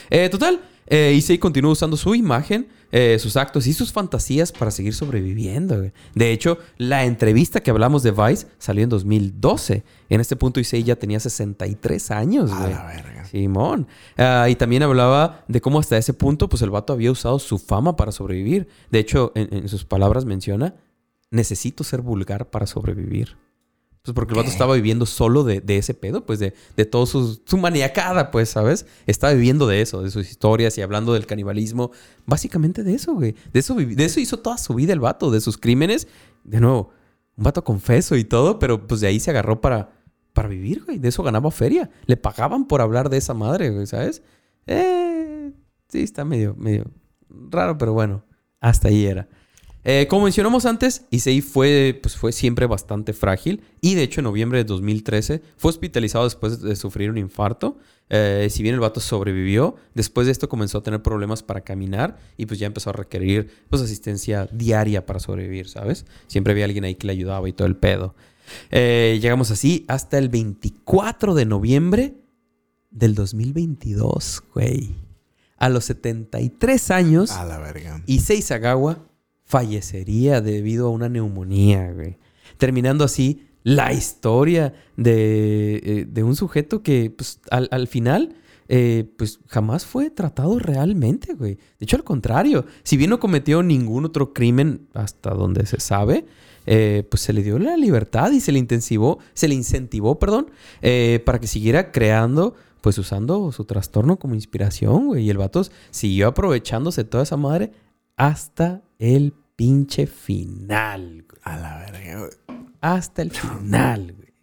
Eh, 0.09 0.29
total, 0.29 0.61
eh, 0.89 1.13
Issei 1.15 1.37
continuó 1.37 1.71
usando 1.71 1.95
su 1.97 2.15
imagen, 2.15 2.67
eh, 2.91 3.17
sus 3.19 3.37
actos 3.37 3.67
y 3.67 3.73
sus 3.73 3.91
fantasías 3.91 4.51
para 4.51 4.71
seguir 4.71 4.93
sobreviviendo. 4.95 5.77
güey. 5.77 5.91
De 6.15 6.31
hecho, 6.31 6.57
la 6.77 7.05
entrevista 7.05 7.61
que 7.61 7.69
hablamos 7.71 8.01
de 8.03 8.11
Vice 8.11 8.47
salió 8.57 8.83
en 8.83 8.89
2012. 8.89 9.83
En 10.09 10.19
este 10.21 10.35
punto 10.35 10.59
Issei 10.59 10.83
ya 10.83 10.95
tenía 10.95 11.19
63 11.19 12.11
años, 12.11 12.51
A 12.51 12.59
güey. 12.61 12.73
la 12.73 12.85
verga. 12.85 13.25
Simón. 13.25 13.87
Ah, 14.17 14.47
y 14.49 14.55
también 14.55 14.81
hablaba 14.83 15.45
de 15.47 15.61
cómo 15.61 15.79
hasta 15.79 15.97
ese 15.97 16.13
punto, 16.13 16.49
pues 16.49 16.61
el 16.63 16.71
vato 16.71 16.93
había 16.93 17.11
usado 17.11 17.37
su 17.39 17.59
fama 17.59 17.95
para 17.95 18.11
sobrevivir. 18.11 18.67
De 18.89 18.97
hecho, 18.99 19.31
en, 19.35 19.53
en 19.53 19.69
sus 19.69 19.85
palabras 19.85 20.25
menciona, 20.25 20.73
necesito 21.29 21.83
ser 21.83 22.01
vulgar 22.01 22.49
para 22.49 22.65
sobrevivir. 22.65 23.37
Pues 24.01 24.15
porque 24.15 24.33
el 24.33 24.37
vato 24.37 24.49
estaba 24.49 24.75
viviendo 24.75 25.05
solo 25.05 25.43
de, 25.43 25.59
de 25.59 25.77
ese 25.77 25.93
pedo, 25.93 26.25
pues 26.25 26.39
de, 26.39 26.53
de 26.77 26.85
todo 26.85 27.05
su, 27.05 27.41
su 27.45 27.57
maniacada, 27.57 28.31
pues, 28.31 28.49
¿sabes? 28.49 28.85
Estaba 29.05 29.33
viviendo 29.33 29.67
de 29.67 29.81
eso, 29.81 30.01
de 30.01 30.09
sus 30.09 30.29
historias 30.29 30.77
y 30.77 30.81
hablando 30.81 31.13
del 31.13 31.25
canibalismo. 31.25 31.91
Básicamente 32.25 32.83
de 32.83 32.93
eso, 32.93 33.13
güey. 33.13 33.35
De 33.51 33.59
eso, 33.59 33.75
de 33.75 34.05
eso 34.05 34.19
hizo 34.19 34.39
toda 34.39 34.57
su 34.57 34.73
vida 34.73 34.93
el 34.93 35.01
vato, 35.01 35.31
de 35.31 35.41
sus 35.41 35.57
crímenes. 35.57 36.07
De 36.45 36.61
nuevo, 36.61 36.91
un 37.35 37.43
vato 37.43 37.63
confeso 37.63 38.15
y 38.15 38.23
todo, 38.23 38.57
pero 38.57 38.87
pues 38.87 39.01
de 39.01 39.07
ahí 39.07 39.19
se 39.19 39.31
agarró 39.31 39.59
para, 39.59 39.91
para 40.33 40.47
vivir, 40.47 40.85
güey. 40.85 40.97
De 40.97 41.09
eso 41.09 41.21
ganaba 41.21 41.51
feria. 41.51 41.89
Le 42.05 42.15
pagaban 42.15 42.67
por 42.67 42.81
hablar 42.81 43.09
de 43.09 43.17
esa 43.17 43.33
madre, 43.33 43.69
güey, 43.69 43.85
¿sabes? 43.85 44.23
Eh, 44.65 45.51
sí, 45.89 46.03
está 46.03 46.23
medio, 46.23 46.55
medio 46.55 46.85
raro, 47.29 47.77
pero 47.77 47.93
bueno, 47.93 48.23
hasta 48.61 48.87
ahí 48.87 49.05
era. 49.05 49.27
Eh, 49.91 50.05
como 50.07 50.25
mencionamos 50.25 50.67
antes, 50.67 51.07
Issei 51.09 51.41
fue, 51.41 51.99
pues, 51.99 52.15
fue 52.15 52.31
siempre 52.31 52.67
bastante 52.67 53.11
frágil 53.11 53.63
y 53.81 53.95
de 53.95 54.03
hecho 54.03 54.19
en 54.19 54.25
noviembre 54.25 54.59
de 54.59 54.63
2013 54.65 55.41
fue 55.57 55.69
hospitalizado 55.69 56.25
después 56.25 56.61
de 56.61 56.75
sufrir 56.75 57.09
un 57.09 57.17
infarto. 57.17 57.79
Eh, 58.07 58.49
si 58.51 58.61
bien 58.61 58.75
el 58.75 58.81
vato 58.81 58.99
sobrevivió, 58.99 59.77
después 59.95 60.27
de 60.27 60.31
esto 60.31 60.47
comenzó 60.47 60.77
a 60.77 60.83
tener 60.83 61.01
problemas 61.01 61.41
para 61.41 61.61
caminar 61.61 62.19
y 62.37 62.45
pues 62.45 62.59
ya 62.59 62.67
empezó 62.67 62.91
a 62.91 62.93
requerir 62.93 63.49
pues 63.71 63.81
asistencia 63.81 64.47
diaria 64.51 65.07
para 65.07 65.19
sobrevivir, 65.19 65.67
¿sabes? 65.67 66.05
Siempre 66.27 66.51
había 66.51 66.65
alguien 66.65 66.83
ahí 66.83 66.93
que 66.93 67.07
le 67.07 67.13
ayudaba 67.13 67.49
y 67.49 67.53
todo 67.53 67.67
el 67.67 67.75
pedo. 67.75 68.13
Eh, 68.69 69.17
llegamos 69.19 69.49
así 69.49 69.85
hasta 69.87 70.19
el 70.19 70.29
24 70.29 71.33
de 71.33 71.45
noviembre 71.47 72.13
del 72.91 73.15
2022, 73.15 74.43
güey. 74.53 74.91
A 75.57 75.67
los 75.67 75.85
73 75.85 76.91
años, 76.91 77.31
A 77.31 77.43
la 77.43 77.57
verga. 77.57 78.03
Issei 78.05 78.43
Sagawa 78.43 79.08
fallecería 79.49 80.41
debido 80.41 80.87
a 80.87 80.91
una 80.91 81.09
neumonía, 81.09 81.91
güey. 81.91 82.17
Terminando 82.57 83.03
así 83.03 83.47
la 83.63 83.91
historia 83.91 84.73
de, 84.95 85.81
eh, 85.83 86.05
de 86.07 86.23
un 86.23 86.35
sujeto 86.35 86.83
que, 86.83 87.09
pues, 87.09 87.39
al, 87.49 87.67
al 87.71 87.87
final, 87.87 88.35
eh, 88.67 89.11
pues, 89.17 89.39
jamás 89.47 89.87
fue 89.87 90.11
tratado 90.11 90.59
realmente, 90.59 91.33
güey. 91.33 91.55
De 91.55 91.83
hecho, 91.83 91.95
al 91.95 92.03
contrario. 92.03 92.65
Si 92.83 92.95
bien 92.95 93.09
no 93.09 93.19
cometió 93.19 93.63
ningún 93.63 94.05
otro 94.05 94.33
crimen 94.33 94.87
hasta 94.93 95.31
donde 95.31 95.65
se 95.65 95.79
sabe, 95.79 96.25
eh, 96.67 97.07
pues 97.09 97.21
se 97.21 97.33
le 97.33 97.41
dio 97.41 97.57
la 97.57 97.75
libertad 97.75 98.31
y 98.31 98.41
se 98.41 98.51
le 98.51 98.59
intensivó, 98.59 99.17
se 99.33 99.47
le 99.47 99.55
incentivó, 99.55 100.19
perdón, 100.19 100.51
para 101.25 101.39
que 101.39 101.47
siguiera 101.47 101.91
creando, 101.91 102.53
pues 102.81 102.99
usando 102.99 103.51
su 103.51 103.65
trastorno 103.65 104.19
como 104.19 104.35
inspiración, 104.35 105.07
güey. 105.07 105.25
Y 105.25 105.31
el 105.31 105.39
vato 105.39 105.63
siguió 105.89 106.27
aprovechándose 106.27 107.03
toda 107.03 107.23
esa 107.23 107.35
madre 107.35 107.71
hasta 108.15 108.83
el 108.99 109.33
pinche 109.55 110.05
final, 110.05 111.25
güey. 111.27 111.41
A 111.43 111.57
la 111.57 111.77
verga, 111.79 112.19
güey. 112.19 112.31
Hasta 112.81 113.21
el 113.23 113.31
final, 113.31 114.13
güey. 114.15 114.33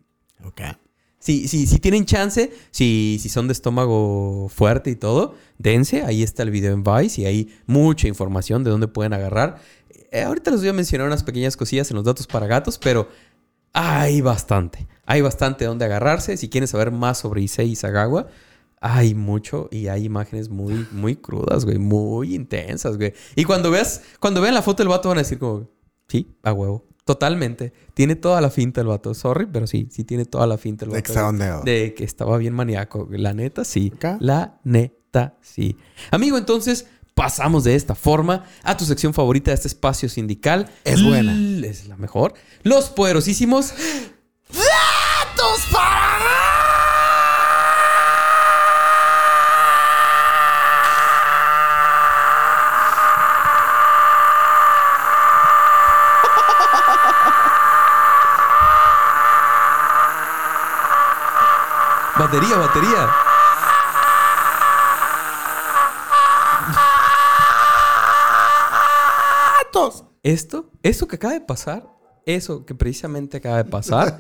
Ok. 0.45 0.61
Si, 1.19 1.49
si, 1.49 1.67
si 1.67 1.79
tienen 1.79 2.05
chance, 2.05 2.53
si, 2.71 3.19
si 3.21 3.29
son 3.29 3.49
de 3.49 3.53
estómago 3.53 4.49
fuerte 4.49 4.91
y 4.91 4.97
todo, 4.97 5.35
dense. 5.59 6.03
Ahí 6.03 6.23
está 6.23 6.43
el 6.43 6.51
video 6.51 6.73
en 6.73 6.85
Vice 6.85 7.23
y 7.23 7.27
hay 7.27 7.55
mucha 7.67 8.07
información 8.09 8.63
de 8.65 8.71
dónde 8.71 8.89
pueden 8.89 9.13
agarrar. 9.13 9.61
eh, 10.13 10.23
ahorita 10.23 10.51
les 10.51 10.61
voy 10.61 10.69
a 10.69 10.73
mencionar 10.73 11.07
unas 11.07 11.25
pequeñas 11.25 11.57
cosillas 11.57 11.91
en 11.91 11.97
los 11.97 12.05
datos 12.05 12.27
para 12.27 12.47
gatos, 12.47 12.79
pero 12.79 13.09
hay 13.73 14.21
bastante. 14.21 14.87
Hay 15.05 15.21
bastante 15.21 15.65
donde 15.65 15.85
agarrarse. 15.85 16.37
Si 16.37 16.49
quieren 16.49 16.69
saber 16.69 16.91
más 16.93 17.19
sobre 17.19 17.43
Issei 17.43 17.71
Isagawa, 17.71 18.29
hay 18.81 19.15
mucho 19.15 19.69
y 19.71 19.89
hay 19.89 20.05
imágenes 20.05 20.49
muy, 20.49 20.87
muy 20.93 21.17
crudas, 21.17 21.65
güey. 21.65 21.79
Muy 21.79 22.35
intensas, 22.35 22.97
güey. 22.97 23.13
Y 23.35 23.45
cuando 23.45 23.71
veas, 23.71 24.03
cuando 24.21 24.41
vean 24.41 24.55
la 24.55 24.63
foto 24.63 24.83
del 24.83 24.89
vato 24.89 25.09
van 25.09 25.19
a 25.19 25.23
decir 25.23 25.39
como, 25.39 25.69
sí, 26.09 26.37
a 26.43 26.53
huevo. 26.53 26.87
Totalmente. 27.05 27.73
Tiene 27.95 28.17
toda 28.17 28.41
la 28.41 28.51
finta 28.51 28.81
el 28.81 28.89
vato. 28.89 29.15
Sorry, 29.15 29.47
pero 29.47 29.67
sí, 29.69 29.89
sí 29.93 30.03
tiene 30.03 30.25
toda 30.25 30.47
la 30.49 30.59
finta 30.59 30.85
el 30.85 30.91
vato. 30.91 30.99
De 31.65 31.95
que 31.95 32.03
estaba 32.05 32.37
bien 32.37 32.53
maníaco. 32.53 33.09
La 33.13 33.33
neta, 33.33 33.65
sí. 33.65 33.93
Acá. 33.95 34.19
La 34.21 34.59
neta, 34.65 35.37
sí. 35.41 35.77
Amigo, 36.11 36.37
entonces 36.37 36.87
pasamos 37.15 37.63
de 37.65 37.77
esta 37.77 37.95
forma 37.95 38.45
a 38.65 38.77
tu 38.77 38.85
sección 38.85 39.15
favorita 39.15 39.53
de 39.53 39.55
este 39.55 39.69
espacio 39.69 40.09
sindical. 40.09 40.69
Es 40.83 41.01
buena. 41.03 41.33
L- 41.33 41.67
Es 41.69 41.87
la 41.87 41.97
mejor. 41.97 42.35
Los 42.65 42.91
poderosísimos 42.91 43.73
datos 44.49 45.61
para 45.73 46.06
Batería, 62.27 62.57
batería. 62.57 63.03
Esto, 70.23 70.71
esto 70.83 71.07
que 71.07 71.17
acaba 71.17 71.35
de 71.35 71.41
pasar, 71.41 71.87
eso 72.25 72.65
que 72.67 72.75
precisamente 72.75 73.37
acaba 73.37 73.59
de 73.59 73.65
pasar, 73.67 74.19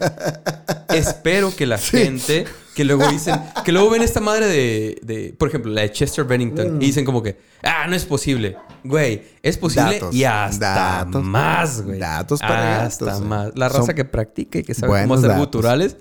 espero 0.91 1.55
que 1.57 1.67
la 1.67 1.79
gente 1.79 2.45
que 2.77 2.85
luego 2.85 3.09
dicen, 3.09 3.35
que 3.65 3.73
luego 3.73 3.91
ven 3.91 4.03
esta 4.03 4.21
madre 4.21 4.47
de, 4.47 5.01
de, 5.03 5.35
por 5.37 5.49
ejemplo, 5.49 5.73
la 5.73 5.81
de 5.81 5.91
Chester 5.91 6.25
Bennington 6.25 6.77
y 6.81 6.87
dicen 6.87 7.05
como 7.05 7.23
que, 7.23 7.41
ah, 7.65 7.87
no 7.89 7.97
es 7.97 8.05
posible. 8.05 8.57
Güey, 8.85 9.23
es 9.43 9.57
posible 9.59 9.95
Datos. 9.95 10.15
y 10.15 10.23
hasta 10.25 10.75
Datos. 10.75 11.25
más, 11.25 11.83
güey. 11.83 11.99
Datos 11.99 12.39
para 12.41 12.85
Hasta 12.85 13.07
gatos, 13.07 13.21
más. 13.23 13.49
eh. 13.49 13.53
La 13.57 13.69
raza 13.69 13.95
que 13.95 14.05
practica 14.05 14.59
y 14.61 14.63
que 14.63 14.75
sabe 14.75 15.03
cómo 15.03 15.15
hacer 15.15 15.31
datos. 15.31 15.45
guturales, 15.47 15.97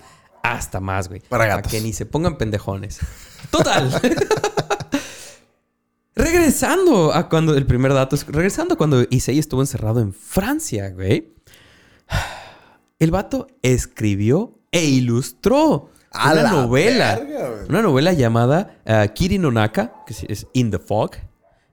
hasta 0.53 0.79
más, 0.79 1.07
güey. 1.07 1.21
Para 1.21 1.45
gatos. 1.45 1.71
que 1.71 1.81
ni 1.81 1.93
se 1.93 2.05
pongan 2.05 2.37
pendejones. 2.37 2.99
Total. 3.51 3.91
regresando 6.15 7.13
a 7.13 7.29
cuando 7.29 7.55
el 7.55 7.65
primer 7.65 7.93
dato 7.93 8.15
es 8.15 8.25
regresando 8.27 8.75
a 8.75 8.77
cuando 8.77 9.05
Issei 9.09 9.39
estuvo 9.39 9.61
encerrado 9.61 9.99
en 9.99 10.13
Francia, 10.13 10.89
güey. 10.89 11.33
El 12.99 13.11
vato 13.11 13.47
escribió 13.61 14.57
e 14.71 14.85
ilustró 14.85 15.89
A 16.11 16.31
una 16.31 16.43
la 16.43 16.51
novela. 16.51 17.15
verga, 17.17 17.65
una 17.67 17.81
novela 17.81 18.13
llamada 18.13 18.77
uh, 18.85 19.13
Kiri 19.13 19.37
que 19.37 20.15
es 20.27 20.47
In 20.53 20.71
the 20.71 20.79
Fog, 20.79 21.11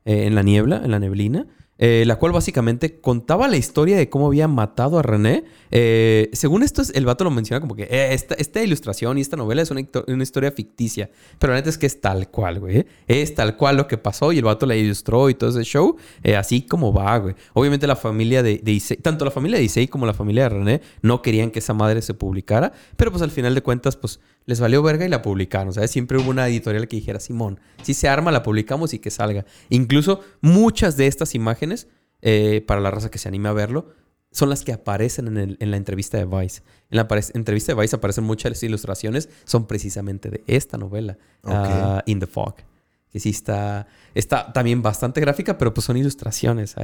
eh, 0.05 0.27
en 0.27 0.35
la 0.35 0.43
niebla, 0.43 0.81
en 0.85 0.91
la 0.91 0.99
neblina. 0.99 1.47
Eh, 1.85 2.05
la 2.07 2.15
cual 2.15 2.31
básicamente 2.31 3.01
contaba 3.01 3.49
la 3.49 3.57
historia 3.57 3.97
de 3.97 4.09
cómo 4.09 4.29
había 4.29 4.47
matado 4.47 5.01
a 5.01 5.03
René. 5.03 5.43
Eh, 5.73 6.31
según 6.33 6.63
esto, 6.63 6.81
es- 6.81 6.91
el 6.95 7.05
vato 7.05 7.25
lo 7.25 7.33
menciona 7.33 7.61
como 7.61 7.75
que 7.75 7.83
eh, 7.91 8.15
esta, 8.15 8.37
esta 8.37 8.63
ilustración 8.63 9.19
y 9.19 9.21
esta 9.21 9.37
novela 9.37 9.63
es 9.63 9.73
una, 9.73 10.23
historia 10.23 10.53
ficticia. 10.53 11.11
Pero 11.41 11.55
la 11.55 11.59
neta 11.59 11.71
es 11.71 11.79
que 11.79 11.87
es 11.87 12.01
tal 12.01 12.29
cual, 12.31 12.61
güey. 12.61 12.87
Es 13.09 13.35
tal 13.35 13.57
cual 13.57 13.79
lo 13.79 13.89
que 13.89 13.99
pasó 13.99 14.31
y 14.31 14.39
el 14.39 14.45
vato 14.45 14.65
la 14.65 14.77
ilustró 14.77 15.29
y 15.29 15.35
todo 15.35 15.51
ese 15.51 15.65
show. 15.65 15.97
así 16.39 16.63
como 16.63 16.93
va, 16.93 17.19
güey. 17.19 17.35
Obviamente 17.53 17.89
la 17.89 17.97
familia 17.97 18.45
de, 18.45 18.59
de 18.59 18.71
Issei, 18.71 18.99
tanto 18.99 19.25
la 19.25 19.33
familia 19.33 19.59
de 19.59 19.65
Issei 19.65 19.89
como 19.89 20.07
la 20.07 20.15
familia 20.15 20.45
de 20.45 20.49
René 20.51 20.81
no 21.03 21.21
querían 21.21 21.51
que 21.51 21.59
esa 21.59 21.75
madre 21.75 22.01
se 22.01 22.15
publicara. 22.15 22.71
Pero 22.97 23.11
pues 23.11 23.25
al 23.25 23.33
final 23.33 23.57
de 23.57 23.63
cuentas, 23.63 23.97
pues 23.97 24.21
les 24.47 24.61
valió 24.61 24.83
verga 24.83 25.05
y 25.05 25.09
la 25.09 25.23
publicaron. 25.23 25.73
¿sabes? 25.73 25.91
Siempre 25.91 26.19
hubo 26.19 26.31
una 26.31 26.47
editorial 26.49 26.89
que 26.89 26.97
dijera, 26.97 27.21
Simón, 27.21 27.61
si 27.83 27.95
se 27.95 28.09
arma, 28.09 28.31
la 28.33 28.43
publicamos 28.43 28.95
y 28.95 28.99
que 28.99 29.11
salga. 29.11 29.45
Incluso 29.69 30.21
muchas 30.41 30.97
de 30.97 31.07
estas 31.07 31.35
imágenes, 31.35 31.89
eh, 32.21 32.65
para 32.67 32.81
la 32.81 32.91
raza 32.91 33.11
que 33.11 33.19
se 33.19 33.29
anime 33.29 33.49
a 33.49 33.53
verlo, 33.53 33.89
son 34.31 34.49
las 34.49 34.65
que 34.65 34.73
aparecen 34.73 35.27
en, 35.29 35.37
el- 35.37 35.57
en 35.61 35.71
la 35.71 35.77
entrevista 35.77 36.17
de 36.17 36.25
Vice. 36.25 36.63
En 36.91 36.97
la 36.97 37.07
entrevista 37.35 37.75
de 37.75 37.81
Vice 37.81 37.97
aparecen 37.97 38.25
muchas 38.25 38.63
ilustraciones, 38.63 39.29
son 39.45 39.67
precisamente 39.67 40.31
de 40.31 40.43
esta 40.47 40.79
novela, 40.79 41.19
ah, 41.45 42.03
In 42.07 42.19
the 42.19 42.27
Fog. 42.27 42.55
Que 43.11 43.21
sí 43.21 43.29
está, 43.29 43.87
está 44.15 44.55
también 44.55 44.81
bastante 44.81 45.21
gráfica, 45.21 45.59
pero 45.59 45.75
pues 45.75 45.85
son 45.85 45.99
ilustraciones, 45.99 46.75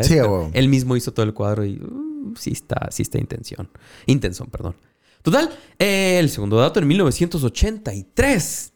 él 0.52 0.68
mismo 0.68 0.94
hizo 0.94 1.14
todo 1.14 1.24
el 1.24 1.32
cuadro 1.32 1.64
y 1.64 1.80
uh, 1.82 2.34
sí 2.36 2.50
está, 2.50 2.88
sí 2.90 3.00
está 3.00 3.18
intención. 3.18 3.70
Intención, 4.04 4.48
perdón. 4.50 4.76
Total, 5.22 5.50
eh, 5.78 6.18
el 6.18 6.30
segundo 6.30 6.56
dato, 6.56 6.78
en 6.80 6.86
1983, 6.88 8.72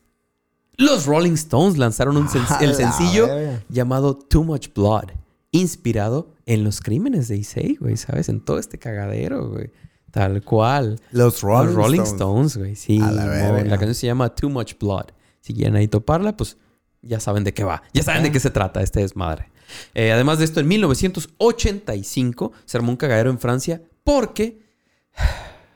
los 0.76 1.06
Rolling 1.06 1.32
Stones 1.34 1.78
lanzaron 1.78 2.16
un 2.16 2.28
sen- 2.28 2.44
A 2.48 2.58
el 2.64 2.74
sencillo 2.74 3.28
llamado 3.68 4.16
Too 4.16 4.44
Much 4.44 4.68
Blood, 4.74 5.10
inspirado 5.50 6.34
en 6.46 6.64
los 6.64 6.80
crímenes 6.80 7.28
de 7.28 7.36
Issei, 7.36 7.76
güey, 7.76 7.96
¿sabes? 7.96 8.28
En 8.28 8.40
todo 8.40 8.58
este 8.58 8.78
cagadero, 8.78 9.48
güey. 9.50 9.70
Tal 10.10 10.42
cual. 10.42 11.00
Los 11.10 11.40
Rolling, 11.40 11.66
los 11.68 11.74
Rolling 11.74 12.00
Stones. 12.02 12.56
Güey, 12.56 12.76
sí. 12.76 12.98
La 12.98 13.64
canción 13.70 13.94
se 13.94 14.06
llama 14.06 14.34
Too 14.34 14.50
Much 14.50 14.74
Blood. 14.78 15.06
Si 15.40 15.54
quieren 15.54 15.74
ahí 15.76 15.88
toparla, 15.88 16.36
pues 16.36 16.58
ya 17.00 17.18
saben 17.18 17.44
de 17.44 17.54
qué 17.54 17.64
va. 17.64 17.82
Ya 17.94 18.02
saben 18.02 18.22
de 18.22 18.28
Ah. 18.28 18.32
qué 18.32 18.40
se 18.40 18.50
trata 18.50 18.82
este 18.82 19.00
desmadre. 19.00 19.50
Eh, 19.94 20.12
además 20.12 20.38
de 20.38 20.44
esto, 20.44 20.60
en 20.60 20.68
1985 20.68 22.52
se 22.66 22.76
armó 22.76 22.90
un 22.90 22.96
cagadero 22.96 23.30
en 23.30 23.38
Francia 23.38 23.80
porque 24.04 24.60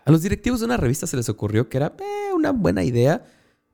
a 0.06 0.10
los 0.10 0.22
directivos 0.22 0.60
de 0.60 0.66
una 0.66 0.78
revista 0.78 1.06
se 1.06 1.16
les 1.18 1.28
ocurrió 1.28 1.68
que 1.68 1.76
era 1.76 1.94
eh, 1.98 2.32
una 2.34 2.52
buena 2.52 2.82
idea 2.82 3.24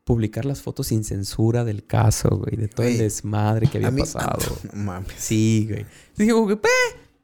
publicar 0.05 0.45
las 0.45 0.61
fotos 0.63 0.89
sin 0.89 1.05
censura 1.05 1.65
del 1.65 1.87
caso, 1.87 2.29
güey, 2.31 2.57
de 2.57 2.67
todo 2.67 2.85
el 2.85 2.95
Güey, 2.95 3.03
desmadre 3.05 3.69
que 3.69 3.79
había 3.79 3.93
mí- 3.93 4.01
pasado. 4.01 4.39
No 4.73 4.83
mames. 4.83 5.13
Sí, 5.17 5.67
güey. 5.71 5.87
Dije 6.17 6.33
"Eh, 6.33 6.59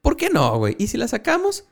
¿por 0.01 0.17
qué 0.17 0.31
no, 0.31 0.57
güey? 0.59 0.77
Y 0.79 0.87
si 0.87 0.97
la 0.97 1.09
sacamos, 1.09 1.65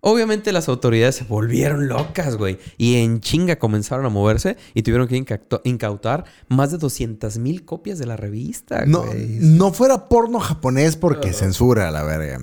obviamente 0.00 0.52
las 0.52 0.68
autoridades 0.68 1.16
se 1.16 1.24
volvieron 1.24 1.88
locas, 1.88 2.36
güey. 2.36 2.58
Y 2.78 2.94
en 2.96 3.20
chinga 3.20 3.58
comenzaron 3.58 4.06
a 4.06 4.08
moverse 4.08 4.56
y 4.74 4.82
tuvieron 4.82 5.08
que 5.08 5.24
incautar 5.64 6.24
más 6.48 6.70
de 6.70 6.78
200 6.78 7.38
mil 7.38 7.64
copias 7.64 7.98
de 7.98 8.06
la 8.06 8.16
revista, 8.16 8.84
No, 8.86 9.04
güey. 9.04 9.38
no 9.40 9.72
fuera 9.72 10.08
porno 10.08 10.38
japonés 10.38 10.96
porque 10.96 11.32
censura 11.32 11.90
la 11.90 12.04
verga. 12.04 12.38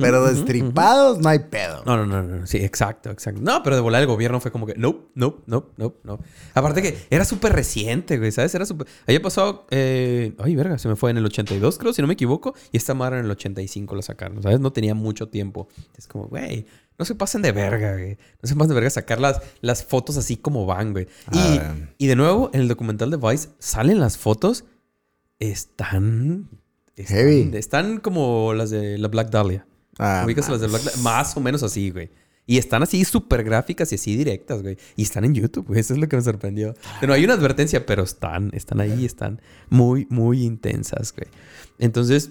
Pero 0.00 0.24
destripados 0.24 1.18
no 1.18 1.28
hay 1.28 1.38
pedo. 1.40 1.82
No, 1.84 1.98
no, 1.98 2.06
no, 2.06 2.22
no. 2.22 2.46
Sí, 2.46 2.56
exacto, 2.56 3.10
exacto. 3.10 3.40
No, 3.42 3.62
pero 3.62 3.76
de 3.76 3.82
volar 3.82 4.00
el 4.00 4.06
gobierno 4.06 4.40
fue 4.40 4.50
como 4.50 4.64
que, 4.66 4.74
nope, 4.74 5.10
nope, 5.14 5.42
nope, 5.46 5.72
nope, 5.76 5.98
no. 6.02 6.18
Aparte 6.54 6.80
que 6.80 6.96
era 7.10 7.26
súper 7.26 7.52
reciente, 7.52 8.16
güey, 8.16 8.32
¿sabes? 8.32 8.54
Era 8.54 8.64
súper... 8.64 8.86
Había 9.06 9.20
pasado... 9.20 9.66
eh, 9.70 10.34
Ay, 10.38 10.56
verga, 10.56 10.78
se 10.78 10.88
me 10.88 10.96
fue 10.96 11.10
en 11.10 11.18
el 11.18 11.26
82, 11.26 11.76
creo, 11.76 11.92
si 11.92 12.00
no 12.00 12.08
me 12.08 12.14
equivoco. 12.14 12.54
Y 12.72 12.78
esta 12.78 12.94
madre 12.94 13.18
en 13.18 13.26
el 13.26 13.30
85 13.30 13.94
la 13.96 14.00
sacaron, 14.02 14.42
¿sabes? 14.42 14.60
No 14.60 14.72
tenía 14.72 14.94
mucho 14.94 15.28
tiempo. 15.28 15.68
Es 15.98 16.06
como, 16.08 16.28
güey, 16.28 16.66
no 16.98 17.04
se 17.04 17.14
pasen 17.14 17.42
de 17.42 17.52
verga, 17.52 17.92
güey. 17.92 18.16
No 18.42 18.48
se 18.48 18.54
pasen 18.54 18.68
de 18.70 18.74
verga 18.76 18.88
sacar 18.88 19.20
las, 19.20 19.42
las 19.60 19.84
fotos 19.84 20.16
así 20.16 20.38
como 20.38 20.64
van, 20.64 20.92
güey. 20.92 21.06
Y, 21.32 21.38
Ah. 21.58 21.74
y 21.98 22.06
de 22.06 22.16
nuevo, 22.16 22.48
en 22.54 22.62
el 22.62 22.68
documental 22.68 23.10
de 23.10 23.18
Vice 23.18 23.50
salen 23.58 24.00
las 24.00 24.16
fotos. 24.16 24.64
Están... 25.38 26.48
Están, 26.96 27.16
Heavy. 27.16 27.50
están 27.56 27.98
como 28.00 28.54
las 28.54 28.70
de 28.70 28.98
la 28.98 29.08
Black 29.08 29.30
Dahlia. 29.30 29.66
Ah, 29.98 30.22
Ubicas 30.26 30.48
las 30.48 30.60
de 30.60 30.66
Black 30.68 30.82
Dahlia? 30.82 31.02
Más 31.02 31.36
o 31.36 31.40
menos 31.40 31.62
así, 31.62 31.90
güey. 31.90 32.10
Y 32.48 32.58
están 32.58 32.82
así 32.82 33.04
súper 33.04 33.42
gráficas 33.42 33.90
y 33.92 33.96
así 33.96 34.16
directas, 34.16 34.62
güey. 34.62 34.76
Y 34.94 35.02
están 35.02 35.24
en 35.24 35.34
YouTube, 35.34 35.66
güey. 35.66 35.80
Eso 35.80 35.94
es 35.94 36.00
lo 36.00 36.08
que 36.08 36.16
me 36.16 36.22
sorprendió. 36.22 36.74
Pero 37.00 37.12
hay 37.12 37.24
una 37.24 37.34
advertencia, 37.34 37.84
pero 37.86 38.04
están, 38.04 38.50
están 38.54 38.80
ahí, 38.80 39.04
están 39.04 39.40
muy, 39.68 40.06
muy 40.10 40.44
intensas, 40.44 41.12
güey. 41.12 41.28
Entonces, 41.80 42.30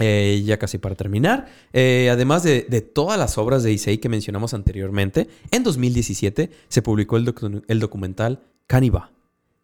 eh, 0.00 0.42
ya 0.44 0.58
casi 0.58 0.76
para 0.78 0.94
terminar. 0.96 1.46
eh, 1.72 2.08
además 2.12 2.42
de, 2.42 2.66
de 2.68 2.82
todas 2.82 3.18
las 3.18 3.38
obras 3.38 3.62
de 3.62 3.72
Issei 3.72 3.98
que 3.98 4.08
mencionamos 4.10 4.52
anteriormente, 4.54 5.28
en 5.50 5.62
2017 5.62 6.50
se 6.68 6.82
publicó 6.82 7.16
el, 7.16 7.26
docu- 7.26 7.64
el 7.68 7.80
documental 7.80 8.42
Caniba, 8.66 9.12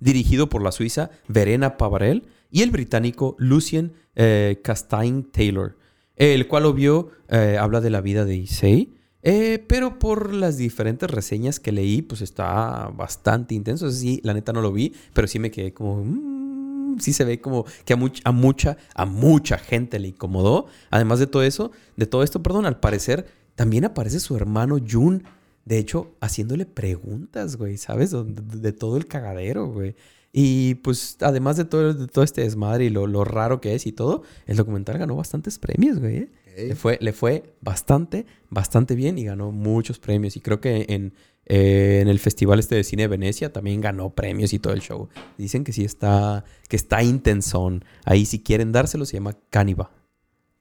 dirigido 0.01 0.49
por 0.49 0.63
la 0.63 0.73
suiza 0.73 1.11
Verena 1.29 1.77
Pavarel 1.77 2.25
y 2.51 2.63
el 2.63 2.71
británico 2.71 3.37
Lucien 3.39 3.93
eh, 4.15 4.61
Castaigne 4.63 5.25
Taylor, 5.33 5.77
el 6.17 6.47
cual 6.47 6.67
obvio 6.67 7.11
eh, 7.29 7.57
habla 7.61 7.81
de 7.81 7.91
la 7.91 8.01
vida 8.01 8.25
de 8.25 8.37
Issei. 8.37 8.95
eh, 9.23 9.65
pero 9.67 9.99
por 9.99 10.33
las 10.35 10.57
diferentes 10.57 11.11
reseñas 11.11 11.59
que 11.59 11.73
leí, 11.73 12.03
pues 12.03 12.21
está 12.21 12.91
bastante 12.95 13.55
intenso. 13.55 13.91
Sí, 13.91 14.21
la 14.23 14.35
neta 14.35 14.53
no 14.53 14.61
lo 14.61 14.71
vi, 14.73 14.93
pero 15.13 15.27
sí 15.27 15.39
me 15.39 15.51
quedé 15.51 15.73
como... 15.73 16.05
mm, 16.05 16.99
sí 17.01 17.13
se 17.13 17.25
ve 17.25 17.41
como 17.41 17.65
que 17.85 17.95
a, 17.95 17.99
a 18.25 18.33
mucha, 18.33 18.77
a 18.95 19.05
mucha 19.07 19.59
gente 19.59 19.99
le 19.99 20.09
incomodó. 20.09 20.67
Además 20.91 21.19
de 21.19 21.27
todo 21.27 21.43
eso, 21.43 21.73
de 21.97 22.07
todo 22.07 22.23
esto, 22.23 22.43
perdón, 22.43 22.67
al 22.67 22.79
parecer 22.81 23.27
también 23.57 23.85
aparece 23.85 24.21
su 24.21 24.37
hermano 24.37 24.79
Jun. 24.79 25.25
De 25.65 25.79
hecho, 25.79 26.15
haciéndole 26.21 26.67
preguntas, 26.67 27.57
güey, 27.57 27.79
¿sabes? 27.79 28.13
De 28.13 28.73
todo 28.73 28.97
el 28.99 29.07
cagadero, 29.07 29.67
güey. 29.69 29.97
Y 30.37 30.75
pues, 30.75 31.17
además 31.21 31.57
de 31.57 31.65
todo, 31.65 31.95
de 31.95 32.09
todo 32.09 32.25
este 32.25 32.41
desmadre 32.41 32.87
y 32.87 32.91
lo, 32.91 33.07
lo 33.07 33.23
raro 33.23 33.61
que 33.61 33.77
es 33.77 33.87
y 33.87 33.93
todo, 33.93 34.25
el 34.47 34.57
documental 34.57 34.99
ganó 34.99 35.15
bastantes 35.15 35.61
premios, 35.61 36.01
güey. 36.01 36.17
¿eh? 36.17 36.31
Le 36.57 36.75
fue, 36.75 36.99
le 37.01 37.13
fue 37.13 37.55
bastante, 37.61 38.27
bastante 38.51 38.97
bien 38.97 39.17
y 39.17 39.23
ganó 39.23 39.53
muchos 39.53 40.01
premios. 40.01 40.35
Y 40.35 40.41
creo 40.41 40.61
que 40.61 40.87
en, 40.89 41.15
eh, 41.47 42.01
en 42.03 42.09
el 42.09 42.19
Festival 42.19 42.59
este 42.59 42.75
de 42.75 42.83
Cine 42.83 43.03
de 43.03 43.09
Venecia 43.09 43.53
también 43.53 43.81
ganó 43.81 44.11
premios 44.11 44.53
y 44.53 44.59
todo 44.59 44.73
el 44.73 44.81
show. 44.81 45.09
Dicen 45.39 45.63
que 45.63 45.73
sí 45.73 45.85
está, 45.85 46.45
que 46.69 46.75
está 46.75 47.01
intensón. 47.05 47.85
Ahí 48.05 48.27
si 48.27 48.43
quieren 48.43 48.73
dárselo 48.73 49.07
se 49.07 49.19
llama 49.19 49.39
Caniba. 49.51 49.93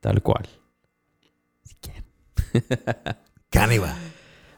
Tal 0.01 0.21
cual. 0.21 0.47
Si 1.63 1.73
quieren. 1.81 2.03
Cániba. 3.49 3.97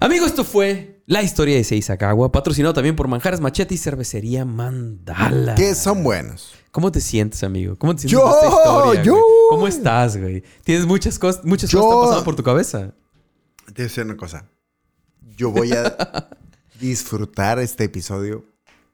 Amigo, 0.01 0.25
esto 0.25 0.43
fue 0.43 0.94
la 1.07 1.22
historia 1.22 1.56
de 1.56 1.64
Seisakawa, 1.64 2.32
patrocinado 2.32 2.73
también 2.73 2.95
por 2.95 3.07
Manjares 3.07 3.40
Machete 3.40 3.76
y 3.76 3.77
Cervecería 3.77 4.44
Mandala. 4.45 5.56
Que 5.56 5.76
son 5.76 6.03
buenos. 6.03 6.53
¿Cómo 6.72 6.91
te 6.91 6.99
sientes, 6.99 7.44
amigo? 7.44 7.77
¿Cómo 7.77 7.95
te 7.95 8.02
sientes 8.02 8.19
Yo, 8.19 8.27
esta 8.34 8.48
historia? 8.49 9.03
yo. 9.03 9.19
¿Cómo 9.49 9.68
estás, 9.68 10.18
güey? 10.18 10.44
Tienes 10.64 10.86
muchas 10.86 11.18
cosas, 11.19 11.45
muchas 11.45 11.69
Yo- 11.69 11.80
cosas 11.82 12.02
pasando 12.06 12.23
por 12.26 12.36
tu 12.36 12.44
cabeza. 12.44 12.94
Te 13.68 13.73
voy 13.73 13.82
a 13.82 13.84
decir 13.84 14.03
una 14.03 14.18
cosa. 14.18 14.49
Yo 15.38 15.52
voy 15.52 15.72
a 15.73 15.95
disfrutar 16.80 17.60
este 17.60 17.86
episodio 17.86 18.45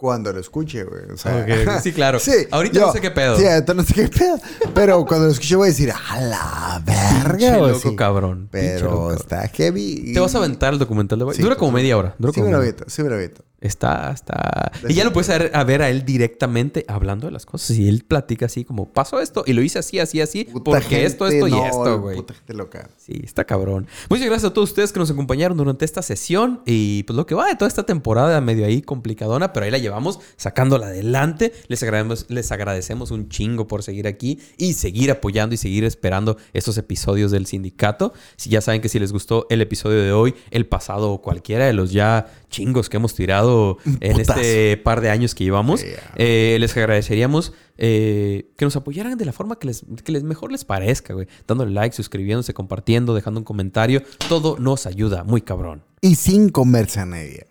cuando 0.01 0.33
lo 0.33 0.39
escuche, 0.39 0.83
güey. 0.83 1.03
O 1.13 1.17
sea. 1.17 1.45
Sí, 1.79 1.93
claro. 1.93 2.17
Ahorita 2.51 2.79
no 2.79 2.91
sé 2.91 3.01
qué 3.01 3.11
pedo. 3.11 3.37
Sí, 3.37 3.45
ahorita 3.45 3.75
no 3.75 3.83
sé 3.83 3.93
qué 3.93 4.07
pedo. 4.07 4.39
Pero 4.73 5.05
cuando 5.05 5.27
lo 5.27 5.31
escuche 5.31 5.55
voy 5.55 5.67
a 5.67 5.69
decir, 5.69 5.91
a 5.91 6.19
la 6.19 6.81
verga, 6.83 7.57
güey. 7.59 7.71
loco, 7.73 7.89
sí. 7.91 7.95
cabrón. 7.95 8.39
Loco, 8.41 8.49
Pero 8.51 9.13
está 9.13 9.47
heavy. 9.47 10.01
y- 10.07 10.13
Te 10.13 10.19
vas 10.19 10.33
a 10.33 10.39
aventar 10.39 10.73
el 10.73 10.79
documental 10.79 11.19
de 11.19 11.25
Dura 11.37 11.55
como 11.55 11.71
media 11.71 11.95
hora. 11.99 12.15
Dura 12.17 12.33
Sí 12.33 12.39
como 12.39 12.47
me 12.51 12.57
lo 12.57 12.63
media- 12.63 12.85
sí 12.87 13.03
me 13.03 13.09
lo 13.09 13.15
aviento. 13.15 13.43
Está, 13.61 14.11
está. 14.11 14.71
Y 14.89 14.95
ya 14.95 15.03
lo 15.03 15.13
puedes 15.13 15.27
ver, 15.27 15.51
a 15.53 15.63
ver 15.63 15.83
a 15.83 15.89
él 15.89 16.03
directamente 16.03 16.83
hablando 16.87 17.27
de 17.27 17.31
las 17.31 17.45
cosas. 17.45 17.77
Y 17.77 17.87
él 17.87 18.03
platica 18.07 18.47
así 18.47 18.65
como, 18.65 18.91
pasó 18.91 19.21
esto 19.21 19.43
y 19.45 19.53
lo 19.53 19.61
hice 19.61 19.77
así, 19.77 19.99
así, 19.99 20.19
así. 20.19 20.45
Puta 20.45 20.71
porque 20.71 21.05
esto, 21.05 21.25
gente, 21.25 21.37
esto 21.37 21.47
y 21.47 21.51
no, 21.51 21.65
esto, 21.67 22.01
güey. 22.01 22.15
Puta 22.15 22.33
gente 22.33 22.55
loca. 22.55 22.89
Sí, 22.97 23.21
está 23.23 23.45
cabrón. 23.45 23.85
Muchas 24.09 24.25
gracias 24.25 24.49
a 24.49 24.53
todos 24.53 24.69
ustedes 24.69 24.91
que 24.91 24.99
nos 24.99 25.11
acompañaron 25.11 25.55
durante 25.55 25.85
esta 25.85 26.01
sesión 26.01 26.61
y 26.65 27.03
pues 27.03 27.15
lo 27.15 27.27
que 27.27 27.35
va 27.35 27.47
de 27.49 27.55
toda 27.55 27.67
esta 27.67 27.83
temporada 27.83 28.41
medio 28.41 28.65
ahí 28.65 28.81
complicadona, 28.81 29.53
pero 29.53 29.65
ahí 29.65 29.71
la 29.71 29.77
llevamos 29.77 30.19
sacándola 30.37 30.87
adelante. 30.87 31.53
Les 31.67 31.83
agradecemos, 31.83 32.25
les 32.29 32.51
agradecemos 32.51 33.11
un 33.11 33.29
chingo 33.29 33.67
por 33.67 33.83
seguir 33.83 34.07
aquí 34.07 34.39
y 34.57 34.73
seguir 34.73 35.11
apoyando 35.11 35.53
y 35.53 35.59
seguir 35.59 35.83
esperando 35.83 36.37
estos 36.53 36.79
episodios 36.79 37.29
del 37.29 37.45
sindicato. 37.45 38.13
Si 38.37 38.49
ya 38.49 38.61
saben 38.61 38.81
que 38.81 38.89
si 38.89 38.97
les 38.97 39.11
gustó 39.11 39.45
el 39.51 39.61
episodio 39.61 40.01
de 40.01 40.11
hoy, 40.11 40.33
el 40.49 40.65
pasado 40.65 41.11
o 41.11 41.21
cualquiera 41.21 41.67
de 41.67 41.73
los 41.73 41.91
ya 41.91 42.25
chingos 42.51 42.87
que 42.89 42.97
hemos 42.97 43.15
tirado 43.15 43.79
en 43.99 44.17
putazo. 44.17 44.39
este 44.39 44.77
par 44.77 45.01
de 45.01 45.09
años 45.09 45.33
que 45.33 45.43
llevamos, 45.43 45.81
Yeah. 45.81 46.13
eh, 46.17 46.57
les 46.59 46.77
agradeceríamos 46.77 47.53
eh, 47.79 48.51
que 48.57 48.65
nos 48.65 48.75
apoyaran 48.75 49.17
de 49.17 49.25
la 49.25 49.31
forma 49.31 49.57
que 49.57 49.65
les, 49.65 49.83
que 50.03 50.11
les 50.11 50.21
mejor 50.21 50.51
les 50.51 50.63
parezca, 50.65 51.15
güey. 51.15 51.27
Dándole 51.47 51.71
like, 51.71 51.95
suscribiéndose, 51.95 52.53
compartiendo, 52.53 53.15
dejando 53.15 53.39
un 53.39 53.43
comentario. 53.45 54.03
Todo 54.29 54.57
nos 54.59 54.85
ayuda, 54.85 55.23
muy 55.23 55.41
cabrón. 55.41 55.83
Y 56.01 56.13
sin 56.15 56.49
comerse 56.49 56.99
a 56.99 57.05
nadie. 57.07 57.47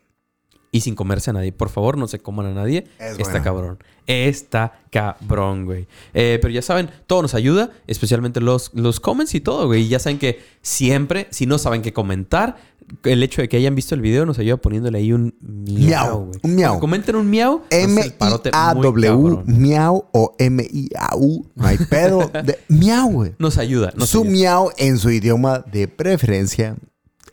Y 0.73 0.83
sin 0.83 0.95
comerse 0.95 1.31
a 1.31 1.33
nadie. 1.33 1.51
Por 1.51 1.69
favor, 1.69 1.99
no 1.99 2.07
se 2.07 2.21
coman 2.21 2.47
a 2.47 2.55
nadie. 2.55 2.87
Es 3.01 3.19
Está 3.19 3.25
bueno. 3.31 3.43
cabrón. 3.45 3.79
Está 4.07 4.81
cabrón, 4.91 5.65
güey. 5.65 5.89
Eh, 6.15 6.39
pero 6.41 6.55
ya 6.55 6.63
saben, 6.63 6.91
todo 7.09 7.23
nos 7.23 7.35
ayuda, 7.35 7.71
especialmente 7.89 8.41
los, 8.41 8.71
los 8.75 9.01
comments 9.01 9.35
y 9.35 9.41
todo, 9.41 9.67
güey. 9.67 9.83
Y 9.83 9.89
ya 9.89 9.99
saben 9.99 10.19
que 10.21 10.41
siempre, 10.63 11.27
si 11.31 11.47
no 11.47 11.59
saben 11.59 11.83
qué 11.83 11.93
comentar, 11.93 12.57
el 13.05 13.23
hecho 13.23 13.43
de 13.43 13.49
que 13.49 13.57
hayan 13.57 13.75
visto 13.75 13.95
el 13.95 14.01
video 14.01 14.27
nos 14.27 14.39
ayuda 14.39 14.57
poniéndole 14.57 14.99
ahí 14.99 15.13
un 15.13 15.35
miau, 15.41 16.27
güey. 16.27 16.41
un 16.43 16.55
miau. 16.55 16.79
Comenten 16.81 17.17
un 17.17 17.29
miau. 17.29 17.63
M-I-A-W, 17.71 19.43
miau 19.47 20.05
o 20.13 20.35
M-I-A-U. 20.39 21.47
No 21.55 21.67
hay 21.67 21.79
pedo. 21.79 22.31
De, 22.45 22.59
miau, 22.69 23.11
güey. 23.11 23.33
Nos 23.39 23.59
ayuda. 23.59 23.93
Nos 23.97 24.11
Su 24.11 24.21
ayuda. 24.23 24.31
miau 24.31 24.71
en 24.77 24.99
su 24.99 25.11
idioma 25.11 25.61
de 25.61 25.89
preferencia 25.89 26.77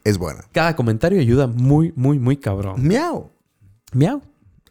es 0.03 0.17
buena. 0.17 0.45
Cada 0.51 0.75
comentario 0.75 1.19
ayuda 1.19 1.47
muy, 1.47 1.93
muy, 1.95 2.19
muy 2.19 2.37
cabrón. 2.37 2.87
Miau. 2.87 3.29
Miau. 3.93 4.21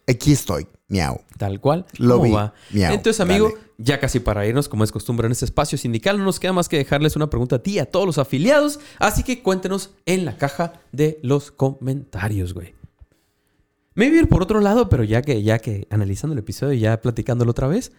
Aquí 0.07 0.31
estoy. 0.31 0.67
Miau. 0.87 1.19
Tal 1.37 1.59
cual. 1.59 1.85
Lo 1.97 2.17
¿Cómo 2.19 2.23
vi. 2.23 2.77
Miau. 2.79 2.93
Entonces, 2.93 3.19
amigo, 3.19 3.49
Dale. 3.49 3.66
Ya 3.77 3.99
casi 3.99 4.19
para 4.19 4.45
irnos, 4.45 4.69
como 4.69 4.83
es 4.83 4.91
costumbre 4.91 5.27
en 5.27 5.31
este 5.31 5.45
espacio 5.45 5.77
sindical, 5.77 6.17
no 6.17 6.25
nos 6.25 6.39
queda 6.39 6.53
más 6.53 6.67
que 6.67 6.77
dejarles 6.77 7.15
una 7.15 7.29
pregunta 7.29 7.57
a 7.57 7.59
ti 7.59 7.73
y 7.73 7.79
a 7.79 7.85
todos 7.85 8.05
los 8.05 8.17
afiliados. 8.17 8.79
Así 8.99 9.23
que 9.23 9.43
cuéntenos 9.43 9.91
en 10.05 10.25
la 10.25 10.37
caja 10.37 10.73
de 10.91 11.19
los 11.21 11.51
comentarios, 11.51 12.53
güey. 12.53 12.75
Ir 13.95 14.29
por 14.29 14.43
otro 14.43 14.61
lado, 14.61 14.89
pero 14.89 15.03
ya 15.03 15.21
que, 15.21 15.41
ya 15.41 15.59
que 15.59 15.87
analizando 15.89 16.33
el 16.33 16.39
episodio 16.39 16.73
y 16.73 16.79
ya 16.79 17.01
platicándolo 17.01 17.51
otra 17.51 17.67
vez, 17.67 17.91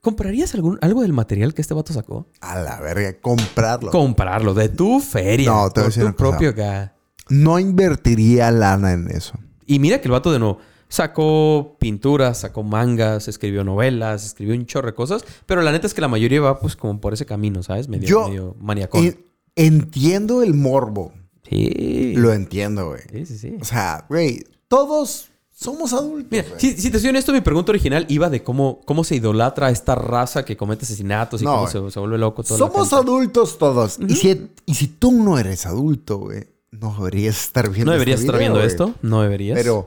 ¿comprarías 0.00 0.54
algún, 0.54 0.78
algo 0.80 1.02
del 1.02 1.12
material 1.12 1.54
que 1.54 1.62
este 1.62 1.74
vato 1.74 1.92
sacó? 1.92 2.26
A 2.40 2.58
la 2.58 2.80
verga. 2.80 3.20
Comprarlo. 3.20 3.90
Comprarlo, 3.90 4.54
de 4.54 4.68
tu 4.68 5.00
feria. 5.00 5.50
No, 5.50 5.70
te 5.70 5.80
voy 5.80 5.86
a 5.86 5.88
decir 5.88 6.06
tu 6.06 6.14
propio 6.14 6.50
acá. 6.50 6.94
no 7.28 7.58
invertiría 7.58 8.50
lana 8.50 8.92
en 8.92 9.10
eso. 9.10 9.38
Y 9.66 9.78
mira 9.78 10.00
que 10.00 10.08
el 10.08 10.12
vato 10.12 10.32
de 10.32 10.38
nuevo 10.38 10.58
sacó 10.88 11.76
pinturas, 11.78 12.38
sacó 12.40 12.62
mangas, 12.62 13.28
escribió 13.28 13.64
novelas, 13.64 14.24
escribió 14.26 14.54
un 14.54 14.66
chorro 14.66 14.88
de 14.88 14.94
cosas. 14.94 15.24
Pero 15.46 15.62
la 15.62 15.72
neta 15.72 15.86
es 15.86 15.94
que 15.94 16.00
la 16.00 16.08
mayoría 16.08 16.40
va 16.40 16.58
pues 16.58 16.76
como 16.76 17.00
por 17.00 17.12
ese 17.14 17.26
camino, 17.26 17.62
¿sabes? 17.62 17.88
Medio, 17.88 18.08
Yo- 18.08 18.28
medio 18.28 18.56
maniacón. 18.60 19.04
En- 19.04 19.24
entiendo 19.56 20.42
el 20.42 20.54
morbo. 20.54 21.12
Sí. 21.48 22.12
Lo 22.16 22.32
entiendo, 22.32 22.88
güey. 22.88 23.00
Sí, 23.12 23.26
sí, 23.26 23.38
sí. 23.38 23.56
O 23.60 23.64
sea, 23.64 24.04
güey, 24.08 24.44
todos 24.68 25.28
somos 25.50 25.92
adultos. 25.92 26.26
Mira, 26.30 26.44
si, 26.58 26.74
si 26.76 26.90
te 26.90 26.98
soy 27.00 27.08
honesto, 27.08 27.32
mi 27.32 27.40
pregunta 27.40 27.72
original 27.72 28.04
iba 28.08 28.28
de 28.30 28.42
cómo, 28.42 28.80
cómo 28.84 29.02
se 29.02 29.16
idolatra 29.16 29.70
esta 29.70 29.94
raza 29.94 30.44
que 30.44 30.56
comete 30.56 30.84
asesinatos 30.84 31.40
y 31.42 31.44
No, 31.44 31.54
cómo 31.54 31.66
se, 31.68 31.90
se 31.90 31.98
vuelve 32.00 32.18
loco 32.18 32.42
toda 32.44 32.60
la 32.60 32.66
Somos 32.66 32.92
adultos 32.92 33.58
todos. 33.58 33.98
y, 34.06 34.14
si, 34.14 34.50
y 34.66 34.74
si 34.74 34.86
tú 34.88 35.10
no 35.10 35.38
eres 35.38 35.64
adulto, 35.66 36.18
güey, 36.18 36.44
no 36.70 36.94
deberías 36.98 37.42
estar 37.44 37.70
viendo 37.70 37.86
No 37.86 37.92
deberías 37.92 38.20
este 38.20 38.26
estar 38.26 38.38
video, 38.38 38.52
viendo 38.52 38.66
esto. 38.68 38.94
No 39.02 39.22
deberías. 39.22 39.56
Pero 39.58 39.86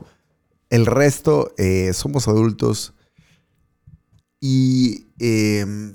el 0.72 0.86
resto 0.86 1.52
eh, 1.58 1.92
somos 1.92 2.26
adultos. 2.28 2.94
Y 4.40 5.06
eh, 5.18 5.94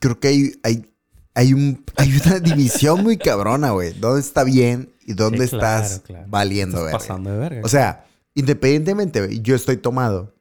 creo 0.00 0.20
que 0.20 0.28
hay, 0.28 0.52
hay, 0.62 0.92
hay, 1.34 1.52
un, 1.54 1.84
hay 1.96 2.12
una 2.24 2.38
división 2.40 3.02
muy 3.02 3.16
cabrona, 3.18 3.70
güey. 3.70 3.92
¿Dónde 3.98 4.20
está 4.20 4.44
bien 4.44 4.92
y 5.04 5.14
dónde 5.14 5.48
Sí, 5.48 5.56
claro, 5.56 5.84
estás 5.84 6.00
claro. 6.02 6.26
valiendo, 6.28 6.76
Estás 6.78 6.84
verga? 6.92 6.98
pasando 6.98 7.30
de 7.32 7.38
verga. 7.38 7.60
O 7.64 7.68
sea, 7.68 8.06
independientemente, 8.34 9.40
yo 9.40 9.56
estoy 9.56 9.76
tomado. 9.78 10.34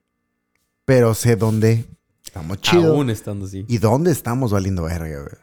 Pero 0.86 1.14
sé 1.16 1.36
dónde 1.36 1.86
estamos 2.24 2.62
chido. 2.62 2.94
aún 2.94 3.10
estando 3.10 3.46
así. 3.46 3.66
¿Y 3.68 3.78
dónde 3.80 4.12
estamos 4.12 4.52
valiendo 4.52 4.84
verga, 4.84 5.22
güey? 5.22 5.36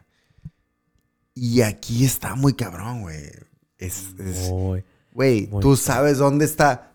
Y 1.35 1.61
aquí 1.63 2.05
está 2.05 2.35
muy 2.35 2.55
cabrón, 2.55 3.03
güey. 3.03 3.25
Es, 3.77 4.05
es- 4.19 4.49
Muy. 4.51 4.85
güey, 5.13 5.51
tú 5.61 5.77
sabes 5.77 6.19
dónde 6.19 6.45
está. 6.45 6.94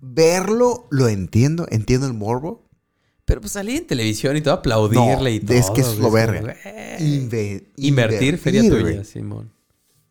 Verlo, 0.00 0.86
lo 0.90 1.08
entiendo, 1.08 1.66
entiendo 1.70 2.06
el 2.06 2.14
morbo. 2.14 2.66
Pero 3.24 3.40
pues 3.40 3.52
salir 3.52 3.76
en 3.76 3.86
televisión 3.86 4.36
y 4.36 4.40
todo, 4.40 4.54
aplaudirle 4.54 5.16
No, 5.16 5.28
y 5.28 5.40
todo. 5.40 5.56
es 5.56 5.70
que 5.70 5.82
es 5.82 5.98
lo 5.98 6.10
verga. 6.10 6.56
Invertir 7.76 8.38
feria 8.38 8.68
tuya, 8.68 9.04
Simón. 9.04 9.52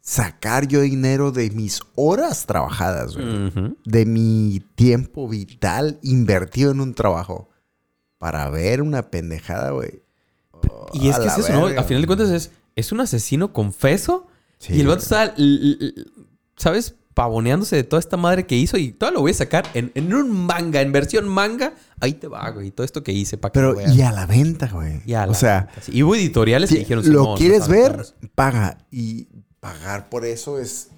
Sacar 0.02 0.68
yo 0.68 0.82
dinero 0.82 1.32
de 1.32 1.52
mis 1.52 1.82
horas 1.96 2.46
trabajadas, 2.46 3.16
güey. 3.16 3.52
De 3.86 4.06
mi 4.06 4.64
tiempo 4.76 5.28
vital 5.28 6.00
invertido 6.02 6.72
en 6.72 6.80
un 6.80 6.94
trabajo. 6.94 7.50
Para 8.18 8.50
ver 8.50 8.82
una 8.82 9.12
pendejada, 9.12 9.72
güey. 9.72 10.02
Y 10.94 11.10
es 11.10 11.20
que 11.20 11.28
es 11.28 11.38
eso, 11.38 11.54
¿no? 11.54 11.80
A 11.80 11.84
final 11.84 12.02
de 12.02 12.08
cuentas 12.08 12.30
es, 12.30 12.52
es 12.76 12.92
un 12.92 13.02
asesino 13.02 13.54
confeso. 13.54 14.28
Sí, 14.58 14.74
y 14.76 14.82
el 14.82 14.88
vato 14.88 15.04
está, 15.04 15.36
¿sabes? 16.58 16.96
Pavoneándose 17.14 17.76
de 17.76 17.84
toda 17.84 18.00
esta 18.00 18.18
madre 18.18 18.46
que 18.46 18.56
hizo. 18.56 18.78
Y 18.78 18.92
todo 18.92 19.12
lo 19.12 19.22
voy 19.22 19.32
a 19.32 19.34
sacar 19.34 19.66
en, 19.74 19.92
en 19.96 20.14
un 20.14 20.30
manga, 20.46 20.82
en 20.82 20.92
versión 20.92 21.28
manga. 21.28 21.74
Ahí 22.00 22.14
te 22.14 22.28
va, 22.28 22.50
güey. 22.52 22.72
Todo 22.72 22.86
esto 22.86 23.04
que 23.04 23.12
hice 23.12 23.38
para 23.38 23.52
que 23.52 23.60
Pero, 23.60 23.76
y 23.94 24.02
a 24.02 24.12
la 24.12 24.26
venta, 24.26 24.68
güey. 24.68 25.02
Y 25.06 25.14
a 25.14 25.26
la 25.26 25.32
o 25.32 25.36
sea, 25.36 25.66
venta, 25.66 25.82
sí. 25.82 25.92
Y 25.96 26.04
hubo 26.04 26.16
editoriales 26.16 26.70
que 26.70 26.76
si 26.76 26.80
dijeron... 26.82 27.04
lo 27.12 27.22
"Simón, 27.24 27.38
quieres 27.38 27.68
ver, 27.68 27.94
aventamos". 27.94 28.16
paga. 28.36 28.78
Y 28.92 29.28
pagar 29.60 30.10
por 30.10 30.26
eso 30.26 30.60
es. 30.60 30.90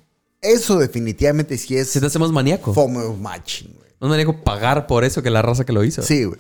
Eso 0.41 0.77
definitivamente 0.77 1.57
sí 1.57 1.75
es. 1.77 1.89
Se 1.89 1.99
te 1.99 2.05
hace 2.07 2.19
más 2.19 2.31
maníaco. 2.31 2.73
FOMO 2.73 3.15
matching, 3.17 3.73
güey. 3.75 3.91
Más 3.99 4.09
maníaco 4.09 4.43
pagar 4.43 4.87
por 4.87 5.03
eso 5.03 5.21
que 5.23 5.29
la 5.29 5.41
raza 5.41 5.65
que 5.65 5.73
lo 5.73 5.83
hizo. 5.83 6.01
Sí, 6.01 6.25
güey. 6.25 6.39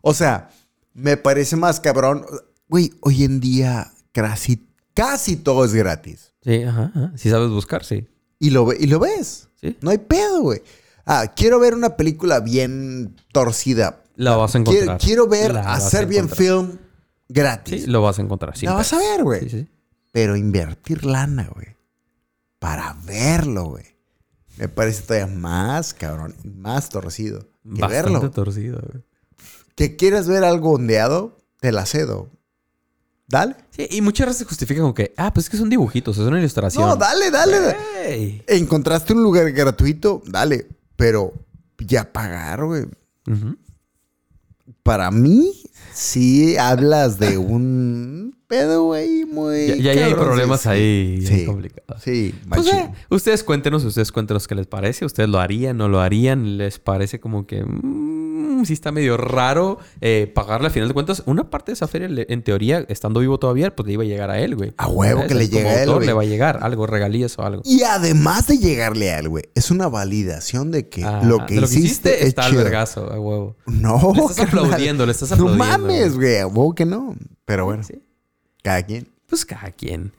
O 0.00 0.14
sea, 0.14 0.50
me 0.94 1.16
parece 1.16 1.56
más 1.56 1.78
cabrón. 1.80 2.26
Güey, 2.68 2.92
hoy 3.00 3.24
en 3.24 3.40
día 3.40 3.92
casi, 4.12 4.66
casi 4.94 5.36
todo 5.36 5.64
es 5.64 5.74
gratis. 5.74 6.32
Sí, 6.42 6.62
ajá, 6.62 6.90
ajá. 6.94 7.12
Si 7.16 7.30
sabes 7.30 7.50
buscar, 7.50 7.84
sí. 7.84 8.08
Y 8.42 8.50
lo, 8.50 8.72
y 8.72 8.88
lo 8.88 8.98
ves. 8.98 9.50
Sí. 9.60 9.76
No 9.82 9.92
hay 9.92 9.98
pedo, 9.98 10.42
güey. 10.42 10.62
Ah, 11.06 11.32
quiero 11.36 11.60
ver 11.60 11.74
una 11.74 11.96
película 11.96 12.40
bien 12.40 13.14
torcida. 13.30 14.02
La 14.16 14.34
vas 14.34 14.56
a 14.56 14.58
encontrar. 14.58 14.98
quiero 14.98 15.28
ver 15.28 15.54
La 15.54 15.74
hacer 15.74 16.06
bien 16.06 16.28
film 16.28 16.76
gratis. 17.28 17.84
Sí, 17.84 17.86
lo 17.86 18.02
vas 18.02 18.18
a 18.18 18.22
encontrar. 18.22 18.60
La 18.62 18.72
vas 18.74 18.92
a 18.94 18.98
ver, 18.98 19.22
güey. 19.22 19.42
Sí, 19.42 19.50
sí. 19.50 19.68
Pero 20.10 20.34
invertir 20.34 21.06
lana, 21.06 21.48
güey. 21.54 21.68
Para 22.58 22.96
verlo, 23.04 23.66
güey. 23.66 23.84
Me 24.56 24.68
parece 24.68 25.02
todavía 25.02 25.28
más 25.28 25.94
cabrón 25.94 26.34
más 26.42 26.88
torcido 26.88 27.42
que 27.62 27.80
Bastante 27.80 27.94
verlo. 27.94 28.30
torcido, 28.32 28.80
güey. 28.80 29.04
Que 29.76 29.94
quieres 29.94 30.26
ver 30.26 30.42
algo 30.42 30.72
ondeado, 30.72 31.38
te 31.60 31.70
la 31.70 31.86
cedo. 31.86 32.28
Dale. 33.32 33.56
Sí, 33.70 33.88
y 33.90 34.02
muchas 34.02 34.26
veces 34.26 34.40
se 34.40 34.44
justifica 34.44 34.82
con 34.82 34.92
que, 34.92 35.14
ah, 35.16 35.32
pues 35.32 35.46
es 35.46 35.50
que 35.50 35.56
son 35.56 35.70
dibujitos, 35.70 36.18
es 36.18 36.26
una 36.26 36.38
ilustración. 36.38 36.86
No, 36.86 36.96
dale, 36.96 37.30
dale. 37.30 38.44
Encontraste 38.46 39.14
un 39.14 39.22
lugar 39.22 39.50
gratuito, 39.52 40.20
dale. 40.26 40.66
Pero 40.96 41.32
ya 41.78 42.12
pagar, 42.12 42.62
güey. 42.66 42.84
Para 44.82 45.10
mí, 45.10 45.50
sí 45.94 46.56
hablas 46.58 47.18
de 47.18 47.38
un 47.38 48.36
pedo, 48.48 48.84
güey, 48.84 49.24
muy. 49.24 49.68
Ya, 49.68 49.76
ya- 49.76 49.94
ya 49.94 50.06
hay 50.06 50.14
problemas 50.14 50.66
ahí 50.66 51.24
Sí. 51.26 51.46
complicados. 51.46 52.02
Sí, 52.02 52.34
Pues, 52.48 52.66
eh, 52.66 52.90
ustedes 53.08 53.42
cuéntenos, 53.44 53.82
ustedes 53.84 54.12
cuéntenos 54.12 54.46
qué 54.46 54.54
les 54.54 54.66
parece. 54.66 55.04
¿Ustedes 55.06 55.28
lo 55.30 55.40
harían, 55.40 55.78
no 55.78 55.88
lo 55.88 56.00
harían? 56.00 56.58
¿Les 56.58 56.78
parece 56.78 57.18
como 57.18 57.46
que 57.46 57.64
mm, 58.32 58.64
sí 58.64 58.72
está 58.72 58.92
medio 58.92 59.16
raro 59.16 59.78
eh, 60.00 60.30
pagarle 60.34 60.66
al 60.68 60.72
final 60.72 60.88
de 60.88 60.94
cuentas? 60.94 61.22
Una 61.26 61.50
parte 61.50 61.72
de 61.72 61.74
esa 61.74 61.86
feria, 61.88 62.08
en 62.28 62.42
teoría, 62.42 62.84
estando 62.88 63.20
vivo 63.20 63.38
todavía, 63.38 63.74
pues 63.74 63.86
le 63.86 63.92
iba 63.94 64.02
a 64.02 64.06
llegar 64.06 64.30
a 64.30 64.38
él, 64.40 64.56
güey. 64.56 64.72
A 64.76 64.88
huevo 64.88 65.20
¿Sabes? 65.20 65.28
que 65.28 65.34
le 65.34 65.48
llega 65.48 65.70
a 65.70 65.82
él, 65.82 65.90
güey. 65.92 66.06
Le 66.06 66.12
va 66.12 66.22
a 66.22 66.24
llegar 66.24 66.58
algo, 66.62 66.86
regalías 66.86 67.38
o 67.38 67.42
algo. 67.42 67.62
Y 67.64 67.82
además 67.82 68.46
de 68.46 68.58
llegarle 68.58 69.10
a 69.10 69.18
él, 69.18 69.28
güey, 69.28 69.44
es 69.54 69.70
una 69.70 69.88
validación 69.88 70.70
de 70.70 70.88
que 70.88 71.04
Ah, 71.04 71.20
lo 71.24 71.46
que 71.46 71.54
de 71.56 71.62
hiciste, 71.62 72.20
es 72.22 72.28
está 72.28 72.46
al 72.46 72.54
vergazo, 72.56 73.12
a 73.12 73.18
huevo. 73.20 73.56
No, 73.66 74.12
Le 74.14 74.20
estás 74.22 74.36
carnal. 74.46 74.64
aplaudiendo, 74.64 75.06
le 75.06 75.12
estás 75.12 75.32
aplaudiendo, 75.32 75.64
No 75.64 75.78
mames, 75.78 76.14
güey. 76.16 76.30
güey, 76.32 76.38
a 76.40 76.46
huevo 76.46 76.74
que 76.74 76.84
no. 76.86 77.14
Pero 77.44 77.64
bueno, 77.66 77.82
Sí. 77.82 77.94
cada 78.62 78.82
quien. 78.82 79.08
Pues 79.28 79.44
cada 79.44 79.70
quien. 79.70 80.12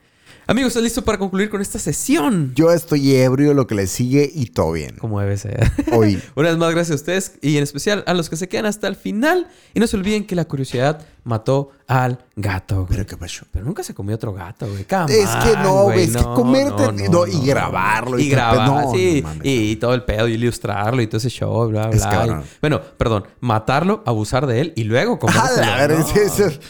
Amigos, 0.53 0.73
¿estás 0.73 0.83
listo 0.83 1.03
para 1.03 1.17
concluir 1.17 1.49
con 1.49 1.61
esta 1.61 1.79
sesión? 1.79 2.53
Yo 2.53 2.71
estoy 2.71 3.15
ebrio, 3.15 3.55
lo 3.55 3.65
que 3.65 3.73
le 3.73 3.87
sigue 3.87 4.29
y 4.31 4.45
todo 4.45 4.73
bien. 4.73 4.95
Como 4.97 5.19
debe 5.19 5.35
ser. 5.35 5.71
Hoy. 5.91 6.21
Una 6.35 6.49
vez 6.49 6.59
más, 6.59 6.71
gracias 6.75 6.91
a 6.91 6.95
ustedes 6.95 7.39
y 7.41 7.57
en 7.57 7.63
especial 7.63 8.03
a 8.05 8.13
los 8.13 8.29
que 8.29 8.35
se 8.35 8.47
quedan 8.47 8.67
hasta 8.67 8.87
el 8.87 8.95
final. 8.95 9.47
Y 9.73 9.79
no 9.79 9.87
se 9.87 9.97
olviden 9.97 10.27
que 10.27 10.35
la 10.35 10.45
curiosidad 10.45 11.07
mató 11.23 11.71
al 11.87 12.19
gato, 12.35 12.77
güey. 12.85 12.87
Pero 12.89 13.05
qué 13.05 13.17
pasó. 13.17 13.45
Pero 13.51 13.65
nunca 13.65 13.83
se 13.83 13.93
comió 13.93 14.15
otro 14.15 14.33
gato, 14.33 14.67
güey. 14.67 14.85
Come 14.85 15.13
Es 15.13 15.29
que 15.29 15.57
no, 15.57 15.83
güey, 15.83 16.03
es 16.05 16.15
que 16.15 16.23
comerte- 16.23 17.09
no, 17.09 17.27
y 17.27 17.45
grabarlo 17.45 18.17
y 18.19 18.23
Y 18.23 18.31
todo 18.35 18.51
el 18.51 18.81
pedo. 18.81 18.93
sí. 18.93 19.23
y, 19.43 19.75
todo 19.77 19.93
el 19.93 20.03
pedo, 20.03 20.27
y 20.27 20.33
ilustrarlo 20.33 21.01
y 21.01 21.07
todo 21.07 21.17
ese 21.17 21.29
show, 21.29 21.67
bla, 21.69 21.89
Es 21.91 22.05
bla. 22.05 22.43
Y- 22.43 22.57
bueno, 22.61 22.81
perdón, 22.97 23.25
matarlo, 23.39 24.01
abusar 24.05 24.47
de 24.47 24.61
él 24.61 24.73
y 24.75 24.83
luego 24.85 25.19
No. 25.21 26.03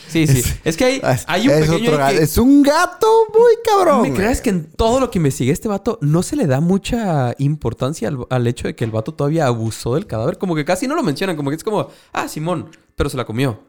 sí, 0.10 0.27
Sí. 0.27 0.44
Es, 0.64 0.77
que 0.77 0.85
hay, 0.85 1.02
es- 1.03 1.26
hay 1.27 1.48
un 1.48 1.60
pequeño... 1.60 1.76
otro 1.88 1.98
gato. 1.98 2.18
que- 2.18 2.23
Es 2.23 2.38
un 2.38 2.64
gato 2.64 3.07
muy 3.34 3.52
cabrón. 3.65 4.02
¿Me 4.02 4.14
crees 4.14 4.41
que 4.41 4.49
en 4.49 4.65
todo 4.72 4.99
lo 4.99 5.10
que 5.11 5.19
investigué 5.19 5.52
este 5.52 5.68
vato 5.68 5.98
no 6.02 6.23
se 6.23 6.35
le 6.35 6.48
da 6.48 6.60
mucha 6.60 7.34
importancia 7.38 8.07
al, 8.07 8.18
al 8.30 8.48
hecho 8.48 8.68
de 8.68 8.76
que 8.76 8.84
el 8.84 8.91
vato 8.91 9.14
todavía 9.14 9.48
abusó 9.48 9.95
del 9.95 10.07
cadáver? 10.07 10.38
Como 10.38 10.56
que 10.56 10.65
casi 10.65 10.88
no 10.88 10.95
lo 10.95 11.03
mencionan, 11.03 11.35
como 11.35 11.49
que 11.49 11.56
es 11.56 11.64
como, 11.64 11.88
ah, 12.11 12.27
Simón, 12.27 12.69
pero 12.95 13.10
se 13.10 13.18
la 13.18 13.26
comió. 13.26 13.60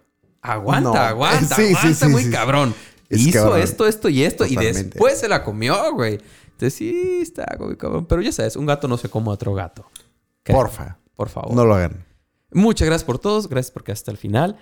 Aguanta, 0.44 0.90
No. 0.90 0.94
aguanta, 0.94 1.56
Sí, 1.56 1.74
aguanta 1.74 1.94
sí, 2.06 2.12
muy 2.12 2.24
sí. 2.24 2.30
cabrón. 2.30 2.74
Es 3.08 3.20
Hizo 3.20 3.44
cabrón. 3.44 3.60
esto, 3.60 3.86
esto 3.86 4.08
y 4.10 4.24
esto 4.24 4.44
y 4.46 4.56
después 4.56 5.18
se 5.18 5.28
la 5.28 5.42
comió, 5.42 5.92
güey. 5.94 6.18
Entonces 6.46 6.74
sí, 6.74 7.18
está 7.22 7.56
muy 7.58 7.76
cabrón. 7.76 8.06
Pero 8.06 8.20
ya 8.22 8.30
sabes, 8.30 8.54
un 8.56 8.66
gato 8.66 8.86
no 8.86 8.96
se 8.98 9.08
come 9.08 9.28
a 9.30 9.32
otro 9.32 9.54
gato. 9.54 9.90
¿Qué? 10.42 10.52
Porfa, 10.52 10.98
Por 11.16 11.28
favor. 11.30 11.54
no 11.54 11.64
lo 11.64 11.74
hagan. 11.74 12.04
Muchas 12.52 12.86
gracias 12.86 13.04
por 13.04 13.18
todos. 13.18 13.48
Gracias 13.48 13.70
porque 13.72 13.92
hasta 13.92 14.10
el 14.10 14.16
final. 14.18 14.58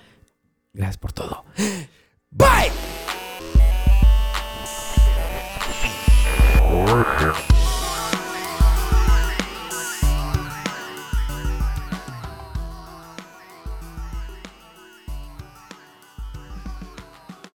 Gracias 0.72 0.96
por 0.98 1.12
todo. 1.12 1.44
Bye. 2.30 2.70